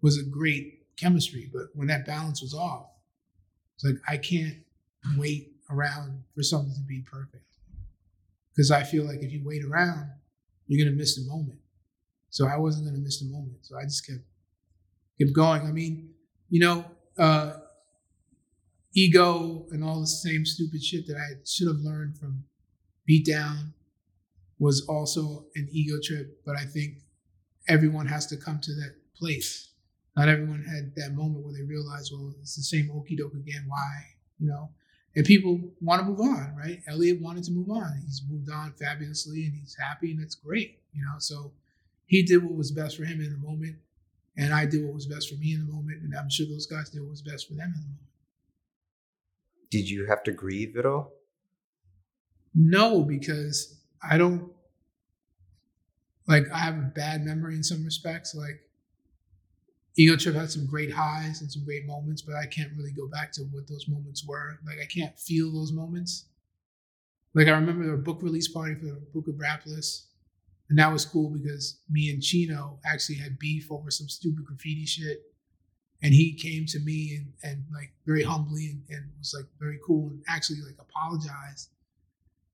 was 0.00 0.18
a 0.18 0.24
great 0.24 0.86
chemistry. 0.96 1.50
But 1.52 1.66
when 1.74 1.88
that 1.88 2.06
balance 2.06 2.40
was 2.40 2.54
off, 2.54 2.86
it's 3.74 3.84
like 3.84 3.96
I 4.08 4.16
can't 4.16 4.58
wait 5.16 5.55
around 5.70 6.24
for 6.34 6.42
something 6.42 6.74
to 6.74 6.80
be 6.82 7.02
perfect 7.02 7.44
because 8.56 8.70
I 8.70 8.82
feel 8.82 9.04
like 9.04 9.22
if 9.22 9.32
you 9.32 9.42
wait 9.44 9.64
around, 9.64 10.10
you're 10.66 10.84
gonna 10.84 10.96
miss 10.96 11.16
the 11.16 11.30
moment. 11.30 11.58
So 12.30 12.46
I 12.46 12.56
wasn't 12.56 12.86
gonna 12.86 13.02
miss 13.02 13.20
the 13.20 13.30
moment. 13.30 13.58
So 13.62 13.78
I 13.78 13.84
just 13.84 14.06
kept 14.06 14.24
kept 15.18 15.32
going. 15.32 15.62
I 15.62 15.72
mean, 15.72 16.10
you 16.48 16.60
know, 16.60 16.84
uh, 17.18 17.54
ego 18.94 19.66
and 19.70 19.84
all 19.84 20.00
the 20.00 20.06
same 20.06 20.46
stupid 20.46 20.82
shit 20.82 21.06
that 21.06 21.16
I 21.16 21.40
should 21.44 21.68
have 21.68 21.80
learned 21.80 22.18
from 22.18 22.44
beat 23.04 23.26
down 23.26 23.74
was 24.58 24.86
also 24.88 25.46
an 25.54 25.68
ego 25.70 25.98
trip, 26.02 26.40
but 26.46 26.56
I 26.56 26.64
think 26.64 26.98
everyone 27.68 28.06
has 28.06 28.26
to 28.28 28.36
come 28.36 28.58
to 28.60 28.74
that 28.74 28.94
place. 29.18 29.70
Not 30.16 30.28
everyone 30.28 30.64
had 30.64 30.94
that 30.96 31.14
moment 31.14 31.44
where 31.44 31.52
they 31.52 31.62
realized, 31.62 32.10
well, 32.12 32.34
it's 32.40 32.56
the 32.56 32.62
same 32.62 32.90
okey 32.90 33.16
doke 33.16 33.34
again. 33.34 33.64
Why? 33.66 34.02
You 34.38 34.48
know? 34.48 34.70
And 35.16 35.24
people 35.24 35.58
want 35.80 36.02
to 36.02 36.06
move 36.06 36.20
on, 36.20 36.54
right? 36.56 36.82
Elliot 36.86 37.22
wanted 37.22 37.44
to 37.44 37.52
move 37.52 37.70
on. 37.70 38.00
He's 38.04 38.22
moved 38.28 38.50
on 38.50 38.72
fabulously 38.72 39.46
and 39.46 39.54
he's 39.54 39.74
happy 39.80 40.10
and 40.10 40.20
that's 40.20 40.34
great, 40.34 40.78
you 40.92 41.02
know? 41.02 41.14
So 41.18 41.52
he 42.04 42.22
did 42.22 42.44
what 42.44 42.54
was 42.54 42.70
best 42.70 42.98
for 42.98 43.04
him 43.04 43.22
in 43.22 43.30
the 43.30 43.38
moment. 43.38 43.76
And 44.36 44.52
I 44.52 44.66
did 44.66 44.84
what 44.84 44.92
was 44.92 45.06
best 45.06 45.30
for 45.30 45.36
me 45.36 45.54
in 45.54 45.66
the 45.66 45.72
moment. 45.72 46.02
And 46.02 46.14
I'm 46.14 46.28
sure 46.28 46.46
those 46.46 46.66
guys 46.66 46.90
did 46.90 47.00
what 47.00 47.10
was 47.10 47.22
best 47.22 47.48
for 47.48 47.54
them 47.54 47.72
in 47.74 47.80
the 47.80 47.86
moment. 47.88 48.00
Did 49.70 49.88
you 49.88 50.06
have 50.06 50.22
to 50.24 50.32
grieve 50.32 50.76
at 50.76 50.84
all? 50.84 51.14
No, 52.54 53.02
because 53.02 53.74
I 54.08 54.18
don't 54.18 54.52
like 56.28 56.44
I 56.52 56.58
have 56.58 56.76
a 56.76 56.92
bad 56.94 57.24
memory 57.24 57.54
in 57.56 57.62
some 57.62 57.84
respects. 57.84 58.34
Like 58.34 58.60
Ego 59.96 60.16
Trip 60.16 60.34
had 60.34 60.50
some 60.50 60.66
great 60.66 60.92
highs 60.92 61.40
and 61.40 61.50
some 61.50 61.64
great 61.64 61.86
moments, 61.86 62.22
but 62.22 62.34
I 62.34 62.46
can't 62.46 62.72
really 62.76 62.92
go 62.92 63.08
back 63.08 63.32
to 63.32 63.42
what 63.44 63.66
those 63.66 63.88
moments 63.88 64.26
were. 64.26 64.58
Like 64.66 64.78
I 64.82 64.86
can't 64.86 65.18
feel 65.18 65.50
those 65.52 65.72
moments. 65.72 66.26
Like 67.34 67.48
I 67.48 67.52
remember 67.52 67.92
a 67.94 67.98
book 67.98 68.22
release 68.22 68.48
party 68.48 68.74
for 68.74 68.86
the 68.86 69.02
Book 69.14 69.28
of 69.28 69.38
Rap 69.38 69.62
Lists, 69.66 70.08
and 70.68 70.78
that 70.78 70.92
was 70.92 71.04
cool 71.04 71.30
because 71.30 71.80
me 71.88 72.10
and 72.10 72.22
Chino 72.22 72.78
actually 72.84 73.16
had 73.16 73.38
beef 73.38 73.70
over 73.70 73.90
some 73.90 74.08
stupid 74.08 74.44
graffiti 74.44 74.84
shit. 74.84 75.22
And 76.02 76.12
he 76.12 76.34
came 76.34 76.66
to 76.66 76.78
me 76.80 77.16
and, 77.16 77.32
and 77.42 77.64
like 77.72 77.90
very 78.04 78.22
humbly 78.22 78.66
and, 78.66 78.82
and 78.90 79.10
was 79.18 79.34
like 79.34 79.46
very 79.58 79.78
cool 79.84 80.10
and 80.10 80.22
actually 80.28 80.60
like 80.60 80.76
apologized 80.78 81.70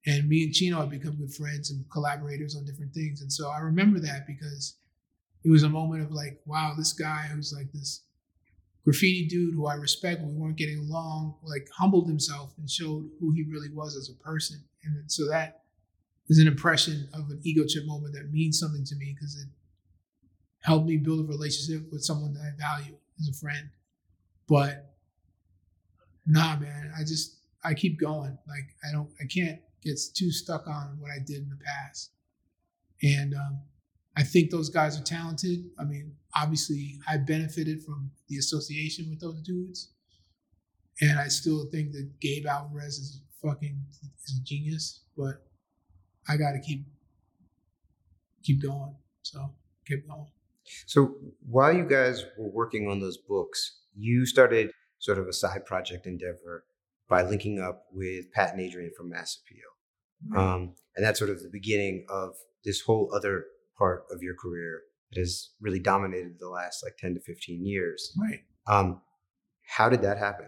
and 0.07 0.29
me 0.29 0.45
and 0.45 0.53
Chino 0.53 0.81
had 0.81 0.91
become 0.91 1.17
good 1.17 1.33
friends 1.33 1.71
and 1.71 1.85
collaborators 1.91 2.57
on 2.57 2.65
different 2.65 2.93
things. 2.93 3.21
And 3.21 3.33
so 3.33 3.51
I 3.51 3.59
remember 3.59 4.01
that 4.01 4.27
because 4.27 4.75
it 5.45 5.51
was 5.51 5.63
a 5.63 5.69
moment 5.69 6.03
of 6.03 6.13
like, 6.13 6.41
wow, 6.47 6.75
this 6.77 6.93
guy 6.93 7.29
who's 7.33 7.53
like 7.53 7.73
this 7.73 8.03
graffiti 8.85 9.27
dude 9.27 9.55
who 9.55 9.67
I 9.67 9.75
respect, 9.75 10.23
we 10.23 10.33
weren't 10.33 10.57
getting 10.57 10.79
along, 10.79 11.37
like 11.43 11.69
humbled 11.77 12.09
himself 12.09 12.53
and 12.59 12.69
showed 12.69 13.11
who 13.21 13.33
he 13.33 13.45
really 13.45 13.71
was 13.71 13.97
as 13.97 14.09
a 14.09 14.23
person. 14.23 14.63
And 14.85 15.11
so 15.11 15.29
that 15.29 15.63
is 16.29 16.39
an 16.39 16.47
impression 16.47 17.09
of 17.13 17.31
an 17.31 17.41
ego 17.43 17.65
trip 17.69 17.87
moment 17.87 18.15
that 18.15 18.33
means 18.33 18.59
something 18.59 18.85
to 18.85 18.97
me 18.97 19.15
because 19.15 19.37
it 19.37 19.49
helped 20.61 20.87
me 20.87 20.97
build 20.97 21.21
a 21.21 21.29
relationship 21.29 21.91
with 21.93 22.05
someone 22.05 22.35
that 22.35 22.43
I 22.43 22.57
value 22.57 22.97
as 23.21 23.29
a 23.29 23.33
friend. 23.33 23.69
But 24.49 24.95
nah, 26.27 26.57
man, 26.57 26.93
I 26.97 27.01
just 27.01 27.39
I 27.65 27.75
keep 27.75 28.01
going. 28.01 28.37
Like 28.47 28.75
I 28.89 28.93
don't, 28.93 29.11
I 29.21 29.25
can't 29.25 29.61
get 29.83 29.99
too 30.15 30.31
stuck 30.31 30.67
on 30.67 30.97
what 31.01 31.11
I 31.11 31.19
did 31.19 31.43
in 31.43 31.49
the 31.49 31.59
past. 31.65 32.11
And 33.03 33.35
um, 33.35 33.61
I 34.17 34.23
think 34.23 34.51
those 34.51 34.69
guys 34.69 35.01
are 35.01 35.05
talented. 35.05 35.65
I 35.79 35.85
mean, 35.85 36.13
obviously, 36.37 36.99
I 37.09 37.17
benefited 37.17 37.83
from 37.83 38.11
the 38.29 38.37
association 38.37 39.09
with 39.09 39.21
those 39.21 39.41
dudes, 39.41 39.93
and 41.01 41.19
I 41.19 41.29
still 41.29 41.67
think 41.71 41.93
that 41.93 42.11
Gabe 42.21 42.47
Alvarez 42.47 42.99
is 42.99 43.23
fucking 43.43 43.85
is 44.25 44.41
a 44.41 44.45
genius. 44.45 45.05
But 45.17 45.43
I 46.29 46.37
got 46.37 46.53
to 46.53 46.61
keep 46.61 46.87
keep 48.43 48.63
going. 48.63 48.95
So 49.23 49.51
keep 49.87 50.07
going. 50.07 50.27
So 50.87 51.17
while 51.49 51.73
you 51.73 51.89
guys 51.89 52.25
were 52.39 52.51
working 52.51 52.89
on 52.89 53.01
those 53.01 53.17
books, 53.17 53.81
you 53.95 54.27
started 54.27 54.71
sort 54.99 55.19
of 55.19 55.27
a 55.27 55.33
side 55.33 55.65
project 55.67 56.07
endeavor 56.07 56.65
by 57.09 57.23
linking 57.23 57.61
up 57.61 57.87
with 57.93 58.31
Pat 58.33 58.53
and 58.53 58.61
Adrian 58.61 58.93
from 58.97 59.11
Mass 59.11 59.39
Appeal. 59.43 60.39
Um, 60.41 60.75
and 60.97 61.05
that's 61.05 61.19
sort 61.19 61.31
of 61.31 61.43
the 61.43 61.51
beginning 61.51 62.07
of 62.09 62.37
this 62.65 62.81
whole 62.83 63.11
other 63.15 63.47
part 63.77 64.05
of 64.11 64.23
your 64.23 64.35
career 64.35 64.83
that 65.13 65.21
has 65.21 65.51
really 65.61 65.79
dominated 65.79 66.39
the 66.39 66.49
last 66.49 66.83
like 66.83 66.97
10 66.99 67.15
to 67.15 67.21
15 67.21 67.65
years. 67.65 68.17
Right. 68.21 68.41
Um, 68.67 69.01
how 69.67 69.89
did 69.89 70.03
that 70.03 70.19
happen? 70.19 70.47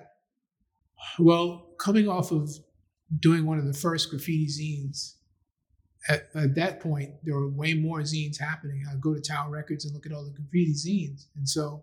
Well, 1.18 1.75
coming 1.79 2.09
off 2.09 2.31
of 2.31 2.51
doing 3.20 3.47
one 3.47 3.59
of 3.59 3.66
the 3.66 3.72
first 3.72 4.11
graffiti 4.11 4.47
zines, 4.47 5.14
at, 6.09 6.29
at, 6.35 6.55
that 6.57 6.81
point, 6.81 7.12
there 7.22 7.35
were 7.35 7.49
way 7.49 7.75
more 7.75 8.01
zines 8.01 8.39
happening. 8.39 8.85
I'd 8.91 9.01
go 9.01 9.14
to 9.14 9.20
Tower 9.20 9.51
Records 9.51 9.85
and 9.85 9.95
look 9.95 10.07
at 10.07 10.12
all 10.12 10.25
the 10.25 10.31
graffiti 10.31 10.75
zines. 10.75 11.27
And 11.37 11.49
so 11.49 11.83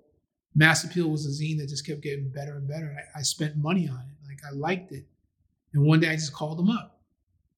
Mass 0.55 0.83
Appeal 0.83 1.09
was 1.09 1.25
a 1.25 1.29
zine 1.29 1.57
that 1.57 1.69
just 1.69 1.85
kept 1.87 2.01
getting 2.01 2.29
better 2.29 2.55
and 2.57 2.67
better. 2.67 2.95
I, 3.15 3.19
I 3.19 3.21
spent 3.23 3.57
money 3.57 3.87
on 3.87 3.97
it. 3.97 4.27
Like 4.27 4.39
I 4.47 4.53
liked 4.53 4.91
it. 4.91 5.05
And 5.73 5.83
one 5.85 5.99
day 5.99 6.09
I 6.09 6.15
just 6.15 6.33
called 6.33 6.59
them 6.59 6.69
up 6.69 7.01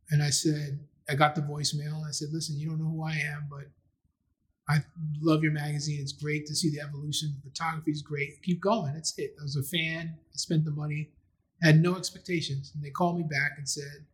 and 0.10 0.22
I 0.22 0.30
said, 0.30 0.80
I 1.10 1.16
got 1.16 1.36
the 1.36 1.42
voicemail. 1.42 1.98
And 1.98 2.08
I 2.08 2.12
said, 2.12 2.30
listen, 2.32 2.58
you 2.58 2.70
don't 2.70 2.80
know 2.80 2.90
who 2.90 3.04
I 3.04 3.14
am, 3.14 3.48
but 3.50 3.66
I 4.70 4.78
love 5.22 5.44
your 5.44 5.52
magazine. 5.52 6.00
It's 6.02 6.14
great 6.14 6.46
to 6.48 6.56
see 6.56 6.70
the 6.70 6.82
evolution. 6.82 7.34
The 7.36 7.50
photography 7.50 7.92
is 7.92 8.02
great. 8.02 8.42
Keep 8.44 8.62
going. 8.62 8.94
That's 8.94 9.18
it. 9.18 9.36
I 9.40 9.44
was 9.44 9.56
a 9.56 9.64
fan. 9.64 10.16
I 10.18 10.38
spent 10.38 10.64
the 10.64 10.72
money. 10.72 11.10
I 11.62 11.68
had 11.68 11.82
no 11.82 11.96
expectations. 11.96 12.72
And 12.74 12.84
they 12.84 12.90
called 12.90 13.18
me 13.18 13.24
back 13.24 13.54
and 13.58 13.68
said, 13.68 14.06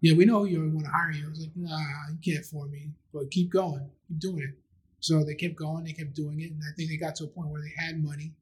yeah, 0.00 0.14
we 0.14 0.24
know 0.24 0.44
you 0.44 0.60
want 0.60 0.84
to 0.84 0.92
hire 0.92 1.10
you. 1.10 1.26
I 1.26 1.30
was 1.30 1.40
like, 1.40 1.56
nah, 1.56 1.78
you 2.10 2.18
can't 2.22 2.44
for 2.44 2.66
me, 2.66 2.90
but 3.12 3.30
keep 3.30 3.50
going, 3.50 3.88
keep 4.06 4.18
doing 4.18 4.42
it. 4.42 4.54
So 5.00 5.24
they 5.24 5.34
kept 5.34 5.56
going, 5.56 5.84
they 5.84 5.92
kept 5.92 6.14
doing 6.14 6.40
it. 6.40 6.52
And 6.52 6.62
I 6.62 6.74
think 6.76 6.90
they 6.90 6.96
got 6.96 7.16
to 7.16 7.24
a 7.24 7.28
point 7.28 7.48
where 7.48 7.62
they 7.62 7.72
had 7.82 8.02
money. 8.04 8.34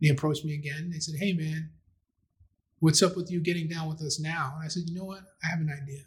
They 0.00 0.08
approached 0.08 0.44
me 0.44 0.54
again. 0.54 0.90
They 0.92 1.00
said, 1.00 1.16
hey, 1.18 1.32
man, 1.32 1.70
what's 2.78 3.02
up 3.02 3.16
with 3.16 3.30
you 3.30 3.40
getting 3.40 3.68
down 3.68 3.88
with 3.88 4.00
us 4.02 4.20
now? 4.20 4.52
And 4.56 4.64
I 4.64 4.68
said, 4.68 4.84
you 4.86 4.94
know 4.94 5.04
what? 5.04 5.22
I 5.44 5.48
have 5.48 5.60
an 5.60 5.70
idea. 5.70 6.02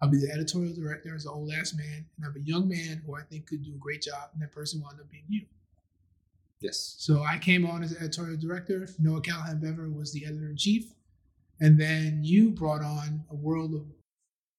I'll 0.00 0.08
be 0.08 0.18
the 0.18 0.32
editorial 0.32 0.74
director 0.74 1.14
as 1.14 1.24
an 1.24 1.32
old 1.32 1.50
ass 1.52 1.74
man, 1.74 2.06
and 2.16 2.24
I 2.24 2.28
have 2.28 2.36
a 2.36 2.40
young 2.40 2.68
man 2.68 3.02
who 3.04 3.16
I 3.16 3.22
think 3.22 3.46
could 3.46 3.64
do 3.64 3.74
a 3.74 3.78
great 3.78 4.02
job, 4.02 4.30
and 4.32 4.42
that 4.42 4.52
person 4.52 4.80
wound 4.80 5.00
up 5.00 5.10
being 5.10 5.24
you. 5.28 5.42
Yes. 6.60 6.96
So 6.98 7.22
I 7.22 7.38
came 7.38 7.66
on 7.66 7.82
as 7.82 7.96
editorial 7.96 8.36
director. 8.36 8.88
Noah 8.98 9.20
Callahan 9.20 9.60
Bever 9.60 9.88
was 9.90 10.12
the 10.12 10.24
editor 10.24 10.48
in 10.48 10.56
chief. 10.56 10.92
And 11.60 11.80
then 11.80 12.20
you 12.22 12.50
brought 12.50 12.82
on 12.82 13.24
a 13.30 13.34
world 13.34 13.74
of 13.74 13.82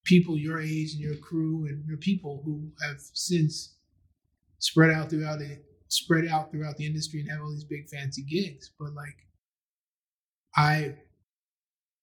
people 0.06 0.38
your 0.38 0.62
age 0.62 0.94
and 0.94 1.02
your 1.02 1.16
crew 1.18 1.66
and 1.68 1.86
your 1.88 1.98
people 1.98 2.42
who 2.44 2.72
have 2.86 3.00
since 3.14 3.76
spread 4.60 4.92
out 4.92 5.10
throughout 5.10 5.42
it, 5.42 5.64
spread 5.88 6.28
out 6.28 6.52
throughout 6.52 6.78
the 6.78 6.86
industry 6.86 7.22
and 7.22 7.30
have 7.30 7.42
all 7.42 7.52
these 7.52 7.64
big 7.64 7.90
fancy 7.90 8.24
gigs. 8.24 8.72
But 8.80 8.94
like, 8.94 9.28
I 10.56 10.96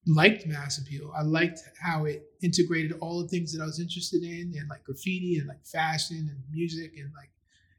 liked 0.06 0.46
Mass 0.46 0.78
Appeal. 0.78 1.12
I 1.16 1.22
liked 1.22 1.60
how 1.80 2.04
it 2.04 2.30
integrated 2.42 2.92
all 3.00 3.22
the 3.22 3.28
things 3.28 3.52
that 3.52 3.62
I 3.62 3.66
was 3.66 3.80
interested 3.80 4.22
in, 4.22 4.54
and 4.58 4.68
like 4.68 4.84
graffiti 4.84 5.38
and 5.38 5.48
like 5.48 5.64
fashion 5.64 6.28
and 6.30 6.38
music, 6.50 6.92
and 6.96 7.12
like 7.14 7.30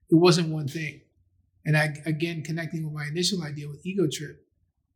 it 0.10 0.16
wasn't 0.16 0.50
one 0.50 0.68
thing. 0.68 1.02
And 1.66 1.78
I 1.78 1.96
again 2.06 2.44
connecting 2.44 2.84
with 2.84 2.94
my 2.94 3.06
initial 3.06 3.44
idea 3.44 3.68
with 3.68 3.86
Ego 3.86 4.08
Trip, 4.12 4.46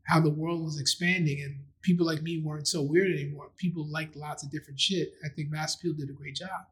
how 0.04 0.20
the 0.20 0.30
world 0.30 0.64
was 0.64 0.80
expanding 0.80 1.42
and 1.42 1.60
people 1.82 2.06
like 2.06 2.22
me 2.22 2.42
weren't 2.44 2.68
so 2.68 2.82
weird 2.82 3.12
anymore. 3.12 3.50
People 3.58 3.90
liked 3.90 4.16
lots 4.16 4.44
of 4.44 4.52
different 4.52 4.80
shit. 4.80 5.14
I 5.26 5.30
think 5.30 5.50
Mass 5.50 5.76
Appeal 5.76 5.94
did 5.94 6.10
a 6.10 6.14
great 6.14 6.36
job. 6.36 6.68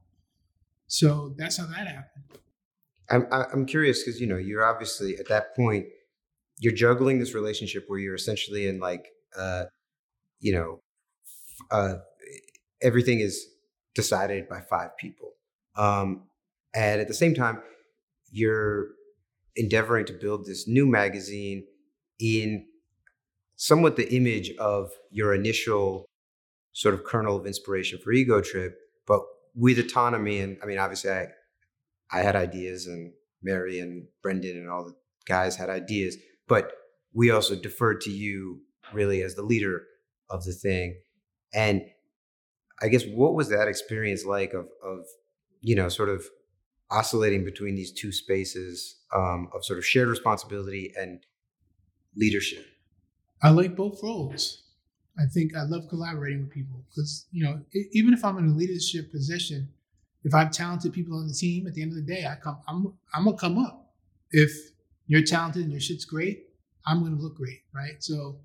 So 0.88 1.34
that's 1.38 1.58
how 1.58 1.66
that 1.68 1.88
happened. 1.88 2.24
I'm 3.10 3.28
I'm 3.32 3.66
curious 3.66 4.04
because 4.04 4.22
you 4.22 4.28
know 4.28 4.38
you're 4.38 4.66
obviously 4.66 5.18
at 5.18 5.28
that 5.30 5.56
point 5.56 5.88
you're 6.60 6.74
juggling 6.74 7.20
this 7.20 7.34
relationship 7.34 7.86
where 7.88 8.00
you're 8.00 8.16
essentially 8.16 8.68
in 8.68 8.80
like 8.80 9.08
uh 9.36 9.66
you 10.40 10.54
know 10.54 10.80
uh 11.72 11.96
everything 12.82 13.20
is 13.20 13.48
decided 13.96 14.48
by 14.48 14.62
five 14.62 14.96
people 14.98 15.34
um 15.76 16.24
and 16.74 17.02
at 17.02 17.08
the 17.08 17.14
same 17.14 17.34
time 17.34 17.62
you're 18.32 18.90
endeavoring 19.56 20.06
to 20.06 20.14
build 20.14 20.46
this 20.46 20.68
new 20.68 20.86
magazine 20.86 21.66
in 22.20 22.66
somewhat 23.56 23.98
the 23.98 24.14
image 24.16 24.52
of 24.58 24.92
your 25.12 25.34
initial 25.34 26.06
sort 26.74 26.94
of 26.94 27.04
kernel 27.04 27.36
of 27.36 27.46
inspiration 27.46 28.00
for 28.00 28.12
Ego 28.14 28.42
Trip, 28.42 28.78
but 29.06 29.22
with 29.54 29.78
autonomy. 29.80 30.40
And 30.40 30.58
I 30.64 30.66
mean, 30.66 30.78
obviously, 30.78 31.12
I 31.12 31.28
I 32.12 32.22
had 32.22 32.36
ideas, 32.36 32.88
and 32.88 33.12
Mary 33.44 33.80
and 33.80 34.08
Brendan 34.24 34.58
and 34.58 34.70
all 34.70 34.86
the 34.86 34.96
guys 35.26 35.56
had 35.58 35.70
ideas, 35.70 36.18
but 36.48 36.72
we 37.14 37.30
also 37.32 37.56
deferred 37.56 38.02
to 38.02 38.12
you 38.12 38.62
really 38.94 39.22
as 39.22 39.36
the 39.36 39.42
leader 39.44 39.84
of 40.30 40.44
the 40.44 40.54
thing. 40.54 41.00
And 41.54 41.82
I 42.82 42.88
guess 42.88 43.04
what 43.06 43.34
was 43.34 43.50
that 43.50 43.68
experience 43.68 44.26
like 44.26 44.54
of 44.54 44.68
of 44.84 45.06
you 45.62 45.76
know 45.76 45.90
sort 45.90 46.10
of 46.10 46.26
oscillating 46.92 47.46
between 47.46 47.76
these 47.76 47.92
two 47.92 48.12
spaces 48.12 48.96
um, 49.14 49.50
of 49.54 49.64
sort 49.64 49.78
of 49.78 49.86
shared 49.86 50.08
responsibility 50.08 50.94
and 50.98 51.26
leadership? 52.16 52.66
I 53.42 53.50
like 53.50 53.76
both 53.76 54.02
roles. 54.04 54.64
I 55.18 55.26
think 55.26 55.56
I 55.56 55.64
love 55.64 55.90
collaborating 55.90 56.42
with 56.42 56.52
people 56.52 56.84
because 56.90 57.26
you 57.32 57.44
know 57.44 57.62
even 57.92 58.14
if 58.14 58.24
I'm 58.24 58.38
in 58.38 58.50
a 58.50 58.56
leadership 58.56 59.12
position, 59.12 59.70
if 60.24 60.34
I 60.34 60.40
have 60.40 60.52
talented 60.52 60.94
people 60.94 61.18
on 61.18 61.28
the 61.28 61.34
team, 61.34 61.68
at 61.68 61.74
the 61.74 61.82
end 61.82 61.92
of 61.92 61.96
the 61.98 62.14
day, 62.14 62.26
I 62.26 62.36
come 62.36 62.60
I'm 62.68 62.94
I'm 63.14 63.26
gonna 63.26 63.38
come 63.38 63.58
up. 63.58 63.94
If 64.32 64.52
you're 65.08 65.24
talented 65.24 65.64
and 65.64 65.72
your 65.72 65.82
shit's 65.82 66.06
great, 66.06 66.50
I'm 66.86 67.04
gonna 67.04 67.16
look 67.16 67.36
great, 67.36 67.64
right? 67.74 68.02
So 68.02 68.40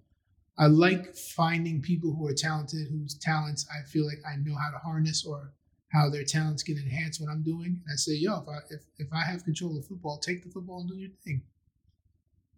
I 0.56 0.66
like 0.66 1.16
finding 1.16 1.82
people 1.82 2.14
who 2.14 2.26
are 2.28 2.35
talented, 2.35 2.89
whose 2.89 3.18
talents 3.18 3.66
I 3.72 3.85
feel 3.89 4.06
like 4.06 4.22
I 4.26 4.36
know 4.36 4.56
how 4.56 4.70
to 4.70 4.78
harness 4.78 5.24
or 5.24 5.52
how 5.93 6.09
their 6.10 6.24
talents 6.24 6.62
can 6.62 6.76
enhance 6.76 7.20
what 7.20 7.31
I'm 7.31 7.43
doing. 7.43 7.66
And 7.66 7.93
I 7.93 7.97
say, 7.97 8.12
yo, 8.12 8.40
if 8.40 8.48
I 8.48 8.59
if, 8.70 8.81
if 8.98 9.12
I 9.12 9.24
have 9.24 9.44
control 9.44 9.76
of 9.76 9.86
football, 9.86 10.18
take 10.18 10.44
the 10.44 10.51
football 10.51 10.81
and 10.81 10.89
do 10.89 10.97
your 10.97 11.10
thing. 11.24 11.43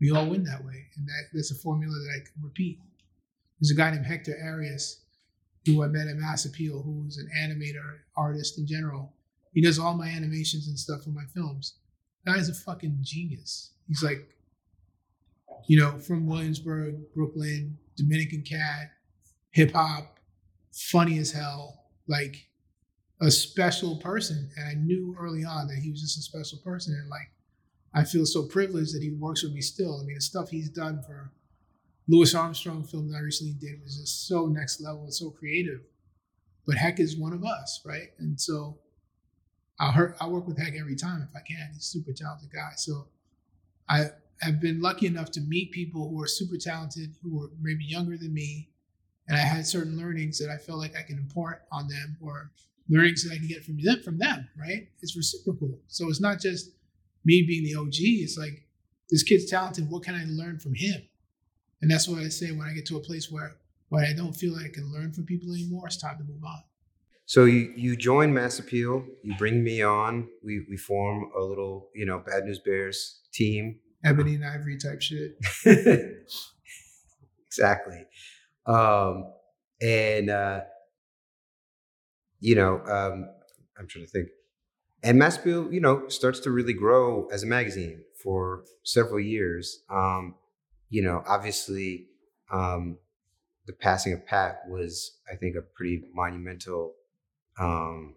We 0.00 0.10
all 0.10 0.26
win 0.26 0.44
that 0.44 0.64
way. 0.64 0.86
And 0.96 1.06
that, 1.06 1.24
that's 1.32 1.50
a 1.50 1.54
formula 1.54 1.94
that 1.94 2.10
I 2.14 2.20
can 2.20 2.42
repeat. 2.42 2.80
There's 3.60 3.70
a 3.70 3.74
guy 3.74 3.90
named 3.90 4.04
Hector 4.04 4.36
Arias 4.44 5.00
who 5.64 5.82
I 5.82 5.88
met 5.88 6.06
at 6.06 6.16
Mass 6.16 6.44
Appeal, 6.44 6.82
who's 6.82 7.16
an 7.16 7.28
animator, 7.36 7.98
artist 8.16 8.58
in 8.58 8.66
general. 8.66 9.14
He 9.52 9.62
does 9.62 9.78
all 9.78 9.94
my 9.94 10.08
animations 10.08 10.68
and 10.68 10.78
stuff 10.78 11.02
for 11.02 11.10
my 11.10 11.24
films. 11.34 11.74
Guy's 12.26 12.48
a 12.48 12.54
fucking 12.54 12.98
genius. 13.02 13.70
He's 13.88 14.02
like, 14.02 14.28
you 15.66 15.78
know, 15.78 15.98
from 15.98 16.26
Williamsburg, 16.26 16.96
Brooklyn, 17.14 17.78
Dominican 17.96 18.42
cat, 18.42 18.90
hip 19.50 19.72
hop, 19.72 20.18
funny 20.72 21.18
as 21.18 21.32
hell, 21.32 21.84
like 22.06 22.48
a 23.20 23.30
special 23.30 23.96
person. 23.96 24.50
And 24.56 24.68
I 24.68 24.74
knew 24.74 25.16
early 25.18 25.44
on 25.44 25.68
that 25.68 25.78
he 25.78 25.90
was 25.90 26.02
just 26.02 26.18
a 26.18 26.22
special 26.22 26.58
person. 26.58 26.94
And 26.94 27.08
like, 27.08 27.30
I 27.94 28.04
feel 28.04 28.26
so 28.26 28.42
privileged 28.42 28.94
that 28.94 29.02
he 29.02 29.10
works 29.10 29.42
with 29.42 29.52
me 29.52 29.62
still. 29.62 30.00
I 30.00 30.04
mean, 30.04 30.16
the 30.16 30.20
stuff 30.20 30.50
he's 30.50 30.68
done 30.68 31.02
for 31.02 31.32
Louis 32.08 32.34
Armstrong 32.34 32.84
film 32.84 33.10
that 33.10 33.16
I 33.16 33.20
recently 33.20 33.54
did 33.54 33.82
was 33.82 33.98
just 33.98 34.28
so 34.28 34.46
next 34.46 34.80
level 34.80 35.04
and 35.04 35.14
so 35.14 35.30
creative. 35.30 35.80
But 36.66 36.76
Heck 36.76 37.00
is 37.00 37.16
one 37.16 37.32
of 37.32 37.44
us, 37.44 37.80
right? 37.84 38.08
And 38.18 38.40
so 38.40 38.78
I 39.80 40.08
I 40.20 40.26
work 40.28 40.46
with 40.46 40.58
Heck 40.58 40.74
every 40.74 40.96
time 40.96 41.22
if 41.22 41.34
I 41.34 41.40
can. 41.40 41.68
He's 41.72 41.78
a 41.78 41.82
super 41.82 42.12
talented 42.12 42.50
guy. 42.52 42.72
So 42.76 43.06
I 43.88 44.10
have 44.40 44.60
been 44.60 44.80
lucky 44.80 45.06
enough 45.06 45.30
to 45.32 45.40
meet 45.40 45.72
people 45.72 46.08
who 46.08 46.20
are 46.22 46.26
super 46.26 46.56
talented, 46.56 47.16
who 47.22 47.42
are 47.42 47.50
maybe 47.60 47.84
younger 47.84 48.16
than 48.16 48.34
me, 48.34 48.68
and 49.28 49.36
I 49.36 49.40
had 49.40 49.66
certain 49.66 49.96
learnings 49.96 50.38
that 50.38 50.50
I 50.50 50.56
felt 50.56 50.78
like 50.78 50.96
I 50.96 51.02
can 51.02 51.18
impart 51.18 51.62
on 51.72 51.88
them, 51.88 52.16
or 52.20 52.52
learnings 52.88 53.24
that 53.24 53.34
I 53.34 53.38
can 53.38 53.48
get 53.48 53.64
from 53.64 53.78
them. 53.82 54.02
From 54.02 54.18
them, 54.18 54.48
right? 54.58 54.88
It's 55.00 55.16
reciprocal. 55.16 55.78
So 55.88 56.08
it's 56.08 56.20
not 56.20 56.40
just 56.40 56.70
me 57.24 57.44
being 57.46 57.64
the 57.64 57.74
OG. 57.74 57.96
It's 57.98 58.38
like 58.38 58.66
this 59.10 59.22
kid's 59.22 59.50
talented. 59.50 59.90
What 59.90 60.04
can 60.04 60.14
I 60.14 60.24
learn 60.28 60.58
from 60.58 60.74
him? 60.74 61.02
And 61.82 61.90
that's 61.90 62.08
what 62.08 62.20
I 62.20 62.28
say 62.28 62.52
when 62.52 62.68
I 62.68 62.72
get 62.72 62.86
to 62.86 62.96
a 62.96 63.00
place 63.00 63.30
where 63.30 63.56
where 63.88 64.04
I 64.04 64.12
don't 64.12 64.32
feel 64.32 64.52
like 64.52 64.66
I 64.66 64.68
can 64.70 64.92
learn 64.92 65.12
from 65.12 65.24
people 65.24 65.52
anymore. 65.52 65.86
It's 65.86 65.96
time 65.96 66.18
to 66.18 66.24
move 66.24 66.42
on. 66.44 66.62
So 67.26 67.44
you 67.44 67.72
you 67.76 67.96
join 67.96 68.32
Mass 68.32 68.58
Appeal. 68.58 69.04
You 69.22 69.34
bring 69.36 69.62
me 69.62 69.82
on. 69.82 70.28
We 70.44 70.64
we 70.68 70.76
form 70.76 71.30
a 71.36 71.40
little 71.40 71.88
you 71.94 72.06
know 72.06 72.20
Bad 72.20 72.44
News 72.44 72.60
Bears 72.60 73.20
team. 73.32 73.80
Ebony 74.06 74.36
and 74.36 74.44
ivory 74.44 74.78
type 74.78 75.02
shit. 75.02 75.36
exactly. 77.46 78.04
Um, 78.66 79.32
and 79.80 80.30
uh, 80.30 80.60
you 82.40 82.54
know, 82.54 82.80
um, 82.86 83.28
I'm 83.78 83.86
trying 83.88 84.04
to 84.06 84.10
think. 84.10 84.28
And 85.02 85.18
Mass 85.18 85.38
you 85.44 85.80
know, 85.80 86.08
starts 86.08 86.40
to 86.40 86.50
really 86.50 86.72
grow 86.72 87.28
as 87.32 87.42
a 87.42 87.46
magazine 87.46 88.02
for 88.22 88.64
several 88.82 89.20
years. 89.20 89.80
Um, 89.90 90.34
you 90.88 91.02
know, 91.02 91.22
obviously, 91.26 92.06
um, 92.50 92.98
the 93.66 93.72
passing 93.72 94.12
of 94.12 94.24
Pat 94.26 94.60
was, 94.68 95.18
I 95.30 95.36
think, 95.36 95.56
a 95.56 95.62
pretty 95.62 96.02
monumental 96.14 96.94
um, 97.58 98.14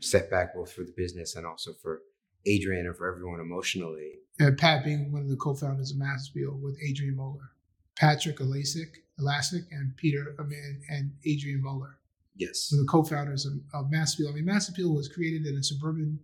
setback 0.00 0.54
both 0.54 0.72
for 0.72 0.82
the 0.82 0.94
business 0.96 1.34
and 1.34 1.46
also 1.46 1.72
for 1.82 2.00
Adrian 2.46 2.86
and 2.86 2.96
for 2.96 3.12
everyone 3.12 3.40
emotionally. 3.40 4.12
And 4.40 4.56
Pat 4.56 4.84
being 4.84 5.10
one 5.12 5.22
of 5.22 5.28
the 5.28 5.36
co-founders 5.36 5.90
of 5.90 5.98
Mass 5.98 6.28
Appeal 6.28 6.58
with 6.62 6.78
Adrian 6.86 7.16
Moeller, 7.16 7.50
Patrick 7.96 8.38
Elasik, 8.38 8.98
Elastic, 9.18 9.64
and 9.72 9.96
Peter 9.96 10.36
I 10.38 10.42
mean, 10.44 10.80
and 10.88 11.12
Adrian 11.26 11.62
Moeller. 11.62 11.98
Yes. 12.36 12.70
Were 12.70 12.78
the 12.78 12.88
co-founders 12.88 13.46
of, 13.46 13.54
of 13.74 13.90
Mass 13.90 14.14
Appeal. 14.14 14.28
I 14.28 14.32
mean, 14.32 14.44
Mass 14.44 14.68
Appeal 14.68 14.94
was 14.94 15.08
created 15.08 15.44
in 15.44 15.56
a 15.56 15.62
suburban 15.62 16.20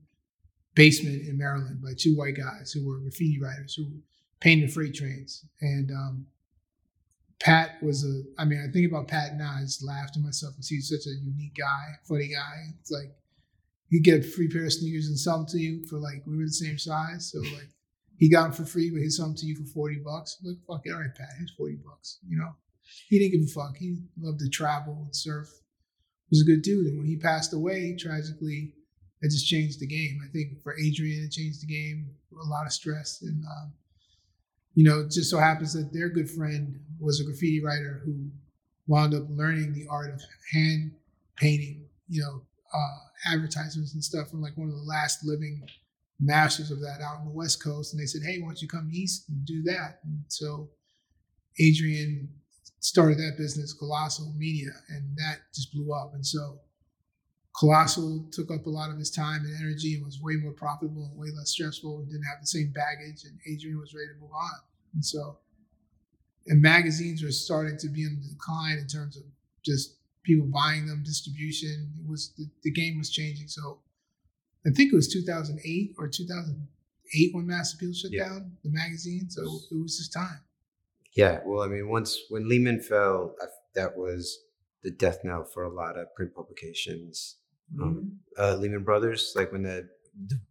basement 0.75 1.27
in 1.27 1.37
Maryland 1.37 1.83
by 1.83 1.91
two 1.97 2.17
white 2.17 2.37
guys 2.37 2.73
who 2.73 2.87
were 2.87 2.99
graffiti 2.99 3.41
writers 3.41 3.75
who 3.75 3.87
painted 4.39 4.73
freight 4.73 4.95
trains. 4.95 5.45
And 5.61 5.91
um, 5.91 6.27
Pat 7.41 7.83
was 7.83 8.05
a, 8.05 8.23
I 8.41 8.45
mean, 8.45 8.65
I 8.67 8.73
think 8.73 8.89
about 8.89 9.09
Pat 9.09 9.37
now, 9.37 9.57
I 9.59 9.63
just 9.63 9.85
laugh 9.85 10.13
to 10.13 10.21
myself 10.21 10.55
because 10.55 10.69
he's 10.69 10.89
such 10.89 11.07
a 11.07 11.17
unique 11.17 11.57
guy, 11.59 11.99
funny 12.09 12.29
guy. 12.29 12.69
It's 12.81 12.91
like, 12.91 13.11
you 13.89 14.01
get 14.01 14.21
a 14.21 14.23
free 14.23 14.49
pair 14.49 14.65
of 14.65 14.73
sneakers 14.73 15.09
and 15.09 15.19
sell 15.19 15.39
them 15.39 15.47
to 15.47 15.59
you 15.59 15.85
for 15.87 15.99
like, 15.99 16.23
we 16.27 16.37
were 16.37 16.45
the 16.45 16.51
same 16.51 16.79
size. 16.79 17.31
So 17.33 17.41
like, 17.41 17.69
he 18.19 18.31
got 18.31 18.45
them 18.45 18.53
for 18.53 18.65
free, 18.65 18.91
but 18.91 19.01
he 19.01 19.11
sold 19.11 19.31
them 19.31 19.37
to 19.37 19.47
you 19.47 19.57
for 19.57 19.65
40 19.65 20.01
bucks. 20.05 20.39
Like, 20.43 20.57
fuck 20.67 20.83
it, 20.85 20.93
all 20.93 21.01
right, 21.01 21.15
Pat, 21.15 21.29
here's 21.39 21.53
40 21.57 21.77
bucks, 21.85 22.19
you 22.29 22.37
know? 22.37 22.55
He 23.09 23.19
didn't 23.19 23.41
give 23.41 23.49
a 23.49 23.53
fuck. 23.53 23.77
He 23.77 23.97
loved 24.21 24.41
to 24.41 24.49
travel 24.49 24.95
and 25.05 25.15
surf. 25.15 25.49
He 26.29 26.37
was 26.37 26.43
a 26.43 26.45
good 26.45 26.63
dude. 26.63 26.87
And 26.87 26.99
when 26.99 27.07
he 27.07 27.17
passed 27.17 27.53
away, 27.53 27.97
tragically, 27.99 28.75
it 29.21 29.31
just 29.31 29.49
changed 29.49 29.81
the 29.81 29.87
game. 29.87 30.21
I 30.23 30.31
think 30.33 30.63
for 30.63 30.77
Adrian, 30.79 31.25
it 31.25 31.33
changed 31.33 31.63
the 31.63 31.67
game. 31.67 32.11
A 32.33 32.49
lot 32.49 32.67
of 32.67 32.73
stress. 32.73 33.23
And, 33.23 33.43
um, 33.45 33.73
you 34.75 34.85
know, 34.85 35.01
it 35.01 35.11
just 35.11 35.31
so 35.31 35.39
happens 35.39 35.73
that 35.73 35.93
their 35.93 36.09
good 36.09 36.29
friend 36.29 36.79
was 37.01 37.21
a 37.21 37.25
graffiti 37.25 37.63
writer 37.65 38.03
who 38.05 38.31
wound 38.87 39.15
up 39.15 39.25
learning 39.31 39.73
the 39.73 39.87
art 39.91 40.11
of 40.13 40.21
hand 40.53 40.93
painting, 41.37 41.87
you 42.09 42.21
know, 42.21 42.43
uh, 42.75 43.33
advertisements 43.33 43.95
and 43.95 44.05
stuff 44.05 44.31
from 44.31 44.43
like 44.43 44.57
one 44.57 44.69
of 44.69 44.75
the 44.75 44.83
last 44.83 45.25
living 45.25 45.63
masters 46.21 46.71
of 46.71 46.81
that 46.81 47.01
out 47.03 47.19
on 47.19 47.25
the 47.25 47.33
West 47.33 47.63
Coast. 47.63 47.93
And 47.93 48.01
they 48.01 48.07
said, 48.07 48.23
hey, 48.25 48.39
why 48.41 48.49
don't 48.49 48.63
you 48.63 48.69
come 48.69 48.91
east 48.93 49.29
and 49.29 49.45
do 49.45 49.63
that? 49.65 50.01
And 50.05 50.25
so 50.29 50.71
Adrian 51.59 52.29
started 52.81 53.19
that 53.19 53.37
business, 53.39 53.73
Colossal 53.73 54.33
Media, 54.37 54.71
and 54.91 55.17
that 55.17 55.39
just 55.55 55.73
blew 55.73 55.93
up. 55.93 56.13
And 56.15 56.25
so 56.25 56.59
Colossal 57.59 58.29
took 58.33 58.51
up 58.51 58.67
a 58.67 58.71
lot 58.71 58.91
of 58.91 58.99
his 58.99 59.11
time 59.11 59.45
and 59.45 59.55
energy 59.61 59.95
and 59.95 60.05
was 60.05 60.21
way 60.21 60.35
more 60.37 60.53
profitable 60.53 61.09
and 61.11 61.19
way 61.19 61.29
less 61.37 61.51
stressful 61.51 61.99
and 61.99 62.09
didn't 62.09 62.25
have 62.25 62.41
the 62.41 62.47
same 62.47 62.73
baggage. 62.73 63.25
And 63.25 63.39
Adrian 63.47 63.79
was 63.79 63.95
ready 63.95 64.09
to 64.09 64.21
move 64.21 64.33
on. 64.33 64.51
And 64.95 65.05
so, 65.05 65.39
and 66.47 66.61
magazines 66.61 67.23
were 67.23 67.31
starting 67.31 67.79
to 67.79 67.89
be 67.89 68.03
in 68.03 68.21
decline 68.29 68.79
in 68.79 68.87
terms 68.87 69.17
of 69.17 69.23
just 69.65 69.97
people 70.25 70.47
buying 70.53 70.87
them, 70.87 71.03
distribution. 71.05 71.93
It 71.99 72.09
was 72.09 72.33
the, 72.37 72.47
the 72.65 72.73
game 72.73 72.99
was 72.99 73.11
changing. 73.11 73.49
So, 73.49 73.79
I 74.67 74.71
think 74.71 74.93
it 74.93 74.97
was 74.97 75.09
2008 75.09 75.95
or 75.99 76.09
2008 76.09 77.35
when 77.35 77.47
Mass 77.47 77.75
Appeal 77.75 77.93
shut 77.93 78.13
yeah. 78.13 78.29
down 78.29 78.53
the 78.63 78.71
magazine. 78.71 79.29
So 79.29 79.43
it 79.43 79.81
was 79.81 79.99
just 79.99 80.13
time. 80.13 80.41
Yeah. 81.15 81.41
Well, 81.45 81.63
I 81.63 81.69
mean, 81.69 81.89
once 81.89 82.19
when 82.31 82.49
Lehman 82.49 82.81
fell, 82.81 83.37
that 83.75 83.97
was 83.97 84.39
the 84.83 84.91
death 84.91 85.19
knell 85.25 85.45
for 85.45 85.65
a 85.65 85.73
lot 85.73 85.99
of 85.99 86.15
print 86.15 86.35
publications 86.35 87.37
um, 87.81 88.21
uh, 88.39 88.57
Lehman 88.57 88.85
Brothers, 88.85 89.33
like 89.35 89.53
when 89.53 89.63
the 89.63 89.89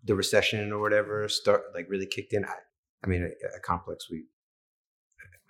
the 0.04 0.16
recession 0.16 0.74
or 0.74 0.82
whatever 0.82 1.28
start 1.30 1.64
like 1.74 1.90
really 1.90 2.06
kicked 2.06 2.34
in. 2.34 2.44
I, 2.46 2.56
I 3.04 3.08
mean, 3.08 3.24
a, 3.24 3.58
a, 3.58 3.60
complex 3.60 4.10
we 4.10 4.26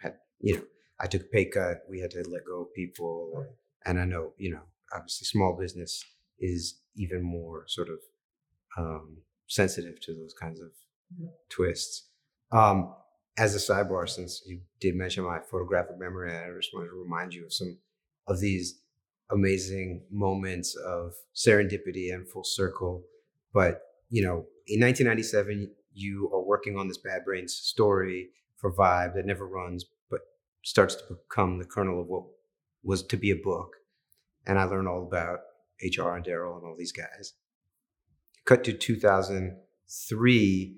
had, 0.02 0.16
you 0.40 0.58
know, 0.58 0.64
I 1.00 1.08
took 1.08 1.22
a 1.22 1.26
pay 1.26 1.46
cut. 1.46 1.84
We 1.90 2.00
had 2.00 2.12
to 2.12 2.24
let 2.30 2.46
go 2.46 2.62
of 2.62 2.74
people, 2.74 3.32
right. 3.36 3.48
and 3.86 4.00
I 4.00 4.06
know, 4.06 4.34
you 4.38 4.52
know, 4.52 4.62
obviously, 4.94 5.26
small 5.26 5.58
business 5.60 6.04
is 6.40 6.80
even 6.96 7.24
more 7.24 7.66
sort 7.68 7.90
of 7.90 8.00
um, 8.78 9.18
sensitive 9.48 10.00
to 10.02 10.14
those 10.14 10.34
kinds 10.40 10.60
of 10.60 10.70
yeah. 11.20 11.30
twists. 11.50 12.08
Um, 12.52 12.94
as 13.38 13.56
a 13.56 13.58
sidebar, 13.58 14.08
since 14.08 14.44
you 14.46 14.62
did 14.80 14.96
mention 14.96 15.24
my 15.24 15.40
photographic 15.40 15.98
memory, 16.00 16.32
I 16.32 16.52
just 16.56 16.74
wanted 16.74 16.90
to 16.90 17.04
remind 17.04 17.34
you 17.34 17.46
of 17.46 17.54
some 17.54 17.78
of 18.28 18.40
these 18.40 18.80
amazing 19.32 20.04
moments 20.12 20.76
of 20.76 21.14
serendipity 21.36 22.14
and 22.14 22.28
full 22.28 22.44
circle. 22.44 23.04
But, 23.54 23.82
you 24.10 24.24
know, 24.24 24.46
in 24.68 24.82
1997, 24.82 25.72
you 25.94 26.30
are 26.34 26.44
working 26.44 26.78
on 26.78 26.88
this 26.88 26.98
Bad 26.98 27.26
Brains 27.26 27.54
story 27.54 28.30
for 28.58 28.74
Vibe 28.74 29.16
that 29.16 29.26
never 29.26 29.48
runs, 29.48 29.86
but 30.10 30.22
starts 30.64 30.96
to 30.96 31.04
become 31.10 31.58
the 31.58 31.66
kernel 31.66 32.02
of 32.02 32.08
what 32.08 32.24
was 32.84 33.04
to 33.04 33.18
be 33.18 33.32
a 33.32 33.36
book. 33.36 33.76
And 34.46 34.60
I 34.60 34.66
learned 34.66 34.88
all 34.88 35.04
about 35.04 35.40
HR 35.82 36.16
and 36.16 36.26
Darryl 36.26 36.58
and 36.58 36.66
all 36.66 36.76
these 36.78 36.92
guys. 36.92 37.34
Cut 38.46 38.64
to 38.66 38.74
2003 38.74 40.78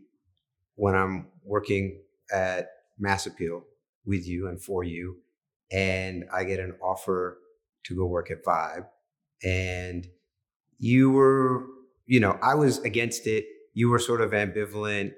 when 0.75 0.95
I'm 0.95 1.27
working 1.43 2.01
at 2.31 2.69
Mass 2.99 3.25
Appeal 3.25 3.63
with 4.05 4.27
you 4.27 4.47
and 4.47 4.61
for 4.61 4.83
you. 4.83 5.17
And 5.71 6.25
I 6.33 6.43
get 6.43 6.59
an 6.59 6.75
offer 6.81 7.39
to 7.85 7.95
go 7.95 8.05
work 8.05 8.29
at 8.29 8.43
Vibe. 8.43 8.87
And 9.43 10.07
you 10.77 11.11
were, 11.11 11.65
you 12.05 12.19
know, 12.19 12.37
I 12.41 12.55
was 12.55 12.79
against 12.79 13.27
it. 13.27 13.45
You 13.73 13.89
were 13.89 13.99
sort 13.99 14.21
of 14.21 14.31
ambivalent, 14.31 15.13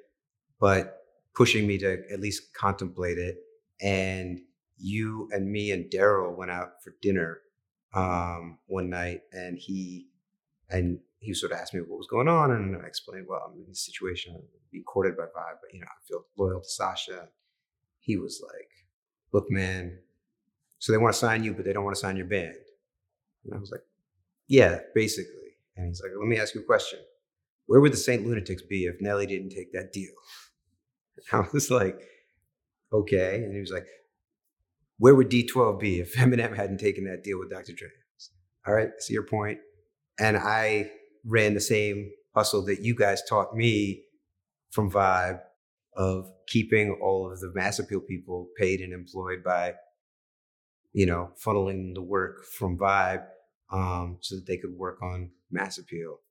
but 0.60 1.00
pushing 1.36 1.68
me 1.68 1.78
to 1.80 2.04
at 2.12 2.20
least 2.20 2.54
contemplate 2.54 3.18
it. 3.18 3.38
And 3.82 4.40
you 4.78 5.30
and 5.32 5.52
me 5.52 5.72
and 5.72 5.92
Darryl 5.92 6.36
went 6.36 6.52
out 6.52 6.84
for 6.84 6.94
dinner 7.02 7.40
um, 7.94 8.60
one 8.68 8.90
night, 8.90 9.22
and 9.32 9.58
he 9.58 10.08
and 10.70 11.00
he 11.20 11.34
sort 11.34 11.52
of 11.52 11.60
asked 11.60 11.74
me 11.74 11.82
what 11.82 11.98
was 11.98 12.08
going 12.08 12.28
on, 12.28 12.52
and 12.52 12.76
I 12.76 12.86
explained, 12.86 13.26
well, 13.28 13.42
I'm 13.48 13.60
in 13.60 13.66
this 13.68 13.86
situation, 13.86 14.36
I'm 14.36 14.44
being 14.72 14.84
courted 14.84 15.18
by 15.18 15.24
Vibe, 15.24 15.60
but 15.62 15.74
you 15.74 15.80
know, 15.80 15.88
I 15.88 16.08
feel 16.08 16.26
loyal 16.38 16.62
to 16.62 16.70
Sacha. 16.70 17.30
He 18.00 18.18
was 18.18 18.42
like, 18.46 18.70
"Look, 19.34 19.50
man, 19.50 20.00
so 20.80 20.92
they 20.92 20.98
want 20.98 21.14
to 21.14 21.20
sign 21.20 21.44
you, 21.44 21.54
but 21.54 21.66
they 21.66 21.74
don't 21.74 21.84
want 21.84 21.96
to 21.96 22.00
sign 22.00 22.18
your 22.18 22.28
band. 22.28 22.56
And 23.46 23.54
I 23.54 23.58
was 23.58 23.72
like, 23.72 23.82
yeah, 24.48 24.80
basically. 24.94 25.34
And 25.76 25.88
he's 25.88 26.02
like, 26.02 26.12
let 26.18 26.28
me 26.28 26.40
ask 26.40 26.56
you 26.56 26.62
a 26.62 26.66
question. 26.66 27.00
Where 27.66 27.82
would 27.82 27.94
the 27.94 27.98
Saint 27.98 28.26
Lunatics 28.26 28.62
be 28.62 28.86
if 28.86 28.96
Nelly 29.02 29.26
didn't 29.26 29.50
take 29.50 29.74
that 29.74 29.92
deal? 29.92 30.12
And 31.32 31.44
I 31.46 31.48
was 31.52 31.70
like, 31.72 32.00
okay. 32.94 33.44
And 33.44 33.54
he 33.54 33.60
was 33.60 33.72
like, 33.72 33.86
where 35.00 35.16
would 35.16 35.30
D12 35.30 35.80
be 35.80 36.00
if 36.00 36.16
Eminem 36.16 36.56
hadn't 36.56 36.80
taken 36.80 37.06
that 37.06 37.24
deal 37.24 37.40
with 37.40 37.50
Dr. 37.50 37.74
Dre? 37.74 37.90
All 38.66 38.74
right, 38.74 38.90
see 39.00 39.14
your 39.14 39.24
point. 39.24 39.60
And 40.20 40.38
I 40.38 40.92
ran 41.26 41.54
the 41.54 41.62
same 41.62 42.12
hustle 42.36 42.66
that 42.66 42.82
you 42.82 42.96
guys 42.96 43.22
taught 43.28 43.56
me 43.56 44.04
from 44.72 44.92
Vibe 44.92 45.40
of 45.96 46.32
keeping 46.48 46.98
all 47.02 47.32
of 47.32 47.40
the 47.40 47.52
mass 47.54 47.80
appeal 47.80 48.00
people 48.00 48.50
paid 48.58 48.80
and 48.82 48.94
employed 48.94 49.44
by 49.44 49.74
you 50.98 51.06
know, 51.06 51.30
funneling 51.40 51.94
the 51.94 52.02
work 52.02 52.44
from 52.44 52.76
Vibe 52.76 53.24
um, 53.72 54.18
so 54.22 54.36
that 54.36 54.48
they 54.48 54.58
could 54.58 54.76
work 54.76 55.00
on 55.04 55.30
Mass 55.52 55.78
Appeal. 55.78 56.22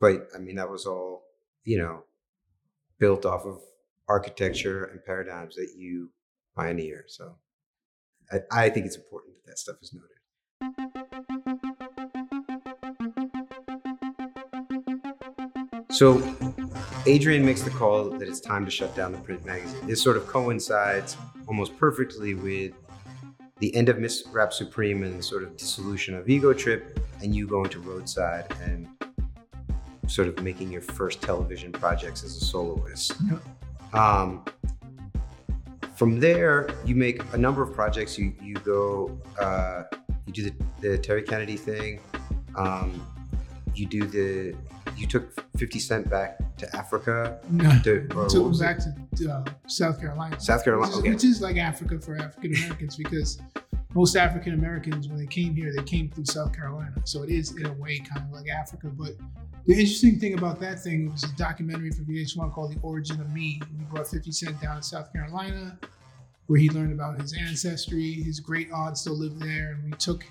But 0.00 0.26
I 0.34 0.38
mean, 0.38 0.56
that 0.56 0.68
was 0.68 0.86
all, 0.86 1.22
you 1.62 1.78
know, 1.78 2.02
built 2.98 3.24
off 3.24 3.44
of 3.44 3.60
architecture 4.08 4.84
and 4.86 5.04
paradigms 5.04 5.54
that 5.54 5.74
you 5.76 6.10
pioneer. 6.56 7.04
So 7.06 7.36
I, 8.32 8.38
I 8.50 8.70
think 8.70 8.86
it's 8.86 8.96
important 8.96 9.34
that 9.36 9.50
that 9.50 9.58
stuff 9.58 9.76
is 9.80 9.94
noted. 9.94 10.08
So 16.02 16.20
Adrian 17.06 17.44
makes 17.44 17.62
the 17.62 17.70
call 17.70 18.10
that 18.10 18.28
it's 18.28 18.40
time 18.40 18.64
to 18.64 18.72
shut 18.72 18.92
down 18.96 19.12
the 19.12 19.18
print 19.18 19.44
magazine. 19.44 19.86
This 19.86 20.02
sort 20.02 20.16
of 20.16 20.26
coincides 20.26 21.16
almost 21.46 21.78
perfectly 21.78 22.34
with 22.34 22.72
the 23.60 23.72
end 23.76 23.88
of 23.88 24.00
Miss 24.00 24.24
Rap 24.32 24.52
Supreme 24.52 25.04
and 25.04 25.16
the 25.16 25.22
sort 25.22 25.44
of 25.44 25.56
dissolution 25.56 26.16
of 26.16 26.28
Ego 26.28 26.52
Trip, 26.52 26.98
and 27.22 27.32
you 27.32 27.46
going 27.46 27.70
to 27.70 27.78
Roadside 27.78 28.52
and 28.64 28.88
sort 30.08 30.26
of 30.26 30.42
making 30.42 30.72
your 30.72 30.82
first 30.82 31.22
television 31.22 31.70
projects 31.70 32.24
as 32.24 32.36
a 32.36 32.44
soloist. 32.44 33.14
Um, 33.92 34.44
from 35.94 36.18
there, 36.18 36.68
you 36.84 36.96
make 36.96 37.22
a 37.32 37.38
number 37.38 37.62
of 37.62 37.72
projects. 37.72 38.18
You 38.18 38.34
you 38.42 38.54
go, 38.54 39.16
uh, 39.38 39.84
you 40.26 40.32
do 40.32 40.50
the, 40.50 40.54
the 40.80 40.98
Terry 40.98 41.22
Kennedy 41.22 41.56
thing. 41.56 42.00
Um, 42.56 43.06
you 43.76 43.86
do 43.86 44.04
the, 44.04 44.56
you 44.96 45.06
took 45.06 45.42
50 45.58 45.78
Cent 45.78 46.10
back 46.10 46.38
to 46.58 46.76
Africa. 46.76 47.40
No, 47.50 47.70
To, 47.82 48.06
took 48.08 48.14
what 48.16 48.32
was 48.48 48.60
it? 48.60 48.64
back 48.64 48.78
to 49.16 49.30
uh, 49.30 49.44
South 49.66 50.00
Carolina. 50.00 50.38
South 50.40 50.64
Carolina. 50.64 50.88
Which 50.90 50.96
is, 50.96 51.00
Okay. 51.00 51.10
which 51.10 51.24
is 51.24 51.40
like 51.42 51.56
Africa 51.56 51.98
for 52.00 52.16
African 52.16 52.54
Americans 52.54 52.96
because 52.96 53.38
most 53.94 54.16
African 54.16 54.54
Americans, 54.54 55.08
when 55.08 55.18
they 55.18 55.26
came 55.26 55.54
here, 55.54 55.72
they 55.76 55.82
came 55.82 56.08
through 56.10 56.24
South 56.26 56.52
Carolina. 56.54 56.94
So 57.04 57.22
it 57.22 57.30
is, 57.30 57.56
in 57.56 57.66
a 57.66 57.72
way, 57.74 57.98
kind 57.98 58.24
of 58.26 58.32
like 58.32 58.48
Africa. 58.48 58.88
But 58.88 59.12
the 59.66 59.74
interesting 59.74 60.18
thing 60.18 60.34
about 60.34 60.60
that 60.60 60.80
thing 60.80 61.10
was 61.10 61.24
a 61.24 61.32
documentary 61.36 61.90
for 61.90 62.02
VH1 62.02 62.52
called 62.52 62.72
The 62.74 62.80
Origin 62.80 63.20
of 63.20 63.30
Me. 63.32 63.60
We 63.78 63.84
brought 63.84 64.08
50 64.08 64.32
Cent 64.32 64.60
down 64.60 64.76
to 64.76 64.82
South 64.82 65.12
Carolina 65.12 65.78
where 66.46 66.58
he 66.58 66.68
learned 66.70 66.92
about 66.92 67.20
his 67.20 67.32
ancestry. 67.34 68.14
His 68.14 68.40
great 68.40 68.70
aunt 68.72 68.98
still 68.98 69.16
lived 69.16 69.40
there. 69.40 69.72
And 69.74 69.84
we 69.84 69.92
took 69.92 70.24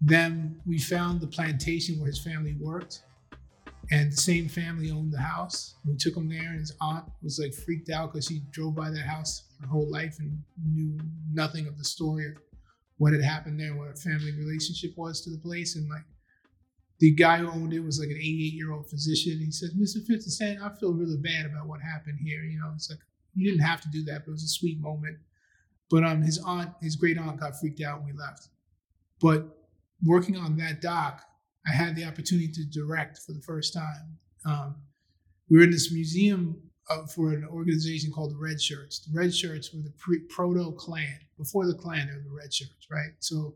them, 0.00 0.60
we 0.66 0.78
found 0.78 1.20
the 1.20 1.26
plantation 1.28 1.98
where 1.98 2.08
his 2.08 2.18
family 2.18 2.54
worked. 2.58 3.02
And 3.92 4.10
the 4.10 4.16
same 4.16 4.48
family 4.48 4.90
owned 4.90 5.12
the 5.12 5.20
house. 5.20 5.74
We 5.84 5.96
took 5.96 6.16
him 6.16 6.30
there, 6.30 6.48
and 6.48 6.60
his 6.60 6.74
aunt 6.80 7.04
was 7.22 7.38
like 7.38 7.52
freaked 7.52 7.90
out 7.90 8.10
because 8.10 8.26
she 8.26 8.40
drove 8.50 8.74
by 8.74 8.88
that 8.88 9.04
house 9.06 9.44
her 9.60 9.66
whole 9.66 9.90
life 9.90 10.16
and 10.18 10.42
knew 10.72 10.98
nothing 11.30 11.68
of 11.68 11.76
the 11.76 11.84
story 11.84 12.26
of 12.28 12.38
what 12.96 13.12
had 13.12 13.22
happened 13.22 13.60
there, 13.60 13.76
what 13.76 13.88
her 13.88 13.94
family 13.94 14.32
relationship 14.32 14.92
was 14.96 15.20
to 15.20 15.30
the 15.30 15.36
place. 15.36 15.76
And 15.76 15.90
like 15.90 16.06
the 17.00 17.10
guy 17.10 17.36
who 17.36 17.50
owned 17.50 17.74
it 17.74 17.80
was 17.80 18.00
like 18.00 18.08
an 18.08 18.16
88 18.16 18.54
year 18.54 18.72
old 18.72 18.88
physician. 18.88 19.38
He 19.38 19.50
said, 19.50 19.70
Mr. 19.78 20.02
50 20.06 20.30
Cent, 20.30 20.62
I 20.62 20.70
feel 20.70 20.94
really 20.94 21.18
bad 21.18 21.44
about 21.44 21.66
what 21.66 21.82
happened 21.82 22.18
here. 22.22 22.44
You 22.44 22.60
know, 22.60 22.72
it's 22.74 22.88
like, 22.88 23.00
you 23.34 23.50
didn't 23.50 23.66
have 23.66 23.82
to 23.82 23.90
do 23.90 24.04
that, 24.04 24.24
but 24.24 24.30
it 24.30 24.32
was 24.32 24.44
a 24.44 24.48
sweet 24.48 24.80
moment. 24.80 25.18
But 25.90 26.04
um, 26.04 26.22
his 26.22 26.38
aunt, 26.46 26.70
his 26.80 26.96
great 26.96 27.18
aunt 27.18 27.40
got 27.40 27.60
freaked 27.60 27.82
out 27.82 27.98
when 27.98 28.14
we 28.14 28.18
left. 28.18 28.48
But 29.20 29.48
working 30.02 30.36
on 30.38 30.56
that 30.56 30.80
doc, 30.80 31.24
I 31.66 31.72
had 31.72 31.96
the 31.96 32.04
opportunity 32.04 32.50
to 32.52 32.64
direct 32.64 33.18
for 33.18 33.32
the 33.32 33.40
first 33.40 33.72
time. 33.72 34.18
Um, 34.44 34.76
we 35.48 35.58
were 35.58 35.64
in 35.64 35.70
this 35.70 35.92
museum 35.92 36.60
uh, 36.90 37.06
for 37.06 37.30
an 37.30 37.44
organization 37.44 38.10
called 38.10 38.32
the 38.32 38.38
Red 38.38 38.60
Shirts. 38.60 39.00
The 39.00 39.16
Red 39.16 39.34
Shirts 39.34 39.72
were 39.72 39.82
the 39.82 39.92
pre- 39.98 40.20
proto 40.28 40.72
Klan. 40.72 41.18
Before 41.38 41.66
the 41.66 41.74
Klan, 41.74 42.08
they 42.08 42.14
were 42.14 42.22
the 42.22 42.36
Red 42.36 42.52
Shirts, 42.52 42.88
right? 42.90 43.12
So 43.20 43.54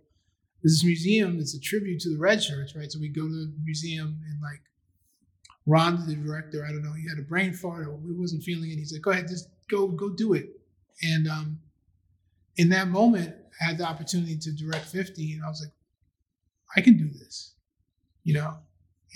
this 0.62 0.84
museum 0.84 1.38
is 1.38 1.54
a 1.54 1.60
tribute 1.60 2.00
to 2.00 2.10
the 2.10 2.18
Red 2.18 2.42
Shirts, 2.42 2.76
right? 2.76 2.90
So 2.90 2.98
we 3.00 3.08
go 3.08 3.22
to 3.22 3.28
the 3.28 3.52
museum 3.64 4.20
and 4.28 4.40
like 4.42 4.60
Ron, 5.66 6.06
the 6.06 6.14
director, 6.14 6.64
I 6.64 6.70
don't 6.70 6.82
know, 6.82 6.92
he 6.92 7.08
had 7.08 7.18
a 7.18 7.22
brain 7.22 7.52
fart 7.52 7.88
or 7.88 7.98
he 8.06 8.12
wasn't 8.12 8.44
feeling 8.44 8.70
it. 8.70 8.76
He's 8.78 8.92
like, 8.92 9.02
"Go 9.02 9.10
ahead, 9.10 9.26
just 9.26 9.48
go, 9.68 9.88
go 9.88 10.10
do 10.10 10.34
it." 10.34 10.50
And 11.02 11.26
um, 11.26 11.58
in 12.56 12.68
that 12.68 12.88
moment, 12.88 13.34
I 13.60 13.64
had 13.64 13.78
the 13.78 13.84
opportunity 13.84 14.38
to 14.38 14.52
direct 14.52 14.86
50, 14.86 15.34
and 15.34 15.44
I 15.44 15.48
was 15.48 15.60
like, 15.60 15.72
"I 16.76 16.80
can 16.80 16.96
do 16.96 17.08
this," 17.08 17.55
you 18.26 18.34
know. 18.34 18.54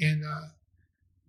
And 0.00 0.24
uh, 0.24 0.46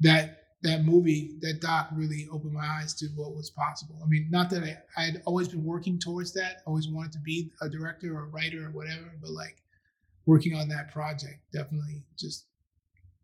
that 0.01 0.37
that 0.63 0.85
movie, 0.85 1.37
that 1.41 1.59
doc, 1.59 1.89
really 1.93 2.27
opened 2.31 2.53
my 2.53 2.65
eyes 2.65 2.93
to 2.93 3.07
what 3.15 3.35
was 3.35 3.49
possible. 3.49 3.99
I 4.01 4.07
mean, 4.07 4.27
not 4.29 4.49
that 4.51 4.63
I 4.63 4.77
I 4.95 5.05
had 5.05 5.21
always 5.25 5.49
been 5.49 5.65
working 5.65 5.99
towards 5.99 6.31
that, 6.33 6.61
always 6.65 6.87
wanted 6.87 7.11
to 7.13 7.19
be 7.19 7.51
a 7.61 7.67
director 7.67 8.15
or 8.15 8.21
a 8.21 8.27
writer 8.27 8.67
or 8.67 8.71
whatever, 8.71 9.11
but 9.19 9.31
like 9.31 9.57
working 10.27 10.55
on 10.55 10.69
that 10.69 10.93
project 10.93 11.39
definitely 11.51 12.03
just 12.17 12.45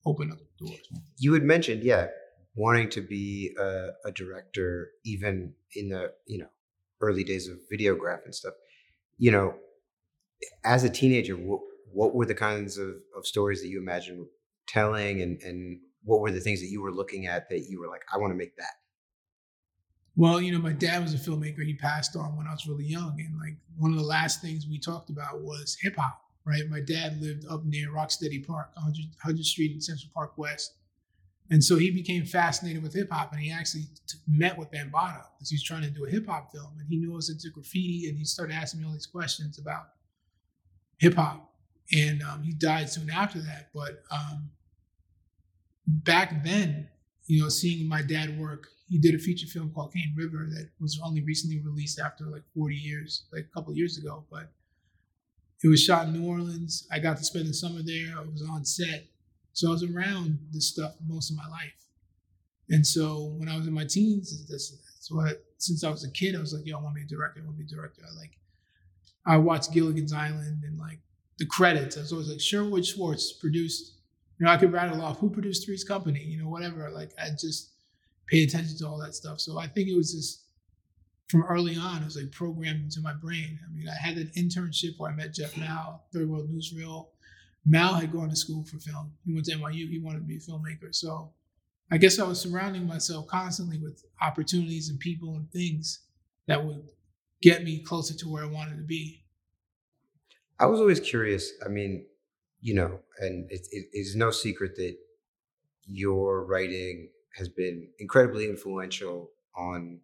opened 0.05 0.33
up 0.33 0.39
doors. 0.59 0.79
You 1.19 1.33
had 1.33 1.43
mentioned, 1.43 1.83
yeah, 1.83 2.07
wanting 2.55 2.89
to 2.89 3.01
be 3.01 3.55
a, 3.59 3.89
a 4.05 4.11
director, 4.11 4.89
even 5.05 5.53
in 5.75 5.89
the 5.89 6.13
you 6.25 6.39
know 6.39 6.49
early 6.99 7.23
days 7.23 7.47
of 7.47 7.59
videograph 7.71 8.25
and 8.25 8.33
stuff. 8.33 8.55
You 9.19 9.31
know, 9.31 9.55
as 10.65 10.83
a 10.83 10.89
teenager, 10.89 11.35
what, 11.35 11.61
what 11.93 12.15
were 12.15 12.25
the 12.25 12.35
kinds 12.35 12.79
of, 12.79 12.95
of 13.15 13.25
stories 13.25 13.61
that 13.61 13.67
you 13.67 13.79
imagined 13.79 14.25
telling, 14.67 15.21
and 15.21 15.41
and 15.41 15.79
what 16.03 16.21
were 16.21 16.31
the 16.31 16.39
things 16.39 16.61
that 16.61 16.67
you 16.67 16.81
were 16.81 16.91
looking 16.91 17.27
at 17.27 17.49
that 17.49 17.69
you 17.69 17.79
were 17.79 17.87
like, 17.87 18.01
I 18.13 18.17
want 18.17 18.31
to 18.31 18.37
make 18.37 18.55
that. 18.57 18.75
Well, 20.15 20.41
you 20.41 20.51
know, 20.51 20.59
my 20.59 20.71
dad 20.71 21.03
was 21.03 21.13
a 21.13 21.17
filmmaker. 21.17 21.63
He 21.63 21.75
passed 21.75 22.15
on 22.15 22.35
when 22.35 22.47
I 22.47 22.51
was 22.51 22.65
really 22.65 22.85
young. 22.85 23.15
And 23.19 23.37
like 23.39 23.55
one 23.77 23.91
of 23.91 23.97
the 23.97 24.03
last 24.03 24.41
things 24.41 24.65
we 24.67 24.79
talked 24.79 25.11
about 25.11 25.41
was 25.41 25.77
hip 25.79 25.95
hop, 25.95 26.19
right? 26.43 26.63
My 26.69 26.79
dad 26.79 27.21
lived 27.21 27.45
up 27.47 27.63
near 27.65 27.89
Rocksteady 27.89 28.45
Park, 28.45 28.71
100, 28.73 29.05
100th 29.23 29.45
Street 29.45 29.73
in 29.73 29.79
Central 29.79 30.09
Park 30.15 30.35
West. 30.37 30.73
And 31.51 31.63
so 31.63 31.75
he 31.75 31.91
became 31.91 32.25
fascinated 32.25 32.81
with 32.81 32.95
hip 32.95 33.11
hop 33.11 33.31
and 33.31 33.39
he 33.39 33.51
actually 33.51 33.83
t- 34.07 34.17
met 34.27 34.57
with 34.57 34.71
Bambaataa 34.71 35.25
because 35.37 35.49
he 35.49 35.55
was 35.55 35.63
trying 35.63 35.83
to 35.83 35.89
do 35.91 36.05
a 36.05 36.09
hip 36.09 36.25
hop 36.25 36.51
film. 36.51 36.73
And 36.79 36.87
he 36.89 36.97
knew 36.97 37.13
I 37.13 37.15
was 37.15 37.29
into 37.29 37.51
graffiti 37.51 38.09
and 38.09 38.17
he 38.17 38.25
started 38.25 38.55
asking 38.55 38.81
me 38.81 38.87
all 38.87 38.93
these 38.93 39.05
questions 39.05 39.59
about 39.59 39.89
hip 40.97 41.13
hop. 41.13 41.53
And 41.93 42.23
um, 42.23 42.41
he 42.41 42.53
died 42.53 42.89
soon 42.89 43.11
after 43.11 43.39
that. 43.39 43.69
But 43.73 44.01
um, 44.11 44.49
back 45.87 46.43
then, 46.43 46.89
you 47.27 47.41
know, 47.41 47.49
seeing 47.49 47.87
my 47.87 48.01
dad 48.01 48.37
work, 48.37 48.67
he 48.89 48.97
did 48.99 49.15
a 49.15 49.19
feature 49.19 49.47
film 49.47 49.71
called 49.73 49.93
Cane 49.93 50.13
River 50.15 50.47
that 50.49 50.69
was 50.79 50.99
only 51.03 51.21
recently 51.21 51.59
released 51.59 51.99
after 51.99 52.25
like 52.25 52.43
40 52.55 52.75
years, 52.75 53.25
like 53.33 53.47
a 53.49 53.53
couple 53.53 53.73
years 53.75 53.97
ago. 53.97 54.23
But 54.31 54.51
it 55.63 55.67
was 55.67 55.83
shot 55.83 56.07
in 56.07 56.13
New 56.13 56.27
Orleans. 56.27 56.87
I 56.91 56.99
got 56.99 57.17
to 57.17 57.23
spend 57.23 57.47
the 57.47 57.53
summer 57.53 57.81
there. 57.83 58.17
I 58.17 58.21
was 58.21 58.43
on 58.49 58.63
set. 58.63 59.05
So 59.53 59.69
I 59.69 59.71
was 59.71 59.83
around 59.83 60.37
this 60.51 60.69
stuff 60.69 60.93
most 61.05 61.31
of 61.31 61.37
my 61.37 61.47
life. 61.47 61.73
And 62.69 62.85
so 62.85 63.33
when 63.37 63.49
I 63.49 63.57
was 63.57 63.65
in 63.65 63.73
my 63.73 63.85
teens, 63.85 64.45
that's, 64.47 64.69
that's 64.71 65.11
what, 65.11 65.43
since 65.57 65.83
I 65.83 65.89
was 65.89 66.03
a 66.03 66.11
kid, 66.11 66.35
I 66.35 66.39
was 66.39 66.53
like, 66.53 66.65
yo, 66.65 66.77
I 66.77 66.81
want 66.81 66.95
to 66.95 66.99
be 66.99 67.05
a 67.05 67.07
director. 67.07 67.41
I 67.41 67.45
want 67.45 67.57
to 67.57 67.63
be 67.63 67.73
a 67.73 67.75
director. 67.75 68.01
I 68.05 68.19
like, 68.19 68.37
I 69.25 69.37
watched 69.37 69.73
Gilligan's 69.73 70.13
Island 70.13 70.63
and 70.63 70.77
like 70.77 70.99
the 71.39 71.45
credits. 71.45 71.97
I 71.97 72.01
was 72.01 72.11
always 72.11 72.29
like, 72.29 72.39
Sherwood 72.39 72.85
Schwartz 72.85 73.33
produced 73.33 73.96
you 74.39 74.45
know, 74.45 74.51
I 74.51 74.57
could 74.57 74.71
rattle 74.71 75.01
off 75.01 75.19
who 75.19 75.29
produced 75.29 75.65
Three's 75.65 75.83
Company, 75.83 76.23
you 76.23 76.41
know, 76.41 76.49
whatever. 76.49 76.89
Like 76.89 77.11
I 77.21 77.29
just 77.29 77.71
paid 78.27 78.47
attention 78.47 78.77
to 78.77 78.87
all 78.87 78.99
that 78.99 79.15
stuff. 79.15 79.39
So 79.39 79.57
I 79.57 79.67
think 79.67 79.87
it 79.89 79.95
was 79.95 80.13
just 80.13 80.43
from 81.27 81.43
early 81.43 81.75
on, 81.75 82.01
it 82.01 82.05
was 82.05 82.15
like 82.15 82.31
programmed 82.31 82.83
into 82.83 83.01
my 83.01 83.13
brain. 83.13 83.59
I 83.65 83.73
mean, 83.73 83.87
I 83.89 83.95
had 83.95 84.17
an 84.17 84.31
internship 84.37 84.97
where 84.97 85.11
I 85.11 85.15
met 85.15 85.33
Jeff 85.33 85.57
Mao, 85.57 86.01
Third 86.13 86.29
World 86.29 86.49
Newsreel. 86.49 87.07
Mao 87.65 87.93
had 87.93 88.13
gone 88.13 88.29
to 88.29 88.35
school 88.35 88.63
for 88.63 88.79
film. 88.79 89.11
He 89.25 89.33
went 89.33 89.45
to 89.47 89.55
NYU. 89.55 89.89
He 89.89 89.99
wanted 89.99 90.19
to 90.19 90.25
be 90.25 90.37
a 90.37 90.39
filmmaker. 90.39 90.95
So 90.95 91.33
I 91.91 91.97
guess 91.97 92.19
I 92.19 92.27
was 92.27 92.39
surrounding 92.39 92.87
myself 92.87 93.27
constantly 93.27 93.77
with 93.77 94.05
opportunities 94.21 94.89
and 94.89 94.99
people 94.99 95.35
and 95.35 95.51
things 95.51 95.99
that 96.47 96.63
would 96.63 96.87
get 97.41 97.63
me 97.63 97.79
closer 97.79 98.13
to 98.15 98.29
where 98.29 98.43
I 98.43 98.47
wanted 98.47 98.77
to 98.77 98.83
be. 98.83 99.23
I 100.59 100.65
was 100.65 100.79
always 100.79 100.99
curious. 100.99 101.51
I 101.65 101.69
mean, 101.69 102.05
you 102.67 102.73
know, 102.73 102.99
and 103.19 103.49
it, 103.49 103.65
it 103.71 103.85
is 103.93 104.17
no 104.17 104.29
secret 104.29 104.75
that 104.75 104.97
your 105.85 106.45
writing 106.45 107.07
has 107.37 107.47
been 107.47 107.87
incredibly 107.97 108.49
influential 108.49 109.29
on 109.55 110.01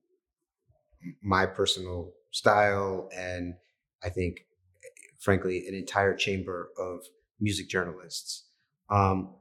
my 1.21 1.45
personal 1.45 2.13
style 2.31 3.09
and 3.13 3.55
I 4.01 4.07
think, 4.07 4.45
frankly, 5.19 5.67
an 5.67 5.75
entire 5.75 6.15
chamber 6.15 6.69
of 6.79 7.01
music 7.37 7.67
journalists. 7.67 8.45
Um, 8.89 9.35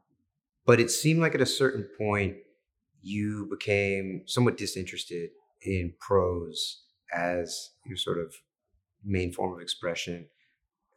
but 0.66 0.80
it 0.80 0.90
seemed 0.90 1.20
like 1.20 1.36
at 1.36 1.40
a 1.40 1.46
certain 1.46 1.88
point 1.96 2.38
you 3.02 3.46
became 3.48 4.24
somewhat 4.26 4.56
disinterested 4.56 5.30
in 5.62 5.94
prose 6.00 6.82
as 7.14 7.70
your 7.86 7.96
sort 7.96 8.18
of 8.18 8.34
main 9.04 9.32
form 9.32 9.54
of 9.54 9.60
expression. 9.60 10.26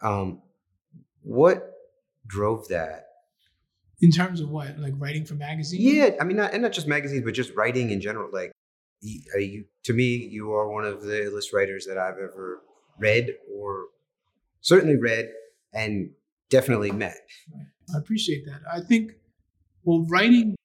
Um, 0.02 0.42
what 1.22 1.75
drove 2.28 2.68
that? 2.70 3.08
In 4.02 4.12
terms 4.12 4.42
of 4.42 4.50
what, 4.50 4.78
like 4.78 4.94
writing 4.98 5.26
for 5.26 5.36
magazines? 5.36 5.82
Yeah, 5.82 6.10
I 6.20 6.26
mean, 6.26 6.38
not, 6.38 6.54
and 6.54 6.62
not 6.62 6.74
just 6.74 6.88
magazines, 6.88 7.24
but 7.24 7.34
just 7.34 7.54
writing 7.56 7.92
in 7.92 8.02
general. 8.02 8.30
Like, 8.32 8.52
you, 9.02 9.22
uh, 9.36 9.64
to 9.84 9.94
me, 9.94 10.16
you 10.16 10.54
are 10.54 10.70
one 10.70 10.86
of 10.86 11.02
the 11.02 11.14
illest 11.14 11.54
writers 11.54 11.86
that 11.86 11.98
I've 11.98 12.18
ever 12.18 12.62
read, 13.00 13.36
or 13.54 13.86
certainly 14.62 14.98
read, 14.98 15.30
and 15.74 16.10
definitely 16.50 16.92
met. 16.92 17.18
I 17.94 17.98
appreciate 17.98 18.46
that. 18.46 18.62
I 18.72 18.82
think, 18.82 19.12
well, 19.84 20.06
writing 20.10 20.56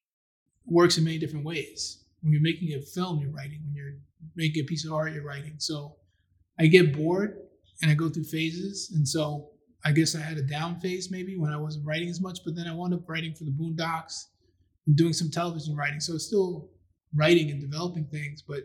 works 0.65 0.97
in 0.97 1.03
many 1.03 1.17
different 1.19 1.45
ways. 1.45 2.03
When 2.21 2.33
you're 2.33 2.41
making 2.41 2.73
a 2.73 2.81
film, 2.81 3.19
you're 3.19 3.31
writing. 3.31 3.61
When 3.65 3.75
you're 3.75 3.93
making 4.35 4.63
a 4.63 4.67
piece 4.67 4.85
of 4.85 4.93
art, 4.93 5.13
you're 5.13 5.23
writing. 5.23 5.55
So 5.57 5.95
I 6.59 6.67
get 6.67 6.95
bored 6.95 7.37
and 7.81 7.91
I 7.91 7.93
go 7.93 8.09
through 8.09 8.25
phases. 8.25 8.91
And 8.93 9.07
so 9.07 9.50
I 9.83 9.91
guess 9.91 10.15
I 10.15 10.19
had 10.19 10.37
a 10.37 10.43
down 10.43 10.79
phase 10.79 11.09
maybe 11.09 11.37
when 11.37 11.51
I 11.51 11.57
wasn't 11.57 11.85
writing 11.85 12.09
as 12.09 12.21
much, 12.21 12.39
but 12.45 12.55
then 12.55 12.67
I 12.67 12.73
wound 12.73 12.93
up 12.93 13.07
writing 13.09 13.33
for 13.33 13.45
the 13.45 13.51
Boondocks 13.51 14.27
and 14.87 14.95
doing 14.95 15.13
some 15.13 15.31
television 15.31 15.75
writing. 15.75 15.99
So 15.99 16.15
it's 16.15 16.27
still 16.27 16.69
writing 17.15 17.49
and 17.49 17.59
developing 17.59 18.05
things. 18.05 18.41
But 18.41 18.63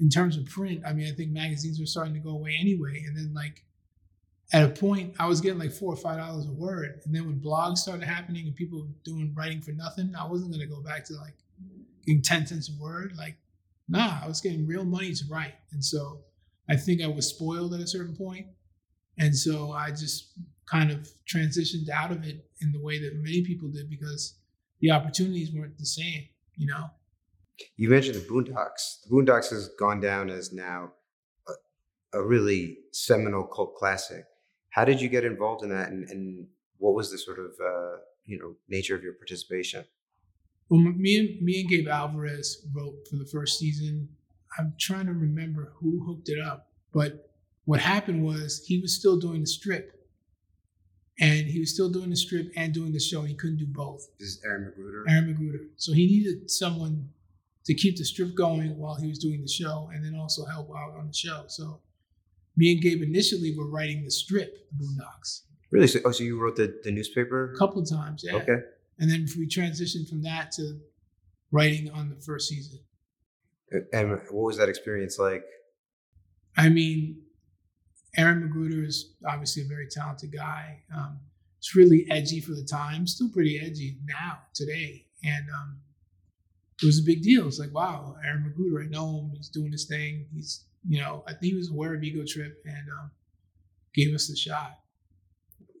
in 0.00 0.08
terms 0.08 0.36
of 0.36 0.46
print, 0.46 0.82
I 0.86 0.92
mean, 0.92 1.10
I 1.10 1.14
think 1.14 1.30
magazines 1.30 1.80
were 1.80 1.86
starting 1.86 2.14
to 2.14 2.20
go 2.20 2.30
away 2.30 2.56
anyway. 2.58 3.04
And 3.06 3.16
then 3.16 3.32
like 3.34 3.64
at 4.52 4.64
a 4.64 4.68
point, 4.68 5.14
I 5.18 5.26
was 5.26 5.40
getting 5.40 5.58
like 5.58 5.72
four 5.72 5.92
or 5.92 5.96
five 5.96 6.18
dollars 6.18 6.46
a 6.46 6.52
word. 6.52 7.00
And 7.04 7.14
then 7.14 7.26
when 7.26 7.40
blogs 7.40 7.78
started 7.78 8.04
happening 8.04 8.46
and 8.46 8.56
people 8.56 8.88
doing 9.04 9.34
writing 9.36 9.60
for 9.60 9.72
nothing, 9.72 10.14
I 10.18 10.26
wasn't 10.26 10.52
gonna 10.52 10.66
go 10.66 10.82
back 10.82 11.04
to 11.06 11.14
like 11.14 11.34
getting 12.06 12.22
10 12.22 12.46
cents 12.46 12.70
a 12.70 12.82
word. 12.82 13.12
Like, 13.16 13.36
nah, 13.88 14.20
I 14.22 14.26
was 14.26 14.40
getting 14.40 14.66
real 14.66 14.84
money 14.84 15.12
to 15.12 15.24
write. 15.30 15.54
And 15.72 15.84
so 15.84 16.20
I 16.68 16.76
think 16.76 17.02
I 17.02 17.06
was 17.06 17.28
spoiled 17.28 17.74
at 17.74 17.80
a 17.80 17.86
certain 17.86 18.16
point, 18.16 18.46
and 19.18 19.36
so 19.36 19.72
I 19.72 19.90
just 19.90 20.32
kind 20.70 20.90
of 20.90 21.08
transitioned 21.32 21.88
out 21.92 22.10
of 22.10 22.24
it 22.24 22.46
in 22.60 22.72
the 22.72 22.80
way 22.80 22.98
that 23.00 23.14
many 23.16 23.42
people 23.42 23.68
did 23.68 23.88
because 23.88 24.34
the 24.80 24.90
opportunities 24.90 25.52
weren't 25.52 25.78
the 25.78 25.86
same. 25.86 26.28
You 26.56 26.66
know. 26.66 26.90
You 27.76 27.88
mentioned 27.88 28.16
the 28.16 28.20
Boondocks. 28.20 29.02
The 29.04 29.10
Boondocks 29.10 29.50
has 29.50 29.68
gone 29.78 30.00
down 30.00 30.30
as 30.30 30.52
now 30.52 30.92
a, 31.48 32.18
a 32.18 32.22
really 32.22 32.78
seminal 32.92 33.44
cult 33.44 33.74
classic. 33.74 34.24
How 34.70 34.84
did 34.84 35.00
you 35.00 35.08
get 35.08 35.24
involved 35.24 35.64
in 35.64 35.70
that, 35.70 35.88
and, 35.88 36.08
and 36.08 36.46
what 36.76 36.94
was 36.94 37.10
the 37.10 37.18
sort 37.18 37.38
of 37.38 37.52
uh, 37.60 37.96
you 38.24 38.38
know 38.38 38.54
nature 38.68 38.94
of 38.94 39.02
your 39.02 39.14
participation? 39.14 39.84
Well, 40.68 40.80
me 40.80 41.18
and 41.18 41.42
me 41.42 41.60
and 41.60 41.68
Gabe 41.68 41.88
Alvarez 41.88 42.66
wrote 42.74 42.94
for 43.10 43.16
the 43.16 43.26
first 43.26 43.58
season. 43.58 44.08
I'm 44.58 44.74
trying 44.78 45.06
to 45.06 45.12
remember 45.12 45.72
who 45.76 46.04
hooked 46.06 46.28
it 46.28 46.40
up, 46.40 46.68
but 46.92 47.27
what 47.68 47.80
happened 47.80 48.24
was 48.24 48.64
he 48.66 48.80
was 48.80 48.96
still 48.96 49.18
doing 49.18 49.42
the 49.42 49.46
strip, 49.46 49.92
and 51.20 51.46
he 51.46 51.60
was 51.60 51.74
still 51.74 51.90
doing 51.90 52.08
the 52.08 52.16
strip 52.16 52.50
and 52.56 52.72
doing 52.72 52.92
the 52.94 52.98
show. 52.98 53.20
He 53.24 53.34
couldn't 53.34 53.58
do 53.58 53.66
both. 53.66 54.08
This 54.18 54.28
is 54.28 54.42
Aaron 54.42 54.72
McGruder. 54.72 55.12
Aaron 55.12 55.34
McGruder. 55.34 55.68
So 55.76 55.92
he 55.92 56.06
needed 56.06 56.50
someone 56.50 57.10
to 57.66 57.74
keep 57.74 57.98
the 57.98 58.06
strip 58.06 58.34
going 58.34 58.78
while 58.78 58.94
he 58.94 59.06
was 59.06 59.18
doing 59.18 59.42
the 59.42 59.48
show, 59.48 59.90
and 59.92 60.02
then 60.02 60.18
also 60.18 60.46
help 60.46 60.70
out 60.70 60.96
on 60.98 61.08
the 61.08 61.12
show. 61.12 61.44
So 61.48 61.82
me 62.56 62.72
and 62.72 62.80
Gabe 62.80 63.02
initially 63.02 63.54
were 63.54 63.68
writing 63.68 64.02
the 64.02 64.10
strip, 64.10 64.56
the 64.70 64.82
Boondocks. 64.82 65.42
Really? 65.70 65.88
So, 65.88 65.98
oh, 66.06 66.12
so 66.12 66.24
you 66.24 66.40
wrote 66.40 66.56
the, 66.56 66.74
the 66.84 66.90
newspaper? 66.90 67.52
A 67.52 67.58
couple 67.58 67.82
of 67.82 67.90
times, 67.90 68.24
yeah. 68.26 68.36
Okay. 68.36 68.60
And 68.98 69.10
then 69.10 69.28
we 69.38 69.46
transitioned 69.46 70.08
from 70.08 70.22
that 70.22 70.52
to 70.52 70.78
writing 71.52 71.90
on 71.90 72.08
the 72.08 72.16
first 72.16 72.48
season. 72.48 72.78
And 73.92 74.12
what 74.30 74.46
was 74.46 74.56
that 74.56 74.70
experience 74.70 75.18
like? 75.18 75.44
I 76.56 76.70
mean, 76.70 77.24
Aaron 78.16 78.48
McGruder 78.48 78.86
is 78.86 79.14
obviously 79.26 79.62
a 79.62 79.66
very 79.66 79.86
talented 79.88 80.32
guy. 80.32 80.82
Um, 80.94 81.18
it's 81.58 81.74
really 81.74 82.06
edgy 82.10 82.40
for 82.40 82.52
the 82.52 82.64
time, 82.64 83.06
still 83.06 83.28
pretty 83.28 83.58
edgy 83.58 83.98
now, 84.06 84.38
today. 84.54 85.06
And 85.24 85.46
um, 85.50 85.78
it 86.82 86.86
was 86.86 87.00
a 87.00 87.02
big 87.02 87.22
deal. 87.22 87.46
It's 87.46 87.58
like, 87.58 87.74
wow, 87.74 88.16
Aaron 88.24 88.44
McGruder, 88.44 88.84
I 88.84 88.88
know 88.88 89.18
him. 89.18 89.32
He's 89.36 89.48
doing 89.48 89.72
his 89.72 89.86
thing. 89.86 90.26
He's, 90.32 90.64
you 90.88 91.00
know, 91.00 91.24
I 91.26 91.32
think 91.32 91.52
he 91.52 91.54
was 91.56 91.70
aware 91.70 91.94
of 91.94 92.02
Ego 92.02 92.24
Trip 92.26 92.62
and 92.64 92.88
um, 92.98 93.10
gave 93.94 94.14
us 94.14 94.28
the 94.28 94.36
shot. 94.36 94.78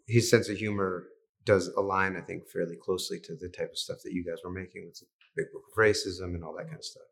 His 0.06 0.28
sense 0.28 0.48
of 0.48 0.56
humor 0.56 1.06
does 1.44 1.68
align, 1.68 2.16
I 2.16 2.20
think, 2.20 2.48
fairly 2.48 2.76
closely 2.76 3.20
to 3.20 3.36
the 3.36 3.48
type 3.48 3.70
of 3.70 3.78
stuff 3.78 3.98
that 4.04 4.12
you 4.12 4.24
guys 4.24 4.38
were 4.44 4.50
making 4.50 4.86
with 4.86 4.98
the 4.98 5.06
Big 5.36 5.46
Book 5.52 5.62
of 5.70 5.76
Racism 5.78 6.34
and 6.34 6.42
all 6.42 6.54
that 6.56 6.66
kind 6.66 6.78
of 6.78 6.84
stuff. 6.84 7.04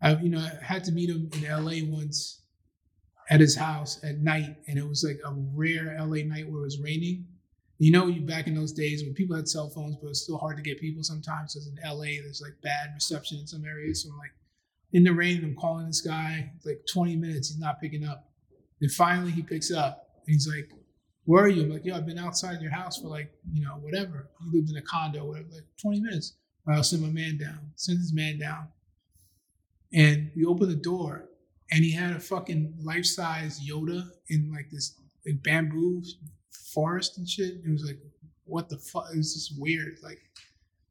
I, 0.00 0.16
you 0.16 0.30
know, 0.30 0.38
I 0.38 0.64
had 0.64 0.84
to 0.84 0.92
meet 0.92 1.10
him 1.10 1.28
in 1.34 1.42
LA 1.42 1.84
once 1.84 2.42
at 3.30 3.40
his 3.40 3.56
house 3.56 4.02
at 4.02 4.18
night, 4.18 4.56
and 4.66 4.78
it 4.78 4.86
was 4.86 5.04
like 5.04 5.20
a 5.24 5.34
rare 5.54 5.96
LA 5.98 6.22
night 6.24 6.48
where 6.48 6.60
it 6.60 6.64
was 6.64 6.80
raining. 6.80 7.26
You 7.78 7.92
know, 7.92 8.10
back 8.10 8.48
in 8.48 8.54
those 8.54 8.72
days 8.72 9.04
when 9.04 9.14
people 9.14 9.36
had 9.36 9.48
cell 9.48 9.68
phones, 9.68 9.96
but 10.02 10.08
it's 10.08 10.22
still 10.22 10.38
hard 10.38 10.56
to 10.56 10.62
get 10.62 10.80
people 10.80 11.04
sometimes. 11.04 11.54
Because 11.54 11.68
in 11.68 11.76
LA, 11.84 12.22
there's 12.22 12.42
like 12.42 12.60
bad 12.62 12.90
reception 12.94 13.38
in 13.38 13.46
some 13.46 13.64
areas. 13.64 14.02
So 14.02 14.10
I'm 14.10 14.18
like, 14.18 14.32
in 14.92 15.04
the 15.04 15.12
rain, 15.12 15.44
I'm 15.44 15.54
calling 15.54 15.86
this 15.86 16.00
guy 16.00 16.50
like 16.64 16.80
20 16.92 17.16
minutes, 17.16 17.48
he's 17.48 17.58
not 17.58 17.80
picking 17.80 18.04
up. 18.04 18.30
Then 18.80 18.90
finally, 18.90 19.30
he 19.30 19.42
picks 19.42 19.70
up, 19.72 20.08
and 20.26 20.34
he's 20.34 20.48
like, 20.48 20.70
"Where 21.24 21.44
are 21.44 21.48
you?" 21.48 21.62
I'm 21.62 21.70
like, 21.70 21.84
"Yo, 21.84 21.96
I've 21.96 22.06
been 22.06 22.18
outside 22.18 22.60
your 22.60 22.70
house 22.70 23.00
for 23.00 23.08
like, 23.08 23.32
you 23.52 23.62
know, 23.62 23.74
whatever. 23.80 24.28
He 24.40 24.56
lived 24.56 24.70
in 24.70 24.76
a 24.76 24.82
condo, 24.82 25.24
whatever, 25.24 25.48
like 25.52 25.64
20 25.80 26.00
minutes. 26.00 26.34
I'll 26.66 26.82
send 26.82 27.02
my 27.02 27.08
man 27.08 27.38
down. 27.38 27.72
Send 27.76 27.98
his 27.98 28.12
man 28.12 28.38
down. 28.38 28.68
And 29.92 30.30
we 30.36 30.44
open 30.44 30.68
the 30.68 30.76
door, 30.76 31.27
and 31.70 31.84
he 31.84 31.92
had 31.92 32.16
a 32.16 32.20
fucking 32.20 32.74
life 32.82 33.04
size 33.04 33.60
Yoda 33.60 34.08
in 34.28 34.50
like 34.52 34.70
this 34.70 34.94
like 35.26 35.42
bamboo 35.42 36.02
forest 36.72 37.18
and 37.18 37.28
shit. 37.28 37.56
It 37.64 37.70
was 37.70 37.84
like, 37.84 37.98
what 38.44 38.68
the 38.68 38.78
fuck? 38.78 39.06
It 39.12 39.16
was 39.16 39.34
just 39.34 39.60
weird. 39.60 39.98
Like 40.02 40.20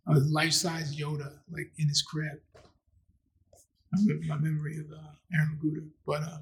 a 0.07 0.19
life 0.19 0.53
size 0.53 0.95
Yoda, 0.95 1.33
like 1.51 1.71
in 1.77 1.87
his 1.87 2.01
crib. 2.01 2.39
My 4.27 4.37
memory 4.37 4.77
of 4.79 4.91
uh, 4.91 5.11
Aaron 5.33 5.57
McGruder. 5.57 5.87
But 6.05 6.23
uh, 6.23 6.39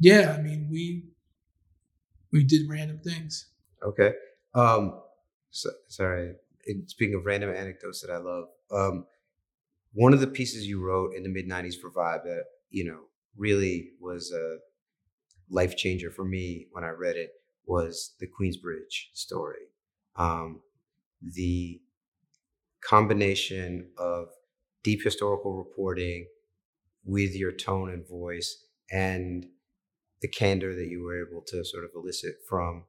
yeah, 0.00 0.36
I 0.36 0.42
mean, 0.42 0.68
we 0.70 1.04
we 2.32 2.44
did 2.44 2.68
random 2.68 2.98
things. 2.98 3.46
Okay. 3.82 4.12
Um, 4.54 5.00
so, 5.50 5.70
sorry. 5.88 6.34
speaking 6.86 7.14
of 7.14 7.24
random 7.24 7.50
anecdotes 7.50 8.02
that 8.02 8.10
I 8.10 8.18
love, 8.18 8.48
um, 8.70 9.06
one 9.94 10.12
of 10.12 10.20
the 10.20 10.26
pieces 10.26 10.66
you 10.66 10.84
wrote 10.84 11.14
in 11.14 11.22
the 11.22 11.28
mid 11.28 11.48
'90s 11.48 11.80
for 11.80 11.90
Vibe 11.90 12.24
that 12.24 12.44
you 12.76 12.84
know 12.84 13.00
really 13.36 13.92
was 14.00 14.32
a 14.32 14.58
life 15.48 15.76
changer 15.76 16.10
for 16.10 16.24
me 16.24 16.66
when 16.72 16.84
I 16.84 16.90
read 16.90 17.16
it 17.16 17.30
was 17.66 18.14
the 18.20 18.26
Queensbridge 18.26 18.96
story. 19.14 19.64
Um, 20.16 20.60
the 21.22 21.80
combination 22.84 23.90
of 23.96 24.28
deep 24.84 25.02
historical 25.02 25.56
reporting 25.56 26.26
with 27.04 27.34
your 27.34 27.52
tone 27.52 27.88
and 27.90 28.06
voice 28.06 28.64
and 28.90 29.46
the 30.20 30.28
candor 30.28 30.74
that 30.74 30.88
you 30.88 31.02
were 31.02 31.26
able 31.26 31.42
to 31.46 31.64
sort 31.64 31.84
of 31.84 31.90
elicit 31.94 32.34
from 32.46 32.84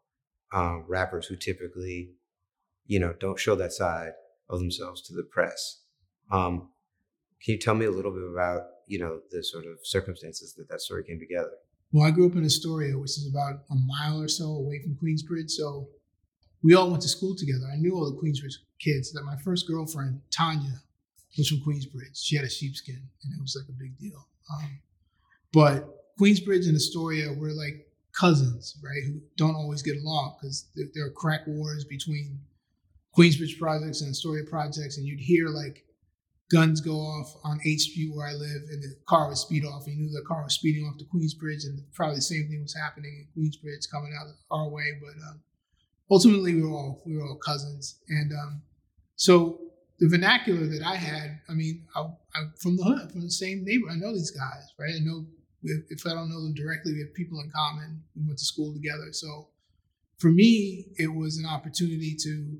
um, 0.53 0.83
rappers 0.87 1.27
who 1.27 1.37
typically, 1.37 2.11
you 2.85 2.99
know, 2.99 3.13
don't 3.19 3.39
show 3.39 3.55
that 3.55 3.71
side 3.71 4.11
of 4.49 4.59
themselves 4.59 5.01
to 5.03 5.13
the 5.13 5.23
press. 5.23 5.81
Um, 6.29 6.71
can 7.41 7.53
you 7.53 7.59
tell 7.59 7.75
me 7.75 7.85
a 7.85 7.91
little 7.91 8.11
bit 8.11 8.29
about, 8.29 8.63
you 8.87 8.99
know, 8.99 9.19
the 9.31 9.43
sort 9.43 9.65
of 9.65 9.79
circumstances 9.83 10.53
that 10.55 10.69
that 10.69 10.81
story 10.81 11.03
came 11.03 11.19
together? 11.19 11.51
Well, 11.91 12.05
I 12.05 12.11
grew 12.11 12.27
up 12.29 12.35
in 12.35 12.43
Astoria, 12.43 12.97
which 12.97 13.11
is 13.11 13.29
about 13.29 13.61
a 13.71 13.75
mile 13.75 14.21
or 14.21 14.27
so 14.27 14.45
away 14.45 14.81
from 14.81 14.95
Queensbridge. 14.95 15.51
So 15.51 15.87
we 16.63 16.73
all 16.73 16.89
went 16.89 17.01
to 17.03 17.07
school 17.07 17.35
together. 17.35 17.65
I 17.71 17.77
knew 17.77 17.95
all 17.95 18.09
the 18.09 18.17
Queensbridge 18.17 18.55
kids. 18.79 19.11
That 19.13 19.23
my 19.23 19.37
first 19.37 19.67
girlfriend, 19.67 20.21
Tanya, 20.31 20.81
was 21.37 21.47
from 21.47 21.59
Queensbridge. 21.59 22.21
She 22.21 22.35
had 22.35 22.45
a 22.45 22.49
sheepskin, 22.49 23.01
and 23.23 23.33
it 23.33 23.41
was 23.41 23.55
like 23.55 23.69
a 23.69 23.79
big 23.79 23.97
deal. 23.97 24.27
Um, 24.53 24.79
but 25.53 26.17
Queensbridge 26.19 26.67
and 26.67 26.75
Astoria 26.75 27.31
were 27.31 27.51
like 27.51 27.87
cousins, 28.13 28.77
right? 28.83 29.03
Who 29.05 29.21
don't 29.35 29.55
always 29.55 29.81
get 29.81 29.97
along 29.97 30.37
because 30.39 30.67
there, 30.75 30.87
there, 30.93 31.05
are 31.05 31.11
crack 31.11 31.41
wars 31.47 31.85
between 31.85 32.39
Queensbridge 33.17 33.59
projects 33.59 34.01
and 34.01 34.09
Astoria 34.09 34.43
projects, 34.43 34.97
and 34.97 35.05
you'd 35.05 35.19
hear 35.19 35.47
like 35.47 35.85
guns 36.49 36.79
go 36.81 36.95
off 36.95 37.35
on 37.43 37.59
H 37.65 37.81
Street 37.81 38.11
where 38.13 38.27
I 38.27 38.33
live, 38.33 38.61
and 38.69 38.81
the 38.81 38.95
car 39.05 39.27
would 39.27 39.37
speed 39.37 39.65
off. 39.65 39.85
And 39.85 39.97
you 39.97 40.03
knew 40.03 40.11
the 40.11 40.25
car 40.25 40.43
was 40.43 40.53
speeding 40.53 40.85
off 40.85 40.97
to 40.97 41.05
Queensbridge, 41.05 41.65
and 41.65 41.81
probably 41.93 42.15
the 42.15 42.21
same 42.21 42.47
thing 42.47 42.61
was 42.61 42.75
happening 42.75 43.27
in 43.35 43.43
Queensbridge 43.43 43.89
coming 43.91 44.13
out 44.19 44.27
our 44.51 44.69
way. 44.69 44.99
But 45.01 45.21
um, 45.27 45.41
ultimately, 46.09 46.55
we 46.55 46.63
were 46.63 46.69
all 46.69 47.01
we 47.05 47.17
were 47.17 47.23
all 47.23 47.37
cousins, 47.37 47.99
and 48.09 48.31
um, 48.33 48.61
so 49.15 49.59
the 49.99 50.07
vernacular 50.07 50.67
that 50.67 50.83
I 50.83 50.95
had, 50.95 51.39
I 51.49 51.53
mean, 51.53 51.85
I, 51.95 52.01
am 52.35 52.53
from 52.59 52.77
the 52.77 52.83
hood, 52.83 53.11
from 53.11 53.21
the 53.21 53.31
same 53.31 53.63
neighborhood. 53.65 53.97
I 53.97 53.99
know 53.99 54.13
these 54.13 54.31
guys, 54.31 54.73
right? 54.79 54.93
I 54.95 54.99
know 54.99 55.25
if 55.63 56.05
I 56.05 56.11
don't 56.11 56.29
know 56.29 56.43
them 56.43 56.53
directly, 56.53 56.93
we 56.93 56.99
have 56.99 57.13
people 57.13 57.39
in 57.39 57.51
common. 57.53 58.03
We 58.15 58.25
went 58.25 58.37
to 58.37 58.45
school 58.45 58.73
together, 58.73 59.11
so 59.11 59.49
for 60.17 60.31
me, 60.31 60.87
it 60.97 61.13
was 61.13 61.37
an 61.37 61.45
opportunity 61.45 62.15
to 62.23 62.59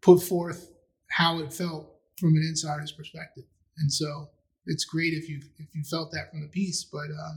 put 0.00 0.22
forth 0.22 0.72
how 1.10 1.38
it 1.40 1.52
felt 1.52 1.89
from 2.20 2.36
an 2.36 2.42
insider's 2.42 2.92
perspective. 2.92 3.44
And 3.78 3.92
so 3.92 4.28
it's 4.66 4.84
great 4.84 5.14
if 5.14 5.28
you 5.28 5.40
if 5.58 5.74
you 5.74 5.82
felt 5.82 6.12
that 6.12 6.30
from 6.30 6.42
the 6.42 6.48
piece. 6.48 6.84
But 6.84 7.10
uh, 7.10 7.36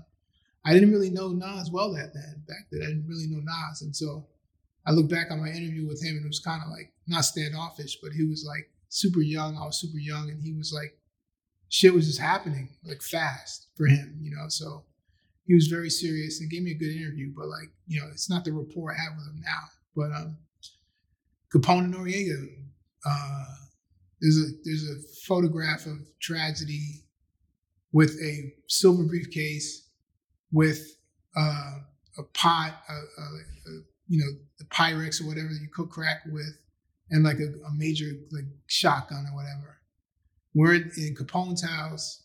I 0.65 0.73
didn't 0.73 0.91
really 0.91 1.10
know 1.10 1.30
Nas 1.30 1.72
well 1.72 1.93
that 1.93 2.14
then 2.14 2.43
back 2.47 2.68
then. 2.72 2.81
I 2.84 2.88
didn't 2.88 3.07
really 3.07 3.27
know 3.27 3.41
Nas, 3.41 3.81
and 3.81 3.95
so 3.95 4.27
I 4.85 4.91
look 4.91 5.10
back 5.10 5.31
on 5.31 5.39
my 5.39 5.49
interview 5.49 5.88
with 5.88 6.03
him, 6.03 6.18
and 6.18 6.26
it 6.26 6.27
was 6.27 6.39
kind 6.39 6.61
of 6.64 6.69
like 6.69 6.91
not 7.07 7.26
standoffish, 7.26 7.97
but 8.01 8.11
he 8.11 8.26
was 8.26 8.45
like 8.47 8.69
super 8.89 9.22
young. 9.22 9.57
I 9.57 9.65
was 9.65 9.80
super 9.80 9.97
young, 9.97 10.30
and 10.30 10.41
he 10.41 10.53
was 10.53 10.73
like, 10.73 10.97
shit 11.69 11.93
was 11.93 12.07
just 12.07 12.19
happening 12.19 12.69
like 12.84 13.01
fast 13.01 13.68
for 13.76 13.88
him, 13.88 14.19
you 14.22 14.31
know. 14.31 14.45
So 14.49 14.84
he 15.45 15.55
was 15.55 15.68
very 15.68 15.89
serious 15.89 16.39
and 16.39 16.49
gave 16.49 16.64
me 16.64 16.72
a 16.72 16.77
good 16.77 16.95
interview. 16.95 17.34
But 17.35 17.47
like, 17.47 17.72
you 17.88 17.99
know, 17.99 18.07
it's 18.11 18.30
not 18.30 18.43
the 18.43 18.51
rapport 18.51 18.91
I 18.91 19.01
have 19.01 19.18
with 19.18 19.27
him 19.27 19.41
now. 19.43 19.64
But 19.95 20.11
um, 20.11 20.38
Capone 21.53 21.93
Noreaga. 21.93 22.47
Uh, 23.05 23.62
there's 24.23 24.37
a 24.37 24.51
there's 24.63 24.89
a 24.89 25.01
photograph 25.27 25.85
of 25.85 25.99
tragedy 26.21 27.03
with 27.91 28.17
a 28.23 28.53
silver 28.67 29.03
briefcase 29.03 29.89
with 30.51 30.97
uh, 31.35 31.79
a 32.17 32.23
pot, 32.33 32.73
a, 32.87 32.93
a, 32.93 32.95
a, 32.95 33.81
you 34.07 34.19
know, 34.19 34.31
the 34.59 34.65
Pyrex 34.65 35.21
or 35.21 35.27
whatever 35.27 35.49
you 35.49 35.67
cook 35.73 35.89
crack 35.89 36.21
with, 36.31 36.57
and 37.11 37.25
like 37.25 37.39
a, 37.39 37.51
major 37.75 38.11
like 38.31 38.45
shotgun 38.67 39.25
or 39.29 39.35
whatever. 39.35 39.79
We're 40.53 40.75
in, 40.75 40.91
in 40.95 41.15
Capone's 41.15 41.63
house 41.63 42.23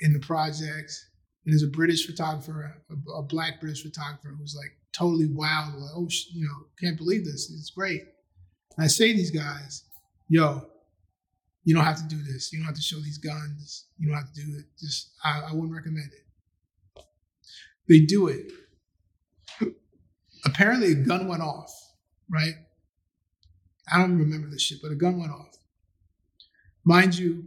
in 0.00 0.12
the 0.12 0.18
projects, 0.18 1.08
and 1.44 1.52
there's 1.52 1.62
a 1.62 1.68
British 1.68 2.04
photographer, 2.04 2.82
a, 3.16 3.22
black 3.22 3.60
British 3.60 3.84
photographer 3.84 4.34
who's 4.36 4.56
like 4.56 4.76
totally 4.92 5.26
wild, 5.26 5.74
like, 5.74 5.90
oh, 5.94 6.08
you 6.32 6.44
know, 6.46 6.66
can't 6.80 6.96
believe 6.96 7.24
this. 7.24 7.48
It's 7.56 7.70
great. 7.70 8.02
And 8.76 8.84
I 8.84 8.88
say 8.88 9.12
these 9.12 9.30
guys, 9.30 9.84
yo, 10.28 10.66
you 11.68 11.74
don't 11.74 11.84
have 11.84 11.98
to 11.98 12.08
do 12.08 12.22
this. 12.22 12.50
You 12.50 12.60
don't 12.60 12.66
have 12.66 12.76
to 12.76 12.80
show 12.80 12.96
these 12.96 13.18
guns. 13.18 13.88
You 13.98 14.08
don't 14.08 14.16
have 14.16 14.32
to 14.32 14.40
do 14.42 14.56
it. 14.56 14.64
Just 14.80 15.10
I, 15.22 15.48
I 15.50 15.52
wouldn't 15.52 15.74
recommend 15.74 16.10
it. 16.14 17.02
They 17.86 18.06
do 18.06 18.28
it. 18.28 18.50
Apparently, 20.46 20.92
a 20.92 20.94
gun 20.94 21.28
went 21.28 21.42
off, 21.42 21.70
right? 22.30 22.54
I 23.92 23.98
don't 23.98 24.18
remember 24.18 24.48
this 24.48 24.62
shit, 24.62 24.78
but 24.82 24.92
a 24.92 24.94
gun 24.94 25.20
went 25.20 25.30
off. 25.30 25.58
Mind 26.86 27.18
you, 27.18 27.44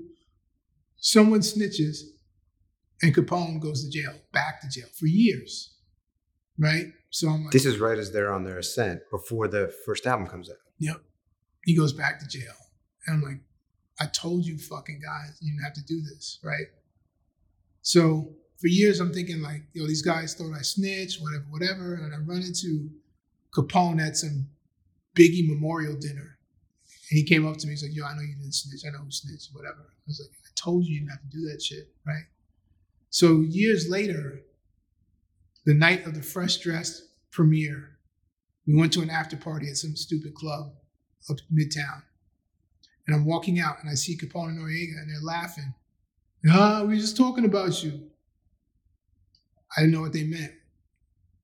someone 0.97 1.39
snitches 1.39 2.01
and 3.01 3.15
Capone 3.15 3.59
goes 3.59 3.83
to 3.83 3.89
jail, 3.89 4.13
back 4.31 4.61
to 4.61 4.69
jail 4.69 4.89
for 4.99 5.07
years, 5.07 5.73
right? 6.59 6.85
So 7.09 7.27
I'm 7.27 7.45
like, 7.45 7.53
This 7.53 7.65
is 7.65 7.79
right 7.79 7.97
as 7.97 8.11
they're 8.11 8.31
on 8.31 8.43
their 8.43 8.59
ascent 8.59 9.01
before 9.09 9.47
the 9.47 9.73
first 9.83 10.05
album 10.05 10.27
comes 10.27 10.47
out. 10.47 10.57
Yep. 10.77 11.01
He 11.65 11.75
goes 11.75 11.91
back 11.91 12.19
to 12.19 12.27
jail. 12.27 12.53
And 13.07 13.15
I'm 13.15 13.23
like, 13.23 13.39
I 14.01 14.07
told 14.07 14.45
you 14.45 14.57
fucking 14.57 14.99
guys, 14.99 15.37
you 15.41 15.51
didn't 15.51 15.63
have 15.63 15.73
to 15.73 15.85
do 15.85 16.01
this, 16.01 16.39
right? 16.43 16.65
So 17.83 18.33
for 18.59 18.65
years 18.65 18.99
I'm 18.99 19.13
thinking 19.13 19.43
like, 19.43 19.61
yo, 19.73 19.85
these 19.85 20.01
guys 20.01 20.33
thought 20.33 20.53
I 20.57 20.63
snitched, 20.63 21.21
whatever, 21.21 21.45
whatever. 21.51 21.93
And 21.93 22.11
I 22.11 22.17
run 22.17 22.41
into 22.41 22.89
Capone 23.55 24.01
at 24.01 24.17
some 24.17 24.47
Biggie 25.15 25.47
memorial 25.47 25.95
dinner. 25.95 26.39
And 27.11 27.17
he 27.19 27.23
came 27.23 27.47
up 27.47 27.57
to 27.57 27.67
me, 27.67 27.73
he's 27.73 27.83
like, 27.83 27.95
yo, 27.95 28.05
I 28.05 28.15
know 28.15 28.21
you 28.21 28.35
didn't 28.35 28.55
snitch. 28.55 28.81
I 28.87 28.91
know 28.91 29.03
who 29.03 29.11
snitched, 29.11 29.49
whatever. 29.53 29.81
I 29.81 30.07
was 30.07 30.19
like, 30.19 30.35
I 30.45 30.49
told 30.55 30.85
you 30.85 30.95
you 30.95 30.99
didn't 31.01 31.11
have 31.11 31.21
to 31.21 31.37
do 31.37 31.47
that 31.51 31.61
shit, 31.61 31.93
right? 32.07 32.23
So 33.11 33.41
years 33.41 33.87
later, 33.87 34.41
the 35.65 35.75
night 35.75 36.07
of 36.07 36.15
the 36.15 36.23
Fresh 36.23 36.57
Dressed 36.57 37.03
premiere, 37.29 37.99
we 38.65 38.75
went 38.75 38.93
to 38.93 39.01
an 39.01 39.11
after 39.11 39.37
party 39.37 39.67
at 39.69 39.77
some 39.77 39.95
stupid 39.95 40.33
club 40.33 40.71
up 41.29 41.37
midtown. 41.53 42.01
And 43.11 43.19
I'm 43.19 43.25
walking 43.25 43.59
out 43.59 43.81
and 43.81 43.89
I 43.89 43.95
see 43.95 44.15
Capone 44.15 44.49
and 44.49 44.59
Noreaga 44.59 45.01
and 45.01 45.09
they're 45.09 45.21
laughing. 45.21 45.73
Ah, 46.49 46.81
we 46.83 46.93
were 46.93 46.95
just 46.95 47.17
talking 47.17 47.43
about 47.43 47.83
you. 47.83 48.09
I 49.75 49.81
didn't 49.81 49.93
know 49.93 49.99
what 49.99 50.13
they 50.13 50.23
meant. 50.23 50.53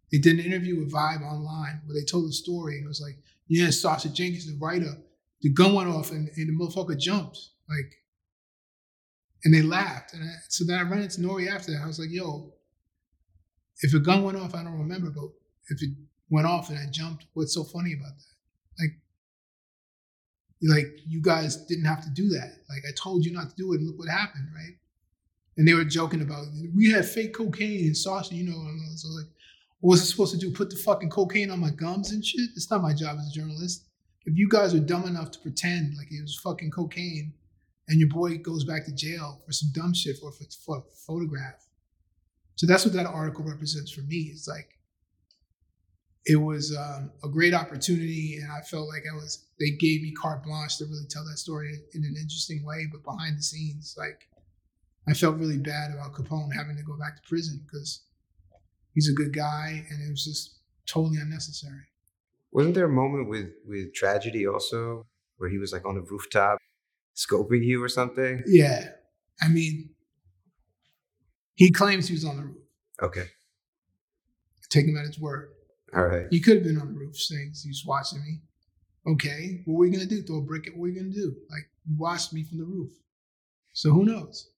They 0.09 0.17
did 0.17 0.39
an 0.39 0.45
interview 0.45 0.79
with 0.79 0.93
Vibe 0.93 1.23
online 1.23 1.81
where 1.85 1.93
they 1.93 2.05
told 2.05 2.25
the 2.29 2.31
story 2.31 2.77
and 2.77 2.85
it 2.85 2.87
was 2.87 3.01
like, 3.01 3.17
yeah, 3.49 3.69
Sacha 3.69 4.07
Jenkins, 4.07 4.47
the 4.47 4.57
writer, 4.57 4.93
the 5.41 5.49
gun 5.49 5.73
went 5.73 5.89
off 5.89 6.11
and, 6.11 6.29
and 6.29 6.47
the 6.47 6.53
motherfucker 6.53 6.97
jumped. 6.97 7.37
Like, 7.67 7.93
and 9.43 9.53
they 9.53 9.61
laughed. 9.61 10.13
And 10.13 10.23
I, 10.23 10.35
so 10.47 10.63
then 10.63 10.79
I 10.79 10.83
ran 10.83 11.01
into 11.01 11.19
Nori 11.19 11.53
after 11.53 11.73
that. 11.73 11.81
I 11.83 11.87
was 11.87 11.99
like, 11.99 12.11
yo, 12.11 12.53
if 13.81 13.93
a 13.93 13.99
gun 13.99 14.23
went 14.23 14.37
off, 14.37 14.55
I 14.55 14.63
don't 14.63 14.79
remember, 14.79 15.09
but 15.09 15.31
if 15.67 15.83
it 15.83 15.89
went 16.29 16.47
off 16.47 16.69
and 16.69 16.79
I 16.79 16.89
jumped, 16.89 17.25
what's 17.33 17.53
so 17.53 17.65
funny 17.65 17.91
about 17.91 18.13
that? 18.15 18.83
Like, 18.83 19.01
like 20.61 20.99
you 21.05 21.21
guys 21.21 21.57
didn't 21.65 21.85
have 21.85 22.03
to 22.03 22.09
do 22.09 22.29
that. 22.29 22.53
Like 22.69 22.83
I 22.87 22.91
told 22.95 23.25
you 23.25 23.31
not 23.31 23.49
to 23.49 23.55
do 23.55 23.73
it, 23.73 23.79
and 23.79 23.87
look 23.87 23.99
what 23.99 24.09
happened, 24.09 24.47
right? 24.55 24.75
And 25.57 25.67
they 25.67 25.73
were 25.73 25.83
joking 25.83 26.21
about 26.21 26.45
we 26.75 26.91
had 26.91 27.05
fake 27.05 27.33
cocaine 27.33 27.85
and 27.85 27.97
Sacha, 27.97 28.33
you 28.35 28.43
know. 28.43 28.59
And 28.59 28.99
so 28.99 29.09
like, 29.09 29.27
what 29.79 29.91
was 29.91 30.01
I 30.01 30.05
supposed 30.05 30.33
to 30.33 30.39
do? 30.39 30.51
Put 30.51 30.69
the 30.69 30.75
fucking 30.77 31.09
cocaine 31.09 31.51
on 31.51 31.59
my 31.59 31.71
gums 31.71 32.11
and 32.11 32.23
shit? 32.23 32.49
It's 32.55 32.71
not 32.71 32.81
my 32.81 32.93
job 32.93 33.17
as 33.19 33.27
a 33.29 33.39
journalist. 33.39 33.85
If 34.25 34.37
you 34.37 34.49
guys 34.49 34.73
are 34.73 34.79
dumb 34.79 35.05
enough 35.05 35.31
to 35.31 35.39
pretend 35.39 35.95
like 35.97 36.11
it 36.11 36.21
was 36.21 36.39
fucking 36.43 36.71
cocaine, 36.71 37.33
and 37.87 37.99
your 37.99 38.09
boy 38.09 38.37
goes 38.37 38.63
back 38.63 38.85
to 38.85 38.93
jail 38.93 39.41
for 39.45 39.51
some 39.51 39.69
dumb 39.73 39.93
shit 39.93 40.17
for, 40.17 40.31
for, 40.31 40.43
for 40.65 40.77
a 40.77 40.95
photograph. 41.05 41.65
So 42.55 42.67
that's 42.67 42.83
what 42.83 42.93
that 42.95 43.05
article 43.05 43.45
represents 43.45 43.91
for 43.91 44.01
me. 44.01 44.31
It's 44.33 44.47
like 44.47 44.76
it 46.29 46.35
was 46.35 46.75
um, 46.75 47.09
a 47.23 47.29
great 47.29 47.53
opportunity, 47.53 48.37
and 48.41 48.51
I 48.51 48.59
felt 48.61 48.89
like 48.89 49.03
I 49.09 49.15
was. 49.15 49.45
They 49.59 49.71
gave 49.71 50.01
me 50.01 50.11
carte 50.11 50.43
blanche 50.43 50.77
to 50.77 50.85
really 50.85 51.07
tell 51.09 51.23
that 51.25 51.37
story 51.37 51.73
in 51.93 52.03
an 52.03 52.15
interesting 52.21 52.65
way, 52.65 52.85
but 52.91 53.01
behind 53.03 53.37
the 53.37 53.41
scenes, 53.41 53.95
like 53.97 54.27
I 55.07 55.13
felt 55.13 55.37
really 55.37 55.57
bad 55.57 55.91
about 55.93 56.13
Capone 56.13 56.53
having 56.53 56.75
to 56.75 56.83
go 56.83 56.97
back 56.97 57.15
to 57.15 57.21
prison 57.27 57.65
because 57.65 58.03
he's 58.93 59.09
a 59.09 59.13
good 59.13 59.33
guy, 59.33 59.85
and 59.89 60.05
it 60.05 60.11
was 60.11 60.25
just 60.25 60.59
totally 60.85 61.17
unnecessary. 61.17 61.87
Wasn't 62.51 62.75
there 62.75 62.85
a 62.85 62.89
moment 62.89 63.29
with 63.29 63.47
with 63.65 63.93
tragedy 63.93 64.45
also 64.45 65.07
where 65.37 65.49
he 65.49 65.57
was 65.57 65.71
like 65.71 65.85
on 65.85 65.95
the 65.95 66.01
rooftop 66.01 66.59
scoping 67.15 67.63
you 67.63 67.81
or 67.81 67.87
something? 67.87 68.43
Yeah, 68.45 68.89
I 69.41 69.47
mean, 69.47 69.91
he 71.55 71.71
claims 71.71 72.09
he 72.09 72.13
was 72.15 72.25
on 72.25 72.35
the 72.35 72.43
roof. 72.43 72.57
Okay. 73.01 73.27
Take 74.69 74.87
him 74.87 74.97
at 74.97 75.05
his 75.05 75.17
word. 75.17 75.51
All 75.95 76.05
right. 76.05 76.27
You 76.31 76.41
could 76.41 76.55
have 76.57 76.63
been 76.63 76.77
on 76.79 76.87
the 76.93 76.99
roof 76.99 77.17
saying 77.17 77.53
he 77.63 77.69
was 77.69 77.83
watching 77.85 78.21
me. 78.23 78.41
Okay, 79.05 79.61
what 79.65 79.75
are 79.75 79.79
we 79.79 79.89
gonna 79.89 80.05
do? 80.05 80.21
Throw 80.21 80.37
a 80.39 80.41
brick 80.41 80.67
at 80.67 80.75
what 80.75 80.87
are 80.87 80.91
we 80.91 80.95
gonna 80.95 81.09
do? 81.09 81.35
Like 81.49 81.69
you 81.85 81.95
watched 81.97 82.33
me 82.33 82.43
from 82.43 82.57
the 82.57 82.65
roof. 82.65 82.91
So 83.73 83.91
who 83.91 84.03
knows? 84.05 84.49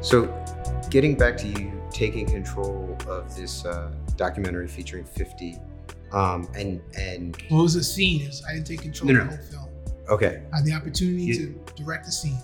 So, 0.00 0.26
getting 0.90 1.16
back 1.16 1.36
to 1.38 1.48
you 1.48 1.72
taking 1.90 2.26
control 2.26 2.96
of 3.08 3.34
this 3.36 3.64
uh, 3.64 3.92
documentary 4.16 4.68
featuring 4.68 5.04
50, 5.04 5.56
um, 6.12 6.48
and 6.54 6.80
and 6.98 7.36
What 7.48 7.62
was 7.62 7.74
the 7.74 7.82
scene 7.84 8.22
is 8.22 8.42
I 8.48 8.54
didn't 8.54 8.66
take 8.66 8.82
control 8.82 9.12
No, 9.12 9.20
of 9.22 9.28
the 9.30 9.36
whole 9.36 9.46
film. 9.66 9.68
okay, 10.10 10.42
I 10.52 10.56
had 10.56 10.64
the 10.66 10.72
opportunity 10.72 11.24
You- 11.24 11.60
to 11.66 11.82
direct 11.82 12.06
the 12.06 12.12
scene. 12.12 12.38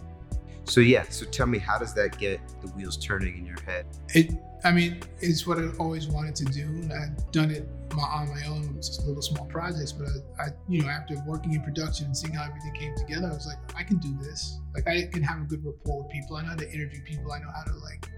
So 0.71 0.81
yeah, 0.81 1.05
so 1.09 1.27
tell 1.27 1.47
me, 1.47 1.59
how 1.59 1.79
does 1.79 1.95
that 1.95 2.17
get 2.17 2.41
the 2.63 2.69
wheels 2.69 2.97
turning 2.97 3.37
in 3.37 3.45
your 3.45 3.61
head? 3.63 3.87
It 4.15 4.31
I 4.63 4.73
mean, 4.73 5.01
it's 5.21 5.47
what 5.47 5.59
I 5.59 5.69
always 5.79 6.07
wanted 6.07 6.37
to 6.37 6.45
do. 6.45 6.63
And 6.63 6.93
I've 6.93 7.33
done 7.33 7.51
it 7.51 7.67
my, 7.97 8.03
on 8.03 8.29
my 8.29 8.47
own, 8.47 8.77
just 8.77 9.05
little 9.07 9.23
small 9.23 9.47
projects. 9.47 9.91
But 9.91 10.09
I, 10.39 10.45
I, 10.45 10.47
you 10.69 10.83
know, 10.83 10.89
after 10.89 11.17
working 11.27 11.55
in 11.55 11.63
production 11.63 12.07
and 12.07 12.17
seeing 12.17 12.35
how 12.35 12.45
everything 12.45 12.75
came 12.75 12.95
together, 12.95 13.27
I 13.27 13.35
was 13.35 13.47
like, 13.47 13.59
I 13.75 13.83
can 13.83 13.97
do 13.99 14.17
this. 14.23 14.61
Like, 14.75 14.87
I 14.87 15.09
can 15.13 15.23
have 15.23 15.41
a 15.41 15.45
good 15.45 15.65
rapport 15.65 16.03
with 16.03 16.13
people. 16.13 16.37
I 16.37 16.43
know 16.43 16.51
how 16.51 16.57
to 16.57 16.71
interview 16.71 17.03
people. 17.03 17.33
I 17.33 17.39
know 17.39 17.51
how 17.55 17.65
to 17.65 17.73
like, 17.79 18.09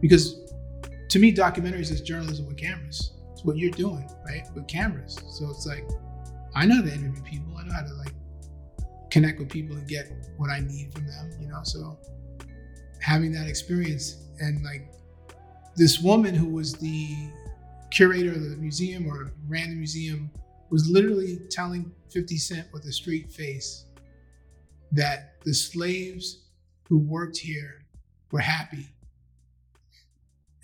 because 0.00 0.52
to 1.08 1.18
me, 1.18 1.34
documentaries 1.34 1.90
is 1.90 2.02
journalism 2.02 2.46
with 2.46 2.56
cameras. 2.56 3.14
It's 3.32 3.44
what 3.44 3.56
you're 3.56 3.70
doing, 3.70 4.08
right, 4.26 4.46
with 4.54 4.68
cameras. 4.68 5.18
So 5.30 5.50
it's 5.50 5.66
like, 5.66 5.88
I 6.54 6.66
know 6.66 6.76
how 6.76 6.82
to 6.82 6.92
interview 6.92 7.22
people. 7.22 7.56
I 7.58 7.64
know 7.64 7.72
how 7.72 7.82
to 7.82 7.94
like 7.94 8.12
connect 9.10 9.38
with 9.38 9.48
people 9.48 9.76
and 9.76 9.86
get 9.88 10.10
what 10.36 10.50
I 10.50 10.60
need 10.60 10.92
from 10.92 11.06
them. 11.06 11.30
You 11.40 11.48
know, 11.48 11.60
so 11.62 11.98
having 13.00 13.32
that 13.32 13.46
experience 13.46 14.24
and 14.40 14.64
like 14.64 14.90
this 15.76 16.00
woman 16.00 16.34
who 16.34 16.48
was 16.48 16.72
the 16.74 17.14
curator 17.90 18.32
of 18.32 18.42
the 18.42 18.56
museum 18.56 19.06
or 19.06 19.32
ran 19.48 19.70
the 19.70 19.76
museum 19.76 20.30
was 20.70 20.88
literally 20.88 21.40
telling 21.50 21.92
50 22.10 22.36
Cent 22.36 22.66
with 22.72 22.84
a 22.84 22.92
straight 22.92 23.30
face 23.30 23.84
that 24.92 25.34
the 25.44 25.54
slaves 25.54 26.44
who 26.88 26.98
worked 26.98 27.36
here 27.36 27.86
were 28.32 28.40
happy. 28.40 28.88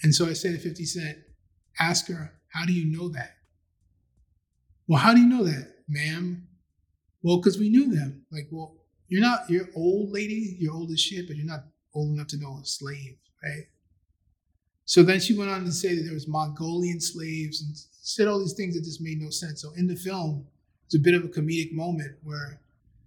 And 0.03 0.15
so 0.15 0.27
I 0.27 0.33
said 0.33 0.55
to 0.55 0.59
50 0.59 0.85
Cent, 0.85 1.19
ask 1.79 2.09
her, 2.09 2.33
how 2.49 2.67
do 2.67 2.73
you 2.73 2.87
know 2.87 3.09
that? 3.11 3.37
Well, 4.89 4.99
how 4.99 5.15
do 5.15 5.21
you 5.21 5.29
know 5.29 5.45
that, 5.45 5.75
ma'am? 5.89 6.49
Well, 7.23 7.39
because 7.39 7.59
we 7.59 7.69
knew 7.69 7.93
them. 7.95 8.25
Like, 8.31 8.49
well, 8.51 8.75
you're 9.09 9.21
not, 9.21 9.49
you're 9.49 9.69
old 9.77 10.11
lady, 10.11 10.57
you're 10.59 10.75
old 10.75 10.91
as 10.91 11.01
shit, 11.01 11.27
but 11.27 11.37
you're 11.37 11.47
not 11.47 11.65
old 11.95 12.15
enough 12.15 12.29
to 12.29 12.39
know 12.39 12.59
a 12.61 12.65
slave, 12.65 13.17
right? 13.43 13.67
So 14.85 15.03
then 15.03 15.21
she 15.21 15.37
went 15.37 15.51
on 15.51 15.65
to 15.65 15.73
say 15.73 15.95
that 15.95 16.03
there 16.03 16.15
was 16.15 16.27
Mongolian 16.27 17.01
slaves 17.01 17.63
and 17.63 17.77
said 18.03 18.27
all 18.27 18.41
these 18.41 18.55
things 18.55 18.75
that 18.75 18.85
just 18.85 19.01
made 19.01 19.21
no 19.21 19.31
sense. 19.31 19.63
So 19.63 19.73
in 19.77 19.87
the 19.87 19.97
film, 19.97 20.47
it's 20.87 20.97
a 20.97 20.99
bit 20.99 21.15
of 21.15 21.25
a 21.25 21.29
comedic 21.29 21.73
moment 21.73 22.17
where 22.23 22.61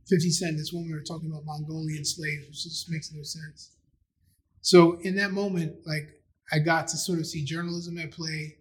50 0.08 0.30
Cent, 0.30 0.58
this 0.58 0.72
woman, 0.72 0.90
we 0.90 0.96
were 0.96 1.02
talking 1.02 1.30
about 1.30 1.46
Mongolian 1.46 2.06
slaves, 2.06 2.48
which 2.48 2.64
just 2.64 2.90
makes 2.90 3.12
no 3.12 3.24
sense. 3.24 3.72
So 4.62 5.00
in 5.02 5.16
that 5.16 5.32
moment, 5.32 5.76
like 5.86 6.22
I 6.52 6.60
got 6.60 6.88
to 6.90 6.98
sort 6.98 7.20
of 7.20 7.28
see 7.28 7.44
journalism 7.44 7.98
at 7.98 8.12
play, 8.12 8.58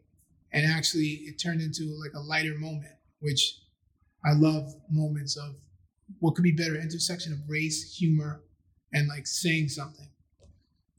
and 0.53 0.71
actually 0.71 1.23
it 1.27 1.39
turned 1.39 1.61
into 1.61 1.97
like 2.03 2.13
a 2.15 2.21
lighter 2.21 2.55
moment, 2.59 2.95
which 3.21 3.59
I 4.25 4.33
love 4.33 4.75
moments 4.91 5.37
of 5.37 5.57
what 6.21 6.35
could 6.35 6.43
be 6.43 6.53
better 6.53 6.77
intersection 6.77 7.33
of 7.33 7.39
race, 7.49 7.97
humor, 7.97 8.43
and 8.93 9.09
like 9.09 9.27
saying 9.27 9.69
something. 9.69 10.09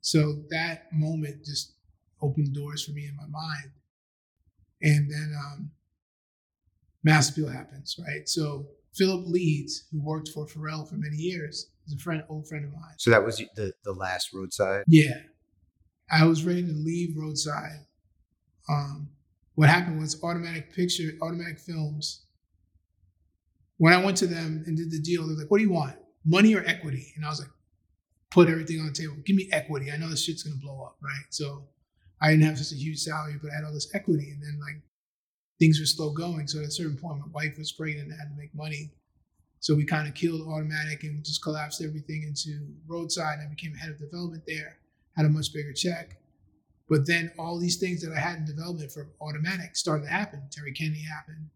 So 0.02 0.44
that 0.50 0.92
moment 0.94 1.44
just 1.44 1.74
opened 2.22 2.54
doors 2.54 2.84
for 2.86 2.92
me 2.92 3.06
in 3.06 3.16
my 3.16 3.28
mind. 3.28 3.72
And 4.82 5.10
then 5.10 5.36
um, 5.38 5.72
Mass 7.04 7.30
Appeal 7.30 7.48
happens, 7.48 8.00
right? 8.06 8.28
So 8.28 8.68
Philip 8.94 9.28
Leeds, 9.28 9.86
who 9.92 10.02
worked 10.02 10.30
for 10.30 10.46
Pharrell 10.46 10.88
for 10.88 10.96
many 10.96 11.18
years, 11.18 11.70
is 11.88 11.94
a 11.94 11.98
friend, 11.98 12.24
old 12.30 12.48
friend 12.48 12.66
of 12.66 12.72
mine. 12.72 12.96
So 12.98 13.12
that 13.12 13.24
was 13.24 13.38
the 13.56 13.74
the 13.84 13.94
last 13.94 14.34
roadside. 14.34 14.84
Yeah, 14.88 15.20
I 16.12 16.26
was 16.26 16.44
ready 16.44 16.64
to 16.64 16.72
leave 16.72 17.18
Roadside. 17.18 17.86
Um, 18.70 19.10
what 19.56 19.70
happened 19.70 20.00
was 20.00 20.22
Automatic 20.24 20.74
Picture, 20.74 21.12
Automatic 21.22 21.60
Films. 21.60 22.25
When 23.78 23.94
I 23.94 24.04
went 24.04 24.18
to 24.18 24.28
them 24.28 24.64
and 24.66 24.78
did 24.78 24.92
the 24.92 25.00
deal, 25.00 25.28
they're 25.28 25.36
like, 25.36 25.52
"What 25.52 25.58
do 25.58 25.64
you 25.64 25.72
want? 25.72 25.98
Money 26.24 26.56
or 26.56 26.64
equity?" 26.66 27.14
And 27.16 27.26
I 27.26 27.30
was 27.30 27.40
like, 27.40 27.52
"Put 28.32 28.50
everything 28.50 28.80
on 28.80 28.88
the 28.88 28.94
table. 28.94 29.16
Give 29.26 29.36
me 29.36 29.50
equity. 29.52 29.92
I 29.92 29.98
know 29.98 30.10
this 30.10 30.24
shit's 30.24 30.44
gonna 30.44 30.56
blow 30.56 30.84
up, 30.84 30.98
right?" 31.02 31.26
So 31.30 31.68
I 32.22 32.32
didn't 32.32 32.46
have 32.46 32.58
such 32.58 32.72
a 32.78 32.82
huge 32.82 33.00
salary, 33.00 33.38
but 33.42 33.52
I 33.52 33.56
had 33.56 33.64
all 33.66 33.74
this 33.74 33.94
equity, 33.94 34.32
and 34.32 34.42
then 34.42 34.60
like 34.60 34.82
things 35.60 35.80
were 35.80 35.86
slow 35.86 36.12
going. 36.12 36.48
So 36.48 36.60
at 36.60 36.66
a 36.66 36.72
certain 36.72 36.98
point, 36.98 37.20
my 37.20 37.28
wife 37.32 37.58
was 37.58 37.72
pregnant 37.72 38.10
and 38.10 38.14
I 38.14 38.18
had 38.18 38.30
to 38.30 38.38
make 38.38 38.54
money. 38.54 38.94
So 39.60 39.74
we 39.74 39.86
kind 39.86 40.08
of 40.08 40.14
killed 40.14 40.48
Automatic 40.48 41.04
and 41.04 41.24
just 41.24 41.42
collapsed 41.42 41.82
everything 41.82 42.24
into 42.24 42.76
Roadside 42.88 43.40
and 43.40 43.50
became 43.50 43.74
head 43.74 43.90
of 43.90 43.98
development 44.00 44.44
there. 44.46 44.78
Had 45.16 45.26
a 45.26 45.30
much 45.30 45.54
bigger 45.54 45.74
check. 45.74 46.22
But 46.88 47.08
then 47.08 47.32
all 47.40 47.60
these 47.60 47.78
things 47.78 48.02
that 48.02 48.14
I 48.14 48.20
had 48.20 48.38
in 48.38 48.46
development 48.46 48.92
for 48.92 49.10
Automatic 49.22 49.76
started 49.76 50.04
to 50.04 50.10
happen. 50.10 50.44
Terry 50.52 50.72
Kennedy 50.72 51.02
happened, 51.02 51.50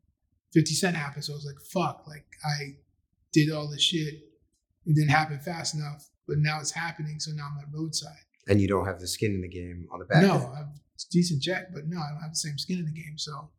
50 0.53 0.73
Cent 0.73 0.95
happened. 0.95 1.23
So 1.23 1.33
I 1.33 1.35
was 1.35 1.45
like, 1.45 1.59
fuck, 1.61 2.05
like 2.07 2.25
I 2.43 2.75
did 3.33 3.51
all 3.51 3.69
this 3.69 3.81
shit. 3.81 4.15
It 4.85 4.95
didn't 4.95 5.09
happen 5.09 5.39
fast 5.39 5.75
enough, 5.75 6.09
but 6.27 6.37
now 6.39 6.59
it's 6.59 6.71
happening. 6.71 7.19
So 7.19 7.31
now 7.31 7.47
I'm 7.51 7.59
at 7.59 7.73
Roadside. 7.73 8.25
And 8.47 8.59
you 8.59 8.67
don't 8.67 8.85
have 8.85 8.99
the 8.99 9.07
skin 9.07 9.33
in 9.33 9.41
the 9.41 9.47
game 9.47 9.87
on 9.91 9.99
the 9.99 10.05
back. 10.05 10.23
No. 10.23 10.33
I 10.33 10.57
have 10.57 10.67
a 10.67 11.11
decent 11.11 11.43
check, 11.43 11.73
but 11.73 11.87
no, 11.87 11.97
I 11.97 12.09
don't 12.11 12.21
have 12.21 12.31
the 12.31 12.37
same 12.37 12.57
skin 12.57 12.79
in 12.79 12.85
the 12.85 12.91
game. 12.91 13.17
So 13.17 13.49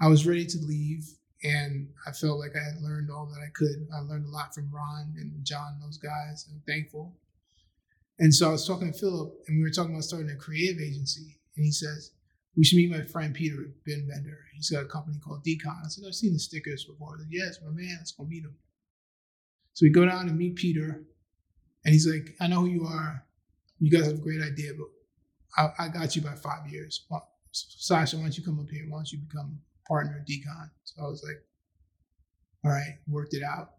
I 0.00 0.08
was 0.08 0.26
ready 0.26 0.44
to 0.44 0.58
leave 0.58 1.04
and 1.42 1.88
I 2.06 2.12
felt 2.12 2.38
like 2.38 2.52
I 2.56 2.64
had 2.64 2.82
learned 2.82 3.10
all 3.10 3.26
that 3.26 3.40
I 3.40 3.50
could. 3.54 3.86
I 3.94 4.00
learned 4.00 4.26
a 4.26 4.30
lot 4.30 4.54
from 4.54 4.70
Ron 4.72 5.14
and 5.16 5.32
John, 5.44 5.78
those 5.80 5.98
guys. 5.98 6.46
I'm 6.50 6.60
thankful. 6.66 7.16
And 8.18 8.34
so 8.34 8.48
I 8.48 8.52
was 8.52 8.66
talking 8.66 8.92
to 8.92 8.98
Philip, 8.98 9.32
and 9.46 9.58
we 9.58 9.62
were 9.62 9.70
talking 9.70 9.92
about 9.92 10.02
starting 10.02 10.30
a 10.30 10.36
creative 10.36 10.80
agency. 10.80 11.38
And 11.56 11.64
he 11.64 11.70
says, 11.70 12.10
We 12.56 12.64
should 12.64 12.76
meet 12.76 12.90
my 12.90 13.02
friend 13.02 13.34
Peter 13.34 13.70
Ben 13.86 14.08
Bender. 14.08 14.38
He's 14.54 14.70
got 14.70 14.82
a 14.82 14.88
company 14.88 15.18
called 15.24 15.44
Decon. 15.44 15.84
I 15.84 15.88
said, 15.88 16.04
I've 16.06 16.14
seen 16.14 16.32
the 16.32 16.38
stickers 16.38 16.84
before. 16.84 17.14
I 17.14 17.18
said, 17.18 17.28
Yes, 17.30 17.58
my 17.64 17.70
man, 17.70 17.96
let's 17.98 18.12
go 18.12 18.24
meet 18.24 18.44
him. 18.44 18.56
So 19.74 19.84
we 19.84 19.90
go 19.90 20.04
down 20.04 20.28
and 20.28 20.36
meet 20.36 20.56
Peter, 20.56 21.04
and 21.84 21.92
he's 21.92 22.08
like, 22.08 22.34
I 22.40 22.48
know 22.48 22.62
who 22.62 22.66
you 22.66 22.84
are. 22.84 23.24
You 23.78 23.90
guys 23.90 24.06
have 24.06 24.16
a 24.16 24.20
great 24.20 24.42
idea, 24.42 24.72
but 24.76 24.88
I, 25.56 25.84
I 25.84 25.88
got 25.88 26.16
you 26.16 26.22
by 26.22 26.34
five 26.34 26.66
years. 26.68 27.06
Sacha, 27.52 28.16
why 28.16 28.22
don't 28.22 28.36
you 28.36 28.44
come 28.44 28.58
up 28.58 28.68
here? 28.68 28.86
Why 28.88 28.98
don't 28.98 29.12
you 29.12 29.18
become 29.18 29.60
partner 29.86 30.18
at 30.20 30.26
Decon? 30.26 30.70
So 30.82 31.04
I 31.04 31.08
was 31.08 31.22
like, 31.22 31.40
all 32.64 32.72
right, 32.72 32.98
worked 33.06 33.34
it 33.34 33.44
out. 33.44 33.74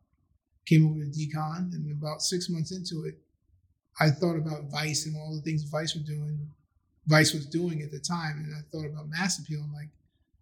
Came 0.66 0.86
over 0.88 1.00
to 1.00 1.06
Decon, 1.06 1.74
and 1.74 1.92
about 1.92 2.22
six 2.22 2.50
months 2.50 2.72
into 2.72 3.06
it, 3.06 3.16
I 4.00 4.10
thought 4.10 4.38
about 4.38 4.72
Vice 4.72 5.06
and 5.06 5.18
all 5.18 5.36
the 5.36 5.42
things 5.42 5.64
Vice 5.64 5.96
were 5.96 6.02
doing, 6.02 6.50
Vice 7.10 7.34
was 7.34 7.48
doing 7.48 7.82
at 7.82 7.92
the 7.92 8.00
time, 8.00 8.44
and 8.46 8.56
I 8.56 8.62
thought 8.72 8.86
about 8.86 9.10
Mass 9.10 9.40
Appeal. 9.40 9.62
I'm 9.64 9.74
like, 9.74 9.90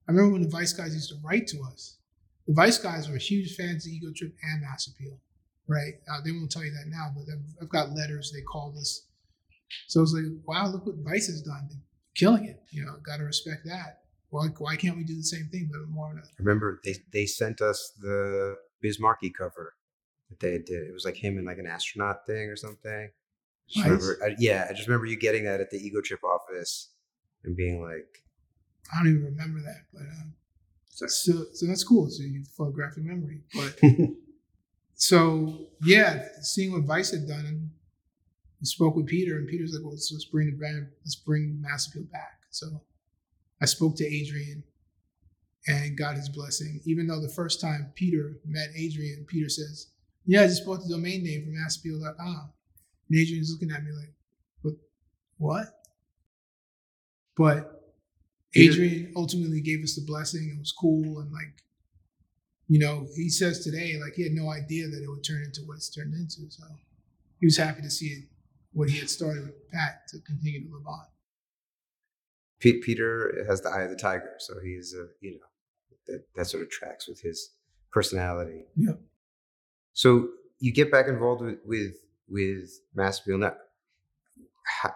I 0.08 0.12
remember 0.12 0.34
when 0.34 0.42
the 0.42 0.50
Vice 0.50 0.74
guys 0.74 0.94
used 0.94 1.10
to 1.10 1.16
write 1.24 1.48
to 1.48 1.62
us. 1.62 1.98
The 2.46 2.54
Vice 2.54 2.78
guys 2.78 3.10
were 3.10 3.18
huge 3.18 3.56
fans 3.56 3.86
of 3.86 3.92
Ego 3.92 4.12
Trip 4.16 4.34
and 4.44 4.62
Mass 4.62 4.88
Appeal, 4.88 5.18
right? 5.68 5.94
Uh, 6.12 6.22
they 6.24 6.32
won't 6.32 6.52
tell 6.52 6.64
you 6.64 6.72
that 6.72 6.88
now, 6.88 7.12
but 7.16 7.24
I've, 7.32 7.64
I've 7.64 7.70
got 7.70 7.92
letters. 7.92 8.32
They 8.34 8.42
called 8.42 8.76
us. 8.78 9.06
So 9.88 10.00
I 10.00 10.02
was 10.02 10.14
like, 10.14 10.26
wow, 10.46 10.68
look 10.68 10.86
what 10.86 10.96
Vice 10.98 11.28
has 11.28 11.42
done. 11.42 11.68
They're 11.70 11.80
killing 12.16 12.46
it. 12.46 12.62
You 12.70 12.86
know, 12.86 12.96
got 13.04 13.18
to 13.18 13.24
respect 13.24 13.66
that. 13.66 14.02
Why, 14.30 14.48
why 14.58 14.76
can't 14.76 14.98
we 14.98 15.04
do 15.04 15.16
the 15.16 15.24
same 15.24 15.48
thing, 15.52 15.70
but 15.72 15.88
more 15.90 16.12
a 16.12 16.44
remember 16.44 16.82
they 16.84 16.96
they 17.14 17.26
sent 17.26 17.62
us 17.62 17.94
the 17.98 18.58
Biz 18.82 19.00
Markie 19.00 19.30
cover 19.30 19.74
that 20.30 20.40
they 20.42 20.58
did. 20.58 20.88
It 20.88 20.94
was 20.94 21.06
like 21.06 21.16
him 21.16 21.38
in 21.38 21.46
like 21.46 21.60
an 21.60 21.68
astronaut 21.68 22.26
thing 22.26 22.50
or 22.50 22.58
something. 22.58 23.10
Nice. 23.76 23.86
remember, 23.86 24.20
I, 24.24 24.36
yeah, 24.40 24.68
I 24.70 24.74
just 24.74 24.88
remember 24.88 25.08
you 25.08 25.18
getting 25.18 25.44
that 25.46 25.60
at 25.60 25.70
the 25.70 25.78
Ego 25.78 26.02
Trip 26.02 26.24
office 26.24 26.90
and 27.44 27.56
being 27.56 27.82
like, 27.82 28.24
I 28.94 29.04
don't 29.04 29.10
even 29.10 29.26
remember 29.26 29.60
that, 29.62 29.84
but 29.94 30.04
um, 30.04 30.34
so, 30.90 31.46
so 31.54 31.66
that's 31.66 31.84
cool. 31.84 32.10
So 32.10 32.24
you 32.24 32.40
have 32.40 32.48
photographic 32.48 33.04
memory, 33.04 33.42
but 33.54 33.80
so 34.96 35.68
yeah, 35.84 36.24
seeing 36.42 36.72
what 36.72 36.84
Vice 36.84 37.12
had 37.12 37.28
done, 37.28 37.46
and 37.46 37.70
we 38.60 38.66
spoke 38.66 38.96
with 38.96 39.08
Peter, 39.08 39.38
and 39.38 39.48
Peter's 39.48 39.74
like, 39.74 39.84
"Well, 39.84 39.92
let's, 39.92 40.12
let's 40.12 40.26
bring 40.26 40.48
the 40.48 40.58
band, 40.58 40.88
let's 41.04 41.16
bring 41.16 41.62
Mass 41.62 41.88
Appeal 41.88 42.04
back." 42.12 42.40
So 42.50 42.82
I 43.62 43.66
spoke 43.66 43.96
to 43.98 44.06
Adrian 44.06 44.64
and 45.68 45.98
got 45.98 46.16
his 46.16 46.30
blessing. 46.30 46.80
Even 46.86 47.08
though 47.08 47.22
the 47.22 47.30
first 47.30 47.62
time 47.62 47.92
Peter 47.96 48.38
met 48.46 48.70
Adrian, 48.76 49.26
Peter 49.28 49.50
says, 49.50 49.88
"Yeah, 50.26 50.42
I 50.44 50.48
just 50.48 50.66
bought 50.66 50.82
the 50.82 50.90
domain 50.90 51.24
name 51.24 51.44
from 51.44 51.56
massappeal.com," 51.56 52.54
and 53.10 53.20
Adrian's 53.20 53.52
looking 53.52 53.72
at 53.72 53.84
me 53.84 53.92
like, 53.92 54.14
"What? 54.62 54.74
What?" 55.38 55.74
But 57.36 57.78
Adrian 58.56 59.14
ultimately 59.16 59.62
gave 59.62 59.84
us 59.84 59.96
the 59.96 60.02
blessing. 60.06 60.52
It 60.56 60.60
was 60.60 60.72
cool. 60.72 61.20
And 61.20 61.32
like, 61.32 61.64
you 62.68 62.80
know, 62.80 63.08
he 63.16 63.30
says 63.30 63.64
today, 63.64 64.00
like 64.02 64.14
he 64.14 64.24
had 64.24 64.32
no 64.32 64.50
idea 64.52 64.88
that 64.88 65.04
it 65.04 65.08
would 65.08 65.24
turn 65.24 65.44
into 65.44 65.62
what 65.62 65.76
it's 65.76 65.90
turned 65.90 66.14
into. 66.14 66.50
So 66.50 66.64
he 67.40 67.46
was 67.46 67.58
happy 67.58 67.82
to 67.82 67.90
see 67.90 68.08
it, 68.08 68.24
what 68.74 68.90
he 68.90 68.98
had 69.00 69.10
started 69.10 69.46
with 69.46 69.70
Pat 69.72 70.08
to 70.10 70.20
continue 70.22 70.68
to 70.68 70.74
live 70.76 70.88
on. 70.88 71.06
Pete, 72.60 72.82
Peter 72.84 73.46
has 73.48 73.62
the 73.62 73.70
eye 73.70 73.84
of 73.84 73.92
the 73.92 73.96
tiger, 73.96 74.34
so 74.40 74.56
he's 74.64 74.96
uh, 75.00 75.06
you 75.22 75.34
know 75.34 75.46
that 76.08 76.24
that 76.36 76.46
sort 76.46 76.64
of 76.64 76.70
tracks 76.72 77.08
with 77.08 77.22
his 77.22 77.52
personality. 77.92 78.66
Yep. 78.76 79.00
So 79.94 80.30
you 80.60 80.74
get 80.74 80.92
back 80.92 81.08
involved 81.08 81.44
with 81.44 81.60
with, 81.66 81.96
with 82.30 82.70
Mass 82.94 83.20
Appeal. 83.20 83.38
Now, 83.38 83.54
how, 84.82 84.92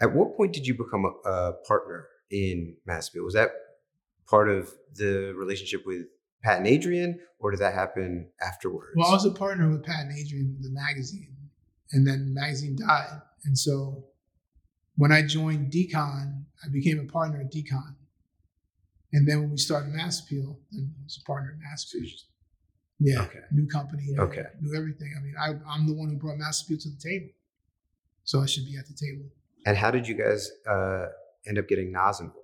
at 0.00 0.14
what 0.14 0.36
point 0.36 0.52
did 0.52 0.66
you 0.66 0.74
become 0.74 1.04
a, 1.04 1.28
a 1.28 1.52
partner 1.66 2.06
in 2.30 2.76
Mass 2.86 3.08
Appeal? 3.08 3.24
Was 3.24 3.34
that 3.34 3.50
part 4.28 4.48
of 4.48 4.70
the 4.94 5.32
relationship 5.36 5.86
with 5.86 6.06
Pat 6.42 6.58
and 6.58 6.66
Adrian, 6.66 7.18
or 7.38 7.50
did 7.50 7.60
that 7.60 7.74
happen 7.74 8.28
afterwards? 8.40 8.92
Well, 8.96 9.08
I 9.08 9.12
was 9.12 9.24
a 9.24 9.30
partner 9.30 9.70
with 9.70 9.84
Pat 9.84 10.00
and 10.06 10.16
Adrian 10.16 10.54
with 10.54 10.62
the 10.62 10.74
magazine, 10.74 11.34
and 11.92 12.06
then 12.06 12.26
the 12.26 12.40
magazine 12.40 12.76
died. 12.78 13.20
And 13.44 13.58
so 13.58 14.04
when 14.96 15.12
I 15.12 15.22
joined 15.22 15.72
Decon, 15.72 16.44
I 16.64 16.68
became 16.72 16.98
a 16.98 17.10
partner 17.10 17.40
at 17.40 17.52
Decon. 17.52 17.96
And 19.12 19.26
then 19.26 19.40
when 19.40 19.50
we 19.52 19.56
started 19.56 19.94
Mass 19.94 20.20
Appeal, 20.20 20.58
then 20.72 20.92
I 21.00 21.04
was 21.04 21.20
a 21.22 21.26
partner 21.26 21.52
at 21.54 21.58
Mass 21.70 21.92
Appeal. 21.92 22.10
Yeah, 22.98 23.22
Okay. 23.22 23.40
new 23.52 23.66
company, 23.66 24.06
Okay. 24.18 24.44
knew 24.60 24.74
everything. 24.74 25.14
I 25.16 25.20
mean, 25.22 25.34
I, 25.38 25.48
I'm 25.70 25.86
the 25.86 25.92
one 25.94 26.08
who 26.08 26.16
brought 26.16 26.38
Mass 26.38 26.64
to 26.64 26.74
the 26.76 26.96
table, 26.98 27.28
so 28.24 28.40
I 28.42 28.46
should 28.46 28.64
be 28.64 28.76
at 28.78 28.86
the 28.86 28.94
table. 28.94 29.30
and 29.66 29.76
how 29.76 29.90
did 29.90 30.06
you 30.08 30.14
guys 30.14 30.50
uh, 30.66 31.06
end 31.46 31.58
up 31.58 31.68
getting 31.68 31.92
Nas 31.92 32.20
involved? 32.20 32.40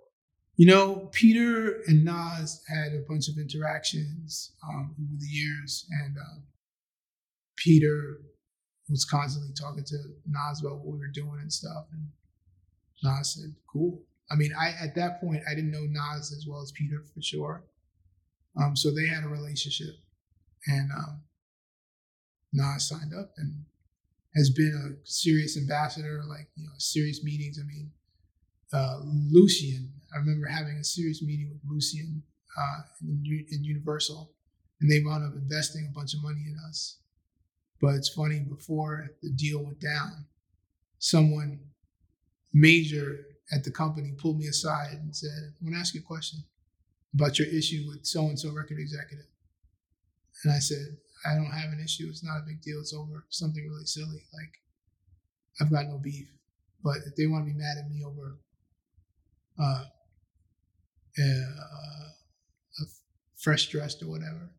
You 0.56 0.66
know, 0.66 1.08
Peter 1.12 1.80
and 1.86 2.04
Nas 2.04 2.62
had 2.68 2.92
a 2.92 3.02
bunch 3.08 3.28
of 3.28 3.38
interactions 3.38 4.52
um, 4.68 4.94
over 5.00 5.16
the 5.18 5.26
years, 5.26 5.86
and 6.02 6.16
um, 6.18 6.42
Peter 7.56 8.18
was 8.90 9.04
constantly 9.04 9.52
talking 9.54 9.84
to 9.84 9.96
Nas 10.26 10.60
about 10.60 10.78
what 10.78 10.86
we 10.92 10.98
were 10.98 11.08
doing 11.08 11.38
and 11.40 11.50
stuff. 11.52 11.86
And 11.92 12.08
Nas 13.02 13.34
said, 13.34 13.54
"Cool." 13.72 14.02
I 14.30 14.34
mean, 14.36 14.52
I 14.58 14.74
at 14.80 14.94
that 14.96 15.20
point 15.20 15.42
I 15.50 15.54
didn't 15.54 15.70
know 15.70 15.86
Nas 15.88 16.32
as 16.32 16.46
well 16.46 16.60
as 16.60 16.72
Peter 16.72 17.02
for 17.14 17.22
sure, 17.22 17.64
um, 18.60 18.76
so 18.76 18.90
they 18.90 19.06
had 19.06 19.24
a 19.24 19.28
relationship, 19.28 19.94
and 20.66 20.90
um, 20.92 21.22
Nas 22.52 22.88
signed 22.88 23.12
up 23.14 23.32
and 23.36 23.64
has 24.34 24.50
been 24.50 24.74
a 24.74 25.06
serious 25.06 25.56
ambassador, 25.56 26.22
like 26.28 26.48
you 26.56 26.64
know, 26.64 26.72
serious 26.78 27.22
meetings. 27.22 27.58
I 27.60 27.66
mean, 27.66 27.90
uh, 28.72 29.00
Lucian. 29.04 29.92
I 30.14 30.18
remember 30.18 30.46
having 30.46 30.76
a 30.76 30.84
serious 30.84 31.22
meeting 31.22 31.50
with 31.50 31.60
Lucian 31.70 32.22
uh, 32.58 32.82
in, 33.02 33.46
in 33.50 33.64
Universal, 33.64 34.30
and 34.80 34.90
they 34.90 35.02
wound 35.04 35.24
up 35.24 35.34
investing 35.34 35.88
a 35.88 35.94
bunch 35.94 36.14
of 36.14 36.22
money 36.22 36.44
in 36.46 36.56
us. 36.68 36.98
But 37.80 37.94
it's 37.94 38.10
funny, 38.10 38.40
before 38.40 39.10
the 39.22 39.30
deal 39.30 39.64
went 39.64 39.80
down, 39.80 40.26
someone 40.98 41.60
major 42.52 43.26
at 43.52 43.64
the 43.64 43.70
company 43.70 44.12
pulled 44.16 44.38
me 44.38 44.46
aside 44.46 44.98
and 45.02 45.14
said, 45.14 45.30
I 45.30 45.64
want 45.64 45.74
to 45.74 45.80
ask 45.80 45.94
you 45.94 46.00
a 46.00 46.04
question 46.04 46.44
about 47.14 47.38
your 47.38 47.48
issue 47.48 47.84
with 47.88 48.06
so 48.06 48.26
and 48.26 48.38
so 48.38 48.52
record 48.52 48.78
executive. 48.78 49.26
And 50.44 50.52
I 50.52 50.58
said, 50.58 50.96
I 51.24 51.34
don't 51.34 51.52
have 51.52 51.72
an 51.72 51.80
issue. 51.82 52.06
It's 52.08 52.24
not 52.24 52.38
a 52.38 52.46
big 52.46 52.62
deal. 52.62 52.80
It's 52.80 52.94
over 52.94 53.24
something 53.30 53.62
really 53.68 53.86
silly. 53.86 54.24
Like, 54.32 54.52
I've 55.60 55.70
got 55.70 55.86
no 55.86 55.98
beef. 55.98 56.28
But 56.82 56.98
if 57.06 57.14
they 57.16 57.26
want 57.26 57.46
to 57.46 57.52
be 57.52 57.58
mad 57.58 57.76
at 57.78 57.90
me 57.90 58.02
over 58.04 58.38
uh, 59.58 59.84
a 61.18 62.84
fresh 63.38 63.68
dressed 63.68 64.02
or 64.02 64.08
whatever, 64.08 64.50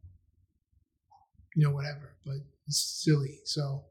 you 1.56 1.68
know, 1.68 1.74
whatever. 1.74 2.16
But 2.26 2.38
it's 2.68 3.04
silly. 3.04 3.40
So 3.46 3.84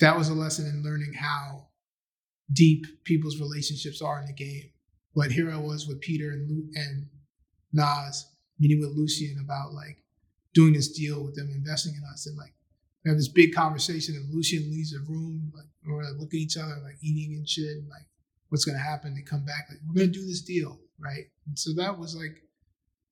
that 0.00 0.16
was 0.16 0.28
a 0.28 0.34
lesson 0.34 0.66
in 0.66 0.84
learning 0.84 1.14
how 1.14 1.68
deep 2.52 2.86
people's 3.04 3.40
relationships 3.40 4.00
are 4.02 4.20
in 4.20 4.26
the 4.26 4.32
game. 4.32 4.70
But 5.14 5.32
here 5.32 5.50
I 5.50 5.56
was 5.56 5.88
with 5.88 6.00
Peter 6.00 6.30
and 6.30 6.48
Lu- 6.48 6.70
and 6.74 7.08
Nas 7.72 8.26
meeting 8.58 8.80
with 8.80 8.96
Lucian 8.96 9.38
about 9.44 9.72
like 9.72 9.98
doing 10.56 10.72
this 10.72 10.88
deal 10.88 11.22
with 11.22 11.36
them 11.36 11.50
investing 11.54 11.94
in 11.94 12.02
us, 12.10 12.26
and 12.26 12.36
like 12.38 12.54
we 13.04 13.10
have 13.10 13.18
this 13.18 13.28
big 13.28 13.54
conversation, 13.54 14.16
and 14.16 14.34
Lucian 14.34 14.70
leaves 14.70 14.92
the 14.92 15.00
room, 15.00 15.52
like 15.54 15.66
we're 15.86 16.02
like 16.02 16.18
looking 16.18 16.40
at 16.40 16.44
each 16.44 16.56
other, 16.56 16.80
like 16.82 16.96
eating 17.02 17.36
and 17.36 17.46
shit, 17.46 17.76
and 17.76 17.88
like 17.90 18.08
what's 18.48 18.64
gonna 18.64 18.78
happen? 18.78 19.14
They 19.14 19.20
come 19.20 19.44
back, 19.44 19.66
like 19.68 19.78
we're 19.86 20.00
gonna 20.00 20.06
do 20.06 20.26
this 20.26 20.40
deal, 20.40 20.80
right? 20.98 21.26
And 21.46 21.58
so 21.58 21.74
that 21.74 21.98
was 21.98 22.16
like 22.16 22.42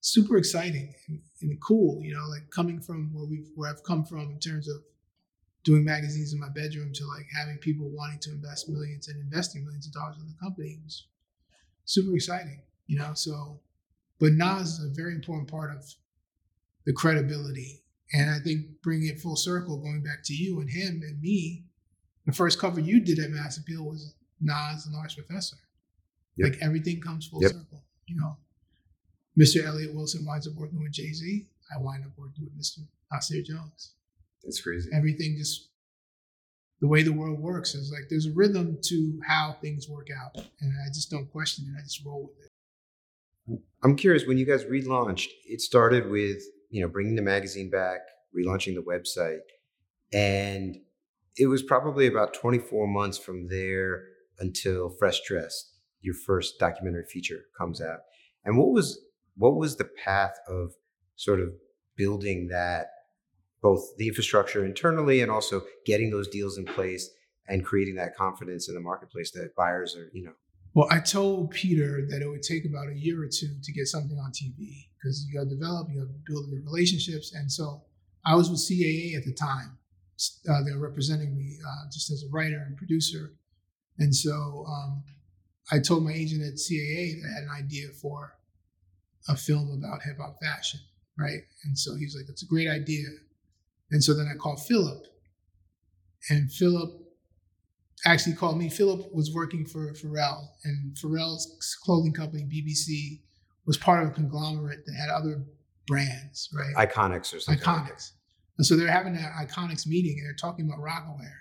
super 0.01 0.39
exciting 0.39 0.95
and, 1.09 1.21
and 1.43 1.61
cool, 1.61 2.03
you 2.03 2.15
know, 2.15 2.27
like 2.29 2.49
coming 2.51 2.81
from 2.81 3.13
where 3.13 3.27
we 3.27 3.45
where 3.55 3.71
I've 3.71 3.85
come 3.85 4.05
from 4.07 4.31
in 4.31 4.41
terms 4.41 4.67
of 4.67 4.77
doing 5.65 5.85
magazines 5.85 6.33
in 6.33 6.41
my 6.41 6.49
bedroom 6.49 6.93
to 6.95 7.07
like 7.07 7.27
having 7.39 7.59
people 7.59 7.91
wanting 7.91 8.21
to 8.21 8.31
invest 8.31 8.71
millions 8.71 9.09
and 9.09 9.21
investing 9.21 9.65
millions 9.65 9.87
of 9.87 9.93
dollars 9.93 10.17
in 10.19 10.27
the 10.27 10.35
company 10.43 10.79
was 10.83 11.09
super 11.85 12.15
exciting, 12.15 12.63
you 12.87 12.99
know. 12.99 13.13
So, 13.15 13.61
but 14.19 14.33
Nas 14.33 14.79
is 14.79 14.85
a 14.91 14.95
very 14.95 15.15
important 15.15 15.51
part 15.51 15.77
of 15.77 15.85
the 16.87 16.93
credibility 16.93 17.83
And 18.13 18.31
I 18.31 18.39
think 18.39 18.67
bringing 18.83 19.09
it 19.09 19.21
full 19.21 19.35
circle, 19.37 19.79
going 19.79 20.03
back 20.03 20.23
to 20.25 20.35
you 20.35 20.61
and 20.61 20.71
him 20.71 21.03
and 21.03 21.21
me, 21.21 21.65
the 22.27 22.33
first 22.33 22.59
cover 22.61 22.79
you 22.81 23.01
did 23.01 23.19
at 23.19 23.31
Mass 23.31 23.57
Appeal 23.59 23.85
was 23.85 24.15
Nas 24.41 24.87
and 24.87 24.95
Large 24.95 25.17
Professor. 25.17 25.57
Yep. 26.37 26.53
Like 26.53 26.63
everything 26.63 27.01
comes 27.01 27.27
full 27.27 27.43
Yep. 27.43 27.53
circle. 27.53 27.83
You 28.07 28.17
know, 28.17 28.37
Mr. 29.39 29.65
Elliott 29.65 29.95
Wilson 29.95 30.25
winds 30.27 30.47
up 30.47 30.55
working 30.55 30.81
with 30.83 30.93
Jay 30.93 31.13
Z. 31.13 31.49
I 31.75 31.81
wind 31.81 32.05
up 32.05 32.13
working 32.17 32.45
with 32.45 32.57
Mr. 32.59 32.87
Nasir 33.11 33.43
Jones. 33.43 33.95
That's 34.43 34.61
crazy. 34.61 34.91
Everything 34.93 35.37
just 35.39 35.71
the 36.81 36.87
way 36.87 37.03
the 37.03 37.13
world 37.13 37.41
works 37.41 37.75
is 37.75 37.91
like 37.91 38.09
there's 38.11 38.27
a 38.27 38.33
rhythm 38.33 38.79
to 38.83 39.19
how 39.27 39.57
things 39.63 39.89
work 39.89 40.09
out, 40.11 40.37
and 40.61 40.73
I 40.85 40.89
just 40.93 41.11
don't 41.11 41.31
question 41.33 41.65
it. 41.75 41.79
I 41.81 41.83
just 41.83 42.05
roll 42.05 42.25
with 42.29 42.47
it. 42.47 43.63
I'm 43.83 43.97
curious 43.97 44.27
when 44.27 44.39
you 44.39 44.45
guys 44.47 44.65
relaunched, 44.65 45.29
it 45.47 45.61
started 45.61 46.11
with, 46.11 46.43
you 46.75 46.81
know, 46.81 46.89
bringing 46.89 47.15
the 47.15 47.23
magazine 47.23 47.71
back, 47.71 48.01
relaunching 48.37 48.75
the 48.75 48.83
website, 48.83 49.39
and 50.13 50.77
it 51.37 51.47
was 51.47 51.63
probably 51.63 52.09
about 52.09 52.35
24 52.35 52.89
months 52.89 53.17
from 53.17 53.47
there 53.47 54.03
until 54.41 54.91
Fresh 54.91 55.21
Dressed, 55.25 55.73
your 56.01 56.17
first 56.27 56.59
documentary 56.59 57.05
feature 57.05 57.43
comes 57.57 57.81
out. 57.81 58.01
And 58.45 58.59
what 58.59 58.73
was 58.73 58.99
what 59.37 59.55
was 59.55 59.77
the 59.77 59.89
path 60.05 60.35
of 60.49 60.73
sort 61.15 61.39
of 61.39 61.51
building 61.97 62.49
that 62.49 62.89
both 63.63 63.97
the 63.97 64.09
infrastructure 64.09 64.65
internally 64.65 65.21
and 65.21 65.31
also 65.31 65.63
getting 65.87 66.11
those 66.11 66.27
deals 66.27 66.59
in 66.59 66.65
place 66.65 67.09
and 67.47 67.65
creating 67.65 67.95
that 67.95 68.17
confidence 68.17 68.69
in 68.69 68.75
the 68.75 68.81
marketplace 68.81 69.31
that 69.31 69.55
buyers 69.57 69.95
are, 69.97 70.11
you 70.13 70.25
know, 70.25 70.33
Well, 70.75 70.89
I 70.91 70.99
told 70.99 71.53
Peter 71.53 72.05
that 72.11 72.21
it 72.21 72.29
would 72.29 72.43
take 72.43 72.65
about 72.65 72.89
a 72.89 72.99
year 72.99 73.23
or 73.23 73.29
two 73.29 73.55
to 73.63 73.73
get 73.73 73.87
something 73.87 74.19
on 74.19 74.33
TV 74.33 74.89
because 74.99 75.25
you 75.25 75.39
got 75.39 75.49
to 75.49 75.55
develop, 75.55 75.89
you 75.89 76.01
got 76.01 76.09
to 76.09 76.19
build 76.27 76.49
your 76.51 76.63
relationships. 76.63 77.33
And 77.33 77.51
so 77.51 77.83
I 78.27 78.35
was 78.35 78.51
with 78.51 78.59
CAA 78.59 79.17
at 79.17 79.25
the 79.25 79.33
time. 79.33 79.79
Uh, 80.49 80.65
they 80.65 80.73
were 80.73 80.89
representing 80.89 81.37
me 81.37 81.59
uh, 81.65 81.91
just 81.93 82.11
as 82.11 82.25
a 82.25 82.33
writer 82.33 82.65
and 82.67 82.77
producer. 82.77 83.35
And 83.99 84.15
so 84.15 84.65
um, 84.69 85.05
I 85.71 85.79
told 85.79 86.05
my 86.05 86.13
agent 86.13 86.43
at 86.43 86.55
CAA 86.55 87.21
that 87.21 87.29
I 87.31 87.35
had 87.35 87.45
an 87.45 87.65
idea 87.65 87.89
for 88.01 88.37
a 89.29 89.37
film 89.37 89.71
about 89.79 90.03
hip 90.03 90.19
hop 90.19 90.39
fashion, 90.43 90.81
right? 91.17 91.41
And 91.65 91.79
so 91.79 91.95
he 91.95 92.05
was 92.05 92.17
like, 92.17 92.27
that's 92.27 92.43
a 92.43 92.47
great 92.47 92.69
idea. 92.69 93.07
And 93.93 94.03
so 94.03 94.13
then 94.15 94.29
I 94.33 94.37
called 94.37 94.61
Philip. 94.67 95.07
And 96.31 96.51
Philip 96.51 97.04
actually 98.07 98.35
called 98.35 98.59
me. 98.59 98.69
Philip 98.69 99.13
was 99.13 99.33
working 99.33 99.65
for 99.67 99.93
Pharrell, 99.95 100.49
and 100.65 100.95
Pharrell's 100.97 101.77
clothing 101.83 102.13
company, 102.13 102.45
BBC, 102.45 103.23
was 103.67 103.77
part 103.77 104.03
of 104.03 104.11
a 104.11 104.13
conglomerate 104.13 104.85
that 104.87 104.95
had 104.95 105.09
other 105.09 105.45
brands, 105.87 106.49
right? 106.53 106.89
Iconix 106.89 107.35
or 107.35 107.41
something. 107.41 107.65
Iconix. 107.65 108.13
And 108.59 108.67
so 108.67 108.77
they're 108.77 108.91
having 108.91 109.17
an 109.17 109.23
Iconix 109.23 109.87
meeting, 109.87 110.19
and 110.19 110.27
they're 110.27 110.35
talking 110.35 110.67
about 110.67 110.79
Rocawear, 110.79 111.33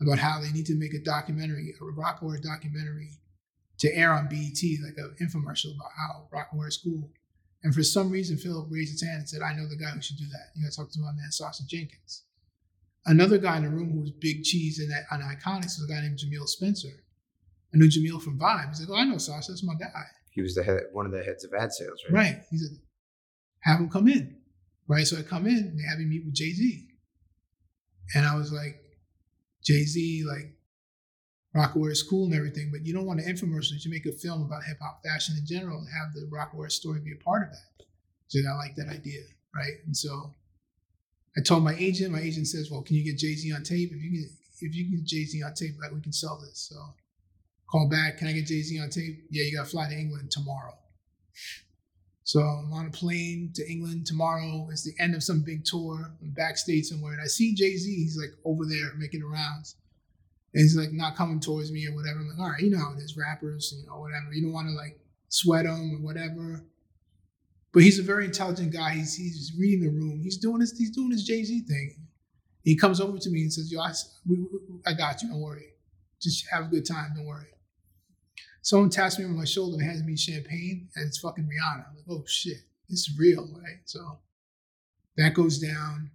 about 0.00 0.18
how 0.18 0.40
they 0.40 0.50
need 0.52 0.66
to 0.66 0.74
make 0.74 0.94
a 0.94 1.02
documentary, 1.02 1.72
a 1.80 1.84
Rocawear 1.84 2.42
documentary, 2.42 3.20
to 3.78 3.94
air 3.94 4.12
on 4.12 4.28
BET, 4.28 4.60
like 4.84 4.98
an 4.98 5.16
infomercial 5.22 5.74
about 5.74 5.90
how 5.96 6.28
Rocawear 6.32 6.68
is 6.68 6.76
cool. 6.82 7.10
And 7.62 7.74
for 7.74 7.82
some 7.82 8.10
reason, 8.10 8.36
Philip 8.36 8.68
raised 8.70 8.92
his 8.92 9.02
hand 9.02 9.18
and 9.20 9.28
said, 9.28 9.42
"I 9.42 9.54
know 9.54 9.68
the 9.68 9.76
guy 9.76 9.90
who 9.90 10.02
should 10.02 10.16
do 10.16 10.28
that. 10.28 10.50
You 10.54 10.64
got 10.64 10.72
to 10.72 10.76
talk 10.76 10.90
to 10.92 11.00
my 11.00 11.12
man, 11.12 11.30
Sacha 11.30 11.62
Jenkins." 11.66 12.24
Another 13.06 13.38
guy 13.38 13.56
in 13.56 13.64
the 13.64 13.70
room 13.70 13.92
who 13.92 14.00
was 14.00 14.10
big 14.10 14.42
cheese 14.42 14.78
in 14.78 14.88
that 14.90 15.04
on 15.10 15.20
Iconix 15.20 15.78
was 15.78 15.86
a 15.88 15.92
guy 15.92 16.00
named 16.02 16.18
Jameel 16.18 16.46
Spencer. 16.46 16.88
I 17.72 17.78
knew 17.78 17.86
Jameel 17.86 18.22
from 18.22 18.38
Vibe. 18.38 18.68
He's 18.68 18.80
like, 18.80 18.90
"Oh, 18.90 19.00
I 19.00 19.04
know 19.04 19.18
Sacha. 19.18 19.46
That's 19.48 19.62
my 19.62 19.74
guy." 19.74 20.04
He 20.32 20.42
was 20.42 20.54
the 20.54 20.62
head, 20.62 20.82
one 20.92 21.06
of 21.06 21.12
the 21.12 21.22
heads 21.22 21.44
of 21.44 21.52
ad 21.54 21.72
sales, 21.72 22.02
right? 22.08 22.14
Right. 22.14 22.42
He 22.50 22.58
said, 22.58 22.78
have 23.60 23.80
him 23.80 23.88
come 23.88 24.08
in. 24.08 24.36
Right. 24.88 25.06
So 25.06 25.18
I 25.18 25.22
come 25.22 25.46
in 25.46 25.56
and 25.56 25.78
they 25.78 25.84
have 25.88 25.98
me 25.98 26.06
meet 26.06 26.24
with 26.24 26.34
Jay 26.34 26.52
Z. 26.52 26.88
And 28.14 28.26
I 28.26 28.36
was 28.36 28.52
like, 28.52 28.80
Jay 29.64 29.84
Z, 29.84 30.24
like, 30.26 30.56
Rocawear 31.54 31.90
is 31.90 32.02
cool 32.02 32.26
and 32.26 32.34
everything, 32.34 32.70
but 32.72 32.86
you 32.86 32.92
don't 32.92 33.06
want 33.06 33.20
an 33.20 33.26
infomercial. 33.26 33.84
You 33.84 33.90
make 33.90 34.06
a 34.06 34.12
film 34.12 34.42
about 34.42 34.64
hip 34.64 34.78
hop 34.80 35.02
fashion 35.04 35.36
in 35.38 35.46
general 35.46 35.78
and 35.78 35.88
have 35.88 36.14
the 36.14 36.28
Rocawear 36.32 36.70
story 36.70 37.00
be 37.00 37.12
a 37.12 37.24
part 37.24 37.42
of 37.42 37.50
that. 37.52 37.84
So 38.28 38.38
I 38.48 38.54
like 38.54 38.76
that 38.76 38.88
idea. 38.88 39.20
Right. 39.54 39.74
And 39.84 39.96
so 39.96 40.34
I 41.36 41.42
told 41.42 41.62
my 41.62 41.74
agent, 41.78 42.12
my 42.12 42.20
agent 42.20 42.46
says, 42.48 42.70
Well, 42.70 42.82
can 42.82 42.96
you 42.96 43.04
get 43.04 43.18
Jay 43.18 43.34
Z 43.34 43.52
on 43.52 43.62
tape? 43.62 43.90
If 43.92 44.02
you 44.02 44.10
can 44.10 44.30
if 44.62 44.74
you 44.74 44.84
can 44.84 44.96
get 44.96 45.04
Jay 45.04 45.24
Z 45.24 45.42
on 45.42 45.54
tape, 45.54 45.74
like 45.80 45.92
we 45.92 46.00
can 46.00 46.12
sell 46.12 46.40
this. 46.40 46.68
So 46.68 46.76
call 47.70 47.88
back, 47.88 48.18
can 48.18 48.28
I 48.28 48.32
get 48.32 48.46
Jay 48.46 48.62
Z 48.62 48.80
on 48.80 48.90
tape? 48.90 49.24
Yeah, 49.30 49.44
you 49.44 49.56
gotta 49.56 49.68
fly 49.68 49.88
to 49.88 49.94
England 49.94 50.30
tomorrow. 50.30 50.74
So 52.24 52.40
I'm 52.40 52.72
on 52.72 52.86
a 52.86 52.90
plane 52.90 53.50
to 53.54 53.68
England 53.68 54.06
tomorrow. 54.06 54.68
It's 54.70 54.84
the 54.84 54.94
end 55.02 55.14
of 55.14 55.22
some 55.22 55.42
big 55.42 55.64
tour. 55.64 56.12
I'm 56.22 56.30
backstage 56.30 56.86
somewhere, 56.86 57.12
and 57.12 57.22
I 57.22 57.26
see 57.26 57.54
Jay 57.54 57.76
Z. 57.76 57.92
He's 57.92 58.16
like 58.16 58.30
over 58.44 58.64
there 58.66 58.94
making 58.96 59.20
the 59.20 59.26
rounds, 59.26 59.76
and 60.54 60.62
he's 60.62 60.76
like 60.76 60.92
not 60.92 61.16
coming 61.16 61.40
towards 61.40 61.72
me 61.72 61.86
or 61.86 61.94
whatever. 61.94 62.20
I'm 62.20 62.28
like, 62.28 62.38
all 62.38 62.50
right, 62.50 62.60
you 62.62 62.70
know 62.70 62.78
how 62.78 62.92
it 62.92 62.98
is, 62.98 63.16
rappers, 63.16 63.74
you 63.76 63.86
know, 63.86 63.98
whatever. 63.98 64.32
You 64.32 64.42
don't 64.42 64.52
want 64.52 64.68
to 64.68 64.74
like 64.74 64.98
sweat 65.28 65.64
them 65.64 65.96
or 65.96 66.06
whatever. 66.06 66.64
But 67.72 67.82
he's 67.82 67.98
a 67.98 68.02
very 68.02 68.24
intelligent 68.24 68.72
guy. 68.72 68.94
He's 68.94 69.14
he's 69.14 69.52
reading 69.58 69.84
the 69.84 69.90
room. 69.90 70.20
He's 70.22 70.38
doing 70.38 70.60
his 70.60 70.76
he's 70.76 70.90
doing 70.90 71.10
his 71.10 71.24
Jay 71.24 71.44
Z 71.44 71.60
thing. 71.68 71.94
He 72.62 72.76
comes 72.76 73.00
over 73.00 73.18
to 73.18 73.30
me 73.30 73.42
and 73.42 73.52
says, 73.52 73.70
"Yo, 73.70 73.80
I, 73.80 73.92
we, 74.28 74.38
I 74.86 74.92
got 74.92 75.22
you. 75.22 75.28
Don't 75.28 75.40
worry. 75.40 75.66
Just 76.20 76.46
have 76.50 76.64
a 76.64 76.68
good 76.68 76.86
time. 76.86 77.12
Don't 77.14 77.26
worry." 77.26 77.46
Someone 78.62 78.90
taps 78.90 79.18
me 79.18 79.24
on 79.24 79.36
my 79.36 79.44
shoulder 79.44 79.78
and 79.78 79.82
hands 79.82 80.04
me 80.04 80.16
champagne, 80.16 80.88
and 80.94 81.06
it's 81.06 81.18
fucking 81.18 81.44
Rihanna. 81.44 81.88
I'm 81.88 81.96
like, 81.96 82.04
oh 82.10 82.24
shit, 82.26 82.58
this 82.88 83.00
is 83.08 83.18
real, 83.18 83.48
right? 83.54 83.78
So 83.84 84.18
that 85.16 85.34
goes 85.34 85.58
down. 85.58 86.10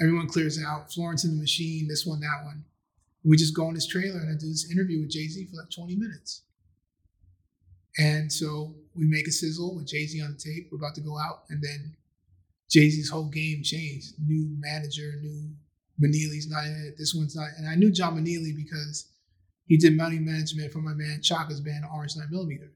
Everyone 0.00 0.26
clears 0.26 0.58
out. 0.62 0.92
Florence 0.92 1.24
and 1.24 1.36
the 1.36 1.40
machine, 1.40 1.88
this 1.88 2.06
one, 2.06 2.20
that 2.20 2.44
one. 2.44 2.64
We 3.24 3.36
just 3.36 3.54
go 3.54 3.68
in 3.68 3.74
this 3.74 3.86
trailer 3.86 4.18
and 4.20 4.30
I 4.30 4.38
do 4.38 4.48
this 4.48 4.70
interview 4.70 5.00
with 5.00 5.10
Jay 5.10 5.28
Z 5.28 5.46
for 5.46 5.56
like 5.56 5.70
20 5.70 5.96
minutes. 5.96 6.42
And 7.98 8.32
so 8.32 8.74
we 8.94 9.04
make 9.06 9.26
a 9.26 9.32
sizzle 9.32 9.74
with 9.76 9.86
Jay 9.86 10.06
Z 10.06 10.20
on 10.22 10.32
the 10.32 10.38
tape. 10.38 10.68
We're 10.70 10.78
about 10.78 10.94
to 10.96 11.00
go 11.00 11.18
out, 11.18 11.44
and 11.48 11.62
then 11.62 11.96
Jay 12.70 12.88
Z's 12.90 13.10
whole 13.10 13.28
game 13.28 13.62
changed. 13.62 14.14
New 14.18 14.54
manager, 14.58 15.14
new 15.20 15.50
Meneilly's 16.00 16.48
not 16.48 16.64
in 16.66 16.72
it. 16.88 16.96
This 16.98 17.14
one's 17.14 17.36
not. 17.36 17.48
And 17.58 17.68
I 17.68 17.74
knew 17.74 17.90
John 17.90 18.16
Meneilly 18.16 18.54
because 18.56 19.06
he 19.66 19.76
did 19.76 19.96
money 19.96 20.18
management 20.18 20.72
for 20.72 20.80
my 20.80 20.94
man 20.94 21.20
Chaka's 21.22 21.60
band 21.60 21.84
Orange 21.92 22.16
9 22.16 22.26
Millimeter. 22.30 22.72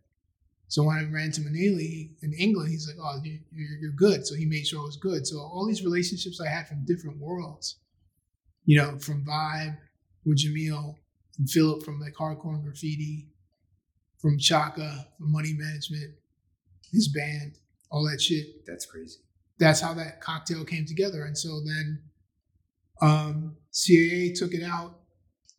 So 0.68 0.82
when 0.84 0.96
I 0.96 1.04
ran 1.04 1.30
to 1.32 1.40
Meneilly 1.40 2.10
in 2.22 2.32
England, 2.34 2.70
he's 2.70 2.88
like, 2.88 2.96
"Oh, 3.00 3.20
you- 3.22 3.40
you're, 3.52 3.78
you're 3.78 3.92
good." 3.92 4.26
So 4.26 4.34
he 4.34 4.44
made 4.46 4.66
sure 4.66 4.80
it 4.82 4.86
was 4.86 4.96
good. 4.96 5.26
So 5.26 5.38
all 5.38 5.66
these 5.66 5.84
relationships 5.84 6.40
I 6.40 6.48
had 6.48 6.66
from 6.68 6.84
different 6.84 7.18
worlds, 7.18 7.76
you 8.64 8.76
know, 8.78 8.98
from 8.98 9.24
Vibe 9.24 9.78
with 10.24 10.38
Jameel, 10.38 10.96
from 11.36 11.46
Philip 11.46 11.84
from 11.84 12.00
like 12.00 12.14
Hardcore 12.14 12.54
and 12.56 12.64
Graffiti, 12.64 13.28
from 14.20 14.38
Chaka 14.38 15.06
from 15.18 15.32
Money 15.32 15.52
Management, 15.56 16.14
his 16.92 17.08
band, 17.08 17.58
all 17.90 18.04
that 18.10 18.20
shit 18.20 18.66
That's 18.66 18.86
crazy. 18.86 19.18
that's 19.58 19.80
how 19.80 19.94
that 19.94 20.20
cocktail 20.20 20.64
came 20.64 20.86
together. 20.86 21.24
And 21.24 21.36
so 21.36 21.60
then 21.64 22.02
um, 23.02 23.56
CAA 23.72 24.34
took 24.34 24.52
it 24.54 24.62
out, 24.62 25.00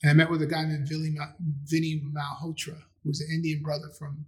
and 0.01 0.09
I 0.11 0.13
met 0.13 0.29
with 0.29 0.41
a 0.41 0.47
guy 0.47 0.63
named 0.65 0.87
Vinny, 0.89 1.11
Mal- 1.11 1.35
Vinny 1.65 2.01
Malhotra, 2.13 2.77
who's 3.03 3.21
an 3.21 3.27
Indian 3.33 3.61
brother 3.61 3.89
from 3.97 4.25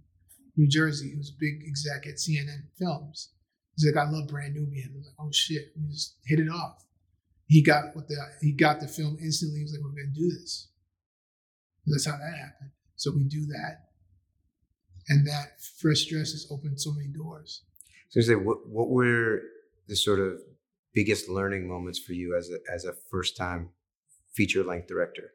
New 0.56 0.68
Jersey, 0.68 1.12
who's 1.14 1.30
a 1.30 1.38
big 1.38 1.62
exec 1.66 2.06
at 2.06 2.14
CNN 2.18 2.62
Films. 2.78 3.30
He's 3.76 3.92
like, 3.92 4.04
I 4.04 4.08
love 4.10 4.28
Brand 4.28 4.54
Nubian. 4.54 4.90
I 4.94 4.96
was 4.98 5.06
like, 5.06 5.14
oh 5.18 5.30
shit, 5.32 5.72
we 5.76 5.88
just 5.90 6.16
hit 6.24 6.38
it 6.38 6.48
off. 6.48 6.84
He 7.46 7.62
got 7.62 7.96
what 7.96 8.06
the 8.08 8.16
he 8.40 8.52
got 8.52 8.78
the 8.80 8.86
film 8.86 9.16
instantly. 9.20 9.58
He 9.58 9.64
was 9.64 9.72
like, 9.72 9.82
we're 9.82 9.90
gonna 9.90 10.14
do 10.14 10.28
this. 10.30 10.68
That's 11.86 12.06
how 12.06 12.12
that 12.12 12.38
happened. 12.38 12.70
So 12.96 13.10
we 13.10 13.24
do 13.24 13.46
that, 13.46 13.89
and 15.10 15.26
that 15.26 15.60
Fresh 15.78 16.06
Dressed 16.06 16.32
has 16.32 16.46
opened 16.50 16.80
so 16.80 16.92
many 16.92 17.08
doors. 17.08 17.62
So, 18.08 18.20
say, 18.22 18.34
what 18.34 18.66
what 18.66 18.88
were 18.88 19.42
the 19.86 19.96
sort 19.96 20.20
of 20.20 20.40
biggest 20.94 21.28
learning 21.28 21.68
moments 21.68 21.98
for 21.98 22.14
you 22.14 22.34
as 22.34 22.50
a 22.50 22.72
as 22.72 22.86
a 22.86 22.94
first 23.10 23.36
time 23.36 23.70
feature 24.32 24.64
length 24.64 24.88
director? 24.88 25.34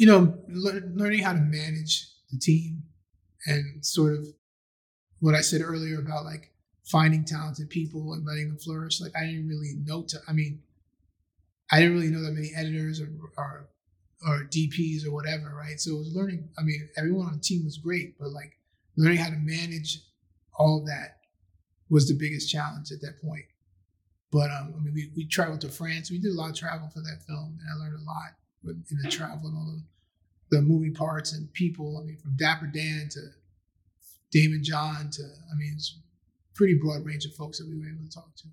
you 0.00 0.06
know, 0.06 0.34
lear- 0.48 0.90
learning 0.94 1.22
how 1.22 1.34
to 1.34 1.38
manage 1.38 2.08
the 2.30 2.38
team 2.38 2.84
and 3.44 3.84
sort 3.84 4.14
of 4.14 4.26
what 5.18 5.34
I 5.34 5.42
said 5.42 5.60
earlier 5.60 5.98
about 5.98 6.24
like 6.24 6.54
finding 6.86 7.22
talented 7.22 7.68
people 7.68 8.14
and 8.14 8.24
letting 8.24 8.48
them 8.48 8.56
flourish. 8.56 8.98
Like 8.98 9.12
I 9.14 9.26
didn't 9.26 9.48
really 9.48 9.74
know 9.84 10.02
to, 10.04 10.18
I 10.26 10.32
mean, 10.32 10.62
I 11.70 11.80
didn't 11.80 11.96
really 11.96 12.10
know 12.10 12.22
that 12.22 12.32
many 12.32 12.50
editors 12.56 12.98
or, 12.98 13.10
or, 13.36 13.68
or 14.26 14.44
DPs 14.44 15.06
or 15.06 15.10
whatever, 15.10 15.54
right? 15.54 15.78
So 15.78 15.96
it 15.96 15.98
was 15.98 16.14
learning, 16.14 16.48
I 16.58 16.62
mean, 16.62 16.88
everyone 16.96 17.26
on 17.26 17.34
the 17.34 17.40
team 17.40 17.66
was 17.66 17.76
great, 17.76 18.18
but 18.18 18.30
like 18.30 18.56
learning 18.96 19.18
how 19.18 19.30
to 19.30 19.36
manage 19.36 20.00
all 20.58 20.84
that 20.84 21.18
was 21.88 22.08
the 22.08 22.14
biggest 22.14 22.50
challenge 22.50 22.92
at 22.92 23.00
that 23.00 23.20
point. 23.22 23.44
But 24.30 24.50
um, 24.50 24.74
I 24.76 24.80
mean, 24.80 24.94
we, 24.94 25.10
we 25.16 25.26
traveled 25.26 25.60
to 25.62 25.68
France. 25.68 26.10
We 26.10 26.18
did 26.18 26.30
a 26.30 26.34
lot 26.34 26.50
of 26.50 26.56
travel 26.56 26.88
for 26.88 27.00
that 27.00 27.22
film, 27.26 27.58
and 27.60 27.68
I 27.68 27.84
learned 27.84 28.00
a 28.00 28.04
lot 28.04 28.34
in 28.64 28.98
the 29.02 29.10
travel 29.10 29.48
and 29.48 29.56
all 29.56 29.74
the, 30.50 30.56
the 30.56 30.62
moving 30.62 30.94
parts 30.94 31.32
and 31.32 31.52
people. 31.52 31.98
I 32.00 32.06
mean, 32.06 32.18
from 32.18 32.36
Dapper 32.36 32.66
Dan 32.66 33.08
to 33.10 33.20
Daymond 34.32 34.62
John 34.62 35.10
to, 35.10 35.22
I 35.22 35.56
mean, 35.56 35.72
it's 35.74 35.98
pretty 36.54 36.74
broad 36.74 37.04
range 37.04 37.24
of 37.24 37.34
folks 37.34 37.58
that 37.58 37.68
we 37.68 37.76
were 37.76 37.88
able 37.88 38.04
to 38.04 38.10
talk 38.10 38.36
to. 38.36 38.44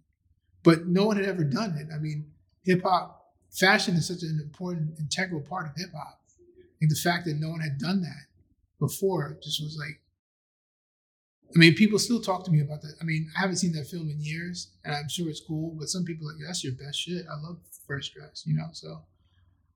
But 0.64 0.88
no 0.88 1.06
one 1.06 1.18
had 1.18 1.26
ever 1.26 1.44
done 1.44 1.78
it. 1.78 1.94
I 1.94 2.00
mean, 2.00 2.32
hip 2.64 2.82
hop, 2.84 3.34
fashion 3.52 3.96
is 3.96 4.08
such 4.08 4.24
an 4.24 4.40
important, 4.42 4.98
integral 5.00 5.42
part 5.42 5.68
of 5.68 5.74
hip 5.76 5.92
hop. 5.96 6.20
Like 6.82 6.90
the 6.90 6.96
fact 6.96 7.26
that 7.26 7.36
no 7.36 7.50
one 7.50 7.60
had 7.60 7.78
done 7.78 8.02
that 8.02 8.26
before 8.80 9.38
just 9.44 9.62
was 9.62 9.78
like, 9.80 10.00
I 11.56 11.60
mean, 11.60 11.76
people 11.76 11.98
still 11.98 12.22
talk 12.22 12.44
to 12.46 12.52
me 12.52 12.62
about 12.62 12.82
that. 12.82 12.96
I 13.02 13.06
mean, 13.06 13.30
I 13.36 13.42
haven't 13.42 13.58
seen 13.58 13.72
that 13.74 13.88
film 13.88 14.10
in 14.10 14.20
years, 14.20 14.72
and 14.84 14.94
I'm 14.94 15.10
sure 15.10 15.30
it's 15.30 15.42
cool. 15.48 15.76
But 15.80 15.88
some 15.88 16.04
people 16.04 16.28
are 16.28 16.34
like, 16.34 16.42
that's 16.46 16.64
your 16.64 16.74
best 16.74 17.00
shit. 17.00 17.26
I 17.26 17.48
love 17.48 17.60
Fresh 17.86 18.12
Dressed, 18.12 18.46
you 18.46 18.56
know. 18.56 18.68
So 18.74 19.04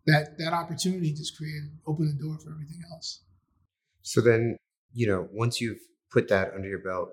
that 0.06 0.38
that 0.38 0.53
opportunity 0.53 1.14
just 1.14 1.38
created 1.38 1.72
opened 1.88 2.10
the 2.10 2.22
door 2.22 2.38
for 2.39 2.52
everything 2.52 2.81
else. 2.91 3.22
So 4.02 4.19
then, 4.19 4.57
you 4.93 5.07
know, 5.07 5.27
once 5.31 5.61
you've 5.61 5.80
put 6.11 6.27
that 6.27 6.53
under 6.53 6.68
your 6.68 6.80
belt, 6.80 7.10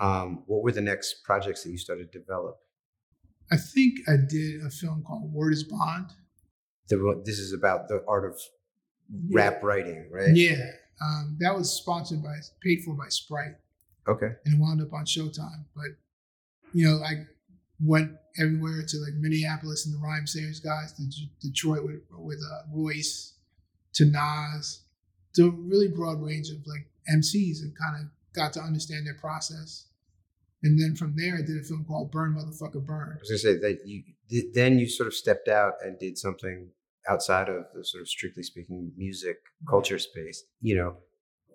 um, 0.00 0.42
what 0.46 0.62
were 0.62 0.72
the 0.72 0.80
next 0.80 1.22
projects 1.24 1.62
that 1.62 1.70
you 1.70 1.78
started 1.78 2.10
to 2.12 2.18
develop? 2.18 2.56
I 3.50 3.56
think 3.56 3.98
I 4.08 4.16
did 4.16 4.64
a 4.64 4.70
film 4.70 5.04
called 5.06 5.32
Word 5.32 5.52
is 5.52 5.62
Bond. 5.64 6.06
The, 6.88 7.22
this 7.24 7.38
is 7.38 7.52
about 7.52 7.88
the 7.88 8.02
art 8.08 8.24
of 8.24 8.40
rap 9.30 9.62
writing, 9.62 10.08
right? 10.10 10.34
Yeah, 10.34 10.70
um, 11.02 11.36
that 11.40 11.54
was 11.54 11.70
sponsored 11.70 12.22
by, 12.22 12.34
paid 12.62 12.82
for 12.84 12.94
by 12.94 13.08
Sprite. 13.08 13.56
Okay. 14.08 14.30
And 14.44 14.60
wound 14.60 14.82
up 14.82 14.92
on 14.92 15.04
Showtime. 15.04 15.64
But 15.74 15.96
you 16.72 16.86
know, 16.86 17.02
I 17.04 17.24
went 17.80 18.12
everywhere 18.38 18.82
to 18.86 18.96
like 18.98 19.14
Minneapolis 19.14 19.86
and 19.86 19.94
the 19.94 19.98
Rhymesayers 19.98 20.62
guys, 20.62 20.92
to 20.94 21.02
D- 21.06 21.30
Detroit 21.40 21.84
with 21.84 22.00
with 22.10 22.40
uh, 22.52 22.62
Royce, 22.72 23.34
to 23.94 24.04
Nas, 24.06 24.82
to 25.34 25.46
a 25.46 25.50
really 25.50 25.88
broad 25.88 26.22
range 26.22 26.48
of 26.50 26.66
like 26.66 26.86
MCs, 27.12 27.62
and 27.62 27.76
kind 27.78 28.02
of 28.02 28.10
got 28.34 28.52
to 28.54 28.60
understand 28.60 29.06
their 29.06 29.14
process. 29.14 29.86
And 30.64 30.80
then 30.80 30.94
from 30.94 31.14
there, 31.16 31.34
I 31.36 31.42
did 31.42 31.60
a 31.60 31.64
film 31.64 31.84
called 31.84 32.12
Burn 32.12 32.34
Motherfucker 32.34 32.84
Burn. 32.84 33.16
I 33.16 33.20
was 33.20 33.28
gonna 33.28 33.38
say 33.38 33.58
that 33.58 33.80
you 33.84 34.02
then 34.54 34.78
you 34.78 34.88
sort 34.88 35.06
of 35.06 35.14
stepped 35.14 35.48
out 35.48 35.74
and 35.84 35.98
did 35.98 36.16
something 36.16 36.70
outside 37.08 37.48
of 37.48 37.66
the 37.74 37.84
sort 37.84 38.00
of 38.00 38.08
strictly 38.08 38.42
speaking 38.42 38.92
music 38.96 39.38
culture 39.68 39.98
space. 39.98 40.44
You 40.60 40.76
know, 40.76 40.96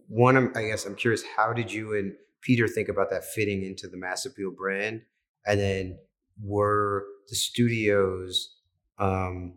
one, 0.08 0.38
I'm, 0.38 0.52
I 0.56 0.64
guess 0.68 0.86
I'm 0.86 0.96
curious, 0.96 1.24
how 1.36 1.54
did 1.54 1.72
you 1.72 1.96
and 1.96 2.14
Peter 2.48 2.66
think 2.66 2.88
about 2.88 3.10
that 3.10 3.26
fitting 3.26 3.62
into 3.62 3.90
the 3.90 3.98
mass 3.98 4.26
appeal 4.26 4.52
brand? 4.52 5.02
And 5.46 5.60
then 5.60 6.00
were 6.42 7.04
the 7.28 7.36
studios, 7.36 8.56
um, 9.00 9.56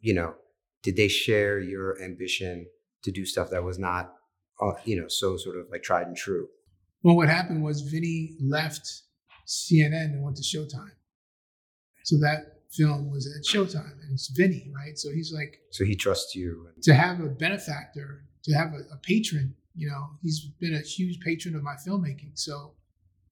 you 0.00 0.14
know, 0.14 0.36
did 0.84 0.96
they 0.96 1.08
share 1.08 1.58
your 1.58 2.00
ambition 2.00 2.66
to 3.02 3.10
do 3.10 3.26
stuff 3.26 3.50
that 3.50 3.64
was 3.64 3.80
not, 3.80 4.14
uh, 4.62 4.74
you 4.84 4.98
know, 5.00 5.08
so 5.08 5.36
sort 5.36 5.56
of 5.56 5.66
like 5.72 5.82
tried 5.82 6.06
and 6.06 6.16
true? 6.16 6.46
Well, 7.02 7.16
what 7.16 7.28
happened 7.28 7.64
was 7.64 7.80
Vinny 7.80 8.36
left 8.40 9.02
CNN 9.48 10.12
and 10.12 10.22
went 10.22 10.36
to 10.36 10.42
Showtime. 10.44 10.92
So 12.04 12.16
that 12.18 12.60
film 12.70 13.10
was 13.10 13.26
at 13.26 13.44
Showtime, 13.44 14.00
and 14.02 14.12
it's 14.12 14.28
Vinny, 14.28 14.70
right? 14.72 14.96
So 14.96 15.10
he's 15.10 15.32
like, 15.32 15.58
so 15.72 15.84
he 15.84 15.96
trusts 15.96 16.36
you. 16.36 16.68
To 16.82 16.94
have 16.94 17.18
a 17.18 17.26
benefactor, 17.26 18.22
to 18.44 18.54
have 18.54 18.68
a, 18.68 18.94
a 18.94 18.98
patron, 19.02 19.56
you 19.74 19.88
know, 19.88 20.10
he's 20.22 20.46
been 20.60 20.74
a 20.74 20.80
huge 20.80 21.20
patron 21.20 21.54
of 21.54 21.62
my 21.62 21.74
filmmaking. 21.86 22.32
So 22.34 22.74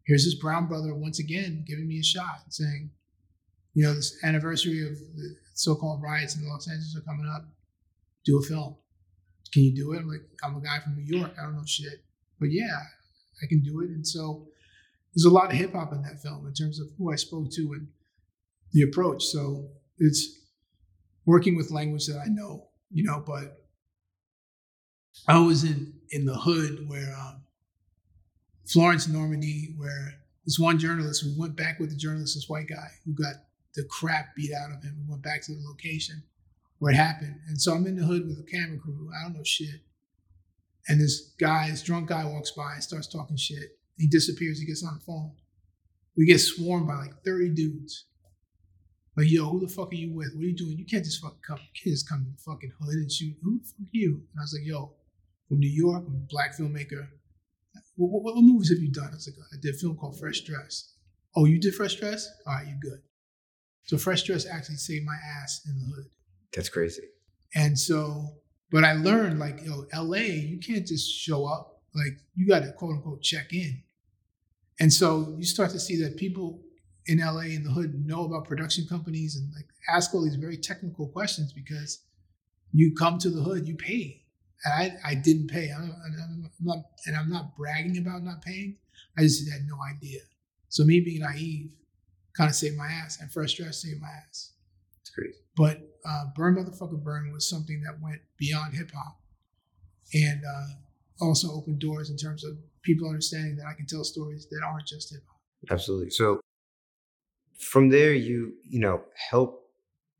here's 0.06 0.24
this 0.24 0.35
brown 0.35 0.66
brother 0.66 0.94
once 0.94 1.19
again 1.19 1.65
giving 1.66 1.86
me 1.86 1.98
a 1.98 2.05
shot, 2.05 2.43
saying, 2.48 2.90
you 3.74 3.85
know, 3.85 3.94
this 3.94 4.16
anniversary 4.24 4.82
of 4.82 4.98
the 5.16 5.36
so-called 5.55 6.02
riots 6.02 6.36
in 6.36 6.48
Los 6.48 6.69
Angeles 6.69 6.97
are 6.97 7.02
coming 7.02 7.31
up. 7.35 7.44
Do 8.24 8.39
a 8.39 8.43
film. 8.43 8.77
Can 9.52 9.62
you 9.62 9.74
do 9.74 9.93
it? 9.93 9.98
I'm 9.98 10.09
like, 10.09 10.28
I'm 10.43 10.56
a 10.56 10.60
guy 10.60 10.81
from 10.81 10.97
New 10.97 11.19
York. 11.19 11.32
I 11.39 11.43
don't 11.44 11.56
know 11.56 11.62
shit, 11.66 12.05
but 12.39 12.51
yeah, 12.51 12.77
I 13.43 13.47
can 13.47 13.62
do 13.62 13.81
it. 13.81 13.90
And 13.90 14.06
so 14.06 14.48
there's 15.15 15.24
a 15.24 15.31
lot 15.31 15.51
of 15.51 15.52
hip 15.52 15.73
hop 15.73 15.93
in 15.93 16.02
that 16.02 16.20
film 16.20 16.47
in 16.47 16.52
terms 16.55 16.81
of 16.81 16.89
who 16.98 17.12
I 17.12 17.16
spoke 17.16 17.51
to 17.52 17.73
and 17.73 17.89
the 18.73 18.82
approach. 18.82 19.24
So 19.24 19.69
it's 19.98 20.39
working 21.24 21.56
with 21.56 21.70
language 21.70 22.06
that 22.06 22.20
I 22.24 22.28
know, 22.28 22.69
you 22.90 23.05
know, 23.05 23.23
but 23.27 23.65
I 25.27 25.39
was 25.39 25.65
in 25.65 25.94
in 26.10 26.24
the 26.24 26.35
hood 26.35 26.89
where 26.89 27.14
um, 27.18 27.43
Florence, 28.66 29.09
Normandie, 29.09 29.74
where 29.76 30.14
this 30.44 30.59
one 30.59 30.78
journalist, 30.78 31.24
we 31.24 31.35
went 31.36 31.56
back 31.56 31.78
with 31.78 31.90
the 31.90 31.97
journalist, 31.97 32.35
this 32.35 32.48
white 32.48 32.68
guy 32.68 32.89
who 33.05 33.12
got 33.12 33.35
the 33.74 33.85
crap 33.85 34.35
beat 34.35 34.52
out 34.52 34.70
of 34.70 34.82
him. 34.82 34.97
We 34.98 35.10
went 35.10 35.22
back 35.22 35.43
to 35.43 35.52
the 35.52 35.62
location 35.68 36.22
where 36.78 36.93
it 36.93 36.97
happened. 36.97 37.36
And 37.48 37.60
so 37.60 37.74
I'm 37.74 37.86
in 37.86 37.97
the 37.97 38.05
hood 38.05 38.26
with 38.26 38.39
a 38.39 38.51
camera 38.51 38.78
crew. 38.78 39.10
I 39.18 39.24
don't 39.24 39.36
know 39.36 39.44
shit. 39.44 39.82
And 40.89 41.01
this 41.01 41.32
guy, 41.39 41.70
this 41.70 41.82
drunk 41.82 42.09
guy 42.09 42.24
walks 42.24 42.52
by 42.52 42.74
and 42.74 42.82
starts 42.82 43.09
talking 43.09 43.36
shit. 43.36 43.78
He 43.98 44.06
disappears. 44.06 44.59
He 44.59 44.66
gets 44.66 44.85
on 44.85 44.94
the 44.94 45.05
phone. 45.05 45.32
We 46.16 46.26
get 46.26 46.39
swarmed 46.39 46.89
by 46.89 46.94
like 46.94 47.22
30 47.24 47.51
dudes. 47.51 48.06
Like, 49.16 49.30
yo, 49.30 49.51
who 49.51 49.60
the 49.60 49.68
fuck 49.68 49.93
are 49.93 49.97
you 49.97 50.14
with? 50.14 50.32
What 50.35 50.44
are 50.44 50.47
you 50.47 50.56
doing? 50.56 50.78
You 50.78 50.86
can't 50.86 51.05
just 51.05 51.20
fucking 51.20 51.40
come, 51.47 51.59
kids 51.74 52.05
come 52.05 52.24
to 52.24 52.30
the 52.30 52.39
fucking 52.39 52.72
hood 52.80 52.94
and 52.94 53.10
shoot. 53.10 53.36
Who 53.43 53.59
the 53.59 53.64
fuck 53.64 53.89
you? 53.90 54.22
And 54.32 54.40
I 54.40 54.43
was 54.43 54.56
like, 54.56 54.66
yo, 54.66 54.93
from 55.49 55.59
New 55.61 55.70
York, 55.70 56.05
I'm 56.07 56.15
a 56.15 56.27
black 56.29 56.57
filmmaker. 56.57 57.09
What, 57.97 58.23
what, 58.23 58.35
what, 58.35 58.45
movies 58.45 58.70
have 58.70 58.79
you 58.79 58.91
done? 58.91 59.09
I 59.11 59.15
was 59.15 59.27
like, 59.27 59.47
I 59.53 59.57
did 59.61 59.75
a 59.75 59.79
film 59.79 59.97
called 59.97 60.19
Fresh 60.19 60.43
Dressed. 60.43 60.93
Oh, 61.35 61.47
you 61.47 61.61
did 61.61 61.75
Fresh 61.75 61.97
Dressed? 61.97 62.31
All 62.47 62.55
right, 62.55 62.66
you're 62.66 62.79
good. 62.81 63.01
So 63.85 63.97
Fresh 63.97 64.25
Dressed 64.25 64.47
actually 64.53 64.77
saved 64.77 65.05
my 65.05 65.16
ass 65.43 65.62
in 65.66 65.79
the 65.79 65.95
hood. 65.95 66.05
That's 66.55 66.69
crazy. 66.69 67.03
And 67.55 67.79
so, 67.79 68.35
but 68.70 68.85
I 68.85 68.93
learned 68.93 69.39
like, 69.39 69.65
yo, 69.65 69.87
LA, 69.95 70.19
you 70.19 70.59
can't 70.59 70.87
just 70.87 71.11
show 71.11 71.47
up. 71.47 71.83
Like, 71.95 72.19
you 72.35 72.47
got 72.47 72.61
to 72.61 72.73
quote 72.73 72.97
unquote 72.97 73.23
check 73.23 73.53
in. 73.53 73.83
And 74.81 74.93
so 74.93 75.35
you 75.39 75.45
start 75.45 75.70
to 75.70 75.81
see 75.81 76.01
that 76.03 76.16
people 76.16 76.61
in 77.07 77.19
LA 77.19 77.41
in 77.41 77.65
the 77.65 77.70
hood 77.70 78.07
know 78.07 78.25
about 78.25 78.45
production 78.45 78.87
companies 78.87 79.37
and 79.37 79.51
like 79.55 79.66
ask 79.89 80.15
all 80.15 80.23
these 80.23 80.37
very 80.37 80.59
technical 80.59 81.09
questions 81.09 81.53
because 81.53 82.05
you 82.73 82.95
come 82.95 83.19
to 83.19 83.31
the 83.31 83.41
hood, 83.41 83.66
you 83.66 83.75
pay. 83.75 84.23
And 84.64 84.74
I, 84.74 85.10
I 85.10 85.14
didn't 85.14 85.48
pay. 85.48 85.70
I'm, 85.70 85.94
I'm 86.05 86.51
not, 86.60 86.78
and 87.06 87.16
I'm 87.16 87.30
not 87.30 87.56
bragging 87.56 87.98
about 87.98 88.22
not 88.22 88.43
paying. 88.43 88.76
I 89.16 89.22
just 89.22 89.51
had 89.51 89.62
no 89.66 89.76
idea. 89.89 90.20
So 90.68 90.85
me 90.85 91.01
being 91.01 91.20
naive 91.20 91.70
kind 92.36 92.51
of 92.51 92.55
saved 92.55 92.76
my 92.76 92.86
ass, 92.86 93.18
and 93.20 93.32
Fresh 93.32 93.55
Dressed 93.55 93.82
saved 93.82 94.01
my 94.01 94.09
ass. 94.09 94.52
It's 95.01 95.10
crazy. 95.10 95.39
But 95.56 95.80
uh, 96.05 96.24
Burn 96.35 96.56
Motherfucker 96.56 97.02
Burn 97.02 97.32
was 97.32 97.48
something 97.48 97.82
that 97.82 98.01
went 98.01 98.20
beyond 98.39 98.74
hip 98.74 98.90
hop, 98.94 99.20
and 100.14 100.43
uh, 100.44 101.24
also 101.24 101.51
opened 101.52 101.80
doors 101.80 102.10
in 102.10 102.16
terms 102.16 102.44
of 102.44 102.56
people 102.82 103.09
understanding 103.09 103.56
that 103.56 103.66
I 103.66 103.74
can 103.74 103.86
tell 103.86 104.05
stories 104.05 104.47
that 104.51 104.60
aren't 104.64 104.86
just 104.86 105.12
hip 105.12 105.22
hop. 105.26 105.72
Absolutely. 105.72 106.10
So 106.10 106.40
from 107.59 107.89
there, 107.89 108.12
you 108.12 108.55
you 108.68 108.80
know 108.80 109.02
help 109.30 109.68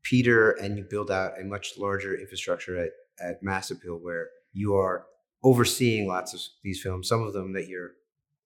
Peter 0.03 0.51
and 0.51 0.77
you 0.77 0.85
build 0.89 1.11
out 1.11 1.39
a 1.39 1.43
much 1.43 1.77
larger 1.77 2.17
infrastructure 2.17 2.77
at 2.77 2.91
at 3.21 3.43
Mass 3.43 3.71
Appeal 3.71 3.95
where 3.95 4.29
you 4.53 4.75
are 4.75 5.05
overseeing 5.43 6.07
lots 6.07 6.33
of 6.33 6.41
these 6.63 6.81
films. 6.81 7.07
Some 7.07 7.23
of 7.23 7.33
them 7.33 7.53
that 7.53 7.67
you're 7.67 7.91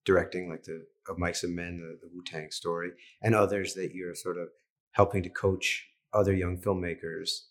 directing, 0.06 0.50
like 0.50 0.64
the 0.64 0.86
of 1.10 1.18
Mics 1.18 1.44
and 1.44 1.56
Men, 1.56 1.78
the, 1.78 2.00
the 2.02 2.14
Wu 2.14 2.24
Tang 2.24 2.50
story, 2.52 2.92
and 3.22 3.36
others 3.36 3.74
that 3.74 3.94
you're 3.94 4.16
sort 4.16 4.38
of 4.38 4.50
helping 4.92 5.24
to 5.24 5.30
coach 5.30 5.88
other 6.14 6.34
young 6.34 6.58
filmmakers. 6.58 7.46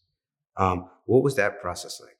Um, 0.57 0.89
what 1.07 1.23
was 1.23 1.37
that 1.37 1.61
process 1.61 2.01
like? 2.01 2.17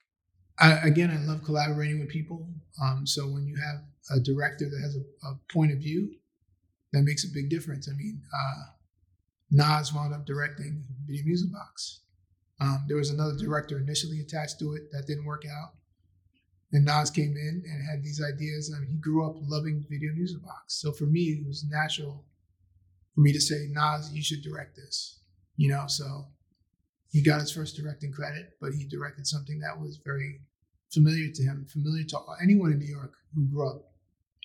I, 0.59 0.87
again, 0.87 1.11
I 1.11 1.17
love 1.27 1.43
collaborating 1.45 2.01
with 2.01 2.09
people. 2.09 2.49
Um, 2.83 3.07
so 3.07 3.27
when 3.27 3.47
you 3.47 3.57
have 3.57 3.83
a 4.17 4.21
director 4.21 4.69
that 4.69 4.81
has 4.83 4.97
a, 4.97 5.29
a, 5.29 5.39
point 5.51 5.73
of 5.73 5.79
view, 5.79 6.11
that 6.93 7.03
makes 7.03 7.25
a 7.25 7.33
big 7.33 7.49
difference. 7.49 7.89
I 7.89 7.97
mean, 7.97 8.21
uh, 8.33 8.63
Nas 9.51 9.93
wound 9.93 10.15
up 10.15 10.27
directing 10.27 10.85
Video 11.07 11.25
Music 11.25 11.53
Box. 11.53 12.02
Um, 12.63 12.85
there 12.87 12.97
was 12.97 13.11
another 13.11 13.37
director 13.37 13.79
initially 13.79 14.21
attached 14.21 14.61
to 14.61 14.75
it 14.75 14.93
that 14.93 15.07
didn't 15.09 15.25
work 15.25 15.43
out. 15.45 15.73
And 16.73 16.85
Nas 16.85 17.11
came 17.11 17.37
in 17.37 17.63
and 17.67 17.91
had 17.91 18.05
these 18.05 18.23
ideas. 18.23 18.73
I 18.75 18.79
mean, 18.79 18.89
he 18.89 18.97
grew 18.99 19.27
up 19.29 19.35
loving 19.41 19.85
Video 19.91 20.13
Music 20.15 20.41
Box. 20.43 20.75
So 20.81 20.93
for 20.93 21.05
me, 21.05 21.23
it 21.23 21.47
was 21.47 21.65
natural 21.65 22.25
for 23.15 23.21
me 23.21 23.33
to 23.33 23.41
say, 23.41 23.67
Nas, 23.71 24.13
you 24.13 24.23
should 24.23 24.43
direct 24.43 24.77
this. 24.77 25.19
You 25.57 25.71
know, 25.71 25.85
so 25.89 26.27
he 27.11 27.21
got 27.21 27.41
his 27.41 27.51
first 27.51 27.77
directing 27.77 28.13
credit, 28.13 28.51
but 28.61 28.73
he 28.73 28.87
directed 28.87 29.27
something 29.27 29.59
that 29.59 29.79
was 29.79 30.01
very 30.05 30.41
familiar 30.93 31.31
to 31.35 31.43
him, 31.43 31.67
familiar 31.69 32.05
to 32.05 32.19
anyone 32.43 32.73
in 32.73 32.79
New 32.79 32.95
York 32.95 33.13
who 33.35 33.45
grew 33.47 33.69
up 33.69 33.93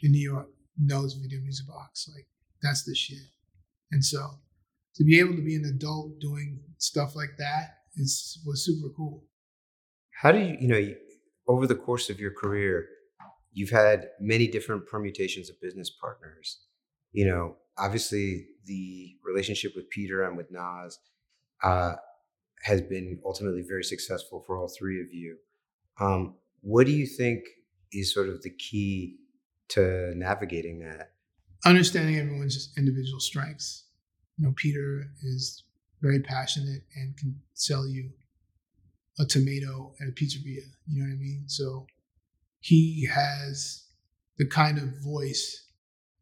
in 0.01 0.11
New 0.11 0.31
York 0.31 0.47
knows 0.77 1.13
Video 1.13 1.39
Music 1.41 1.67
Box. 1.67 2.09
Like 2.13 2.27
that's 2.63 2.83
the 2.83 2.95
shit. 2.95 3.29
And 3.91 4.03
so 4.03 4.31
to 4.95 5.03
be 5.03 5.19
able 5.19 5.35
to 5.35 5.43
be 5.43 5.55
an 5.55 5.65
adult 5.65 6.19
doing 6.19 6.59
stuff 6.77 7.15
like 7.15 7.37
that 7.37 7.76
is 7.97 8.41
was 8.45 8.65
super 8.65 8.93
cool. 8.95 9.23
How 10.21 10.31
do 10.31 10.39
you, 10.39 10.57
you 10.59 10.67
know, 10.67 10.93
over 11.47 11.67
the 11.67 11.75
course 11.75 12.09
of 12.09 12.19
your 12.19 12.31
career, 12.31 12.87
you've 13.51 13.69
had 13.69 14.09
many 14.19 14.47
different 14.47 14.87
permutations 14.87 15.49
of 15.49 15.59
business 15.61 15.89
partners. 15.89 16.59
You 17.11 17.25
know, 17.27 17.55
obviously 17.77 18.47
the 18.65 19.15
relationship 19.23 19.73
with 19.75 19.89
Peter 19.89 20.23
and 20.23 20.37
with 20.37 20.51
Nas 20.51 20.99
uh, 21.63 21.95
has 22.63 22.81
been 22.81 23.19
ultimately 23.25 23.63
very 23.67 23.83
successful 23.83 24.43
for 24.45 24.57
all 24.57 24.67
three 24.67 25.01
of 25.01 25.13
you. 25.13 25.37
Um, 25.99 26.35
what 26.61 26.85
do 26.85 26.91
you 26.91 27.05
think 27.05 27.43
is 27.91 28.13
sort 28.13 28.29
of 28.29 28.41
the 28.41 28.49
key 28.49 29.17
to 29.69 30.13
navigating 30.15 30.79
that? 30.79 31.11
Understanding 31.65 32.17
everyone's 32.17 32.73
individual 32.77 33.19
strengths. 33.19 33.85
You 34.37 34.45
know, 34.45 34.53
Peter 34.55 35.05
is 35.23 35.63
very 36.01 36.19
passionate, 36.19 36.83
and 36.95 37.17
can 37.17 37.39
sell 37.53 37.87
you 37.87 38.11
a 39.19 39.25
tomato 39.25 39.93
at 40.01 40.07
a 40.07 40.11
pizzeria. 40.11 40.63
You 40.87 41.01
know 41.01 41.05
what 41.05 41.13
I 41.13 41.17
mean? 41.17 41.43
So 41.47 41.87
he 42.59 43.07
has 43.11 43.85
the 44.37 44.45
kind 44.45 44.77
of 44.77 45.03
voice 45.03 45.65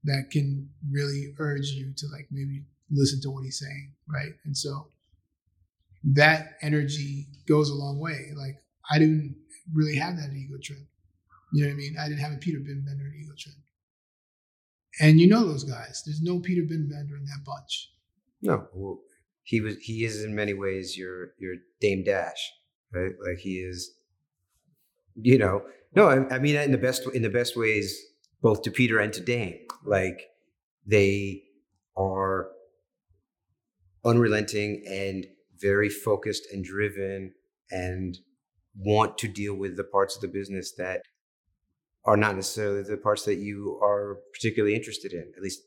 that 0.05 0.29
can 0.31 0.69
really 0.89 1.33
urge 1.39 1.67
you 1.67 1.93
to 1.97 2.07
like 2.07 2.27
maybe 2.31 2.63
listen 2.91 3.19
to 3.21 3.29
what 3.29 3.43
he's 3.43 3.59
saying, 3.59 3.93
right? 4.07 4.33
And 4.45 4.55
so 4.55 4.87
that 6.13 6.57
energy 6.61 7.27
goes 7.47 7.69
a 7.69 7.75
long 7.75 7.99
way. 7.99 8.31
Like 8.35 8.61
I 8.89 8.99
didn't 8.99 9.35
really 9.73 9.95
have 9.95 10.15
that 10.17 10.31
ego 10.33 10.57
trip. 10.61 10.79
You 11.51 11.63
know 11.63 11.69
what 11.69 11.73
I 11.73 11.77
mean? 11.77 11.95
I 11.99 12.07
didn't 12.07 12.21
have 12.21 12.33
a 12.33 12.37
Peter 12.37 12.59
Bender 12.59 13.11
ego 13.19 13.33
trip. 13.37 13.55
And 15.01 15.19
you 15.19 15.27
know 15.27 15.45
those 15.45 15.63
guys. 15.63 16.03
There's 16.05 16.21
no 16.21 16.39
Peter 16.39 16.61
Bender 16.63 17.17
in 17.17 17.25
that 17.25 17.43
bunch. 17.45 17.91
No, 18.41 18.67
well, 18.73 18.99
he 19.45 19.61
was. 19.61 19.77
He 19.77 20.03
is 20.03 20.23
in 20.23 20.35
many 20.35 20.53
ways 20.53 20.97
your 20.97 21.29
your 21.39 21.53
Dame 21.79 22.03
Dash, 22.03 22.51
right? 22.91 23.11
Like 23.25 23.37
he 23.37 23.59
is. 23.59 23.91
You 25.13 25.37
know, 25.37 25.61
no, 25.95 26.09
I, 26.09 26.35
I 26.35 26.39
mean 26.39 26.55
in 26.55 26.71
the 26.71 26.77
best 26.79 27.07
in 27.13 27.21
the 27.21 27.29
best 27.29 27.55
ways, 27.55 27.95
both 28.41 28.63
to 28.63 28.71
Peter 28.71 28.99
and 28.99 29.13
to 29.13 29.21
Dame. 29.21 29.59
Like 29.85 30.19
they 30.85 31.43
are 31.95 32.49
unrelenting 34.03 34.83
and 34.89 35.27
very 35.61 35.89
focused 35.89 36.47
and 36.51 36.65
driven 36.65 37.33
and 37.69 38.17
want 38.75 39.17
to 39.19 39.27
deal 39.27 39.53
with 39.53 39.77
the 39.77 39.83
parts 39.83 40.15
of 40.15 40.21
the 40.21 40.27
business 40.27 40.73
that 40.77 41.01
are 42.03 42.17
not 42.17 42.35
necessarily 42.35 42.81
the 42.81 42.97
parts 42.97 43.25
that 43.25 43.35
you 43.35 43.79
are 43.81 44.17
particularly 44.33 44.75
interested 44.75 45.13
in. 45.13 45.31
At 45.37 45.43
least. 45.43 45.61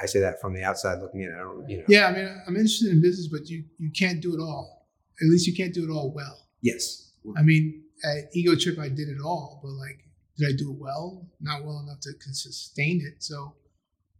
I 0.00 0.06
say 0.06 0.20
that 0.20 0.40
from 0.40 0.54
the 0.54 0.62
outside 0.62 1.00
looking 1.00 1.22
in. 1.22 1.34
I 1.34 1.38
don't, 1.38 1.68
you 1.68 1.78
know. 1.78 1.84
Yeah, 1.88 2.06
I 2.06 2.12
mean, 2.12 2.42
I'm 2.46 2.56
interested 2.56 2.90
in 2.90 3.00
business, 3.00 3.28
but 3.28 3.48
you 3.48 3.64
you 3.78 3.90
can't 3.90 4.20
do 4.20 4.34
it 4.34 4.40
all. 4.40 4.86
At 5.20 5.28
least 5.28 5.46
you 5.46 5.54
can't 5.54 5.74
do 5.74 5.84
it 5.84 5.92
all 5.92 6.12
well. 6.12 6.46
Yes. 6.62 7.12
I 7.36 7.42
mean, 7.42 7.84
at 8.04 8.30
Ego 8.32 8.54
Trip, 8.54 8.78
I 8.78 8.88
did 8.88 9.08
it 9.08 9.18
all, 9.22 9.60
but 9.62 9.70
like, 9.72 10.04
did 10.36 10.48
I 10.48 10.56
do 10.56 10.70
it 10.70 10.78
well? 10.78 11.26
Not 11.40 11.64
well 11.64 11.80
enough 11.80 12.00
to 12.00 12.12
sustain 12.32 13.02
it. 13.04 13.22
So 13.22 13.54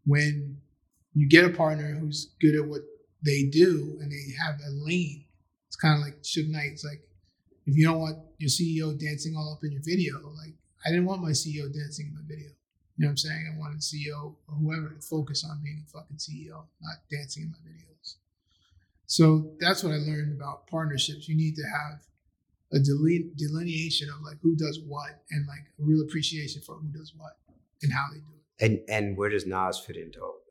when 0.04 0.58
you 1.14 1.28
get 1.28 1.44
a 1.44 1.50
partner 1.50 1.94
who's 1.94 2.34
good 2.40 2.54
at 2.54 2.66
what 2.66 2.82
they 3.24 3.44
do 3.44 3.98
and 4.00 4.10
they 4.10 4.34
have 4.44 4.56
a 4.60 4.70
lane, 4.70 5.24
it's 5.68 5.76
kind 5.76 5.94
of 5.94 6.04
like 6.04 6.22
Suge 6.22 6.50
Knight. 6.50 6.72
It's 6.72 6.84
like 6.84 7.02
if 7.66 7.76
you 7.76 7.84
don't 7.84 8.00
want 8.00 8.18
your 8.38 8.50
CEO 8.50 8.98
dancing 8.98 9.34
all 9.36 9.52
up 9.52 9.64
in 9.64 9.72
your 9.72 9.82
video, 9.84 10.14
like 10.36 10.54
I 10.84 10.90
didn't 10.90 11.06
want 11.06 11.22
my 11.22 11.30
CEO 11.30 11.72
dancing 11.72 12.06
in 12.06 12.14
my 12.14 12.22
video. 12.26 12.50
You 12.98 13.04
know 13.04 13.10
what 13.10 13.12
I'm 13.12 13.16
saying? 13.18 13.54
I 13.54 13.58
wanted 13.58 13.80
CEO 13.80 14.34
or 14.48 14.54
whoever 14.60 14.88
to 14.88 15.00
focus 15.00 15.44
on 15.48 15.62
being 15.62 15.84
a 15.86 15.90
fucking 15.90 16.16
CEO, 16.16 16.64
not 16.82 16.96
dancing 17.08 17.44
in 17.44 17.50
my 17.50 17.58
videos. 17.58 18.16
So 19.06 19.52
that's 19.60 19.84
what 19.84 19.92
I 19.92 19.98
learned 19.98 20.32
about 20.36 20.66
partnerships. 20.66 21.28
You 21.28 21.36
need 21.36 21.54
to 21.54 21.62
have 21.62 22.00
a 22.72 22.80
delineation 22.80 24.08
of 24.10 24.20
like 24.22 24.38
who 24.42 24.56
does 24.56 24.80
what 24.84 25.22
and 25.30 25.46
like 25.46 25.64
a 25.78 25.82
real 25.82 26.02
appreciation 26.02 26.60
for 26.60 26.74
who 26.74 26.88
does 26.88 27.12
what 27.16 27.38
and 27.82 27.92
how 27.92 28.06
they 28.12 28.18
do 28.18 28.24
it. 28.34 28.66
And 28.66 28.80
and 28.88 29.16
where 29.16 29.30
does 29.30 29.46
Nas 29.46 29.78
fit 29.78 29.96
into 29.96 30.20
all 30.20 30.30
of 30.30 30.46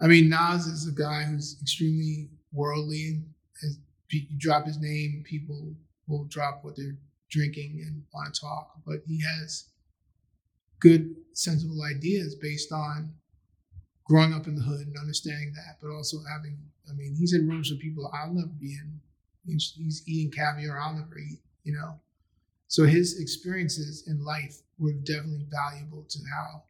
that? 0.00 0.04
I 0.04 0.08
mean, 0.08 0.28
Nas 0.28 0.66
is 0.66 0.88
a 0.88 0.92
guy 0.92 1.22
who's 1.22 1.56
extremely 1.62 2.28
worldly. 2.52 3.06
And 3.06 3.24
as 3.62 3.78
you 4.10 4.22
drop 4.36 4.66
his 4.66 4.80
name, 4.80 5.22
people 5.24 5.76
will 6.08 6.24
drop 6.24 6.64
what 6.64 6.76
they're 6.76 6.98
drinking 7.30 7.82
and 7.86 8.02
want 8.12 8.34
to 8.34 8.40
talk, 8.40 8.72
but 8.84 8.96
he 9.06 9.22
has 9.22 9.68
good, 10.84 11.16
sensible 11.32 11.82
ideas 11.82 12.36
based 12.36 12.70
on 12.70 13.14
growing 14.06 14.34
up 14.34 14.46
in 14.46 14.54
the 14.54 14.62
hood 14.62 14.86
and 14.86 14.96
understanding 15.00 15.52
that, 15.54 15.78
but 15.80 15.90
also 15.90 16.18
having, 16.30 16.58
I 16.88 16.92
mean, 16.92 17.16
he's 17.18 17.32
in 17.32 17.48
rooms 17.48 17.70
with 17.70 17.80
people 17.80 18.12
I'll 18.14 18.34
never 18.34 18.52
be 18.60 18.74
in. 18.74 19.00
He's, 19.46 20.02
eating 20.06 20.30
caviar 20.30 20.78
I'll 20.78 20.94
never 20.94 21.18
eat, 21.18 21.40
you 21.64 21.72
know? 21.72 21.98
So 22.68 22.84
his 22.84 23.18
experiences 23.18 24.04
in 24.06 24.22
life 24.24 24.60
were 24.78 24.92
definitely 24.92 25.46
valuable 25.50 26.04
to 26.08 26.18
how 26.34 26.64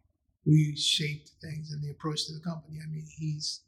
we 0.47 0.77
shaped 0.77 1.32
things 1.43 1.73
and 1.73 1.82
the 1.82 1.91
approach 1.91 2.27
to 2.27 2.35
the 2.35 2.41
company. 2.41 2.78
I 2.82 2.89
mean, 2.89 3.07
he's, 3.19 3.62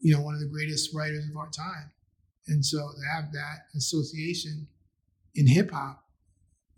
you 0.00 0.14
know, 0.14 0.22
one 0.22 0.34
of 0.34 0.40
the 0.40 0.46
greatest 0.46 0.94
writers 0.94 1.28
of 1.28 1.36
our 1.36 1.50
time. 1.50 1.90
And 2.48 2.64
so 2.64 2.78
to 2.78 3.14
have 3.14 3.32
that 3.32 3.66
association 3.74 4.66
in 5.34 5.46
hip 5.46 5.70
hop, 5.72 6.05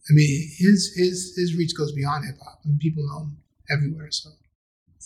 I 0.09 0.13
mean, 0.13 0.51
his 0.59 0.93
his 0.97 1.35
his 1.37 1.57
reach 1.57 1.77
goes 1.77 1.93
beyond 1.93 2.25
hip 2.27 2.37
hop, 2.43 2.61
and 2.65 2.79
people 2.81 3.07
know 3.07 3.25
him 3.25 3.39
everywhere. 3.71 4.11
So, 4.11 4.31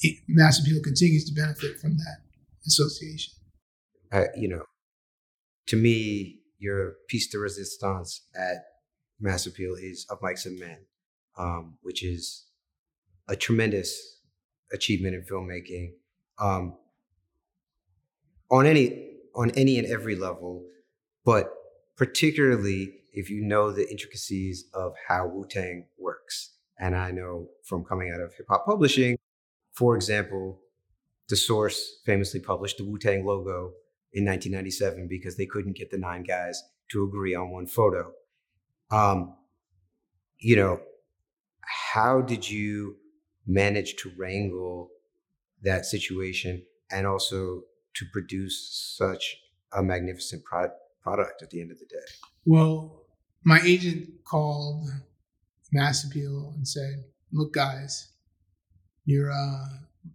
it, 0.01 0.19
Mass 0.28 0.60
Appeal 0.60 0.81
continues 0.82 1.24
to 1.28 1.35
benefit 1.35 1.81
from 1.81 1.97
that 1.97 2.19
association. 2.66 3.35
Uh, 4.12 4.24
you 4.36 4.48
know, 4.48 4.64
to 5.66 5.77
me, 5.77 6.40
your 6.59 6.94
piece 7.09 7.28
de 7.28 7.39
resistance 7.39 8.23
at 8.36 8.64
Mass 9.20 9.47
Appeal 9.47 9.74
is 9.74 10.06
of 10.10 10.20
Mics 10.20 10.47
and 10.47 10.59
Men, 10.59 10.78
um, 11.36 11.78
which 11.82 12.05
is 12.05 12.47
a 13.28 13.36
tremendous 13.36 14.20
achievement 14.73 15.14
in 15.14 15.23
filmmaking 15.23 15.93
um, 16.39 16.77
on 18.51 18.66
any 18.66 19.10
on 19.35 19.51
any 19.52 19.78
and 19.78 19.86
every 19.86 20.14
level, 20.14 20.64
but 21.24 21.52
particularly 21.97 23.01
if 23.12 23.30
you 23.30 23.43
know 23.43 23.70
the 23.70 23.89
intricacies 23.90 24.64
of 24.74 24.94
how 25.09 25.26
Wu 25.26 25.47
Tang 25.48 25.86
works. 25.98 26.55
And 26.78 26.97
I 26.97 27.10
know 27.10 27.48
from 27.64 27.84
coming 27.84 28.10
out 28.12 28.20
of 28.20 28.34
hip 28.34 28.47
hop 28.48 28.64
publishing, 28.66 29.16
for 29.72 29.94
example, 29.94 30.60
The 31.28 31.36
Source 31.36 32.01
famously 32.05 32.40
published 32.40 32.78
the 32.78 32.84
Wu 32.84 32.98
Tang 32.98 33.24
logo 33.24 33.72
in 34.12 34.24
1997 34.24 35.06
because 35.09 35.36
they 35.36 35.47
couldn't 35.47 35.76
get 35.76 35.90
the 35.90 35.98
nine 35.98 36.22
guys 36.22 36.62
to 36.90 37.05
agree 37.05 37.34
on 37.34 37.51
one 37.51 37.66
photo. 37.66 38.12
Um, 38.90 39.36
you 40.39 40.56
know, 40.56 40.80
how 41.60 42.20
did 42.20 42.48
you 42.48 42.97
manage 43.47 43.97
to 43.97 44.10
wrangle 44.16 44.90
that 45.62 45.86
situation 45.86 46.62
and 46.90 47.06
also 47.06 47.62
to 47.94 48.05
produce 48.12 48.94
such 48.98 49.39
a 49.72 49.82
magnificent 49.82 50.44
pro- 50.44 50.70
product 51.02 51.43
at 51.43 51.51
the 51.51 51.60
end 51.60 51.70
of 51.70 51.78
the 51.78 51.86
day? 51.86 51.97
Well, 52.44 53.01
my 53.44 53.60
agent 53.64 54.09
called 54.24 54.89
Mass 55.73 56.05
Appeal 56.05 56.52
and 56.56 56.66
said, 56.66 57.05
"Look, 57.32 57.52
guys, 57.52 58.09
you're." 59.05 59.31
Uh, 59.31 59.66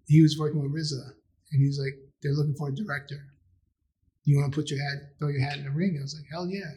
he 0.06 0.22
was 0.22 0.38
working 0.38 0.62
with 0.62 0.72
RZA, 0.72 1.14
and 1.52 1.62
he's 1.62 1.80
like, 1.80 1.98
"They're 2.22 2.34
looking 2.34 2.56
for 2.56 2.70
a 2.70 2.76
director. 2.76 3.24
You 4.26 4.38
want 4.38 4.54
to 4.54 4.60
put 4.60 4.70
your 4.70 4.80
hat, 4.82 5.18
throw 5.20 5.30
your 5.30 5.42
hat 5.42 5.58
in 5.58 5.66
the 5.66 5.72
ring?" 5.72 5.98
I 5.98 6.02
was 6.02 6.16
like, 6.16 6.30
"Hell 6.30 6.48
yeah!" 6.48 6.74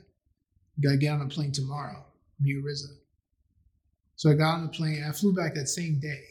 You 0.77 0.89
gotta 0.89 0.99
get 0.99 1.13
on 1.13 1.23
a 1.23 1.29
plane 1.29 1.53
tomorrow. 1.53 2.05
Me 2.39 2.53
and 2.53 2.65
RZA. 2.65 2.97
So 4.17 4.31
I 4.31 4.35
got 4.35 4.55
on 4.55 4.63
the 4.63 4.69
plane. 4.69 5.05
I 5.07 5.13
flew 5.13 5.35
back 5.35 5.55
that 5.55 5.69
same 5.69 5.99
day. 5.99 6.25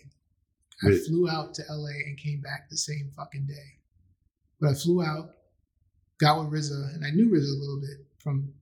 I 0.83 0.97
flew 1.07 1.29
out 1.29 1.53
to 1.55 1.63
LA 1.69 1.91
and 2.05 2.17
came 2.17 2.41
back 2.41 2.69
the 2.69 2.77
same 2.77 3.11
fucking 3.15 3.47
day. 3.47 3.79
But 4.61 4.69
I 4.69 4.73
flew 4.73 5.03
out, 5.03 5.35
got 6.19 6.39
with 6.39 6.53
RZA, 6.53 6.95
and 6.95 7.05
I 7.05 7.11
knew 7.11 7.29
RZA 7.29 7.55
a 7.55 7.59
little 7.59 7.81
bit 7.81 8.05
from 8.17 8.53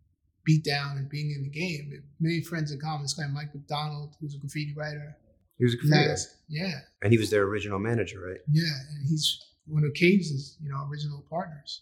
beat 0.47 0.63
down 0.63 0.97
and 0.97 1.09
being 1.09 1.31
in 1.31 1.43
the 1.43 1.49
game. 1.49 1.91
Many 2.19 2.41
friends 2.41 2.71
in 2.71 2.79
common. 2.79 3.03
This 3.03 3.13
guy 3.13 3.27
Mike 3.27 3.53
McDonald, 3.53 4.15
who's 4.19 4.33
a 4.33 4.39
graffiti 4.39 4.73
writer. 4.75 5.17
He 5.57 5.65
was 5.65 5.73
a 5.73 5.77
graffiti 5.77 6.07
writer. 6.07 6.21
Yeah. 6.47 6.79
And 7.03 7.11
he 7.11 7.19
was 7.19 7.29
their 7.29 7.43
original 7.43 7.79
manager, 7.79 8.21
right? 8.25 8.39
Yeah, 8.49 8.73
and 8.95 9.07
he's 9.07 9.37
one 9.67 9.83
of 9.83 9.93
Caves' 9.93 10.57
you 10.63 10.71
know 10.71 10.87
original 10.89 11.23
partners. 11.29 11.81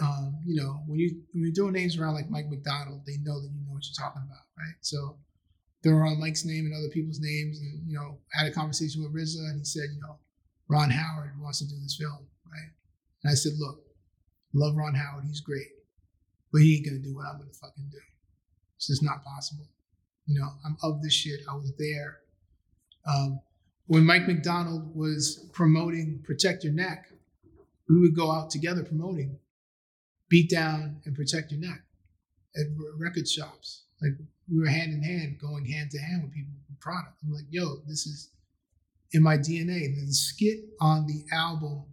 Um, 0.00 0.38
you 0.46 0.62
know, 0.62 0.80
when 0.86 0.98
you 0.98 1.20
when 1.34 1.44
you 1.44 1.52
throw 1.52 1.68
names 1.68 1.98
around 1.98 2.14
like 2.14 2.30
Mike 2.30 2.48
McDonald, 2.48 3.02
they 3.04 3.18
know 3.20 3.42
that 3.42 3.50
you 3.52 3.60
know 3.66 3.74
what 3.74 3.82
you're 3.84 4.06
talking 4.06 4.22
about, 4.24 4.46
right? 4.56 4.78
So 4.80 5.18
throw 5.82 5.96
around 5.96 6.20
Mike's 6.20 6.46
name 6.46 6.64
and 6.64 6.74
other 6.74 6.88
people's 6.94 7.20
names, 7.20 7.58
and 7.58 7.82
you 7.86 7.98
know, 7.98 8.18
had 8.32 8.46
a 8.46 8.52
conversation 8.52 9.02
with 9.02 9.12
RZA, 9.12 9.50
and 9.50 9.58
he 9.58 9.64
said, 9.64 9.90
you 9.92 10.00
know, 10.00 10.16
Ron 10.68 10.90
Howard 10.90 11.32
wants 11.38 11.58
to 11.58 11.66
do 11.66 11.74
this 11.82 11.98
film, 12.00 12.28
right? 12.46 12.70
And 13.24 13.32
I 13.32 13.34
said, 13.34 13.52
look, 13.58 13.82
love 14.54 14.74
Ron 14.74 14.94
Howard, 14.94 15.24
he's 15.26 15.40
great 15.40 15.68
but 16.52 16.60
he 16.62 16.76
ain't 16.76 16.86
gonna 16.86 16.98
do 16.98 17.14
what 17.14 17.26
I'm 17.26 17.38
gonna 17.38 17.52
fucking 17.52 17.88
do. 17.90 17.98
It's 18.76 18.86
just 18.86 19.02
not 19.02 19.24
possible. 19.24 19.66
You 20.26 20.38
know, 20.40 20.48
I'm 20.64 20.76
of 20.82 21.02
this 21.02 21.12
shit. 21.12 21.40
I 21.50 21.54
was 21.54 21.72
there. 21.78 22.18
Um, 23.06 23.40
when 23.86 24.04
Mike 24.04 24.26
McDonald 24.26 24.94
was 24.94 25.48
promoting 25.52 26.20
Protect 26.22 26.62
Your 26.64 26.74
Neck, 26.74 27.10
we 27.88 27.98
would 27.98 28.14
go 28.14 28.30
out 28.30 28.50
together 28.50 28.84
promoting 28.84 29.38
Beat 30.28 30.50
Down 30.50 31.00
and 31.06 31.16
Protect 31.16 31.50
Your 31.50 31.60
Neck 31.60 31.80
at 32.54 32.66
record 32.98 33.26
shops. 33.26 33.84
Like 34.02 34.12
we 34.50 34.60
were 34.60 34.68
hand 34.68 34.92
in 34.92 35.02
hand, 35.02 35.38
going 35.40 35.64
hand 35.64 35.90
to 35.92 35.98
hand 35.98 36.22
with 36.22 36.32
people 36.32 36.52
with 36.68 36.78
product. 36.80 37.18
I'm 37.24 37.32
like, 37.32 37.46
yo, 37.50 37.76
this 37.86 38.06
is 38.06 38.30
in 39.12 39.22
my 39.22 39.38
DNA. 39.38 39.94
The 39.94 40.12
skit 40.12 40.58
on 40.80 41.06
the 41.06 41.24
album 41.32 41.84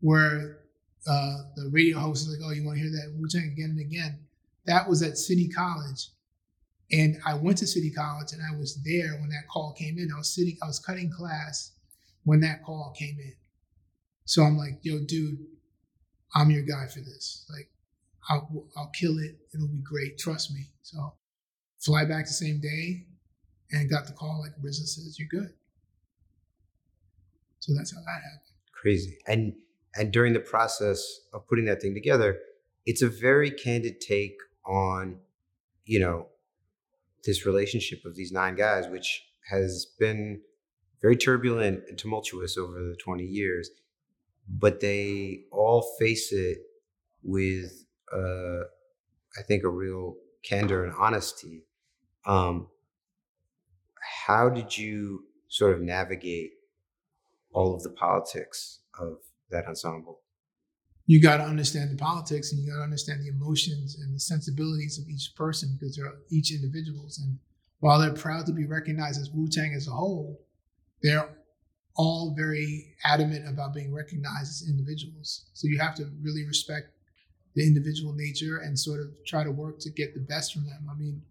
where 0.00 0.59
uh, 1.06 1.36
the 1.56 1.68
radio 1.70 1.98
host 1.98 2.26
is 2.26 2.36
like, 2.36 2.46
"Oh, 2.46 2.52
you 2.52 2.64
want 2.64 2.78
to 2.78 2.82
hear 2.82 2.92
that 2.92 3.14
Wu 3.16 3.28
Tang 3.28 3.50
again 3.52 3.70
and 3.70 3.80
again?" 3.80 4.20
That 4.66 4.88
was 4.88 5.02
at 5.02 5.18
City 5.18 5.48
College, 5.48 6.08
and 6.92 7.18
I 7.26 7.34
went 7.34 7.58
to 7.58 7.66
City 7.66 7.90
College, 7.90 8.32
and 8.32 8.42
I 8.42 8.56
was 8.58 8.82
there 8.82 9.18
when 9.20 9.30
that 9.30 9.48
call 9.48 9.72
came 9.72 9.98
in. 9.98 10.10
I 10.14 10.18
was 10.18 10.34
sitting, 10.34 10.56
I 10.62 10.66
was 10.66 10.78
cutting 10.78 11.10
class 11.10 11.72
when 12.24 12.40
that 12.40 12.62
call 12.64 12.94
came 12.98 13.18
in. 13.18 13.34
So 14.24 14.42
I'm 14.42 14.56
like, 14.56 14.78
"Yo, 14.82 14.98
dude, 15.06 15.38
I'm 16.34 16.50
your 16.50 16.62
guy 16.62 16.86
for 16.86 17.00
this. 17.00 17.46
Like, 17.50 17.70
I'll, 18.28 18.66
I'll 18.76 18.90
kill 18.98 19.18
it. 19.18 19.36
It'll 19.54 19.68
be 19.68 19.82
great. 19.82 20.18
Trust 20.18 20.52
me. 20.52 20.66
So, 20.82 21.14
fly 21.78 22.04
back 22.04 22.26
the 22.26 22.32
same 22.32 22.60
day 22.60 23.06
and 23.72 23.90
got 23.90 24.06
the 24.06 24.12
call 24.12 24.40
like 24.42 24.52
RZA 24.62 24.86
says, 24.86 25.18
you're 25.18 25.28
good. 25.28 25.52
So 27.60 27.72
that's 27.76 27.94
how 27.94 28.00
that 28.00 28.22
happened. 28.22 28.40
Crazy. 28.72 29.18
And 29.26 29.54
and 29.94 30.12
during 30.12 30.32
the 30.32 30.40
process 30.40 31.20
of 31.32 31.46
putting 31.48 31.64
that 31.66 31.80
thing 31.80 31.94
together, 31.94 32.38
it's 32.86 33.02
a 33.02 33.08
very 33.08 33.50
candid 33.50 34.00
take 34.00 34.36
on, 34.64 35.18
you 35.84 35.98
know, 35.98 36.26
this 37.24 37.44
relationship 37.44 38.04
of 38.04 38.14
these 38.14 38.32
nine 38.32 38.54
guys, 38.54 38.86
which 38.88 39.26
has 39.50 39.86
been 39.98 40.40
very 41.02 41.16
turbulent 41.16 41.82
and 41.88 41.98
tumultuous 41.98 42.56
over 42.56 42.72
the 42.72 42.96
20 43.02 43.24
years. 43.24 43.70
But 44.48 44.80
they 44.80 45.44
all 45.52 45.94
face 45.98 46.32
it 46.32 46.58
with, 47.22 47.84
uh, 48.12 48.64
I 49.38 49.42
think, 49.46 49.64
a 49.64 49.68
real 49.68 50.16
candor 50.42 50.84
and 50.84 50.94
honesty. 50.98 51.64
Um, 52.26 52.68
how 54.26 54.48
did 54.48 54.76
you 54.76 55.24
sort 55.48 55.74
of 55.74 55.80
navigate 55.80 56.52
all 57.52 57.74
of 57.74 57.82
the 57.82 57.90
politics 57.90 58.80
of 58.98 59.18
that 59.50 59.66
ensemble? 59.66 60.20
You 61.06 61.20
got 61.20 61.38
to 61.38 61.44
understand 61.44 61.90
the 61.90 61.96
politics 61.96 62.52
and 62.52 62.62
you 62.62 62.70
got 62.70 62.78
to 62.78 62.84
understand 62.84 63.22
the 63.22 63.28
emotions 63.28 63.98
and 64.00 64.14
the 64.14 64.20
sensibilities 64.20 64.98
of 64.98 65.08
each 65.08 65.32
person 65.34 65.76
because 65.78 65.96
they're 65.96 66.12
each 66.30 66.52
individuals. 66.52 67.18
And 67.18 67.38
while 67.80 67.98
they're 67.98 68.12
proud 68.12 68.46
to 68.46 68.52
be 68.52 68.66
recognized 68.66 69.20
as 69.20 69.30
Wu 69.30 69.48
Tang 69.48 69.74
as 69.74 69.88
a 69.88 69.92
whole, 69.92 70.40
they're 71.02 71.28
all 71.96 72.34
very 72.36 72.94
adamant 73.04 73.48
about 73.48 73.74
being 73.74 73.92
recognized 73.92 74.50
as 74.50 74.68
individuals. 74.68 75.46
So 75.52 75.66
you 75.66 75.78
have 75.80 75.94
to 75.96 76.10
really 76.22 76.46
respect 76.46 76.92
the 77.54 77.66
individual 77.66 78.12
nature 78.12 78.58
and 78.58 78.78
sort 78.78 79.00
of 79.00 79.08
try 79.26 79.42
to 79.42 79.50
work 79.50 79.80
to 79.80 79.90
get 79.90 80.14
the 80.14 80.20
best 80.20 80.52
from 80.52 80.64
them. 80.66 80.88
I 80.90 80.94
mean, 80.94 81.22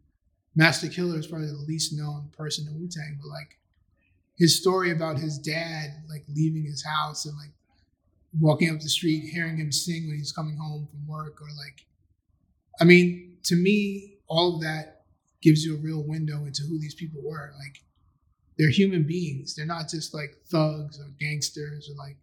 Masta 0.56 0.90
Killa 0.90 1.16
is 1.16 1.28
probably 1.28 1.48
the 1.48 1.54
least 1.54 1.94
known 1.94 2.30
person 2.38 2.68
in 2.68 2.78
Wu 2.80 2.90
Tang, 2.90 3.18
but 3.22 3.30
like 3.30 3.58
his 4.38 4.58
story 4.58 4.92
about 4.92 5.20
his 5.20 5.38
dad 5.38 6.04
like 6.10 6.24
leaving 6.34 6.66
his 6.66 6.84
house 6.84 7.26
and 7.26 7.38
like 7.38 7.52
walking 8.38 8.70
up 8.70 8.80
the 8.80 8.90
street, 8.90 9.30
hearing 9.32 9.58
him 9.58 9.72
sing 9.72 10.08
when 10.08 10.18
he's 10.18 10.32
coming 10.32 10.58
home 10.58 10.88
from 10.90 11.08
work, 11.08 11.42
or 11.42 11.48
like, 11.48 11.86
I 12.80 12.84
mean, 12.84 13.38
to 13.44 13.56
me, 13.56 14.18
all 14.28 14.56
of 14.56 14.62
that 14.62 15.04
gives 15.42 15.64
you 15.64 15.76
a 15.76 15.80
real 15.80 16.04
window 16.04 16.46
into 16.46 16.64
who 16.64 16.80
these 16.80 16.94
people 16.94 17.22
were. 17.24 17.54
Like, 17.58 17.82
they're 18.58 18.70
human 18.70 19.04
beings. 19.04 19.56
They're 19.56 19.66
not 19.66 19.90
just 19.90 20.14
like 20.14 20.36
thugs 20.52 21.00
or 21.00 21.08
gangsters 21.20 21.90
or 21.90 21.96
like. 21.96 22.18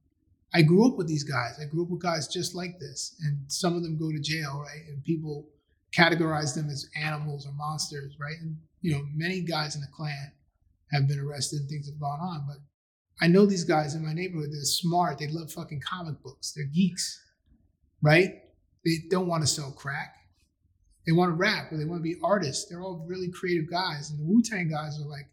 I 0.55 0.63
grew 0.63 0.87
up 0.87 0.97
with 0.97 1.09
these 1.09 1.25
guys. 1.25 1.59
I 1.61 1.65
grew 1.67 1.83
up 1.83 1.91
with 1.91 2.01
guys 2.01 2.29
just 2.29 2.55
like 2.55 2.79
this, 2.79 3.17
and 3.25 3.41
some 3.49 3.75
of 3.75 3.83
them 3.83 3.99
go 3.99 4.11
to 4.11 4.21
jail, 4.21 4.63
right? 4.65 4.87
And 4.89 5.03
people 5.03 5.49
categorize 5.97 6.55
them 6.55 6.69
as 6.71 6.89
animals 6.97 7.47
or 7.47 7.53
monsters, 7.53 8.17
right? 8.21 8.37
And 8.41 8.57
you 8.81 8.93
know, 8.93 9.03
many 9.15 9.41
guys 9.41 9.75
in 9.75 9.81
the 9.81 9.89
clan 9.89 10.33
have 10.93 11.09
been 11.09 11.19
arrested 11.19 11.61
and 11.61 11.69
things 11.69 11.89
have 11.89 11.99
gone 11.99 12.21
on. 12.21 12.45
But 12.47 12.59
I 13.21 13.29
know 13.29 13.47
these 13.47 13.65
guys 13.65 13.95
in 13.95 14.05
my 14.05 14.13
neighborhood, 14.13 14.51
they're 14.53 14.65
smart. 14.65 15.19
They 15.19 15.29
love 15.29 15.51
fucking 15.51 15.81
comic 15.81 16.23
books. 16.23 16.53
They're 16.53 16.67
geeks, 16.67 17.23
right? 18.03 18.43
They 18.85 18.99
don't 19.11 19.27
want 19.27 19.43
to 19.43 19.47
sell 19.47 19.73
crack. 19.73 20.15
They 21.07 21.13
want 21.13 21.31
to 21.31 21.37
rap 21.37 21.73
or 21.73 21.77
they 21.77 21.85
want 21.85 22.01
to 22.01 22.03
be 22.03 22.17
artists. 22.23 22.69
They're 22.69 22.83
all 22.83 23.05
really 23.09 23.31
creative 23.31 23.71
guys. 23.71 24.11
And 24.11 24.19
the 24.19 24.25
Wu 24.25 24.43
Tang 24.43 24.69
guys 24.69 25.01
are 25.01 25.09
like 25.09 25.29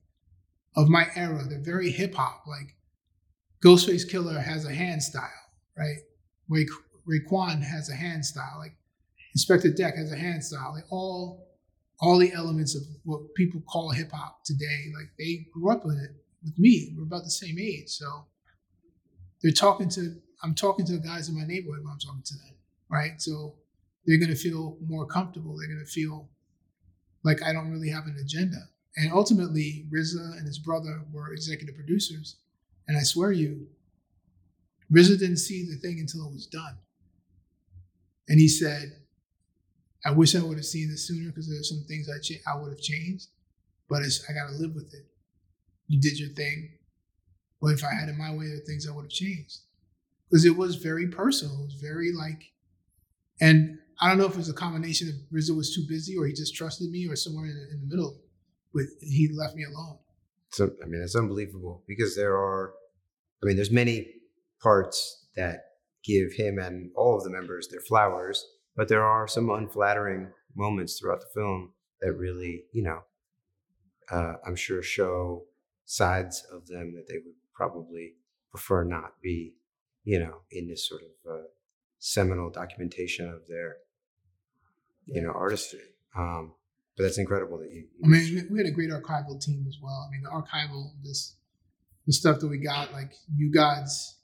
of 0.76 0.88
my 0.88 1.07
era. 1.15 1.43
They're 1.47 1.60
very 1.60 1.91
hip 1.91 2.15
hop. 2.15 2.43
Like 2.47 2.76
Ghostface 3.64 4.10
Killah 4.10 4.41
has 4.41 4.65
a 4.65 4.73
hand 4.73 5.01
style, 5.01 5.30
right? 5.77 5.97
Ray, 6.47 6.68
Raekwon 7.10 7.64
has 7.64 7.89
a 7.89 7.95
hand 7.95 8.23
style. 8.23 8.60
Like 8.60 8.76
Inspectah 9.38 9.76
Deck 9.76 9.95
has 9.97 10.11
a 10.11 10.15
hand 10.15 10.43
style. 10.43 10.73
Like 10.73 10.85
all 10.89 11.47
all 11.99 12.18
the 12.18 12.34
elements 12.34 12.76
of 12.76 12.84
what 13.03 13.34
people 13.35 13.61
call 13.68 13.91
hip 13.91 14.11
hop 14.11 14.43
today. 14.45 14.85
Like 14.95 15.10
they 15.18 15.47
grew 15.53 15.72
up 15.72 15.85
with 15.85 15.97
it 15.97 16.22
with 16.43 16.57
me. 16.57 16.93
We're 16.95 17.03
about 17.03 17.23
the 17.23 17.31
same 17.31 17.57
age. 17.59 17.89
So 17.89 18.25
they're 19.41 19.51
talking 19.51 19.89
to, 19.89 20.15
I'm 20.43 20.55
talking 20.55 20.85
to 20.85 20.93
the 20.93 20.99
guys 20.99 21.29
in 21.29 21.35
my 21.37 21.45
neighborhood 21.45 21.83
when 21.83 21.91
I'm 21.93 21.99
talking 21.99 22.23
to 22.23 22.33
them, 22.35 22.55
right? 22.89 23.21
So 23.21 23.55
they're 24.05 24.19
going 24.19 24.29
to 24.29 24.35
feel 24.35 24.77
more 24.85 25.05
comfortable. 25.05 25.57
They're 25.57 25.73
going 25.73 25.85
to 25.85 25.91
feel 25.91 26.29
like 27.23 27.41
I 27.41 27.53
don't 27.53 27.71
really 27.71 27.89
have 27.89 28.05
an 28.05 28.17
agenda. 28.21 28.57
And 28.95 29.11
ultimately, 29.11 29.85
RZA 29.91 30.37
and 30.37 30.45
his 30.45 30.59
brother 30.59 31.01
were 31.11 31.31
executive 31.33 31.75
producers. 31.75 32.37
And 32.87 32.97
I 32.97 33.01
swear 33.01 33.31
you, 33.31 33.67
RZA 34.93 35.19
didn't 35.19 35.37
see 35.37 35.65
the 35.65 35.77
thing 35.77 35.99
until 35.99 36.27
it 36.27 36.33
was 36.33 36.45
done. 36.45 36.77
And 38.27 38.39
he 38.39 38.47
said, 38.47 38.91
I 40.05 40.11
wish 40.11 40.35
I 40.35 40.43
would 40.43 40.57
have 40.57 40.65
seen 40.65 40.89
this 40.89 41.07
sooner 41.07 41.29
because 41.29 41.49
there's 41.49 41.69
some 41.69 41.85
things 41.87 42.09
I 42.09 42.19
ch- 42.19 42.41
I 42.45 42.55
would 42.55 42.71
have 42.71 42.81
changed, 42.81 43.27
but 43.89 44.01
I 44.01 44.33
got 44.33 44.49
to 44.49 44.55
live 44.57 44.75
with 44.75 44.93
it. 44.93 45.05
You 45.88 45.99
did 45.99 46.19
your 46.19 46.30
thing, 46.30 46.72
but 47.61 47.69
if 47.69 47.84
I 47.84 47.93
had 47.93 48.10
it 48.10 48.18
my 48.18 48.31
way, 48.31 48.47
there 48.47 48.57
are 48.57 48.65
things 48.65 48.88
I 48.88 48.95
would 48.95 49.05
have 49.05 49.11
changed 49.11 49.60
because 50.30 50.45
it 50.45 50.55
was 50.55 50.76
very 50.76 51.07
personal. 51.07 51.61
It 51.61 51.65
was 51.65 51.73
very 51.81 52.11
like, 52.11 52.51
and 53.41 53.77
I 54.01 54.10
don't 54.10 54.18
know 54.18 54.26
if 54.26 54.34
it 54.34 54.38
was 54.38 54.49
a 54.49 54.53
combination 54.53 55.10
of 55.10 55.15
RZA 55.38 55.55
was 55.55 55.76
too 55.76 55.85
busy 55.88 56.18
or 56.18 56.26
he 56.26 56.34
just 56.34 56.55
trusted 56.55 56.89
me 56.89 57.07
or 57.07 57.15
somewhere 57.15 57.45
in 57.45 57.55
the, 57.55 57.73
in 57.73 57.81
the 57.81 57.95
middle, 57.95 58.18
but 58.73 58.84
he 59.01 59.30
left 59.34 59.55
me 59.55 59.65
alone. 59.65 59.97
So 60.51 60.72
I 60.84 60.88
mean, 60.88 61.01
it's 61.01 61.15
unbelievable 61.15 61.84
because 61.88 62.15
there 62.15 62.35
are, 62.35 62.73
I 63.41 63.45
mean, 63.45 63.55
there's 63.55 63.72
many 63.72 64.07
parts 64.61 65.26
that 65.35 65.65
give 66.03 66.34
him 66.34 66.60
and 66.60 66.91
all 66.95 67.18
of 67.18 67.23
the 67.23 67.30
members 67.30 67.68
their 67.69 67.80
flowers 67.81 68.45
but 68.76 68.88
there 68.88 69.03
are 69.03 69.27
some 69.27 69.49
unflattering 69.49 70.31
moments 70.55 70.99
throughout 70.99 71.22
the 71.22 71.27
film 71.34 71.73
that 72.01 72.14
really, 72.14 72.65
you 72.72 72.84
know, 72.84 72.99
uh, 74.11 74.34
I'm 74.45 74.55
sure 74.55 74.81
show 74.81 75.45
sides 75.85 76.45
of 76.51 76.68
them 76.68 76.93
that 76.95 77.07
they 77.07 77.18
would 77.23 77.35
probably 77.53 78.14
prefer 78.51 78.84
not 78.84 79.22
be, 79.22 79.53
you 80.03 80.19
know, 80.19 80.41
in 80.51 80.68
this 80.68 80.88
sort 80.88 81.01
of 81.01 81.31
uh, 81.31 81.43
seminal 81.99 82.49
documentation 82.49 83.30
of 83.30 83.41
their, 83.47 83.77
you 85.05 85.22
know, 85.22 85.31
artistry. 85.31 85.80
Um, 86.18 86.53
but 86.95 87.03
that's 87.03 87.18
incredible 87.18 87.57
that 87.60 87.72
you. 87.72 87.88
you 87.99 88.05
I 88.05 88.07
mean, 88.07 88.47
we 88.51 88.60
had 88.60 88.68
a 88.68 88.72
great 88.72 88.91
archival 88.91 89.41
team 89.43 89.65
as 89.68 89.77
well. 89.81 90.07
I 90.07 90.11
mean, 90.11 90.22
the 90.23 90.30
archival, 90.30 90.91
this, 91.03 91.35
the 92.05 92.14
stuff 92.14 92.39
that 92.39 92.47
we 92.47 92.57
got, 92.57 92.93
like 92.93 93.14
U-God's 93.35 94.18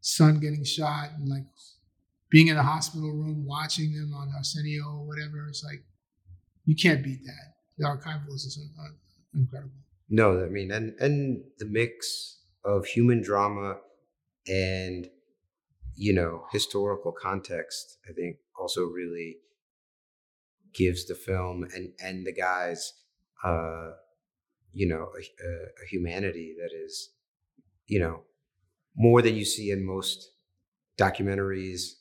son 0.00 0.40
getting 0.40 0.64
shot, 0.64 1.10
and 1.16 1.28
like 1.28 1.44
being 2.30 2.48
in 2.48 2.56
a 2.56 2.62
hospital 2.62 3.12
room, 3.12 3.44
watching 3.46 3.92
them 3.92 4.12
on 4.14 4.32
Arsenio 4.34 4.84
or 4.84 5.06
whatever, 5.06 5.46
it's 5.48 5.62
like 5.62 5.84
you 6.64 6.74
can't 6.74 7.04
beat 7.04 7.24
that. 7.24 7.54
The 7.78 7.84
archival 7.84 8.34
is 8.34 8.44
just 8.44 8.58
incredible. 9.34 9.72
No, 10.14 10.44
I 10.44 10.50
mean, 10.50 10.70
and 10.70 10.94
and 11.00 11.42
the 11.58 11.64
mix 11.64 12.40
of 12.66 12.84
human 12.84 13.22
drama 13.22 13.78
and 14.46 15.08
you 15.94 16.12
know 16.12 16.44
historical 16.52 17.12
context, 17.12 17.96
I 18.06 18.12
think, 18.12 18.36
also 18.54 18.84
really 18.84 19.38
gives 20.74 21.06
the 21.06 21.14
film 21.14 21.64
and 21.74 21.94
and 21.98 22.26
the 22.26 22.32
guys, 22.34 22.92
uh, 23.42 23.92
you 24.74 24.86
know, 24.86 25.08
a, 25.18 25.46
a 25.82 25.86
humanity 25.90 26.56
that 26.58 26.76
is, 26.76 27.14
you 27.86 27.98
know, 27.98 28.20
more 28.94 29.22
than 29.22 29.34
you 29.34 29.46
see 29.46 29.70
in 29.70 29.82
most 29.82 30.32
documentaries 30.98 31.94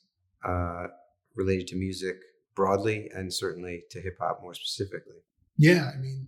uh, 0.44 0.88
related 1.34 1.68
to 1.68 1.78
music 1.78 2.18
broadly 2.56 3.10
and 3.16 3.34
certainly 3.34 3.84
to 3.90 4.02
hip 4.02 4.18
hop 4.20 4.42
more 4.42 4.54
specifically. 4.54 5.24
Yeah, 5.56 5.92
I 5.96 5.98
mean, 5.98 6.28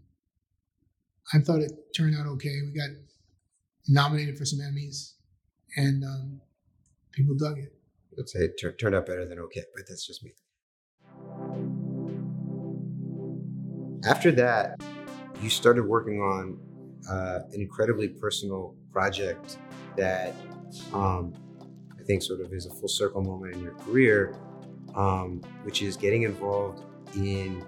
I 1.31 1.39
thought 1.39 1.61
it 1.61 1.71
turned 1.95 2.15
out 2.19 2.27
okay. 2.27 2.59
We 2.65 2.77
got 2.77 2.89
nominated 3.87 4.37
for 4.37 4.45
some 4.45 4.59
Emmys, 4.59 5.13
and 5.77 6.03
um, 6.03 6.41
people 7.11 7.35
dug 7.35 7.57
it. 7.57 7.73
I'd 8.19 8.29
say 8.29 8.39
it 8.39 8.59
tur- 8.59 8.73
turned 8.73 8.95
out 8.95 9.05
better 9.05 9.25
than 9.25 9.39
okay, 9.39 9.63
but 9.75 9.87
that's 9.87 10.05
just 10.05 10.23
me. 10.23 10.33
After 14.05 14.31
that, 14.33 14.81
you 15.41 15.49
started 15.49 15.83
working 15.83 16.19
on 16.19 16.59
uh, 17.09 17.39
an 17.53 17.61
incredibly 17.61 18.09
personal 18.09 18.75
project 18.91 19.57
that 19.95 20.35
um, 20.93 21.33
I 21.99 22.03
think 22.03 22.21
sort 22.21 22.41
of 22.41 22.53
is 22.53 22.65
a 22.65 22.69
full 22.69 22.89
circle 22.89 23.21
moment 23.21 23.55
in 23.55 23.61
your 23.61 23.73
career, 23.73 24.35
um, 24.95 25.41
which 25.63 25.81
is 25.81 25.95
getting 25.97 26.23
involved 26.23 26.83
in 27.15 27.63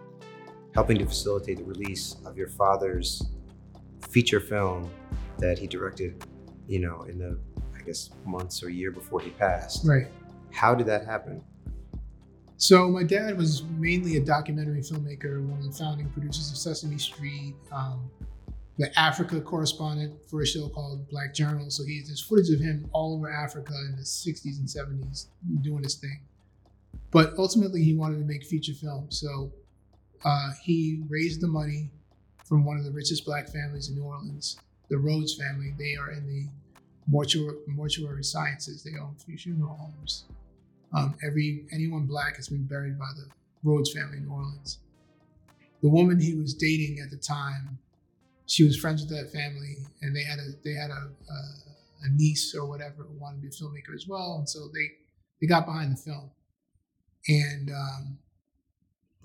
helping 0.74 0.98
to 0.98 1.06
facilitate 1.06 1.58
the 1.58 1.64
release 1.64 2.18
of 2.26 2.38
your 2.38 2.50
father's 2.50 3.24
feature 4.16 4.40
film 4.40 4.90
that 5.40 5.60
he 5.60 5.68
directed, 5.68 6.24
you 6.70 6.80
know, 6.80 7.04
in 7.10 7.20
the, 7.20 7.38
I 7.78 7.82
guess, 7.82 8.12
months 8.26 8.64
or 8.64 8.70
year 8.70 8.90
before 8.90 9.20
he 9.20 9.30
passed. 9.32 9.86
Right. 9.86 10.08
How 10.54 10.74
did 10.74 10.88
that 10.88 11.06
happen? 11.06 11.44
So 12.56 12.88
my 12.88 13.04
dad 13.04 13.38
was 13.38 13.64
mainly 13.78 14.16
a 14.16 14.22
documentary 14.22 14.80
filmmaker, 14.80 15.46
one 15.46 15.60
of 15.60 15.66
the 15.66 15.78
founding 15.78 16.08
producers 16.12 16.50
of 16.50 16.56
Sesame 16.56 16.98
Street, 16.98 17.56
um, 17.74 18.10
the 18.78 18.98
Africa 18.98 19.42
correspondent 19.42 20.14
for 20.30 20.44
a 20.44 20.48
show 20.48 20.70
called 20.70 21.10
Black 21.10 21.34
Journal. 21.34 21.70
So 21.70 21.84
he 21.84 22.02
there's 22.08 22.22
footage 22.24 22.50
of 22.52 22.62
him 22.62 22.90
all 22.94 23.18
over 23.18 23.30
Africa 23.30 23.74
in 23.90 23.98
the 23.98 24.04
60s 24.04 24.60
and 24.60 24.66
70s 24.66 25.26
doing 25.60 25.84
his 25.84 25.96
thing. 25.96 26.22
but 27.12 27.34
ultimately 27.38 27.84
he 27.84 27.94
wanted 27.94 28.20
to 28.20 28.26
make 28.26 28.46
feature 28.46 28.76
films. 28.76 29.20
So 29.20 29.52
uh, 30.24 30.52
he 30.64 31.04
raised 31.10 31.42
the 31.42 31.50
money 31.50 31.92
from 32.46 32.64
one 32.64 32.78
of 32.78 32.86
the 32.86 32.92
richest 32.92 33.26
black 33.26 33.50
families 33.50 33.90
in 33.90 33.96
New 33.96 34.04
Orleans, 34.04 34.58
the 34.90 34.98
Rhodes 34.98 35.36
family. 35.36 35.74
They 35.78 35.96
are 35.96 36.12
in 36.12 36.26
the 36.28 36.48
mortuary, 37.08 37.58
mortuary 37.68 38.24
sciences. 38.24 38.84
They 38.84 38.98
own 39.00 39.16
funeral 39.16 39.76
homes. 39.76 40.26
Um, 40.94 41.16
every 41.26 41.66
anyone 41.74 42.06
black 42.06 42.38
has 42.38 42.48
been 42.48 42.66
buried 42.66 42.98
by 42.98 43.10
the 43.16 43.26
Rhodes 43.64 43.92
family 43.92 44.18
in 44.18 44.26
New 44.26 44.32
Orleans. 44.34 44.80
The 45.82 45.90
woman 45.90 46.20
he 46.20 46.36
was 46.36 46.54
dating 46.54 47.00
at 47.04 47.12
the 47.12 47.18
time, 47.18 47.80
she 48.46 48.64
was 48.64 48.78
friends 48.78 49.02
with 49.02 49.10
that 49.10 49.32
family, 49.32 49.78
and 50.02 50.16
they 50.16 50.24
had 50.24 50.40
a 50.40 50.52
they 50.64 50.74
had 50.74 50.92
a, 50.92 51.10
a, 51.30 52.06
a 52.06 52.10
niece 52.16 52.56
or 52.56 52.66
whatever 52.68 53.04
who 53.04 53.20
wanted 53.20 53.38
to 53.38 53.42
be 53.42 53.48
a 53.48 53.52
filmmaker 53.52 53.96
as 53.96 54.08
well, 54.08 54.36
and 54.38 54.48
so 54.48 54.68
they 54.74 54.92
they 55.42 55.48
got 55.48 55.66
behind 55.66 55.92
the 55.92 55.98
film. 55.98 56.30
And 57.28 57.72
um, 57.72 58.20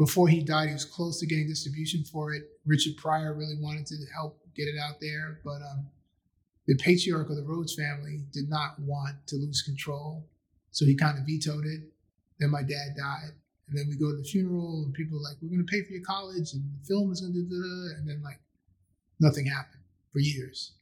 before 0.00 0.28
he 0.28 0.42
died, 0.42 0.68
he 0.68 0.72
was 0.72 0.86
close 0.86 1.20
to 1.20 1.26
getting 1.26 1.46
distribution 1.46 2.02
for 2.04 2.32
it. 2.32 2.44
Richard 2.64 2.96
Pryor 2.96 3.34
really 3.34 3.58
wanted 3.60 3.86
to 3.88 3.96
help 4.14 4.40
get 4.56 4.62
it 4.62 4.78
out 4.80 4.98
there, 4.98 5.40
but 5.44 5.60
um, 5.60 5.90
the 6.66 6.74
patriarch 6.76 7.28
of 7.28 7.36
the 7.36 7.42
Rhodes 7.42 7.74
family 7.74 8.24
did 8.32 8.48
not 8.48 8.80
want 8.80 9.14
to 9.26 9.36
lose 9.36 9.60
control, 9.60 10.26
so 10.70 10.86
he 10.86 10.96
kind 10.96 11.18
of 11.18 11.26
vetoed 11.26 11.66
it. 11.66 11.82
Then 12.38 12.48
my 12.48 12.62
dad 12.62 12.96
died, 12.96 13.32
and 13.68 13.76
then 13.76 13.88
we 13.90 13.96
go 13.98 14.10
to 14.10 14.16
the 14.16 14.24
funeral, 14.24 14.84
and 14.84 14.94
people 14.94 15.18
are 15.18 15.22
like, 15.22 15.36
"We're 15.42 15.50
going 15.50 15.66
to 15.66 15.70
pay 15.70 15.84
for 15.84 15.92
your 15.92 16.04
college, 16.04 16.54
and 16.54 16.64
the 16.80 16.86
film 16.86 17.12
is 17.12 17.20
going 17.20 17.34
to 17.34 17.42
do," 17.42 17.94
and 17.98 18.08
then 18.08 18.22
like 18.22 18.40
nothing 19.20 19.44
happened 19.44 19.82
for 20.14 20.20
years. 20.20 20.72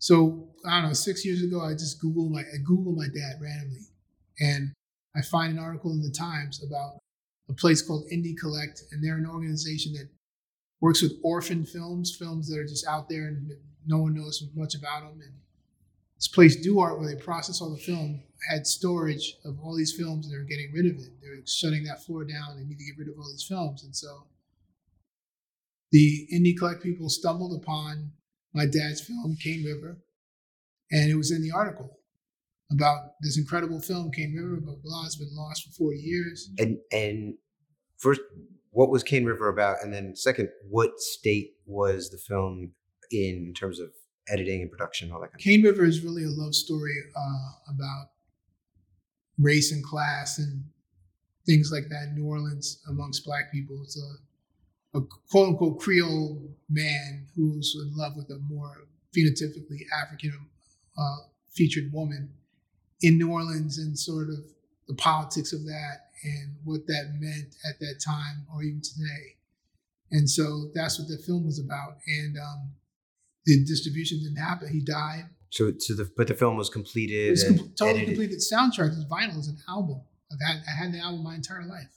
So 0.00 0.50
I 0.66 0.80
don't 0.80 0.90
know. 0.90 0.92
Six 0.92 1.24
years 1.24 1.42
ago, 1.42 1.62
I 1.62 1.72
just 1.72 1.98
Googled 2.02 2.30
my 2.30 2.40
I 2.40 2.58
Googled 2.62 2.94
my 2.94 3.08
dad 3.08 3.40
randomly, 3.40 3.86
and 4.38 4.74
I 5.16 5.22
find 5.22 5.50
an 5.50 5.58
article 5.58 5.92
in 5.92 6.02
the 6.02 6.10
Times 6.10 6.62
about 6.62 7.00
a 7.48 7.54
place 7.54 7.82
called 7.82 8.06
IndieCollect, 8.12 8.92
and 8.92 9.02
they're 9.02 9.16
an 9.16 9.26
organization 9.26 9.92
that 9.94 10.08
works 10.80 11.02
with 11.02 11.12
orphan 11.22 11.64
films, 11.64 12.14
films 12.16 12.48
that 12.48 12.58
are 12.58 12.66
just 12.66 12.86
out 12.86 13.08
there 13.08 13.26
and 13.26 13.50
no 13.86 13.98
one 13.98 14.14
knows 14.14 14.42
much 14.54 14.74
about 14.74 15.02
them. 15.02 15.20
And 15.22 15.32
this 16.16 16.28
place, 16.28 16.64
DuArt, 16.66 16.98
where 16.98 17.08
they 17.08 17.20
process 17.20 17.60
all 17.60 17.70
the 17.70 17.78
film, 17.80 18.22
had 18.50 18.66
storage 18.66 19.36
of 19.44 19.58
all 19.62 19.76
these 19.76 19.94
films, 19.96 20.26
and 20.26 20.34
they're 20.34 20.44
getting 20.44 20.72
rid 20.72 20.86
of 20.86 20.98
it. 20.98 21.20
They're 21.20 21.46
shutting 21.46 21.84
that 21.84 22.04
floor 22.04 22.24
down. 22.24 22.56
They 22.56 22.64
need 22.64 22.78
to 22.78 22.84
get 22.84 22.98
rid 22.98 23.08
of 23.08 23.18
all 23.18 23.30
these 23.30 23.46
films, 23.48 23.82
and 23.82 23.94
so 23.96 24.24
the 25.90 26.28
IndieCollect 26.32 26.82
people 26.82 27.08
stumbled 27.08 27.60
upon 27.60 28.12
my 28.52 28.66
dad's 28.66 29.00
film, 29.00 29.36
Cane 29.42 29.64
River, 29.64 29.98
and 30.90 31.10
it 31.10 31.16
was 31.16 31.30
in 31.30 31.42
the 31.42 31.50
article 31.50 31.97
about 32.70 33.14
this 33.22 33.38
incredible 33.38 33.80
film, 33.80 34.10
Cane 34.10 34.34
River, 34.34 34.60
but 34.60 34.82
blah, 34.82 35.04
has 35.04 35.16
been 35.16 35.34
lost 35.34 35.64
for 35.64 35.72
40 35.72 35.98
years. 35.98 36.50
And 36.58 36.78
and 36.92 37.34
first, 37.96 38.20
what 38.70 38.90
was 38.90 39.02
Cane 39.02 39.24
River 39.24 39.48
about? 39.48 39.78
And 39.82 39.92
then 39.92 40.14
second, 40.14 40.50
what 40.68 41.00
state 41.00 41.54
was 41.66 42.10
the 42.10 42.18
film 42.18 42.72
in, 43.10 43.46
in 43.48 43.54
terms 43.54 43.80
of 43.80 43.90
editing 44.28 44.62
and 44.62 44.70
production, 44.70 45.10
all 45.10 45.20
that 45.20 45.32
kind 45.32 45.40
Cane 45.40 45.62
River 45.62 45.84
is 45.84 46.02
really 46.02 46.24
a 46.24 46.30
love 46.30 46.54
story 46.54 46.94
uh, 47.16 47.74
about 47.74 48.10
race 49.38 49.72
and 49.72 49.82
class 49.84 50.38
and 50.38 50.64
things 51.46 51.70
like 51.72 51.88
that 51.88 52.08
in 52.08 52.16
New 52.16 52.26
Orleans 52.26 52.82
amongst 52.88 53.24
black 53.24 53.50
people. 53.52 53.80
It's 53.82 53.98
a, 53.98 54.98
a 54.98 55.02
quote 55.30 55.48
unquote 55.48 55.80
Creole 55.80 56.42
man 56.68 57.26
who's 57.34 57.74
in 57.82 57.96
love 57.96 58.12
with 58.16 58.28
a 58.30 58.38
more 58.48 58.88
phenotypically 59.16 59.80
African 60.02 60.34
uh, 60.98 61.16
featured 61.50 61.90
woman 61.92 62.30
in 63.02 63.18
New 63.18 63.30
Orleans 63.30 63.78
and 63.78 63.98
sort 63.98 64.28
of 64.28 64.38
the 64.86 64.94
politics 64.94 65.52
of 65.52 65.64
that 65.64 66.10
and 66.24 66.56
what 66.64 66.86
that 66.86 67.12
meant 67.20 67.54
at 67.68 67.78
that 67.80 68.00
time 68.04 68.46
or 68.52 68.62
even 68.62 68.80
today. 68.82 69.36
And 70.10 70.28
so 70.28 70.70
that's 70.74 70.98
what 70.98 71.08
the 71.08 71.18
film 71.18 71.44
was 71.44 71.58
about. 71.58 71.98
And 72.06 72.36
um, 72.38 72.72
the 73.44 73.64
distribution 73.64 74.18
didn't 74.20 74.36
happen. 74.42 74.68
He 74.72 74.80
died. 74.80 75.26
So, 75.50 75.72
so 75.78 75.94
the 75.94 76.10
but 76.16 76.28
the 76.28 76.34
film 76.34 76.56
was 76.56 76.68
completed. 76.68 77.28
It 77.28 77.30
was 77.30 77.42
and 77.42 77.58
com- 77.58 77.68
totally 77.78 77.90
edited. 77.90 78.08
completed. 78.08 78.38
Soundtrack 78.40 78.90
is 78.90 79.04
vinyl 79.04 79.38
is 79.38 79.48
an 79.48 79.58
album. 79.68 80.00
I've 80.32 80.38
had 80.46 80.62
I 80.68 80.70
had 80.84 80.92
the 80.92 80.98
album 80.98 81.22
my 81.22 81.34
entire 81.34 81.64
life. 81.64 81.88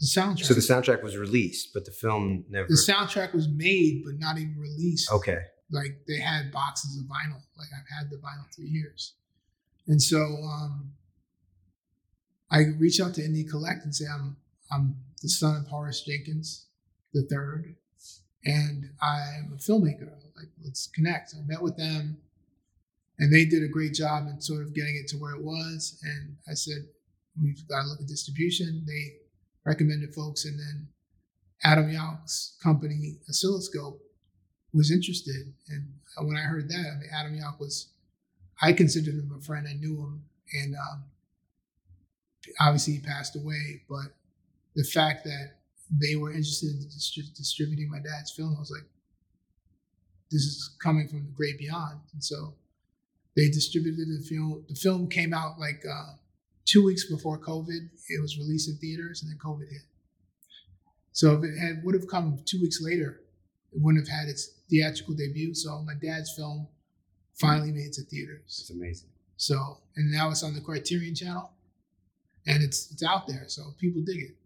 The 0.00 0.06
soundtrack. 0.06 0.44
So 0.44 0.54
the 0.54 0.60
soundtrack 0.60 1.02
was 1.02 1.16
released, 1.16 1.74
but 1.74 1.84
the 1.84 1.90
film 1.90 2.44
never. 2.48 2.68
the 2.68 2.74
soundtrack 2.74 3.34
was 3.34 3.48
made 3.48 4.02
but 4.04 4.14
not 4.18 4.38
even 4.38 4.56
released. 4.58 5.12
okay. 5.12 5.40
Like 5.70 6.00
they 6.08 6.18
had 6.18 6.50
boxes 6.52 6.98
of 6.98 7.04
vinyl. 7.04 7.40
Like 7.58 7.68
I've 7.74 7.98
had 7.98 8.10
the 8.10 8.16
vinyl 8.16 8.52
for 8.54 8.62
years. 8.62 9.14
And 9.86 10.00
so 10.00 10.18
um, 10.18 10.92
I 12.50 12.64
reach 12.78 13.00
out 13.00 13.14
to 13.14 13.22
IndieCollect 13.22 13.84
and 13.84 13.94
say 13.94 14.04
I'm 14.12 14.36
I'm 14.70 14.96
the 15.20 15.28
son 15.28 15.56
of 15.56 15.66
Horace 15.68 16.02
Jenkins 16.02 16.66
the 17.12 17.22
third, 17.22 17.76
and 18.44 18.90
I'm 19.00 19.52
a 19.54 19.56
filmmaker. 19.56 20.10
Like 20.36 20.48
let's 20.64 20.86
connect. 20.88 21.34
I 21.34 21.46
met 21.46 21.62
with 21.62 21.76
them, 21.76 22.18
and 23.18 23.32
they 23.32 23.44
did 23.44 23.62
a 23.62 23.68
great 23.68 23.94
job 23.94 24.26
in 24.28 24.40
sort 24.40 24.62
of 24.62 24.74
getting 24.74 24.96
it 24.96 25.08
to 25.08 25.16
where 25.16 25.34
it 25.34 25.42
was. 25.42 25.98
And 26.02 26.36
I 26.48 26.54
said 26.54 26.86
we've 27.40 27.66
got 27.68 27.82
to 27.82 27.88
look 27.88 28.00
at 28.00 28.06
distribution. 28.06 28.84
They 28.86 29.16
recommended 29.64 30.14
folks, 30.14 30.44
and 30.44 30.58
then 30.58 30.88
Adam 31.64 31.90
Yauch's 31.90 32.56
company 32.62 33.18
Oscilloscope 33.28 34.00
was 34.72 34.90
interested. 34.90 35.52
And 35.68 35.92
when 36.26 36.36
I 36.36 36.42
heard 36.42 36.68
that, 36.68 36.92
I 36.96 36.98
mean, 36.98 37.10
Adam 37.12 37.38
Yauch 37.38 37.60
was 37.60 37.91
I 38.60 38.72
considered 38.72 39.14
him 39.14 39.32
a 39.36 39.40
friend. 39.40 39.66
I 39.68 39.74
knew 39.74 39.96
him, 39.96 40.24
and 40.52 40.74
um, 40.74 41.04
obviously 42.60 42.94
he 42.94 43.00
passed 43.00 43.36
away. 43.36 43.82
But 43.88 44.14
the 44.74 44.84
fact 44.84 45.24
that 45.24 45.56
they 45.90 46.16
were 46.16 46.30
interested 46.30 46.70
in 46.70 46.86
distri- 46.86 47.34
distributing 47.36 47.90
my 47.90 47.98
dad's 47.98 48.32
film, 48.32 48.54
I 48.56 48.60
was 48.60 48.70
like, 48.70 48.88
this 50.30 50.42
is 50.42 50.76
coming 50.82 51.08
from 51.08 51.24
the 51.24 51.30
great 51.30 51.58
beyond. 51.58 52.00
And 52.12 52.24
so 52.24 52.54
they 53.36 53.48
distributed 53.48 54.08
the 54.08 54.24
film. 54.24 54.64
The 54.68 54.74
film 54.74 55.08
came 55.08 55.34
out 55.34 55.58
like 55.58 55.82
uh, 55.88 56.14
two 56.64 56.84
weeks 56.84 57.10
before 57.10 57.38
COVID. 57.38 57.90
It 58.08 58.20
was 58.20 58.38
released 58.38 58.68
in 58.68 58.76
theaters, 58.76 59.22
and 59.22 59.30
then 59.30 59.38
COVID 59.38 59.68
hit. 59.68 59.82
So 61.12 61.34
if 61.34 61.44
it 61.44 61.58
had 61.58 61.84
would 61.84 61.94
have 61.94 62.08
come 62.08 62.38
two 62.46 62.60
weeks 62.60 62.80
later, 62.80 63.20
it 63.72 63.80
wouldn't 63.80 64.06
have 64.06 64.18
had 64.18 64.28
its 64.28 64.60
theatrical 64.70 65.14
debut. 65.14 65.54
So 65.54 65.82
my 65.82 65.94
dad's 65.94 66.34
film 66.34 66.68
finally 67.40 67.72
made 67.72 67.86
it 67.86 67.92
to 67.94 68.02
theaters. 68.02 68.40
It's 68.46 68.70
amazing. 68.70 69.08
So 69.36 69.78
and 69.96 70.10
now 70.10 70.30
it's 70.30 70.42
on 70.42 70.54
the 70.54 70.60
Criterion 70.60 71.14
Channel, 71.14 71.50
and 72.46 72.62
it's 72.62 72.90
it's 72.92 73.02
out 73.02 73.26
there. 73.26 73.44
So 73.48 73.74
people 73.78 74.02
dig 74.04 74.20
it. 74.22 74.36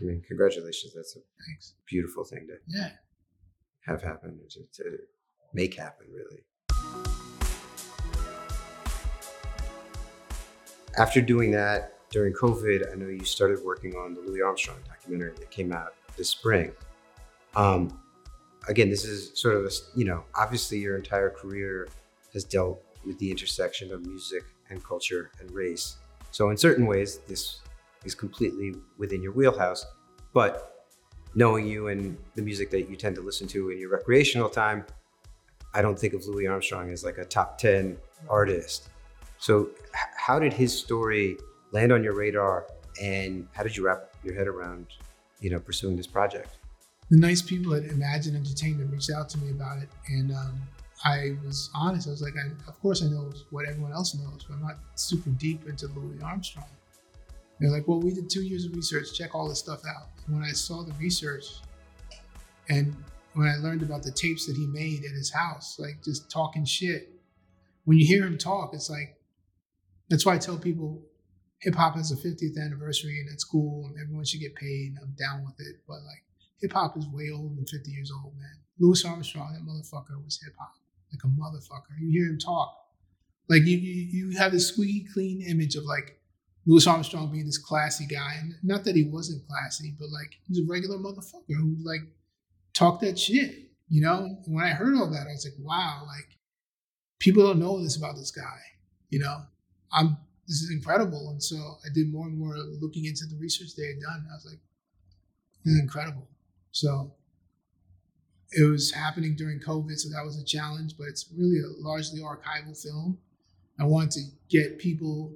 I 0.00 0.04
mean, 0.04 0.22
congratulations. 0.26 0.94
That's 0.94 1.16
a 1.16 1.20
Thanks. 1.46 1.74
beautiful 1.86 2.24
thing 2.24 2.46
to 2.48 2.54
Yeah. 2.66 2.90
have 3.86 4.02
happen, 4.02 4.40
to, 4.50 4.82
to 4.82 4.98
make 5.52 5.74
happen, 5.74 6.06
really. 6.10 6.42
After 10.96 11.20
doing 11.20 11.50
that 11.50 11.98
during 12.10 12.32
COVID, 12.32 12.90
I 12.92 12.94
know 12.94 13.08
you 13.08 13.24
started 13.24 13.58
working 13.64 13.94
on 13.96 14.14
the 14.14 14.20
Louis 14.20 14.40
Armstrong 14.42 14.78
documentary 14.86 15.32
that 15.38 15.50
came 15.50 15.72
out 15.72 15.94
this 16.16 16.30
spring. 16.30 16.72
Um, 17.56 18.00
again, 18.68 18.90
this 18.90 19.04
is 19.04 19.38
sort 19.38 19.56
of 19.56 19.64
a, 19.64 19.70
you 19.94 20.04
know, 20.04 20.24
obviously 20.34 20.78
your 20.78 20.96
entire 20.96 21.30
career 21.30 21.88
has 22.32 22.44
dealt 22.44 22.82
with 23.04 23.18
the 23.18 23.30
intersection 23.30 23.92
of 23.92 24.06
music 24.06 24.42
and 24.70 24.82
culture 24.82 25.30
and 25.40 25.50
race. 25.50 25.98
So 26.30 26.50
in 26.50 26.56
certain 26.56 26.86
ways, 26.86 27.18
this 27.28 27.60
is 28.04 28.14
completely 28.14 28.74
within 28.98 29.22
your 29.22 29.32
wheelhouse. 29.32 29.86
But 30.32 30.86
knowing 31.34 31.66
you 31.66 31.88
and 31.88 32.16
the 32.34 32.42
music 32.42 32.70
that 32.70 32.88
you 32.88 32.96
tend 32.96 33.16
to 33.16 33.22
listen 33.22 33.46
to 33.48 33.70
in 33.70 33.78
your 33.78 33.90
recreational 33.90 34.48
time, 34.48 34.84
I 35.74 35.82
don't 35.82 35.98
think 35.98 36.14
of 36.14 36.24
Louis 36.26 36.46
Armstrong 36.46 36.90
as 36.90 37.04
like 37.04 37.18
a 37.18 37.24
top 37.24 37.58
10 37.58 37.96
artist. 38.28 38.88
So, 39.38 39.70
how 40.16 40.38
did 40.38 40.52
his 40.52 40.76
story 40.76 41.36
land 41.72 41.92
on 41.92 42.02
your 42.02 42.14
radar 42.14 42.66
and 43.02 43.46
how 43.52 43.62
did 43.62 43.76
you 43.76 43.84
wrap 43.84 44.14
your 44.22 44.34
head 44.34 44.46
around, 44.46 44.86
you 45.40 45.50
know, 45.50 45.58
pursuing 45.58 45.96
this 45.96 46.06
project? 46.06 46.56
The 47.10 47.18
nice 47.18 47.42
people 47.42 47.74
at 47.74 47.84
Imagine 47.84 48.34
Entertainment 48.34 48.90
reached 48.90 49.10
out 49.10 49.28
to 49.30 49.38
me 49.38 49.50
about 49.50 49.78
it, 49.78 49.88
and 50.08 50.32
um, 50.32 50.60
I 51.04 51.36
was 51.44 51.70
honest. 51.74 52.08
I 52.08 52.10
was 52.10 52.22
like, 52.22 52.34
I, 52.36 52.48
of 52.68 52.80
course 52.80 53.02
I 53.02 53.06
know 53.06 53.30
what 53.50 53.66
everyone 53.68 53.92
else 53.92 54.14
knows, 54.14 54.44
but 54.48 54.54
I'm 54.54 54.62
not 54.62 54.78
super 54.94 55.30
deep 55.30 55.68
into 55.68 55.86
Louis 55.88 56.20
Armstrong. 56.22 56.66
They're 57.60 57.70
like, 57.70 57.86
well, 57.86 58.00
we 58.00 58.12
did 58.12 58.30
two 58.30 58.42
years 58.42 58.64
of 58.64 58.74
research. 58.74 59.12
Check 59.12 59.34
all 59.34 59.48
this 59.48 59.58
stuff 59.58 59.82
out. 59.86 60.08
When 60.28 60.42
I 60.42 60.52
saw 60.52 60.82
the 60.82 60.92
research, 60.94 61.44
and 62.68 62.96
when 63.34 63.48
I 63.48 63.56
learned 63.56 63.82
about 63.82 64.02
the 64.02 64.10
tapes 64.10 64.46
that 64.46 64.56
he 64.56 64.66
made 64.66 65.04
at 65.04 65.10
his 65.10 65.30
house, 65.30 65.78
like 65.78 66.02
just 66.02 66.30
talking 66.30 66.64
shit. 66.64 67.10
When 67.84 67.98
you 67.98 68.06
hear 68.06 68.24
him 68.24 68.38
talk, 68.38 68.72
it's 68.72 68.88
like 68.88 69.16
that's 70.08 70.24
why 70.24 70.34
I 70.34 70.38
tell 70.38 70.56
people 70.56 71.02
hip 71.60 71.74
hop 71.74 71.96
has 71.96 72.12
a 72.12 72.16
50th 72.16 72.58
anniversary 72.58 73.20
and 73.20 73.28
it's 73.32 73.44
cool 73.44 73.86
and 73.86 73.96
everyone 74.00 74.24
should 74.24 74.40
get 74.40 74.54
paid. 74.54 74.94
I'm 75.02 75.14
down 75.18 75.44
with 75.44 75.54
it, 75.66 75.76
but 75.86 75.94
like 75.94 76.24
hip 76.64 76.72
hop 76.72 76.96
is 76.96 77.06
way 77.08 77.28
older 77.30 77.54
than 77.54 77.66
50 77.66 77.90
years 77.90 78.10
old, 78.10 78.34
man. 78.38 78.56
Louis 78.78 79.04
Armstrong, 79.04 79.52
that 79.52 79.62
motherfucker 79.62 80.24
was 80.24 80.40
hip 80.42 80.54
hop, 80.58 80.72
like 81.12 81.22
a 81.22 81.28
motherfucker. 81.28 81.98
You 82.00 82.10
hear 82.10 82.30
him 82.30 82.38
talk, 82.38 82.74
like 83.48 83.62
you, 83.64 83.76
you 83.76 84.30
you 84.30 84.38
have 84.38 84.52
this 84.52 84.68
squeaky 84.68 85.06
clean 85.12 85.42
image 85.42 85.76
of 85.76 85.84
like 85.84 86.18
Louis 86.66 86.86
Armstrong 86.86 87.30
being 87.30 87.44
this 87.44 87.58
classy 87.58 88.06
guy, 88.06 88.36
and 88.40 88.54
not 88.62 88.84
that 88.84 88.96
he 88.96 89.04
wasn't 89.04 89.46
classy, 89.46 89.94
but 89.98 90.08
like 90.08 90.38
he's 90.48 90.60
a 90.60 90.66
regular 90.66 90.96
motherfucker 90.96 91.54
who 91.54 91.76
like 91.84 92.00
talked 92.72 93.02
that 93.02 93.18
shit, 93.18 93.70
you 93.90 94.00
know. 94.00 94.24
And 94.46 94.54
when 94.54 94.64
I 94.64 94.70
heard 94.70 94.96
all 94.96 95.10
that, 95.10 95.26
I 95.28 95.32
was 95.32 95.44
like, 95.44 95.58
wow, 95.58 96.04
like 96.06 96.38
people 97.18 97.46
don't 97.46 97.60
know 97.60 97.82
this 97.82 97.96
about 97.96 98.16
this 98.16 98.30
guy, 98.30 98.60
you 99.10 99.18
know. 99.18 99.42
I'm 99.92 100.16
this 100.48 100.62
is 100.62 100.70
incredible, 100.70 101.30
and 101.30 101.42
so 101.42 101.56
I 101.84 101.88
did 101.94 102.10
more 102.10 102.26
and 102.26 102.38
more 102.38 102.56
looking 102.80 103.04
into 103.04 103.26
the 103.26 103.36
research 103.36 103.76
they 103.76 103.86
had 103.86 104.00
done. 104.00 104.26
I 104.30 104.34
was 104.34 104.46
like, 104.46 104.60
this 105.64 105.74
is 105.74 105.80
incredible. 105.80 106.28
So 106.74 107.12
it 108.50 108.68
was 108.68 108.92
happening 108.92 109.36
during 109.36 109.60
COVID, 109.60 109.96
so 109.96 110.08
that 110.08 110.24
was 110.24 110.36
a 110.40 110.44
challenge, 110.44 110.96
but 110.98 111.06
it's 111.06 111.30
really 111.34 111.60
a 111.60 111.70
largely 111.78 112.20
archival 112.20 112.76
film. 112.76 113.16
I 113.78 113.84
wanted 113.84 114.10
to 114.12 114.22
get 114.50 114.80
people 114.80 115.32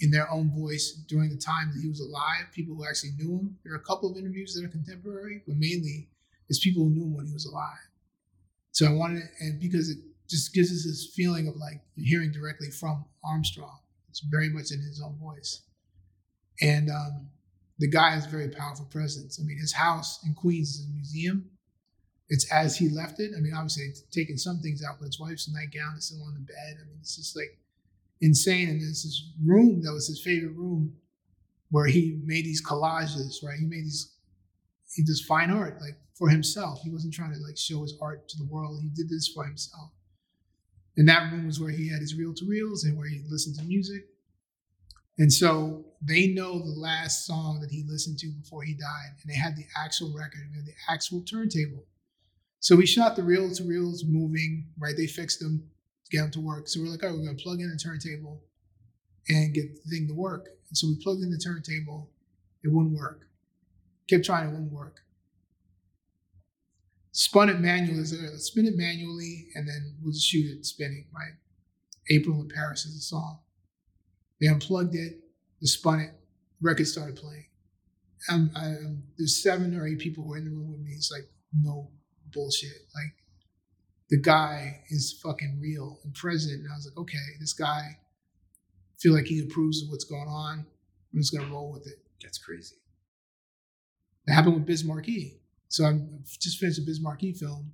in 0.00 0.10
their 0.10 0.30
own 0.30 0.50
voice 0.50 0.92
during 1.06 1.28
the 1.28 1.36
time 1.36 1.70
that 1.74 1.82
he 1.82 1.88
was 1.88 2.00
alive, 2.00 2.46
people 2.52 2.74
who 2.74 2.86
actually 2.86 3.10
knew 3.18 3.36
him. 3.36 3.58
There 3.64 3.74
are 3.74 3.76
a 3.76 3.84
couple 3.84 4.10
of 4.10 4.16
interviews 4.16 4.54
that 4.54 4.64
are 4.64 4.68
contemporary, 4.68 5.42
but 5.46 5.56
mainly 5.56 6.08
it's 6.48 6.58
people 6.58 6.84
who 6.84 6.90
knew 6.90 7.04
him 7.04 7.14
when 7.14 7.26
he 7.26 7.34
was 7.34 7.44
alive. 7.44 7.90
So 8.72 8.86
I 8.86 8.92
wanted, 8.92 9.24
and 9.40 9.60
because 9.60 9.90
it 9.90 9.98
just 10.26 10.54
gives 10.54 10.70
us 10.70 10.84
this 10.84 11.12
feeling 11.14 11.48
of 11.48 11.56
like 11.56 11.82
hearing 11.96 12.32
directly 12.32 12.70
from 12.70 13.04
Armstrong. 13.22 13.78
It's 14.08 14.20
very 14.20 14.48
much 14.48 14.70
in 14.70 14.80
his 14.80 15.02
own 15.04 15.18
voice. 15.18 15.62
And 16.62 16.88
um, 16.88 17.28
the 17.78 17.88
guy 17.88 18.10
has 18.10 18.26
a 18.26 18.28
very 18.28 18.48
powerful 18.48 18.86
presence. 18.86 19.38
I 19.40 19.44
mean, 19.44 19.58
his 19.58 19.72
house 19.72 20.20
in 20.24 20.34
Queens 20.34 20.70
is 20.70 20.86
a 20.86 20.92
museum. 20.92 21.50
It's 22.28 22.50
as 22.52 22.76
he 22.76 22.88
left 22.88 23.20
it. 23.20 23.32
I 23.36 23.40
mean, 23.40 23.54
obviously, 23.54 23.92
taking 24.10 24.36
some 24.36 24.58
things 24.58 24.82
out, 24.84 24.96
but 24.98 25.06
his 25.06 25.20
wife's 25.20 25.48
nightgown 25.48 25.96
is 25.96 26.06
still 26.06 26.22
on 26.24 26.34
the 26.34 26.40
bed. 26.40 26.76
I 26.80 26.84
mean, 26.86 26.98
it's 27.00 27.16
just 27.16 27.36
like 27.36 27.58
insane. 28.20 28.68
And 28.68 28.80
there's 28.80 29.04
this 29.04 29.30
room 29.44 29.82
that 29.82 29.92
was 29.92 30.08
his 30.08 30.20
favorite 30.20 30.54
room 30.54 30.94
where 31.70 31.86
he 31.86 32.20
made 32.24 32.44
these 32.44 32.64
collages, 32.64 33.42
right? 33.42 33.58
He 33.58 33.66
made 33.66 33.84
these, 33.84 34.14
he 34.94 35.02
does 35.02 35.22
fine 35.22 35.50
art 35.50 35.80
like 35.80 35.96
for 36.14 36.28
himself. 36.28 36.80
He 36.82 36.90
wasn't 36.90 37.14
trying 37.14 37.32
to 37.32 37.38
like 37.38 37.56
show 37.56 37.82
his 37.82 37.96
art 38.00 38.28
to 38.28 38.38
the 38.38 38.50
world. 38.50 38.80
He 38.82 38.88
did 38.88 39.08
this 39.08 39.28
for 39.28 39.44
himself. 39.44 39.90
And 40.96 41.08
that 41.08 41.32
room 41.32 41.46
was 41.46 41.60
where 41.60 41.70
he 41.70 41.88
had 41.88 42.00
his 42.00 42.16
reel 42.16 42.34
to 42.34 42.44
reels 42.44 42.84
and 42.84 42.98
where 42.98 43.08
he 43.08 43.22
listened 43.28 43.56
to 43.56 43.64
music. 43.64 44.08
And 45.18 45.32
so 45.32 45.84
they 46.00 46.28
know 46.28 46.60
the 46.60 46.78
last 46.78 47.26
song 47.26 47.60
that 47.60 47.70
he 47.70 47.84
listened 47.88 48.18
to 48.18 48.28
before 48.28 48.62
he 48.62 48.74
died, 48.74 49.16
and 49.20 49.30
they 49.30 49.36
had 49.36 49.56
the 49.56 49.66
actual 49.76 50.14
record, 50.16 50.48
and 50.54 50.66
the 50.66 50.72
actual 50.88 51.22
turntable. 51.22 51.84
So 52.60 52.76
we 52.76 52.86
shot 52.86 53.16
the 53.16 53.22
reel 53.22 53.50
to 53.50 53.64
reels 53.64 54.04
moving, 54.04 54.68
right? 54.78 54.96
They 54.96 55.06
fixed 55.06 55.40
them 55.40 55.68
get 56.10 56.20
them 56.22 56.30
to 56.32 56.40
work. 56.40 56.68
So 56.68 56.80
we're 56.80 56.88
like, 56.88 57.02
all 57.02 57.10
right, 57.10 57.18
we're 57.18 57.26
gonna 57.26 57.38
plug 57.38 57.60
in 57.60 57.70
a 57.70 57.76
turntable 57.76 58.42
and 59.28 59.52
get 59.54 59.74
the 59.74 59.90
thing 59.90 60.08
to 60.08 60.14
work. 60.14 60.48
And 60.68 60.76
so 60.76 60.88
we 60.88 60.96
plugged 61.02 61.22
in 61.22 61.30
the 61.30 61.38
turntable, 61.38 62.10
it 62.62 62.72
wouldn't 62.72 62.96
work. 62.96 63.26
Kept 64.08 64.24
trying, 64.24 64.48
it 64.48 64.52
wouldn't 64.52 64.72
work. 64.72 65.00
Spun 67.12 67.48
it 67.48 67.60
manually, 67.60 68.02
uh, 68.02 68.36
spin 68.36 68.66
it 68.66 68.76
manually, 68.76 69.48
and 69.54 69.68
then 69.68 69.96
we'll 70.02 70.12
just 70.12 70.26
shoot 70.26 70.46
it 70.50 70.64
spinning, 70.64 71.06
right? 71.12 71.32
April 72.10 72.40
in 72.40 72.48
Paris 72.48 72.86
is 72.86 72.96
a 72.96 73.00
song. 73.00 73.40
They 74.40 74.46
unplugged 74.46 74.94
it, 74.94 75.20
they 75.60 75.66
spun 75.66 76.00
it, 76.00 76.10
record 76.60 76.86
started 76.86 77.16
playing. 77.16 77.46
I'm, 78.28 78.50
I'm, 78.54 79.04
there's 79.16 79.42
seven 79.42 79.78
or 79.78 79.86
eight 79.86 79.98
people 79.98 80.24
who 80.24 80.34
are 80.34 80.38
in 80.38 80.44
the 80.44 80.50
room 80.50 80.70
with 80.70 80.80
me. 80.80 80.90
It's 80.92 81.10
like 81.12 81.28
no 81.52 81.90
bullshit. 82.32 82.70
Like 82.94 83.14
the 84.10 84.20
guy 84.20 84.82
is 84.88 85.18
fucking 85.22 85.58
real 85.60 86.00
and 86.04 86.14
present. 86.14 86.60
And 86.60 86.68
I 86.70 86.76
was 86.76 86.86
like, 86.86 86.98
okay, 86.98 87.18
this 87.40 87.52
guy 87.52 87.98
feel 88.98 89.14
like 89.14 89.26
he 89.26 89.40
approves 89.40 89.82
of 89.82 89.90
what's 89.90 90.04
going 90.04 90.28
on. 90.28 90.66
I'm 91.12 91.20
just 91.20 91.36
gonna 91.36 91.52
roll 91.52 91.72
with 91.72 91.86
it. 91.86 91.98
That's 92.22 92.38
crazy. 92.38 92.76
It 94.26 94.32
happened 94.32 94.54
with 94.54 94.66
Biz 94.66 94.84
Markie. 94.84 95.40
So 95.68 95.84
I'm 95.84 96.20
I've 96.20 96.38
just 96.40 96.58
finished 96.58 96.78
a 96.78 96.82
Biz 96.82 97.00
Markie 97.00 97.32
film. 97.32 97.72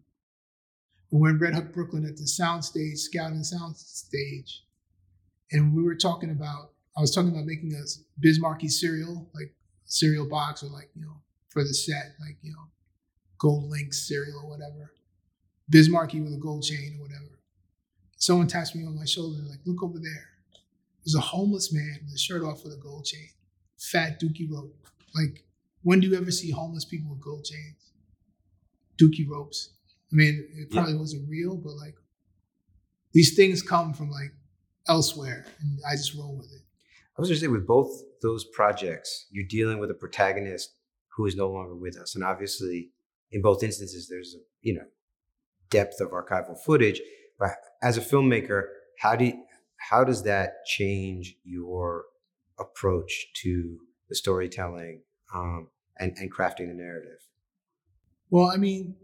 And 1.10 1.20
we're 1.20 1.30
in 1.30 1.38
Red 1.38 1.54
Hook, 1.54 1.72
Brooklyn 1.72 2.04
at 2.04 2.16
the 2.16 2.26
sound 2.26 2.64
stage, 2.64 2.98
scouting 2.98 3.42
sound 3.42 3.76
stage. 3.76 4.63
And 5.52 5.74
we 5.74 5.82
were 5.82 5.94
talking 5.94 6.30
about, 6.30 6.72
I 6.96 7.00
was 7.00 7.14
talking 7.14 7.30
about 7.30 7.44
making 7.44 7.72
a 7.74 7.84
Biz 8.20 8.40
Markie 8.40 8.68
cereal, 8.68 9.28
like 9.34 9.54
cereal 9.84 10.28
box 10.28 10.62
or 10.62 10.68
like, 10.68 10.90
you 10.94 11.02
know, 11.02 11.20
for 11.48 11.62
the 11.62 11.74
set, 11.74 12.14
like, 12.20 12.36
you 12.42 12.52
know, 12.52 12.70
gold 13.38 13.64
links 13.70 14.08
cereal 14.08 14.40
or 14.42 14.50
whatever. 14.50 14.92
Biz 15.68 15.88
Markie 15.88 16.20
with 16.20 16.34
a 16.34 16.38
gold 16.38 16.62
chain 16.62 16.96
or 16.98 17.02
whatever. 17.02 17.38
Someone 18.16 18.46
taps 18.46 18.74
me 18.74 18.86
on 18.86 18.96
my 18.96 19.04
shoulder, 19.04 19.38
like, 19.48 19.60
look 19.66 19.82
over 19.82 19.98
there. 19.98 20.28
There's 21.04 21.14
a 21.14 21.20
homeless 21.20 21.72
man 21.72 22.00
with 22.04 22.14
a 22.14 22.18
shirt 22.18 22.42
off 22.42 22.64
with 22.64 22.72
a 22.72 22.78
gold 22.78 23.04
chain, 23.04 23.28
fat 23.78 24.20
dookie 24.20 24.50
rope. 24.50 24.74
Like, 25.14 25.44
when 25.82 26.00
do 26.00 26.08
you 26.08 26.16
ever 26.16 26.30
see 26.30 26.50
homeless 26.50 26.84
people 26.84 27.10
with 27.10 27.20
gold 27.20 27.44
chains? 27.44 27.92
Dookie 29.00 29.28
ropes. 29.28 29.70
I 30.10 30.16
mean, 30.16 30.48
it 30.56 30.70
probably 30.70 30.94
yeah. 30.94 30.98
wasn't 31.00 31.28
real, 31.28 31.56
but 31.56 31.74
like, 31.74 31.94
these 33.12 33.36
things 33.36 33.62
come 33.62 33.92
from 33.92 34.10
like 34.10 34.32
elsewhere, 34.88 35.46
and 35.60 35.78
I 35.88 35.96
just 35.96 36.14
roll 36.14 36.36
with 36.36 36.52
it. 36.52 36.62
I 37.16 37.20
was 37.20 37.28
going 37.28 37.36
to 37.36 37.40
say, 37.40 37.48
with 37.48 37.66
both 37.66 37.90
those 38.22 38.44
projects, 38.44 39.26
you're 39.30 39.46
dealing 39.48 39.78
with 39.78 39.90
a 39.90 39.94
protagonist 39.94 40.74
who 41.16 41.26
is 41.26 41.36
no 41.36 41.48
longer 41.48 41.74
with 41.74 41.96
us, 41.96 42.14
and 42.14 42.24
obviously, 42.24 42.90
in 43.30 43.42
both 43.42 43.62
instances, 43.62 44.08
there's 44.08 44.34
a 44.34 44.42
you 44.62 44.74
know 44.74 44.86
depth 45.70 46.00
of 46.00 46.10
archival 46.10 46.58
footage. 46.58 47.00
But 47.38 47.52
as 47.82 47.96
a 47.96 48.00
filmmaker, 48.00 48.64
how 48.98 49.16
do 49.16 49.26
you, 49.26 49.44
how 49.90 50.04
does 50.04 50.22
that 50.24 50.64
change 50.66 51.36
your 51.44 52.04
approach 52.58 53.26
to 53.42 53.78
the 54.08 54.14
storytelling 54.14 55.02
um, 55.34 55.68
and, 55.98 56.12
and 56.16 56.32
crafting 56.32 56.68
the 56.68 56.74
narrative? 56.74 57.18
Well, 58.30 58.50
I 58.52 58.56
mean, 58.56 58.96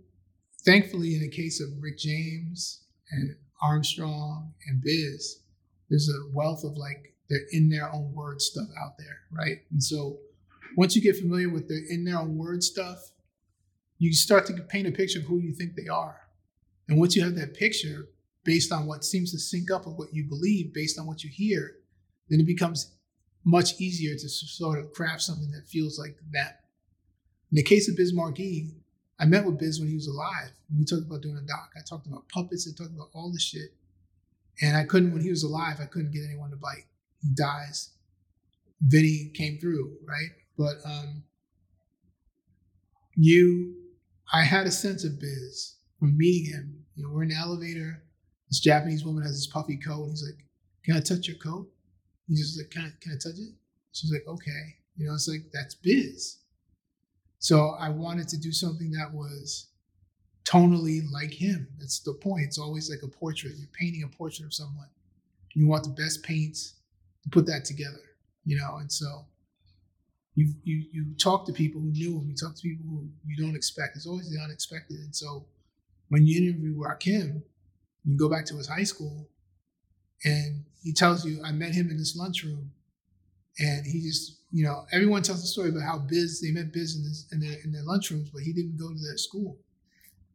thankfully, 0.64 1.14
in 1.14 1.20
the 1.20 1.30
case 1.30 1.60
of 1.60 1.68
Rick 1.80 1.98
James 1.98 2.84
and 3.10 3.36
Armstrong 3.62 4.54
and 4.66 4.80
Biz, 4.82 5.40
there's 5.90 6.08
a 6.08 6.34
wealth 6.34 6.64
of 6.64 6.76
like 6.76 7.14
they're 7.28 7.38
in 7.52 7.68
their 7.68 7.92
own 7.92 8.14
word 8.14 8.40
stuff 8.40 8.68
out 8.82 8.96
there, 8.98 9.18
right? 9.30 9.58
And 9.70 9.82
so 9.82 10.18
once 10.76 10.96
you 10.96 11.02
get 11.02 11.16
familiar 11.16 11.50
with 11.50 11.68
their 11.68 11.82
in 11.88 12.04
their 12.04 12.18
own 12.18 12.38
word 12.38 12.62
stuff, 12.62 13.10
you 13.98 14.12
start 14.12 14.46
to 14.46 14.54
paint 14.54 14.88
a 14.88 14.92
picture 14.92 15.18
of 15.18 15.26
who 15.26 15.38
you 15.38 15.52
think 15.52 15.74
they 15.74 15.88
are. 15.88 16.16
And 16.88 16.98
once 16.98 17.14
you 17.14 17.22
have 17.22 17.34
that 17.36 17.54
picture 17.54 18.08
based 18.44 18.72
on 18.72 18.86
what 18.86 19.04
seems 19.04 19.32
to 19.32 19.38
sync 19.38 19.70
up 19.70 19.86
with 19.86 19.96
what 19.96 20.14
you 20.14 20.24
believe, 20.24 20.72
based 20.72 20.98
on 20.98 21.06
what 21.06 21.22
you 21.22 21.30
hear, 21.30 21.76
then 22.28 22.40
it 22.40 22.46
becomes 22.46 22.96
much 23.44 23.80
easier 23.80 24.14
to 24.14 24.28
sort 24.28 24.78
of 24.78 24.92
craft 24.92 25.22
something 25.22 25.50
that 25.50 25.68
feels 25.68 25.98
like 25.98 26.16
that. 26.32 26.60
In 27.52 27.56
the 27.56 27.62
case 27.62 27.88
of 27.88 27.96
Biz 27.96 28.14
Markie, 28.14 28.74
I 29.18 29.26
met 29.26 29.44
with 29.44 29.58
Biz 29.58 29.80
when 29.80 29.88
he 29.88 29.94
was 29.94 30.06
alive. 30.06 30.52
we 30.76 30.84
talked 30.84 31.06
about 31.06 31.20
doing 31.20 31.36
a 31.36 31.46
doc. 31.46 31.70
I 31.76 31.80
talked 31.88 32.06
about 32.06 32.28
puppets. 32.28 32.68
I 32.68 32.76
talked 32.76 32.94
about 32.94 33.10
all 33.12 33.30
the 33.32 33.38
shit. 33.38 33.74
And 34.62 34.76
I 34.76 34.84
couldn't, 34.84 35.12
when 35.12 35.22
he 35.22 35.30
was 35.30 35.42
alive, 35.42 35.78
I 35.80 35.86
couldn't 35.86 36.12
get 36.12 36.24
anyone 36.24 36.50
to 36.50 36.56
bite. 36.56 36.86
He 37.22 37.28
dies. 37.34 37.90
Vinny 38.82 39.30
came 39.34 39.58
through, 39.58 39.96
right? 40.06 40.30
But 40.56 40.76
um, 40.84 41.24
you, 43.14 43.74
I 44.32 44.42
had 44.42 44.66
a 44.66 44.70
sense 44.70 45.04
of 45.04 45.18
Biz 45.20 45.76
from 45.98 46.16
meeting 46.16 46.52
him. 46.52 46.84
You 46.96 47.04
know, 47.04 47.10
we're 47.12 47.22
in 47.22 47.28
the 47.30 47.36
elevator. 47.36 48.02
This 48.48 48.60
Japanese 48.60 49.04
woman 49.04 49.22
has 49.22 49.32
this 49.32 49.46
puffy 49.46 49.76
coat. 49.76 50.02
And 50.02 50.10
he's 50.10 50.24
like, 50.24 50.44
"Can 50.84 50.96
I 50.96 51.00
touch 51.00 51.28
your 51.28 51.36
coat?" 51.38 51.70
He's 52.28 52.40
just 52.40 52.58
like, 52.58 52.70
"Can 52.70 52.82
I, 52.82 52.92
can 53.00 53.12
I 53.12 53.16
touch 53.16 53.38
it?" 53.38 53.54
She's 53.92 54.12
like, 54.12 54.26
"Okay." 54.26 54.76
You 54.96 55.06
know, 55.06 55.14
it's 55.14 55.28
like 55.28 55.50
that's 55.52 55.74
biz. 55.74 56.38
So 57.38 57.70
I 57.70 57.88
wanted 57.88 58.28
to 58.28 58.38
do 58.38 58.52
something 58.52 58.90
that 58.92 59.12
was 59.14 59.68
tonally 60.50 61.02
like 61.12 61.32
him. 61.32 61.68
That's 61.78 62.00
the 62.00 62.14
point. 62.14 62.44
It's 62.46 62.58
always 62.58 62.90
like 62.90 63.02
a 63.02 63.08
portrait. 63.08 63.54
You're 63.56 63.68
painting 63.78 64.02
a 64.02 64.08
portrait 64.08 64.46
of 64.46 64.54
someone. 64.54 64.88
You 65.54 65.68
want 65.68 65.84
the 65.84 65.90
best 65.90 66.22
paints 66.22 66.74
to 67.24 67.30
put 67.30 67.46
that 67.46 67.64
together. 67.64 68.00
You 68.44 68.56
know, 68.56 68.76
and 68.76 68.90
so 68.90 69.26
you 70.34 70.52
you 70.64 70.84
you 70.92 71.06
talk 71.18 71.46
to 71.46 71.52
people 71.52 71.80
who 71.80 71.88
knew 71.88 72.18
him. 72.18 72.28
You 72.28 72.34
talk 72.34 72.56
to 72.56 72.62
people 72.62 72.86
who 72.88 73.08
you 73.26 73.36
don't 73.36 73.56
expect. 73.56 73.96
It's 73.96 74.06
always 74.06 74.30
the 74.30 74.40
unexpected. 74.42 74.98
And 74.98 75.14
so 75.14 75.46
when 76.08 76.26
you 76.26 76.42
interview 76.42 76.76
Rakim, 76.76 77.42
you 78.04 78.16
go 78.16 78.28
back 78.28 78.46
to 78.46 78.56
his 78.56 78.66
high 78.66 78.84
school, 78.84 79.28
and 80.24 80.64
he 80.82 80.92
tells 80.92 81.24
you, 81.24 81.40
I 81.44 81.52
met 81.52 81.72
him 81.72 81.90
in 81.90 81.96
this 81.96 82.16
lunchroom, 82.16 82.72
and 83.58 83.86
he 83.86 84.00
just, 84.00 84.40
you 84.50 84.64
know, 84.64 84.86
everyone 84.92 85.22
tells 85.22 85.42
the 85.42 85.46
story 85.46 85.68
about 85.68 85.82
how 85.82 85.98
Biz, 85.98 86.40
they 86.40 86.50
met 86.50 86.72
Biz 86.72 86.96
in, 86.96 87.02
this, 87.04 87.26
in, 87.32 87.40
their, 87.40 87.58
in 87.64 87.72
their 87.72 87.84
lunchrooms, 87.84 88.32
but 88.32 88.42
he 88.42 88.52
didn't 88.52 88.78
go 88.78 88.88
to 88.88 88.98
their 88.98 89.16
school. 89.16 89.58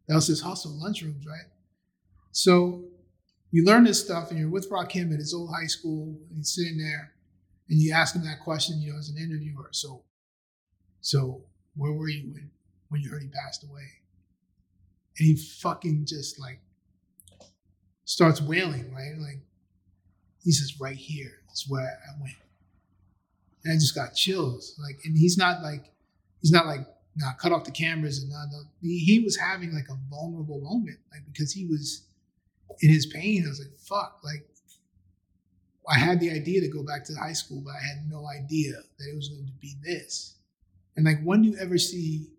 That 0.08 0.16
was 0.16 0.28
his 0.28 0.42
hustle, 0.42 0.80
lunchrooms, 0.84 1.26
right? 1.28 1.50
So 2.32 2.84
you 3.52 3.66
learn 3.66 3.86
this 3.86 4.04
stuff, 4.04 4.30
and 4.30 4.40
you're 4.40 4.50
with 4.50 4.68
Rock 4.70 4.92
Rakim 4.92 5.14
at 5.14 5.20
his 5.20 5.34
old 5.34 5.50
high 5.50 5.68
school, 5.68 6.18
and 6.30 6.38
he's 6.38 6.54
sitting 6.54 6.78
there, 6.78 7.14
and 7.70 7.80
you 7.80 7.94
ask 7.94 8.16
him 8.16 8.24
that 8.26 8.42
question, 8.44 8.80
you 8.82 8.92
know, 8.92 9.00
as 9.00 9.10
an 9.10 9.18
interviewer. 9.18 9.70
So, 9.72 10.04
so 11.02 11.44
where 11.76 11.94
were 11.94 12.10
you 12.10 12.32
when, 12.34 12.52
when 12.90 13.02
you 13.02 13.10
heard 13.10 13.24
he 13.24 13.30
passed 13.30 13.64
away? 13.64 13.90
and 15.18 15.28
he 15.28 15.36
fucking 15.36 16.06
just 16.06 16.40
like 16.40 16.60
starts 18.04 18.42
wailing, 18.42 18.94
right? 18.94 19.14
Like 19.18 19.42
he 20.44 20.52
says, 20.52 20.80
right 20.80 20.96
here 20.96 21.32
is 21.54 21.66
where 21.68 21.84
I 21.84 22.22
went. 22.22 22.36
and 23.64 23.74
I 23.74 23.76
just 23.76 23.96
got 23.96 24.14
chills. 24.14 24.80
Like, 24.82 25.00
and 25.06 25.18
he's 25.18 25.38
not 25.38 25.62
like 25.62 25.86
he's 26.42 26.52
not 26.52 26.66
like 26.66 26.86
not 27.18 27.38
cut 27.38 27.52
off 27.52 27.64
the 27.64 27.72
cameras 27.72 28.22
and. 28.24 28.32
He, 28.82 29.00
he 29.00 29.20
was 29.20 29.38
having 29.38 29.74
like 29.74 29.88
a 29.90 29.98
vulnerable 30.10 30.60
moment, 30.62 30.98
like 31.12 31.22
because 31.32 31.52
he 31.54 31.66
was 31.66 32.08
in 32.82 32.90
his 32.90 33.06
pain. 33.08 33.44
I 33.46 33.50
was 33.50 33.60
like, 33.60 33.78
fuck, 33.80 34.20
like. 34.24 34.46
I 35.88 36.00
had 36.00 36.20
the 36.20 36.32
idea 36.32 36.62
to 36.62 36.68
go 36.68 36.82
back 36.84 37.04
to 37.06 37.14
high 37.14 37.34
school, 37.34 37.62
but 37.64 37.72
I 37.72 37.86
had 37.86 38.10
no 38.10 38.26
idea 38.28 38.72
that 38.72 39.06
it 39.08 39.16
was 39.16 39.30
going 39.30 39.46
to 39.46 39.52
be 39.62 39.76
this. 39.84 40.38
And 40.96 41.06
like, 41.06 41.22
when 41.24 41.44
do 41.44 41.50
you 41.50 41.58
ever 41.60 41.78
see 41.78 42.32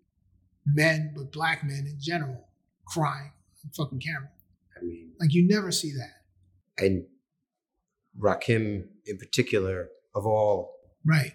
men, 0.65 1.13
but 1.15 1.31
black 1.31 1.63
men 1.63 1.87
in 1.87 1.95
general, 1.97 2.45
crying 2.85 3.31
on 3.63 3.71
fucking 3.71 4.01
camera? 4.01 4.29
I 4.77 4.83
mean, 4.83 5.11
Like, 5.21 5.33
you 5.33 5.47
never 5.47 5.71
see 5.71 5.93
that. 5.93 6.83
and 6.83 7.05
Rakim 8.19 8.87
in 9.05 9.17
particular, 9.17 9.89
of 10.13 10.25
all 10.25 10.75
Right. 11.05 11.33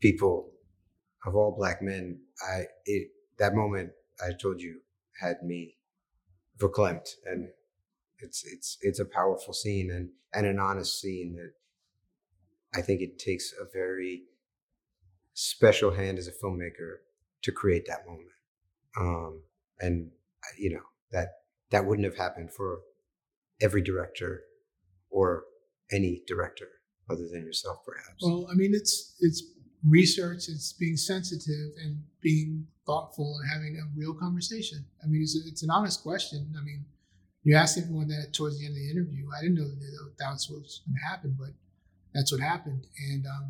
people, 0.00 0.52
of 1.26 1.34
all 1.34 1.56
black 1.56 1.82
men, 1.82 2.20
I 2.42 2.64
it 2.84 3.08
that 3.38 3.54
moment 3.54 3.90
I 4.20 4.32
told 4.40 4.60
you 4.60 4.80
had 5.20 5.42
me 5.42 5.76
verklempt, 6.58 7.10
and 7.26 7.48
it's 8.18 8.44
it's 8.44 8.78
it's 8.80 9.00
a 9.00 9.04
powerful 9.04 9.52
scene 9.52 9.90
and 9.90 10.10
and 10.34 10.46
an 10.46 10.58
honest 10.58 11.00
scene 11.00 11.34
that 11.36 11.52
I 12.78 12.82
think 12.82 13.00
it 13.00 13.18
takes 13.18 13.52
a 13.52 13.64
very 13.72 14.24
special 15.34 15.92
hand 15.92 16.18
as 16.18 16.28
a 16.28 16.32
filmmaker 16.32 16.98
to 17.42 17.52
create 17.52 17.86
that 17.86 18.06
moment. 18.06 18.28
Um, 18.98 19.42
and 19.80 20.10
you 20.58 20.74
know 20.74 20.82
that 21.12 21.28
that 21.70 21.86
wouldn't 21.86 22.06
have 22.06 22.16
happened 22.16 22.52
for 22.52 22.80
every 23.60 23.82
director 23.82 24.42
or 25.10 25.44
any 25.92 26.22
director 26.26 26.68
other 27.10 27.26
than 27.32 27.44
yourself, 27.44 27.78
perhaps. 27.86 28.22
Well, 28.22 28.48
I 28.50 28.54
mean, 28.54 28.72
it's 28.74 29.16
it's 29.20 29.42
research. 29.86 30.48
It's 30.48 30.72
being 30.72 30.96
sensitive 30.96 31.72
and 31.82 32.02
being 32.28 32.66
thoughtful 32.84 33.38
and 33.40 33.50
having 33.50 33.74
a 33.78 33.84
real 33.98 34.12
conversation. 34.12 34.84
I 35.02 35.06
mean, 35.06 35.22
it's, 35.22 35.34
it's 35.50 35.62
an 35.62 35.70
honest 35.70 36.02
question. 36.02 36.52
I 36.58 36.62
mean, 36.62 36.84
you 37.42 37.56
asked 37.56 37.78
everyone 37.78 38.08
that 38.08 38.34
towards 38.34 38.58
the 38.58 38.66
end 38.66 38.74
of 38.76 38.82
the 38.82 38.90
interview. 38.90 39.24
I 39.34 39.40
didn't 39.40 39.56
know 39.56 39.68
that 39.68 40.12
that 40.18 40.30
was 40.32 40.46
what 40.50 40.60
was 40.60 40.82
going 40.84 40.96
to 41.00 41.08
happen, 41.08 41.36
but 41.38 41.52
that's 42.12 42.30
what 42.30 42.42
happened. 42.42 42.86
And 43.10 43.24
um, 43.34 43.46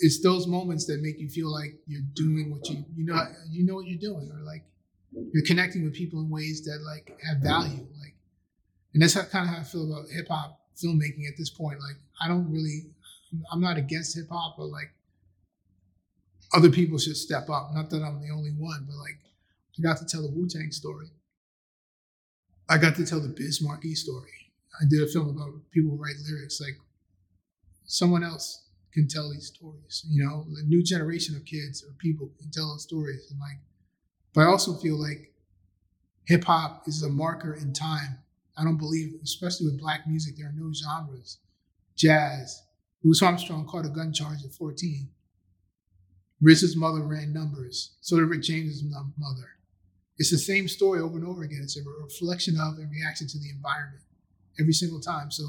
it's 0.00 0.20
those 0.22 0.46
moments 0.46 0.84
that 0.88 1.00
make 1.00 1.18
you 1.18 1.30
feel 1.30 1.50
like 1.50 1.72
you're 1.86 2.08
doing 2.14 2.50
what 2.50 2.68
you 2.68 2.84
you 2.94 3.06
know 3.06 3.18
you 3.48 3.64
know 3.64 3.76
what 3.76 3.86
you're 3.86 4.04
doing, 4.10 4.30
or 4.30 4.40
like 4.44 4.64
you're 5.32 5.46
connecting 5.46 5.84
with 5.84 5.94
people 5.94 6.20
in 6.20 6.28
ways 6.28 6.62
that 6.64 6.80
like 6.84 7.18
have 7.26 7.38
value. 7.38 7.86
Like, 8.02 8.16
and 8.92 9.02
that's 9.02 9.14
how, 9.14 9.22
kind 9.22 9.48
of 9.48 9.54
how 9.54 9.60
I 9.62 9.64
feel 9.64 9.90
about 9.90 10.10
hip 10.10 10.28
hop 10.28 10.60
filmmaking 10.76 11.26
at 11.26 11.38
this 11.38 11.50
point. 11.50 11.78
Like, 11.80 11.96
I 12.20 12.28
don't 12.28 12.50
really, 12.50 12.90
I'm 13.50 13.62
not 13.62 13.78
against 13.78 14.14
hip 14.14 14.28
hop, 14.30 14.56
but 14.58 14.66
like, 14.66 14.90
other 16.54 16.70
people 16.70 16.98
should 16.98 17.16
step 17.16 17.50
up. 17.50 17.70
Not 17.74 17.90
that 17.90 18.02
I'm 18.02 18.20
the 18.20 18.32
only 18.32 18.50
one, 18.50 18.86
but 18.86 18.96
like, 18.96 19.18
I 19.78 19.82
got 19.82 19.98
to 19.98 20.06
tell 20.06 20.22
the 20.22 20.30
Wu 20.30 20.48
Tang 20.48 20.70
story. 20.70 21.08
I 22.68 22.78
got 22.78 22.96
to 22.96 23.04
tell 23.04 23.20
the 23.20 23.28
Biz 23.28 23.60
Markie 23.62 23.94
story. 23.94 24.30
I 24.80 24.84
did 24.88 25.02
a 25.02 25.06
film 25.06 25.28
about 25.28 25.52
people 25.70 25.90
who 25.90 26.02
write 26.02 26.14
lyrics. 26.26 26.60
Like, 26.60 26.78
someone 27.84 28.24
else 28.24 28.64
can 28.92 29.08
tell 29.08 29.30
these 29.30 29.48
stories. 29.48 30.04
You 30.08 30.24
know, 30.24 30.46
the 30.54 30.62
new 30.62 30.82
generation 30.82 31.36
of 31.36 31.44
kids 31.44 31.84
or 31.84 31.92
people 31.98 32.30
can 32.40 32.50
tell 32.50 32.68
those 32.68 32.84
stories. 32.84 33.30
And 33.30 33.40
like, 33.40 33.58
but 34.32 34.42
I 34.42 34.46
also 34.46 34.74
feel 34.74 34.96
like 34.96 35.32
hip 36.26 36.44
hop 36.44 36.84
is 36.86 37.02
a 37.02 37.08
marker 37.08 37.54
in 37.54 37.72
time. 37.72 38.18
I 38.56 38.62
don't 38.62 38.78
believe, 38.78 39.14
especially 39.22 39.66
with 39.66 39.80
black 39.80 40.06
music, 40.06 40.36
there 40.36 40.46
are 40.46 40.54
no 40.56 40.72
genres. 40.72 41.38
Jazz. 41.96 42.62
Louis 43.02 43.20
Armstrong 43.20 43.66
caught 43.66 43.84
a 43.84 43.88
gun 43.88 44.12
charge 44.12 44.44
at 44.44 44.52
14. 44.52 45.08
RZA's 46.44 46.76
mother 46.76 47.02
ran 47.02 47.32
numbers. 47.32 47.96
So 48.00 48.16
did 48.16 48.26
Rick 48.26 48.42
James' 48.42 48.82
mother. 48.84 49.48
It's 50.18 50.30
the 50.30 50.38
same 50.38 50.68
story 50.68 51.00
over 51.00 51.16
and 51.16 51.26
over 51.26 51.42
again. 51.42 51.60
It's 51.62 51.78
a 51.78 51.82
reflection 52.02 52.56
of 52.60 52.78
and 52.78 52.90
reaction 52.90 53.26
to 53.28 53.38
the 53.38 53.50
environment 53.50 54.02
every 54.60 54.72
single 54.72 55.00
time. 55.00 55.30
So 55.30 55.44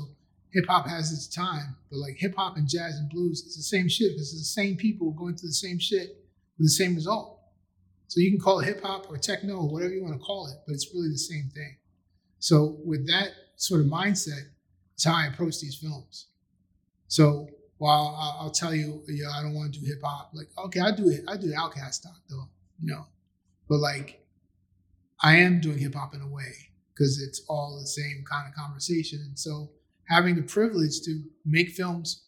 hip 0.53 0.65
hop 0.67 0.87
has 0.87 1.11
its 1.11 1.27
time, 1.27 1.75
but 1.91 1.99
like 1.99 2.15
hip 2.17 2.35
hop 2.35 2.57
and 2.57 2.67
jazz 2.67 2.97
and 2.97 3.09
blues, 3.09 3.43
it's 3.45 3.57
the 3.57 3.63
same 3.63 3.89
shit 3.89 4.13
it's 4.13 4.31
the 4.31 4.39
same 4.39 4.77
people 4.77 5.11
going 5.11 5.35
through 5.35 5.49
the 5.49 5.53
same 5.53 5.79
shit 5.79 6.25
with 6.57 6.67
the 6.67 6.69
same 6.69 6.95
result. 6.95 7.39
So 8.07 8.21
you 8.21 8.31
can 8.31 8.39
call 8.39 8.59
it 8.59 8.65
hip 8.65 8.81
hop 8.81 9.09
or 9.09 9.17
techno 9.17 9.57
or 9.57 9.69
whatever 9.69 9.93
you 9.93 10.01
want 10.01 10.13
to 10.13 10.25
call 10.25 10.47
it, 10.47 10.55
but 10.65 10.73
it's 10.73 10.93
really 10.93 11.09
the 11.09 11.17
same 11.17 11.49
thing. 11.53 11.75
So 12.39 12.77
with 12.85 13.05
that 13.07 13.31
sort 13.57 13.81
of 13.81 13.87
mindset, 13.87 14.49
it's 14.93 15.03
how 15.03 15.15
I 15.15 15.27
approach 15.27 15.59
these 15.59 15.75
films. 15.75 16.27
So 17.07 17.49
while 17.77 18.17
I'll, 18.19 18.45
I'll 18.45 18.51
tell 18.51 18.73
you, 18.73 19.03
yeah, 19.07 19.29
I 19.29 19.41
don't 19.41 19.53
want 19.53 19.73
to 19.73 19.79
do 19.79 19.85
hip 19.85 20.01
hop. 20.03 20.31
Like, 20.33 20.47
okay, 20.57 20.79
I 20.79 20.91
do 20.91 21.09
it. 21.09 21.23
I 21.27 21.37
do 21.37 21.51
OutKast 21.51 21.95
stock 21.95 22.19
though, 22.29 22.47
you 22.81 22.93
know, 22.93 23.05
but 23.67 23.77
like, 23.77 24.25
I 25.21 25.37
am 25.37 25.61
doing 25.61 25.77
hip 25.77 25.95
hop 25.95 26.13
in 26.13 26.21
a 26.21 26.27
way 26.27 26.53
because 26.93 27.21
it's 27.21 27.41
all 27.49 27.77
the 27.79 27.87
same 27.87 28.23
kind 28.29 28.47
of 28.47 28.55
conversation. 28.55 29.21
And 29.25 29.37
so 29.37 29.71
having 30.07 30.35
the 30.35 30.43
privilege 30.43 31.01
to 31.01 31.21
make 31.45 31.69
films 31.69 32.23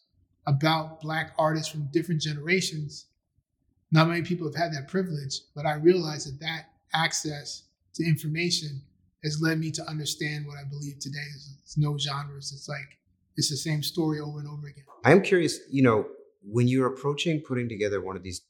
about 0.46 1.00
black 1.00 1.32
artists 1.38 1.70
from 1.70 1.88
different 1.92 2.20
generations 2.20 3.06
not 3.90 4.08
many 4.08 4.22
people 4.22 4.46
have 4.46 4.54
had 4.54 4.72
that 4.74 4.88
privilege, 4.88 5.40
but 5.54 5.64
I 5.66 5.74
realize 5.74 6.26
that 6.26 6.40
that 6.40 6.66
access 6.92 7.64
to 7.94 8.04
information 8.04 8.82
has 9.24 9.40
led 9.40 9.58
me 9.58 9.70
to 9.72 9.82
understand 9.88 10.46
what 10.46 10.58
I 10.58 10.64
believe 10.64 10.98
today 10.98 11.24
is 11.34 11.56
it's 11.62 11.78
no 11.78 11.96
genres. 11.98 12.52
It's 12.52 12.68
like 12.68 12.97
it's 13.38 13.50
the 13.50 13.56
same 13.56 13.84
story 13.84 14.18
over 14.18 14.40
and 14.40 14.48
over 14.48 14.66
again. 14.66 14.84
I'm 15.04 15.22
curious, 15.22 15.60
you 15.70 15.82
know, 15.82 16.06
when 16.42 16.66
you're 16.66 16.92
approaching 16.92 17.40
putting 17.40 17.68
together 17.68 18.00
one 18.02 18.16
of 18.16 18.24
these 18.24 18.42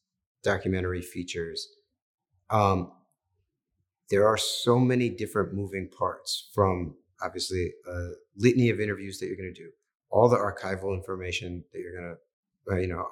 documentary 0.43 1.03
features, 1.03 1.69
um, 2.49 2.91
there 4.11 4.27
are 4.27 4.39
so 4.39 4.79
many 4.79 5.11
different 5.11 5.53
moving 5.53 5.91
parts 5.91 6.51
from 6.55 6.95
obviously 7.23 7.71
a 7.87 8.09
litany 8.39 8.71
of 8.71 8.81
interviews 8.81 9.19
that 9.19 9.27
you're 9.27 9.37
going 9.37 9.53
to 9.55 9.63
do, 9.63 9.69
all 10.11 10.27
the 10.31 10.37
archival 10.37 10.95
information 10.95 11.63
that 11.73 11.81
you're 11.81 12.01
going 12.01 12.17
to, 12.17 12.75
uh, 12.75 12.79
you 12.79 12.89
know, 12.89 13.07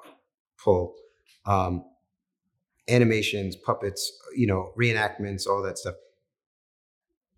pull. 0.57 0.95
Um, 1.45 1.85
animations, 2.89 3.55
puppets, 3.55 4.11
you 4.35 4.47
know, 4.47 4.71
reenactments, 4.79 5.45
all 5.45 5.61
that 5.61 5.77
stuff. 5.77 5.95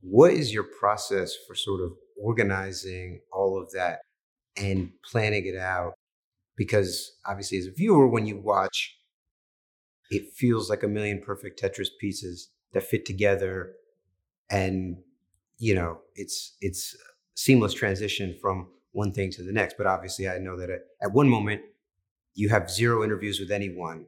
What 0.02 0.32
is 0.32 0.54
your 0.54 0.64
process 0.80 1.36
for 1.48 1.56
sort 1.56 1.82
of 1.82 1.94
organizing 2.22 3.22
all 3.34 3.60
of 3.60 3.72
that 3.72 4.00
and 4.58 4.92
planning 5.04 5.46
it 5.46 5.58
out? 5.58 5.94
Because 6.56 7.18
obviously, 7.26 7.58
as 7.58 7.68
a 7.68 7.72
viewer, 7.72 8.08
when 8.08 8.26
you 8.26 8.38
watch, 8.38 8.98
it 10.10 10.34
feels 10.36 10.70
like 10.70 10.84
a 10.84 10.88
million 10.88 11.22
perfect 11.22 11.62
Tetris 11.62 11.90
pieces 12.00 12.50
that 12.74 12.84
fit 12.84 13.06
together, 13.06 13.74
and 14.50 14.98
you 15.58 15.76
know, 15.76 16.00
it's 16.16 16.56
it's 16.62 16.96
seamless 17.36 17.74
transition 17.74 18.36
from 18.42 18.68
one 18.92 19.14
thing 19.14 19.32
to 19.32 19.44
the 19.44 19.54
next. 19.54 19.76
But 19.78 19.88
obviously, 19.88 20.28
I 20.28 20.38
know 20.38 20.58
that 20.58 20.70
at, 20.70 20.82
at 21.02 21.14
one 21.14 21.30
moment 21.30 21.62
you 22.36 22.50
have 22.50 22.70
zero 22.70 23.04
interviews 23.04 23.40
with 23.40 23.52
anyone 23.52 24.06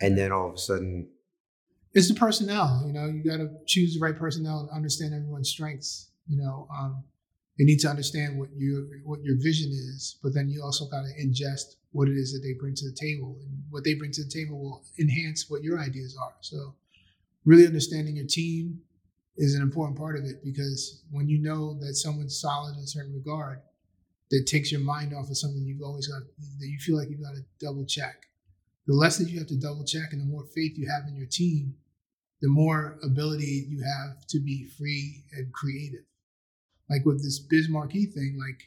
and 0.00 0.16
then 0.16 0.32
all 0.32 0.48
of 0.48 0.54
a 0.54 0.58
sudden 0.58 1.08
it's 1.94 2.08
the 2.08 2.14
personnel 2.14 2.84
you 2.86 2.92
know 2.92 3.06
you 3.06 3.22
got 3.22 3.38
to 3.38 3.50
choose 3.66 3.94
the 3.94 4.00
right 4.00 4.16
personnel 4.16 4.60
and 4.60 4.70
understand 4.70 5.14
everyone's 5.14 5.48
strengths 5.48 6.10
you 6.28 6.36
know 6.36 6.68
um, 6.70 7.02
you 7.58 7.66
need 7.66 7.78
to 7.80 7.88
understand 7.88 8.38
what 8.38 8.48
your 8.56 8.82
what 9.04 9.22
your 9.22 9.36
vision 9.36 9.70
is 9.70 10.18
but 10.22 10.32
then 10.34 10.48
you 10.48 10.62
also 10.62 10.86
got 10.86 11.02
to 11.02 11.12
ingest 11.22 11.76
what 11.92 12.08
it 12.08 12.16
is 12.16 12.32
that 12.32 12.40
they 12.40 12.54
bring 12.54 12.74
to 12.74 12.88
the 12.88 12.96
table 12.96 13.36
and 13.40 13.62
what 13.70 13.84
they 13.84 13.94
bring 13.94 14.10
to 14.12 14.24
the 14.24 14.30
table 14.30 14.58
will 14.58 14.84
enhance 14.98 15.50
what 15.50 15.62
your 15.62 15.78
ideas 15.78 16.16
are 16.20 16.34
so 16.40 16.74
really 17.44 17.66
understanding 17.66 18.16
your 18.16 18.26
team 18.26 18.80
is 19.36 19.54
an 19.54 19.62
important 19.62 19.96
part 19.96 20.16
of 20.16 20.24
it 20.24 20.42
because 20.42 21.02
when 21.10 21.28
you 21.28 21.38
know 21.38 21.78
that 21.80 21.94
someone's 21.94 22.40
solid 22.40 22.74
in 22.76 22.82
a 22.82 22.86
certain 22.86 23.14
regard 23.14 23.60
that 24.30 24.46
takes 24.46 24.72
your 24.72 24.80
mind 24.80 25.14
off 25.14 25.28
of 25.28 25.36
something 25.36 25.64
you've 25.64 25.82
always 25.82 26.06
got 26.06 26.22
that 26.58 26.66
you 26.66 26.78
feel 26.78 26.96
like 26.96 27.08
you've 27.10 27.22
got 27.22 27.34
to 27.34 27.44
double 27.60 27.84
check 27.84 28.28
the 28.88 28.94
less 28.94 29.18
that 29.18 29.28
you 29.28 29.38
have 29.38 29.46
to 29.48 29.60
double 29.60 29.84
check 29.84 30.12
and 30.12 30.20
the 30.20 30.24
more 30.24 30.44
faith 30.54 30.78
you 30.78 30.88
have 30.88 31.06
in 31.06 31.14
your 31.14 31.26
team, 31.26 31.74
the 32.40 32.48
more 32.48 32.98
ability 33.04 33.66
you 33.68 33.82
have 33.82 34.26
to 34.28 34.40
be 34.40 34.64
free 34.78 35.24
and 35.32 35.52
creative. 35.52 36.04
Like 36.90 37.04
with 37.04 37.22
this 37.22 37.38
Biz 37.38 37.68
Markie 37.68 38.06
thing, 38.06 38.38
like, 38.38 38.62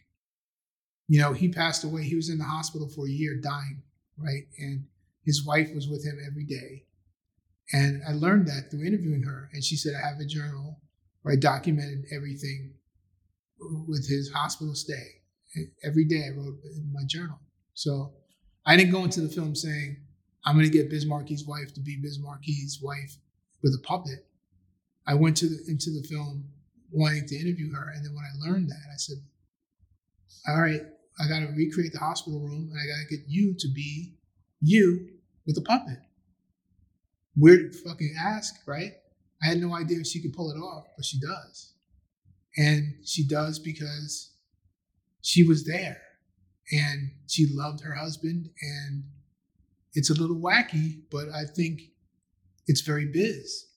you 1.08 1.20
know, 1.20 1.34
he 1.34 1.50
passed 1.50 1.84
away. 1.84 2.04
He 2.04 2.16
was 2.16 2.30
in 2.30 2.38
the 2.38 2.44
hospital 2.44 2.88
for 2.88 3.06
a 3.06 3.12
year 3.12 3.40
dying, 3.42 3.82
right? 4.18 4.44
And 4.60 4.86
his 5.26 5.46
wife 5.46 5.74
was 5.74 5.88
with 5.88 6.06
him 6.06 6.18
every 6.26 6.46
day. 6.46 6.86
And 7.74 8.02
I 8.08 8.14
learned 8.14 8.48
that 8.48 8.70
through 8.70 8.86
interviewing 8.86 9.24
her. 9.24 9.50
And 9.54 9.64
she 9.64 9.76
said, 9.76 9.94
I 9.96 10.08
have 10.08 10.20
a 10.20 10.26
journal 10.26 10.80
where 11.22 11.34
I 11.34 11.38
documented 11.38 12.06
everything 12.16 12.74
with 13.88 14.08
his 14.08 14.32
hospital 14.32 14.76
stay. 14.76 15.22
Every 15.84 16.06
day 16.06 16.26
I 16.26 16.38
wrote 16.38 16.56
in 16.64 16.92
my 16.92 17.04
journal. 17.06 17.40
So 17.74 18.14
I 18.66 18.78
didn't 18.78 18.92
go 18.92 19.04
into 19.04 19.22
the 19.22 19.30
film 19.30 19.56
saying, 19.56 19.98
I'm 20.46 20.56
going 20.56 20.66
to 20.66 20.72
get 20.72 20.90
Biz 20.90 21.06
Markie's 21.06 21.46
wife 21.46 21.74
to 21.74 21.82
be 21.82 21.98
Biz 22.02 22.20
Markie's 22.20 22.80
wife 22.82 23.18
with 23.62 23.74
a 23.74 23.82
puppet. 23.86 24.26
I 25.08 25.14
went 25.14 25.38
to 25.38 25.48
the, 25.48 25.60
into 25.68 25.92
the 25.92 26.06
film 26.08 26.46
wanting 26.92 27.28
to 27.28 27.36
interview 27.36 27.74
her, 27.74 27.92
and 27.96 28.06
then 28.06 28.14
when 28.14 28.26
I 28.26 28.50
learned 28.50 28.70
that, 28.70 28.86
I 28.94 28.98
said, 28.98 29.18
"All 30.48 30.62
right, 30.62 30.82
I 31.20 31.28
got 31.28 31.40
to 31.40 31.54
recreate 31.56 31.94
the 31.94 32.00
hospital 32.00 32.40
room 32.40 32.70
and 32.72 32.80
I 32.80 32.86
got 32.86 33.08
to 33.08 33.16
get 33.16 33.26
you 33.28 33.54
to 33.60 33.68
be 33.68 34.16
you 34.62 35.10
with 35.46 35.58
a 35.58 35.62
puppet. 35.62 36.00
Weird 37.36 37.76
fucking 37.76 38.16
ask, 38.20 38.56
right? 38.66 38.94
I 39.44 39.48
had 39.48 39.60
no 39.60 39.76
idea 39.76 40.00
if 40.00 40.08
she 40.08 40.22
could 40.22 40.34
pull 40.34 40.52
it 40.52 40.58
off, 40.58 40.86
but 40.96 41.06
she 41.06 41.20
does. 41.20 41.74
And 42.58 42.96
she 43.06 43.26
does 43.28 43.60
because 43.60 44.32
she 45.22 45.48
was 45.48 45.66
there 45.66 46.02
and 46.72 47.12
she 47.28 47.48
loved 47.52 47.82
her 47.82 47.94
husband. 47.94 48.50
And 48.62 49.04
it's 49.94 50.10
a 50.10 50.20
little 50.20 50.38
wacky, 50.38 51.02
but 51.12 51.30
I 51.30 51.46
think 51.46 51.82
it's 52.68 52.82
very 52.82 53.06
biz. 53.06 53.68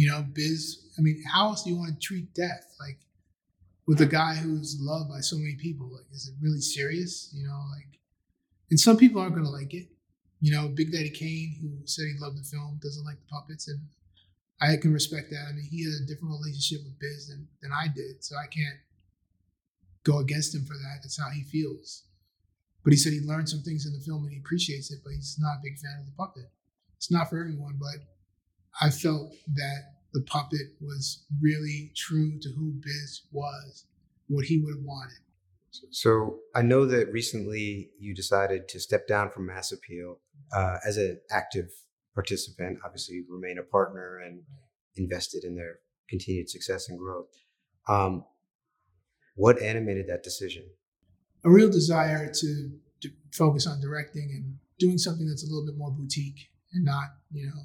You 0.00 0.08
know, 0.08 0.24
biz, 0.32 0.78
I 0.98 1.02
mean, 1.02 1.22
how 1.30 1.48
else 1.48 1.62
do 1.62 1.68
you 1.68 1.76
want 1.76 1.92
to 1.92 2.00
treat 2.00 2.32
death? 2.32 2.74
Like, 2.80 3.00
with 3.86 4.00
a 4.00 4.06
guy 4.06 4.34
who's 4.34 4.78
loved 4.80 5.10
by 5.10 5.20
so 5.20 5.36
many 5.36 5.56
people, 5.56 5.92
like, 5.92 6.06
is 6.10 6.26
it 6.26 6.40
really 6.40 6.62
serious? 6.62 7.28
You 7.34 7.46
know, 7.46 7.60
like, 7.76 8.00
and 8.70 8.80
some 8.80 8.96
people 8.96 9.20
aren't 9.20 9.34
going 9.34 9.44
to 9.44 9.50
like 9.50 9.74
it. 9.74 9.88
You 10.40 10.52
know, 10.52 10.68
Big 10.68 10.90
Daddy 10.90 11.10
Kane, 11.10 11.54
who 11.60 11.86
said 11.86 12.06
he 12.06 12.18
loved 12.18 12.38
the 12.38 12.48
film, 12.48 12.80
doesn't 12.82 13.04
like 13.04 13.18
the 13.20 13.28
puppets, 13.28 13.68
and 13.68 13.78
I 14.62 14.74
can 14.80 14.94
respect 14.94 15.28
that. 15.32 15.44
I 15.50 15.52
mean, 15.52 15.68
he 15.70 15.84
had 15.84 15.92
a 16.00 16.06
different 16.06 16.32
relationship 16.32 16.80
with 16.82 16.98
Biz 16.98 17.28
than, 17.28 17.46
than 17.60 17.70
I 17.70 17.88
did, 17.94 18.24
so 18.24 18.36
I 18.36 18.46
can't 18.46 18.80
go 20.04 20.20
against 20.20 20.54
him 20.54 20.64
for 20.64 20.80
that. 20.80 21.00
That's 21.02 21.20
how 21.20 21.28
he 21.28 21.42
feels. 21.42 22.04
But 22.84 22.94
he 22.94 22.96
said 22.96 23.12
he 23.12 23.20
learned 23.20 23.50
some 23.50 23.60
things 23.60 23.84
in 23.84 23.92
the 23.92 24.00
film 24.00 24.24
and 24.24 24.32
he 24.32 24.38
appreciates 24.38 24.90
it, 24.90 25.00
but 25.04 25.12
he's 25.12 25.36
not 25.38 25.60
a 25.60 25.62
big 25.62 25.76
fan 25.76 26.00
of 26.00 26.06
the 26.06 26.16
puppet. 26.16 26.48
It's 26.96 27.10
not 27.10 27.28
for 27.28 27.38
everyone, 27.38 27.76
but 27.78 28.00
I 28.80 28.90
felt 28.90 29.34
that 29.54 29.82
the 30.12 30.22
puppet 30.22 30.74
was 30.80 31.24
really 31.40 31.92
true 31.96 32.38
to 32.40 32.48
who 32.50 32.72
Biz 32.72 33.22
was, 33.32 33.86
what 34.28 34.44
he 34.44 34.58
would 34.58 34.74
have 34.74 34.84
wanted. 34.84 35.18
So 35.90 36.40
I 36.54 36.62
know 36.62 36.84
that 36.86 37.12
recently 37.12 37.90
you 37.98 38.14
decided 38.14 38.68
to 38.70 38.80
step 38.80 39.06
down 39.06 39.30
from 39.30 39.46
Mass 39.46 39.70
Appeal 39.70 40.18
uh, 40.52 40.78
as 40.84 40.96
an 40.96 41.20
active 41.30 41.70
participant, 42.14 42.78
obviously 42.84 43.22
remain 43.28 43.58
a 43.58 43.62
partner 43.62 44.18
and 44.18 44.42
invested 44.96 45.44
in 45.44 45.54
their 45.54 45.78
continued 46.08 46.50
success 46.50 46.88
and 46.88 46.98
growth. 46.98 47.28
Um, 47.88 48.24
what 49.36 49.62
animated 49.62 50.08
that 50.08 50.24
decision? 50.24 50.64
A 51.44 51.50
real 51.50 51.70
desire 51.70 52.30
to, 52.32 52.70
to 53.02 53.10
focus 53.32 53.66
on 53.66 53.80
directing 53.80 54.30
and 54.34 54.58
doing 54.78 54.98
something 54.98 55.26
that's 55.26 55.44
a 55.44 55.46
little 55.46 55.64
bit 55.64 55.78
more 55.78 55.90
boutique 55.92 56.50
and 56.72 56.84
not, 56.84 57.04
you 57.32 57.46
know, 57.46 57.62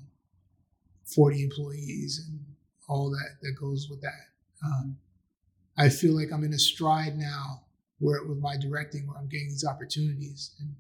40 1.05 1.43
employees 1.43 2.27
and 2.27 2.39
all 2.87 3.09
that 3.09 3.37
that 3.41 3.53
goes 3.59 3.87
with 3.89 4.01
that. 4.01 4.29
Um, 4.63 4.97
I 5.77 5.89
feel 5.89 6.15
like 6.15 6.31
I'm 6.31 6.43
in 6.43 6.53
a 6.53 6.59
stride 6.59 7.17
now 7.17 7.63
where 7.99 8.23
with 8.23 8.39
my 8.39 8.57
directing 8.57 9.07
where 9.07 9.17
I'm 9.17 9.27
getting 9.27 9.49
these 9.49 9.65
opportunities 9.65 10.55
and 10.59 10.75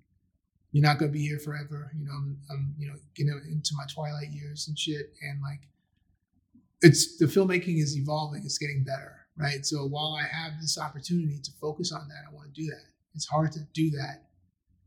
you're 0.71 0.83
not 0.83 0.99
gonna 0.99 1.11
be 1.11 1.25
here 1.25 1.39
forever. 1.39 1.91
You 1.97 2.05
know, 2.05 2.11
I'm, 2.11 2.37
I'm 2.51 2.75
you 2.77 2.87
know 2.87 2.95
getting 3.15 3.33
into 3.49 3.71
my 3.77 3.85
twilight 3.93 4.31
years 4.31 4.67
and 4.67 4.77
shit, 4.77 5.13
and 5.21 5.41
like 5.41 5.61
it's 6.81 7.17
the 7.17 7.25
filmmaking 7.25 7.81
is 7.81 7.97
evolving. 7.97 8.41
It's 8.43 8.57
getting 8.57 8.83
better, 8.83 9.25
right? 9.37 9.65
So 9.65 9.85
while 9.85 10.17
I 10.19 10.27
have 10.27 10.59
this 10.59 10.77
opportunity 10.77 11.39
to 11.43 11.51
focus 11.61 11.91
on 11.91 12.07
that, 12.09 12.29
I 12.29 12.33
want 12.33 12.53
to 12.53 12.61
do 12.61 12.67
that. 12.67 12.83
It's 13.13 13.25
hard 13.25 13.53
to 13.53 13.59
do 13.73 13.89
that 13.91 14.25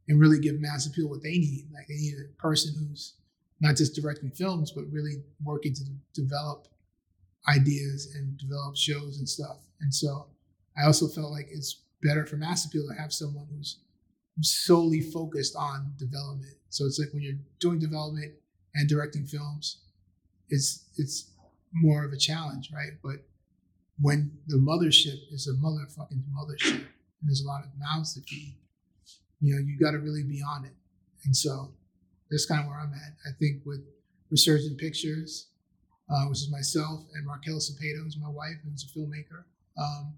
and 0.09 0.21
really 0.21 0.39
give 0.41 0.61
mass 0.61 0.87
appeal 0.87 1.09
what 1.09 1.23
they 1.23 1.39
need. 1.39 1.69
Like 1.73 1.87
they 1.87 1.95
need 1.95 2.15
a 2.19 2.41
person 2.41 2.75
who's 2.79 3.15
not 3.61 3.77
just 3.77 3.95
directing 3.95 4.31
films, 4.31 4.73
but 4.73 4.85
really 4.91 5.23
working 5.43 5.75
to 5.75 5.85
develop 6.15 6.69
ideas 7.49 8.15
and 8.15 8.37
develop 8.39 8.77
shows 8.77 9.19
and 9.19 9.29
stuff. 9.29 9.59
And 9.81 9.93
so 9.93 10.27
I 10.81 10.87
also 10.87 11.09
felt 11.09 11.33
like 11.33 11.49
it's 11.51 11.83
better 12.03 12.25
for 12.27 12.37
mass 12.37 12.65
appeal 12.67 12.87
to 12.89 13.01
have 13.01 13.13
someone 13.13 13.47
who's 13.51 13.79
solely 14.41 15.01
focused 15.01 15.57
on 15.57 15.93
development. 15.97 16.55
So 16.69 16.85
it's 16.85 16.99
like 16.99 17.13
when 17.13 17.23
you're 17.23 17.39
doing 17.59 17.79
development 17.79 18.35
and 18.75 18.89
directing 18.89 19.27
films, 19.27 19.83
it's 20.49 20.85
it's 20.97 21.33
more 21.73 22.05
of 22.05 22.13
a 22.13 22.17
challenge, 22.17 22.71
right? 22.73 22.93
But 23.03 23.27
when 24.01 24.31
the 24.47 24.57
mothership 24.57 25.19
is 25.33 25.49
a 25.49 25.55
motherfucking 25.55 26.23
mothership 26.33 26.77
and 26.77 27.29
there's 27.29 27.43
a 27.43 27.49
lot 27.49 27.65
of 27.65 27.71
mouths 27.79 28.15
to 28.15 28.21
feed, 28.21 28.55
you 29.41 29.55
know, 29.55 29.61
you 29.61 29.79
got 29.79 29.93
to 29.93 29.99
really 29.99 30.23
be 30.23 30.41
on 30.43 30.65
it. 30.65 30.75
And 31.25 31.37
so 31.37 31.73
that's 32.31 32.47
kind 32.47 32.61
of 32.61 32.67
where 32.67 32.79
I'm 32.79 32.93
at. 32.93 33.15
I 33.27 33.31
think 33.39 33.63
with 33.65 33.81
Resurgent 34.31 34.79
Pictures, 34.79 35.49
uh, 36.11 36.25
which 36.27 36.39
is 36.39 36.51
myself 36.51 37.05
and 37.15 37.27
Raquel 37.27 37.59
Cepeda, 37.59 38.03
who's 38.03 38.17
my 38.21 38.29
wife, 38.29 38.57
who's 38.65 38.85
a 38.85 38.99
filmmaker. 38.99 39.45
Um, 39.79 40.15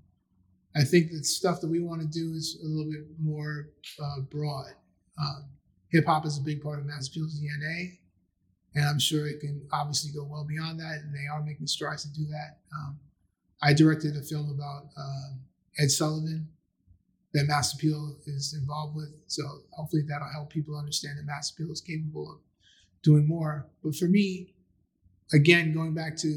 I 0.77 0.85
think 0.85 1.11
the 1.11 1.23
stuff 1.25 1.61
that 1.61 1.69
we 1.69 1.81
want 1.81 2.01
to 2.01 2.07
do 2.07 2.33
is 2.33 2.59
a 2.63 2.69
little 2.69 2.91
bit 2.91 3.07
more 3.19 3.71
uh, 4.03 4.21
broad. 4.31 4.73
Um, 5.21 5.45
Hip 5.93 6.07
hop 6.07 6.25
is 6.25 6.39
a 6.39 6.43
big 6.43 6.63
part 6.63 6.79
of 6.79 6.87
Mass 6.87 7.09
Appeal's 7.09 7.41
DNA, 7.41 7.99
and 8.77 8.85
I'm 8.85 9.01
sure 9.01 9.27
it 9.27 9.41
can 9.41 9.61
obviously 9.73 10.13
go 10.13 10.25
well 10.25 10.45
beyond 10.45 10.79
that, 10.79 11.01
and 11.03 11.13
they 11.13 11.27
are 11.27 11.43
making 11.43 11.67
strides 11.67 12.05
to 12.05 12.13
do 12.13 12.27
that. 12.27 12.59
Um, 12.73 13.01
I 13.61 13.75
directed 13.75 14.17
a 14.17 14.23
film 14.23 14.51
about 14.51 14.91
um, 14.97 15.41
Ed 15.81 15.91
Sullivan 15.91 16.49
that 17.33 17.47
Mass 17.47 17.75
Appeal 17.75 18.17
is 18.27 18.55
involved 18.59 18.97
with, 18.97 19.15
so 19.27 19.43
hopefully 19.71 20.03
that'll 20.09 20.29
help 20.33 20.51
people 20.51 20.77
understand 20.77 21.19
that 21.19 21.25
Mass 21.25 21.51
Appeal 21.51 21.71
is 21.71 21.81
capable 21.81 22.33
of 22.33 22.39
doing 23.03 23.27
more. 23.27 23.67
But 23.85 23.95
for 23.95 24.07
me, 24.07 24.55
again, 25.33 25.73
going 25.73 25.95
back 25.95 26.17
to 26.19 26.29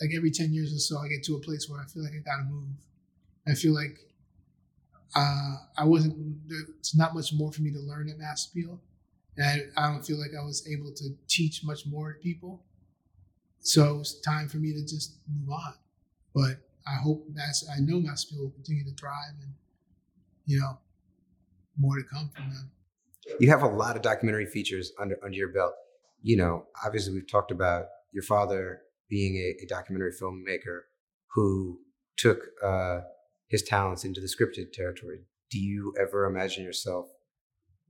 like 0.00 0.10
every 0.14 0.30
10 0.30 0.52
years 0.52 0.74
or 0.74 0.78
so, 0.78 0.98
I 0.98 1.08
get 1.08 1.22
to 1.24 1.36
a 1.36 1.40
place 1.40 1.68
where 1.68 1.80
I 1.80 1.86
feel 1.86 2.02
like 2.02 2.12
I 2.12 2.18
gotta 2.18 2.44
move 2.44 2.68
I 3.46 3.54
feel 3.54 3.74
like 3.74 3.98
uh, 5.14 5.56
I 5.76 5.84
wasn't. 5.84 6.38
It's 6.78 6.96
not 6.96 7.14
much 7.14 7.32
more 7.32 7.52
for 7.52 7.62
me 7.62 7.70
to 7.70 7.78
learn 7.78 8.08
at 8.08 8.18
Mass 8.18 8.48
Appeal, 8.50 8.80
and 9.36 9.46
I, 9.76 9.84
I 9.84 9.92
don't 9.92 10.04
feel 10.04 10.18
like 10.18 10.30
I 10.38 10.44
was 10.44 10.66
able 10.68 10.92
to 10.92 11.10
teach 11.28 11.62
much 11.64 11.86
more 11.86 12.12
to 12.12 12.18
people. 12.18 12.64
So 13.60 14.00
it's 14.00 14.20
time 14.20 14.48
for 14.48 14.56
me 14.58 14.72
to 14.72 14.82
just 14.82 15.16
move 15.28 15.50
on. 15.50 15.74
But 16.34 16.58
I 16.86 16.96
hope 17.00 17.26
Mass. 17.32 17.64
I 17.70 17.80
know 17.80 18.00
Mass 18.00 18.24
Appeal 18.24 18.44
will 18.44 18.50
continue 18.50 18.84
to 18.84 18.94
thrive, 18.94 19.34
and 19.42 19.52
you 20.46 20.60
know, 20.60 20.78
more 21.78 21.96
to 21.96 22.04
come 22.04 22.30
from 22.34 22.50
them. 22.50 22.70
You 23.40 23.48
have 23.48 23.62
a 23.62 23.68
lot 23.68 23.96
of 23.96 24.02
documentary 24.02 24.46
features 24.46 24.92
under 24.98 25.16
under 25.22 25.36
your 25.36 25.48
belt. 25.48 25.74
You 26.22 26.36
know, 26.36 26.66
obviously 26.84 27.12
we've 27.14 27.30
talked 27.30 27.50
about 27.50 27.86
your 28.12 28.22
father 28.22 28.80
being 29.08 29.36
a, 29.36 29.64
a 29.64 29.66
documentary 29.66 30.12
filmmaker 30.12 30.80
who 31.34 31.80
took 32.16 32.38
uh, 32.62 33.00
his 33.48 33.62
talents 33.62 34.04
into 34.04 34.20
the 34.20 34.28
scripted 34.28 34.72
territory. 34.72 35.20
Do 35.50 35.58
you 35.58 35.94
ever 36.00 36.26
imagine 36.26 36.64
yourself 36.64 37.06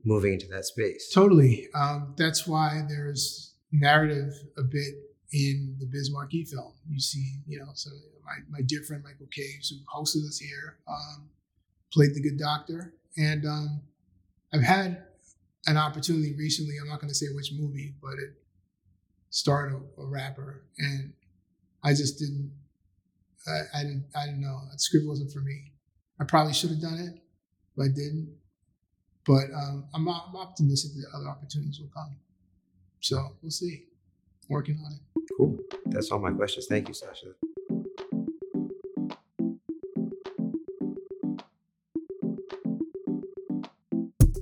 moving 0.04 0.34
into 0.34 0.46
that 0.48 0.64
space? 0.64 1.10
Totally. 1.12 1.68
Um, 1.74 2.14
that's 2.16 2.46
why 2.46 2.82
there's 2.88 3.54
narrative 3.72 4.32
a 4.56 4.62
bit 4.62 4.94
in 5.32 5.76
the 5.78 5.86
Biz 5.86 6.10
Markie 6.12 6.44
film. 6.44 6.72
You 6.88 7.00
see, 7.00 7.40
you 7.46 7.58
know, 7.58 7.68
so 7.74 7.90
my, 8.24 8.36
my 8.50 8.60
dear 8.64 8.82
friend 8.82 9.02
Michael 9.02 9.26
Caves, 9.32 9.70
who 9.70 9.76
hosted 9.92 10.26
us 10.28 10.38
here, 10.38 10.78
um, 10.88 11.28
played 11.94 12.14
the 12.14 12.20
good 12.20 12.38
doctor. 12.38 12.92
And 13.16 13.46
um, 13.46 13.82
I've 14.52 14.62
had 14.62 15.04
an 15.66 15.76
opportunity 15.76 16.34
recently, 16.36 16.74
I'm 16.80 16.88
not 16.88 17.00
going 17.00 17.08
to 17.08 17.14
say 17.14 17.26
which 17.32 17.52
movie, 17.56 17.94
but 18.02 18.14
it 18.14 18.34
starred 19.30 19.72
a, 19.72 20.00
a 20.02 20.06
rapper. 20.06 20.64
And 20.78 21.12
I 21.82 21.90
just 21.90 22.18
didn't 22.18 22.52
I, 23.46 23.78
I 23.78 23.82
didn't 23.82 24.06
I 24.16 24.26
didn't 24.26 24.40
know. 24.40 24.60
That 24.70 24.80
script 24.80 25.06
wasn't 25.06 25.32
for 25.32 25.40
me. 25.40 25.72
I 26.20 26.24
probably 26.24 26.54
should 26.54 26.70
have 26.70 26.80
done 26.80 26.98
it, 26.98 27.20
but 27.76 27.84
I 27.84 27.88
didn't. 27.88 28.34
But 29.26 29.50
um, 29.54 29.86
I'm, 29.94 30.08
I'm 30.08 30.36
optimistic 30.36 30.92
that 30.94 31.16
other 31.16 31.28
opportunities 31.28 31.80
will 31.80 31.90
come. 31.94 32.16
So 33.00 33.36
we'll 33.42 33.50
see. 33.50 33.84
Working 34.48 34.78
on 34.84 34.92
it. 34.92 35.22
Cool. 35.38 35.58
That's 35.86 36.10
all 36.10 36.18
my 36.18 36.30
questions. 36.30 36.66
Thank 36.66 36.88
you, 36.88 36.94
Sacha. 36.94 37.28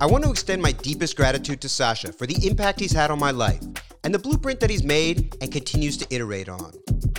I 0.03 0.05
want 0.05 0.25
to 0.25 0.29
extend 0.29 0.61
my 0.61 0.73
deepest 0.73 1.15
gratitude 1.15 1.61
to 1.61 1.69
Sacha 1.69 2.11
for 2.11 2.27
the 2.27 2.45
impact 2.45 2.81
he's 2.81 2.91
had 2.91 3.09
on 3.09 3.19
my 3.19 3.31
life 3.31 3.61
and 4.03 4.13
the 4.13 4.19
blueprint 4.19 4.59
that 4.59 4.69
he's 4.69 4.83
made 4.83 5.33
and 5.39 5.49
continues 5.49 5.95
to 5.95 6.13
iterate 6.13 6.49
on. 6.49 6.73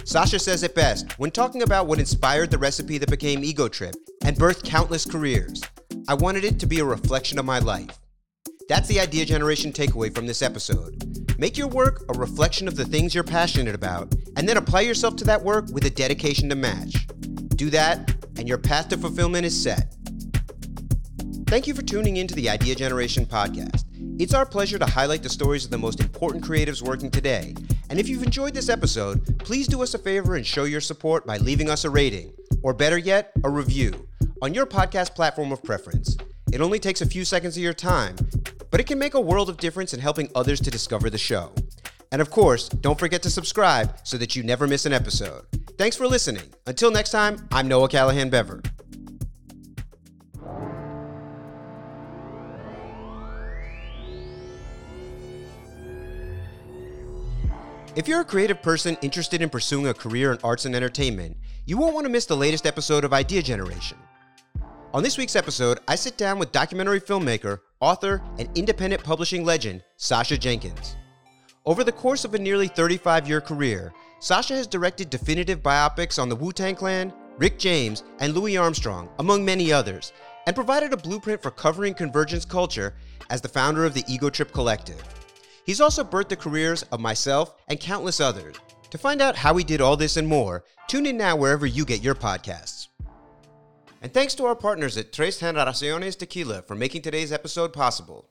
Sacha 0.05 0.39
says 0.39 0.63
it 0.63 0.75
best 0.75 1.19
when 1.19 1.31
talking 1.31 1.63
about 1.63 1.87
what 1.87 1.99
inspired 1.99 2.51
the 2.51 2.59
recipe 2.59 2.99
that 2.99 3.09
became 3.09 3.43
Ego 3.43 3.69
Trip 3.69 3.95
and 4.27 4.37
birthed 4.37 4.65
countless 4.65 5.07
careers. 5.07 5.63
I 6.09 6.15
wanted 6.15 6.45
it 6.45 6.61
to 6.61 6.67
be 6.67 6.81
a 6.81 6.85
reflection 6.85 7.39
of 7.39 7.47
my 7.47 7.59
life. 7.59 7.99
That's 8.69 8.87
the 8.87 9.01
idea 9.01 9.25
generation 9.25 9.73
takeaway 9.73 10.15
from 10.15 10.27
this 10.27 10.43
episode. 10.43 11.39
Make 11.39 11.57
your 11.57 11.69
work 11.69 12.05
a 12.15 12.19
reflection 12.19 12.69
of 12.69 12.77
the 12.77 12.85
things 12.85 13.15
you're 13.15 13.25
passionate 13.25 13.75
about, 13.75 14.15
and 14.37 14.47
then 14.47 14.59
apply 14.59 14.83
yourself 14.83 15.17
to 15.17 15.25
that 15.25 15.43
work 15.43 15.69
with 15.73 15.87
a 15.87 15.91
dedication 15.91 16.51
to 16.51 16.55
match. 16.55 17.07
Do 17.57 17.71
that, 17.71 18.15
and 18.37 18.47
your 18.47 18.59
path 18.59 18.91
to 18.91 18.99
fulfillment 18.99 19.47
is 19.47 19.59
set. 19.59 19.95
Thank 21.55 21.69
you 21.69 21.75
for 21.75 21.83
tuning 21.83 22.17
in 22.17 22.27
to 22.27 22.35
the 22.35 22.51
Idea 22.51 22.75
Generation 22.75 23.25
podcast. 23.25 23.85
It's 24.21 24.35
our 24.35 24.45
pleasure 24.45 24.77
to 24.77 24.87
highlight 24.87 25.23
the 25.23 25.29
stories 25.29 25.65
of 25.65 25.71
the 25.71 25.79
most 25.79 26.01
important 26.01 26.43
creatives 26.43 26.83
working 26.83 27.13
today 27.13 27.55
and 27.89 28.01
if 28.01 28.09
you've 28.09 28.25
enjoyed 28.25 28.55
this 28.55 28.69
episode, 28.69 29.39
please 29.39 29.69
do 29.69 29.81
us 29.81 29.95
a 29.95 29.99
favor 29.99 30.35
and 30.35 30.45
show 30.45 30.65
your 30.65 30.81
support 30.81 31.25
by 31.25 31.37
leaving 31.37 31.71
us 31.71 31.85
a 31.85 31.91
rating, 31.91 32.33
or 32.65 32.75
better 32.75 32.99
yet, 32.99 33.31
a 33.45 33.49
review, 33.49 34.09
on 34.43 34.53
your 34.53 34.67
podcast 34.67 35.15
platform 35.15 35.53
of 35.53 35.63
preference. 35.63 36.17
It 36.53 36.61
only 36.61 36.81
takes 36.81 37.03
a 37.03 37.07
few 37.07 37.25
seconds 37.25 37.57
of 37.57 37.63
your 37.63 37.73
time, 37.73 38.17
but 38.73 38.81
it 38.81 38.89
can 38.89 38.99
make 38.99 39.15
a 39.15 39.21
world 39.21 39.49
of 39.49 39.59
difference 39.59 39.95
in 39.95 40.01
helping 40.01 40.31
others 40.35 40.61
to 40.63 40.73
discover 40.73 41.09
the 41.09 41.19
show. 41.19 41.55
And 42.11 42.21
of 42.21 42.31
course, 42.31 42.69
don't 42.69 42.99
forget 42.99 43.23
to 43.23 43.31
subscribe 43.31 43.97
so 44.03 44.17
that 44.17 44.35
you 44.35 44.43
never 44.43 44.67
miss 44.67 44.87
an 44.87 44.93
episode. 44.93 45.45
Thanks 45.79 45.97
for 45.97 46.09
listening. 46.09 46.53
Until 46.67 46.91
next 46.91 47.13
time, 47.13 47.47
I'm 47.53 47.69
Noah 47.69 47.89
Callahan 47.89 48.29
Bever. 48.29 48.61
If 57.97 58.09
you're 58.09 58.23
a 58.23 58.25
creative 58.25 58.61
person 58.61 58.97
interested 59.03 59.41
in 59.41 59.51
pursuing 59.51 59.87
a 59.87 59.95
career 59.95 60.33
in 60.33 60.39
arts 60.43 60.65
and 60.65 60.75
entertainment, 60.75 61.37
you 61.65 61.79
won't 61.79 61.95
want 61.95 62.07
to 62.07 62.13
miss 62.13 62.27
the 62.27 62.37
latest 62.37 62.67
episode 62.67 63.05
of 63.05 63.13
Idea 63.13 63.41
Generation. 63.41 63.97
On 64.93 65.01
this 65.01 65.17
week's 65.17 65.37
episode, 65.37 65.79
I 65.87 65.95
sit 65.95 66.17
down 66.17 66.41
with 66.41 66.51
documentary 66.51 67.01
filmmaker, 67.01 67.61
author, 67.79 68.21
and 68.37 68.49
independent 68.59 69.05
publishing 69.05 69.45
legend, 69.45 69.85
Sacha 69.97 70.37
Jenkins. 70.37 70.97
Over 71.67 71.85
the 71.85 71.93
course 71.93 72.25
of 72.25 72.35
a 72.35 72.39
nearly 72.39 72.67
35 72.67 73.29
year 73.29 73.41
career, 73.41 73.93
Sacha 74.19 74.55
has 74.55 74.67
directed 74.67 75.09
definitive 75.09 75.63
biopics 75.63 76.21
on 76.21 76.29
the 76.29 76.35
Wu 76.35 76.51
Tang 76.51 76.75
Clan, 76.75 77.13
Rick 77.39 77.61
James, 77.61 78.03
and 78.19 78.35
Louis 78.35 78.57
Armstrong, 78.57 79.09
among 79.21 79.45
many 79.45 79.73
others, 79.73 80.13
and 80.49 80.57
provided 80.57 80.93
a 80.93 80.97
blueprint 80.97 81.41
for 81.41 81.53
covering 81.53 81.95
convergence 81.95 82.45
culture 82.45 82.93
as 83.31 83.41
the 83.41 83.49
founder 83.49 83.85
of 83.85 83.95
the 83.95 84.03
Ego 84.09 84.31
Trip 84.31 84.51
Collective. 84.51 85.24
He's 85.65 85.81
also 85.81 86.05
birthed 86.05 86.29
the 86.29 86.37
careers 86.37 86.83
of 86.85 87.01
myself 87.01 87.55
and 87.69 87.81
countless 87.81 88.21
others. 88.21 88.57
To 88.91 88.99
find 88.99 89.21
out 89.21 89.37
how 89.37 89.57
he 89.57 89.65
did 89.65 89.81
all 89.81 89.97
this 89.97 90.17
and 90.17 90.29
more, 90.29 90.65
tune 90.87 91.07
in 91.07 91.17
now 91.17 91.37
wherever 91.37 91.67
you 91.67 91.85
get 91.85 92.03
your 92.03 92.15
podcasts. 92.15 92.89
And 94.03 94.13
thanks 94.13 94.35
to 94.35 94.45
our 94.45 94.55
partners 94.55 94.99
at 94.99 95.13
Tres 95.13 95.41
Generaciones 95.41 96.19
Tequila 96.19 96.63
for 96.63 96.75
making 96.75 97.03
today's 97.03 97.33
episode 97.33 97.73
possible. 97.73 98.29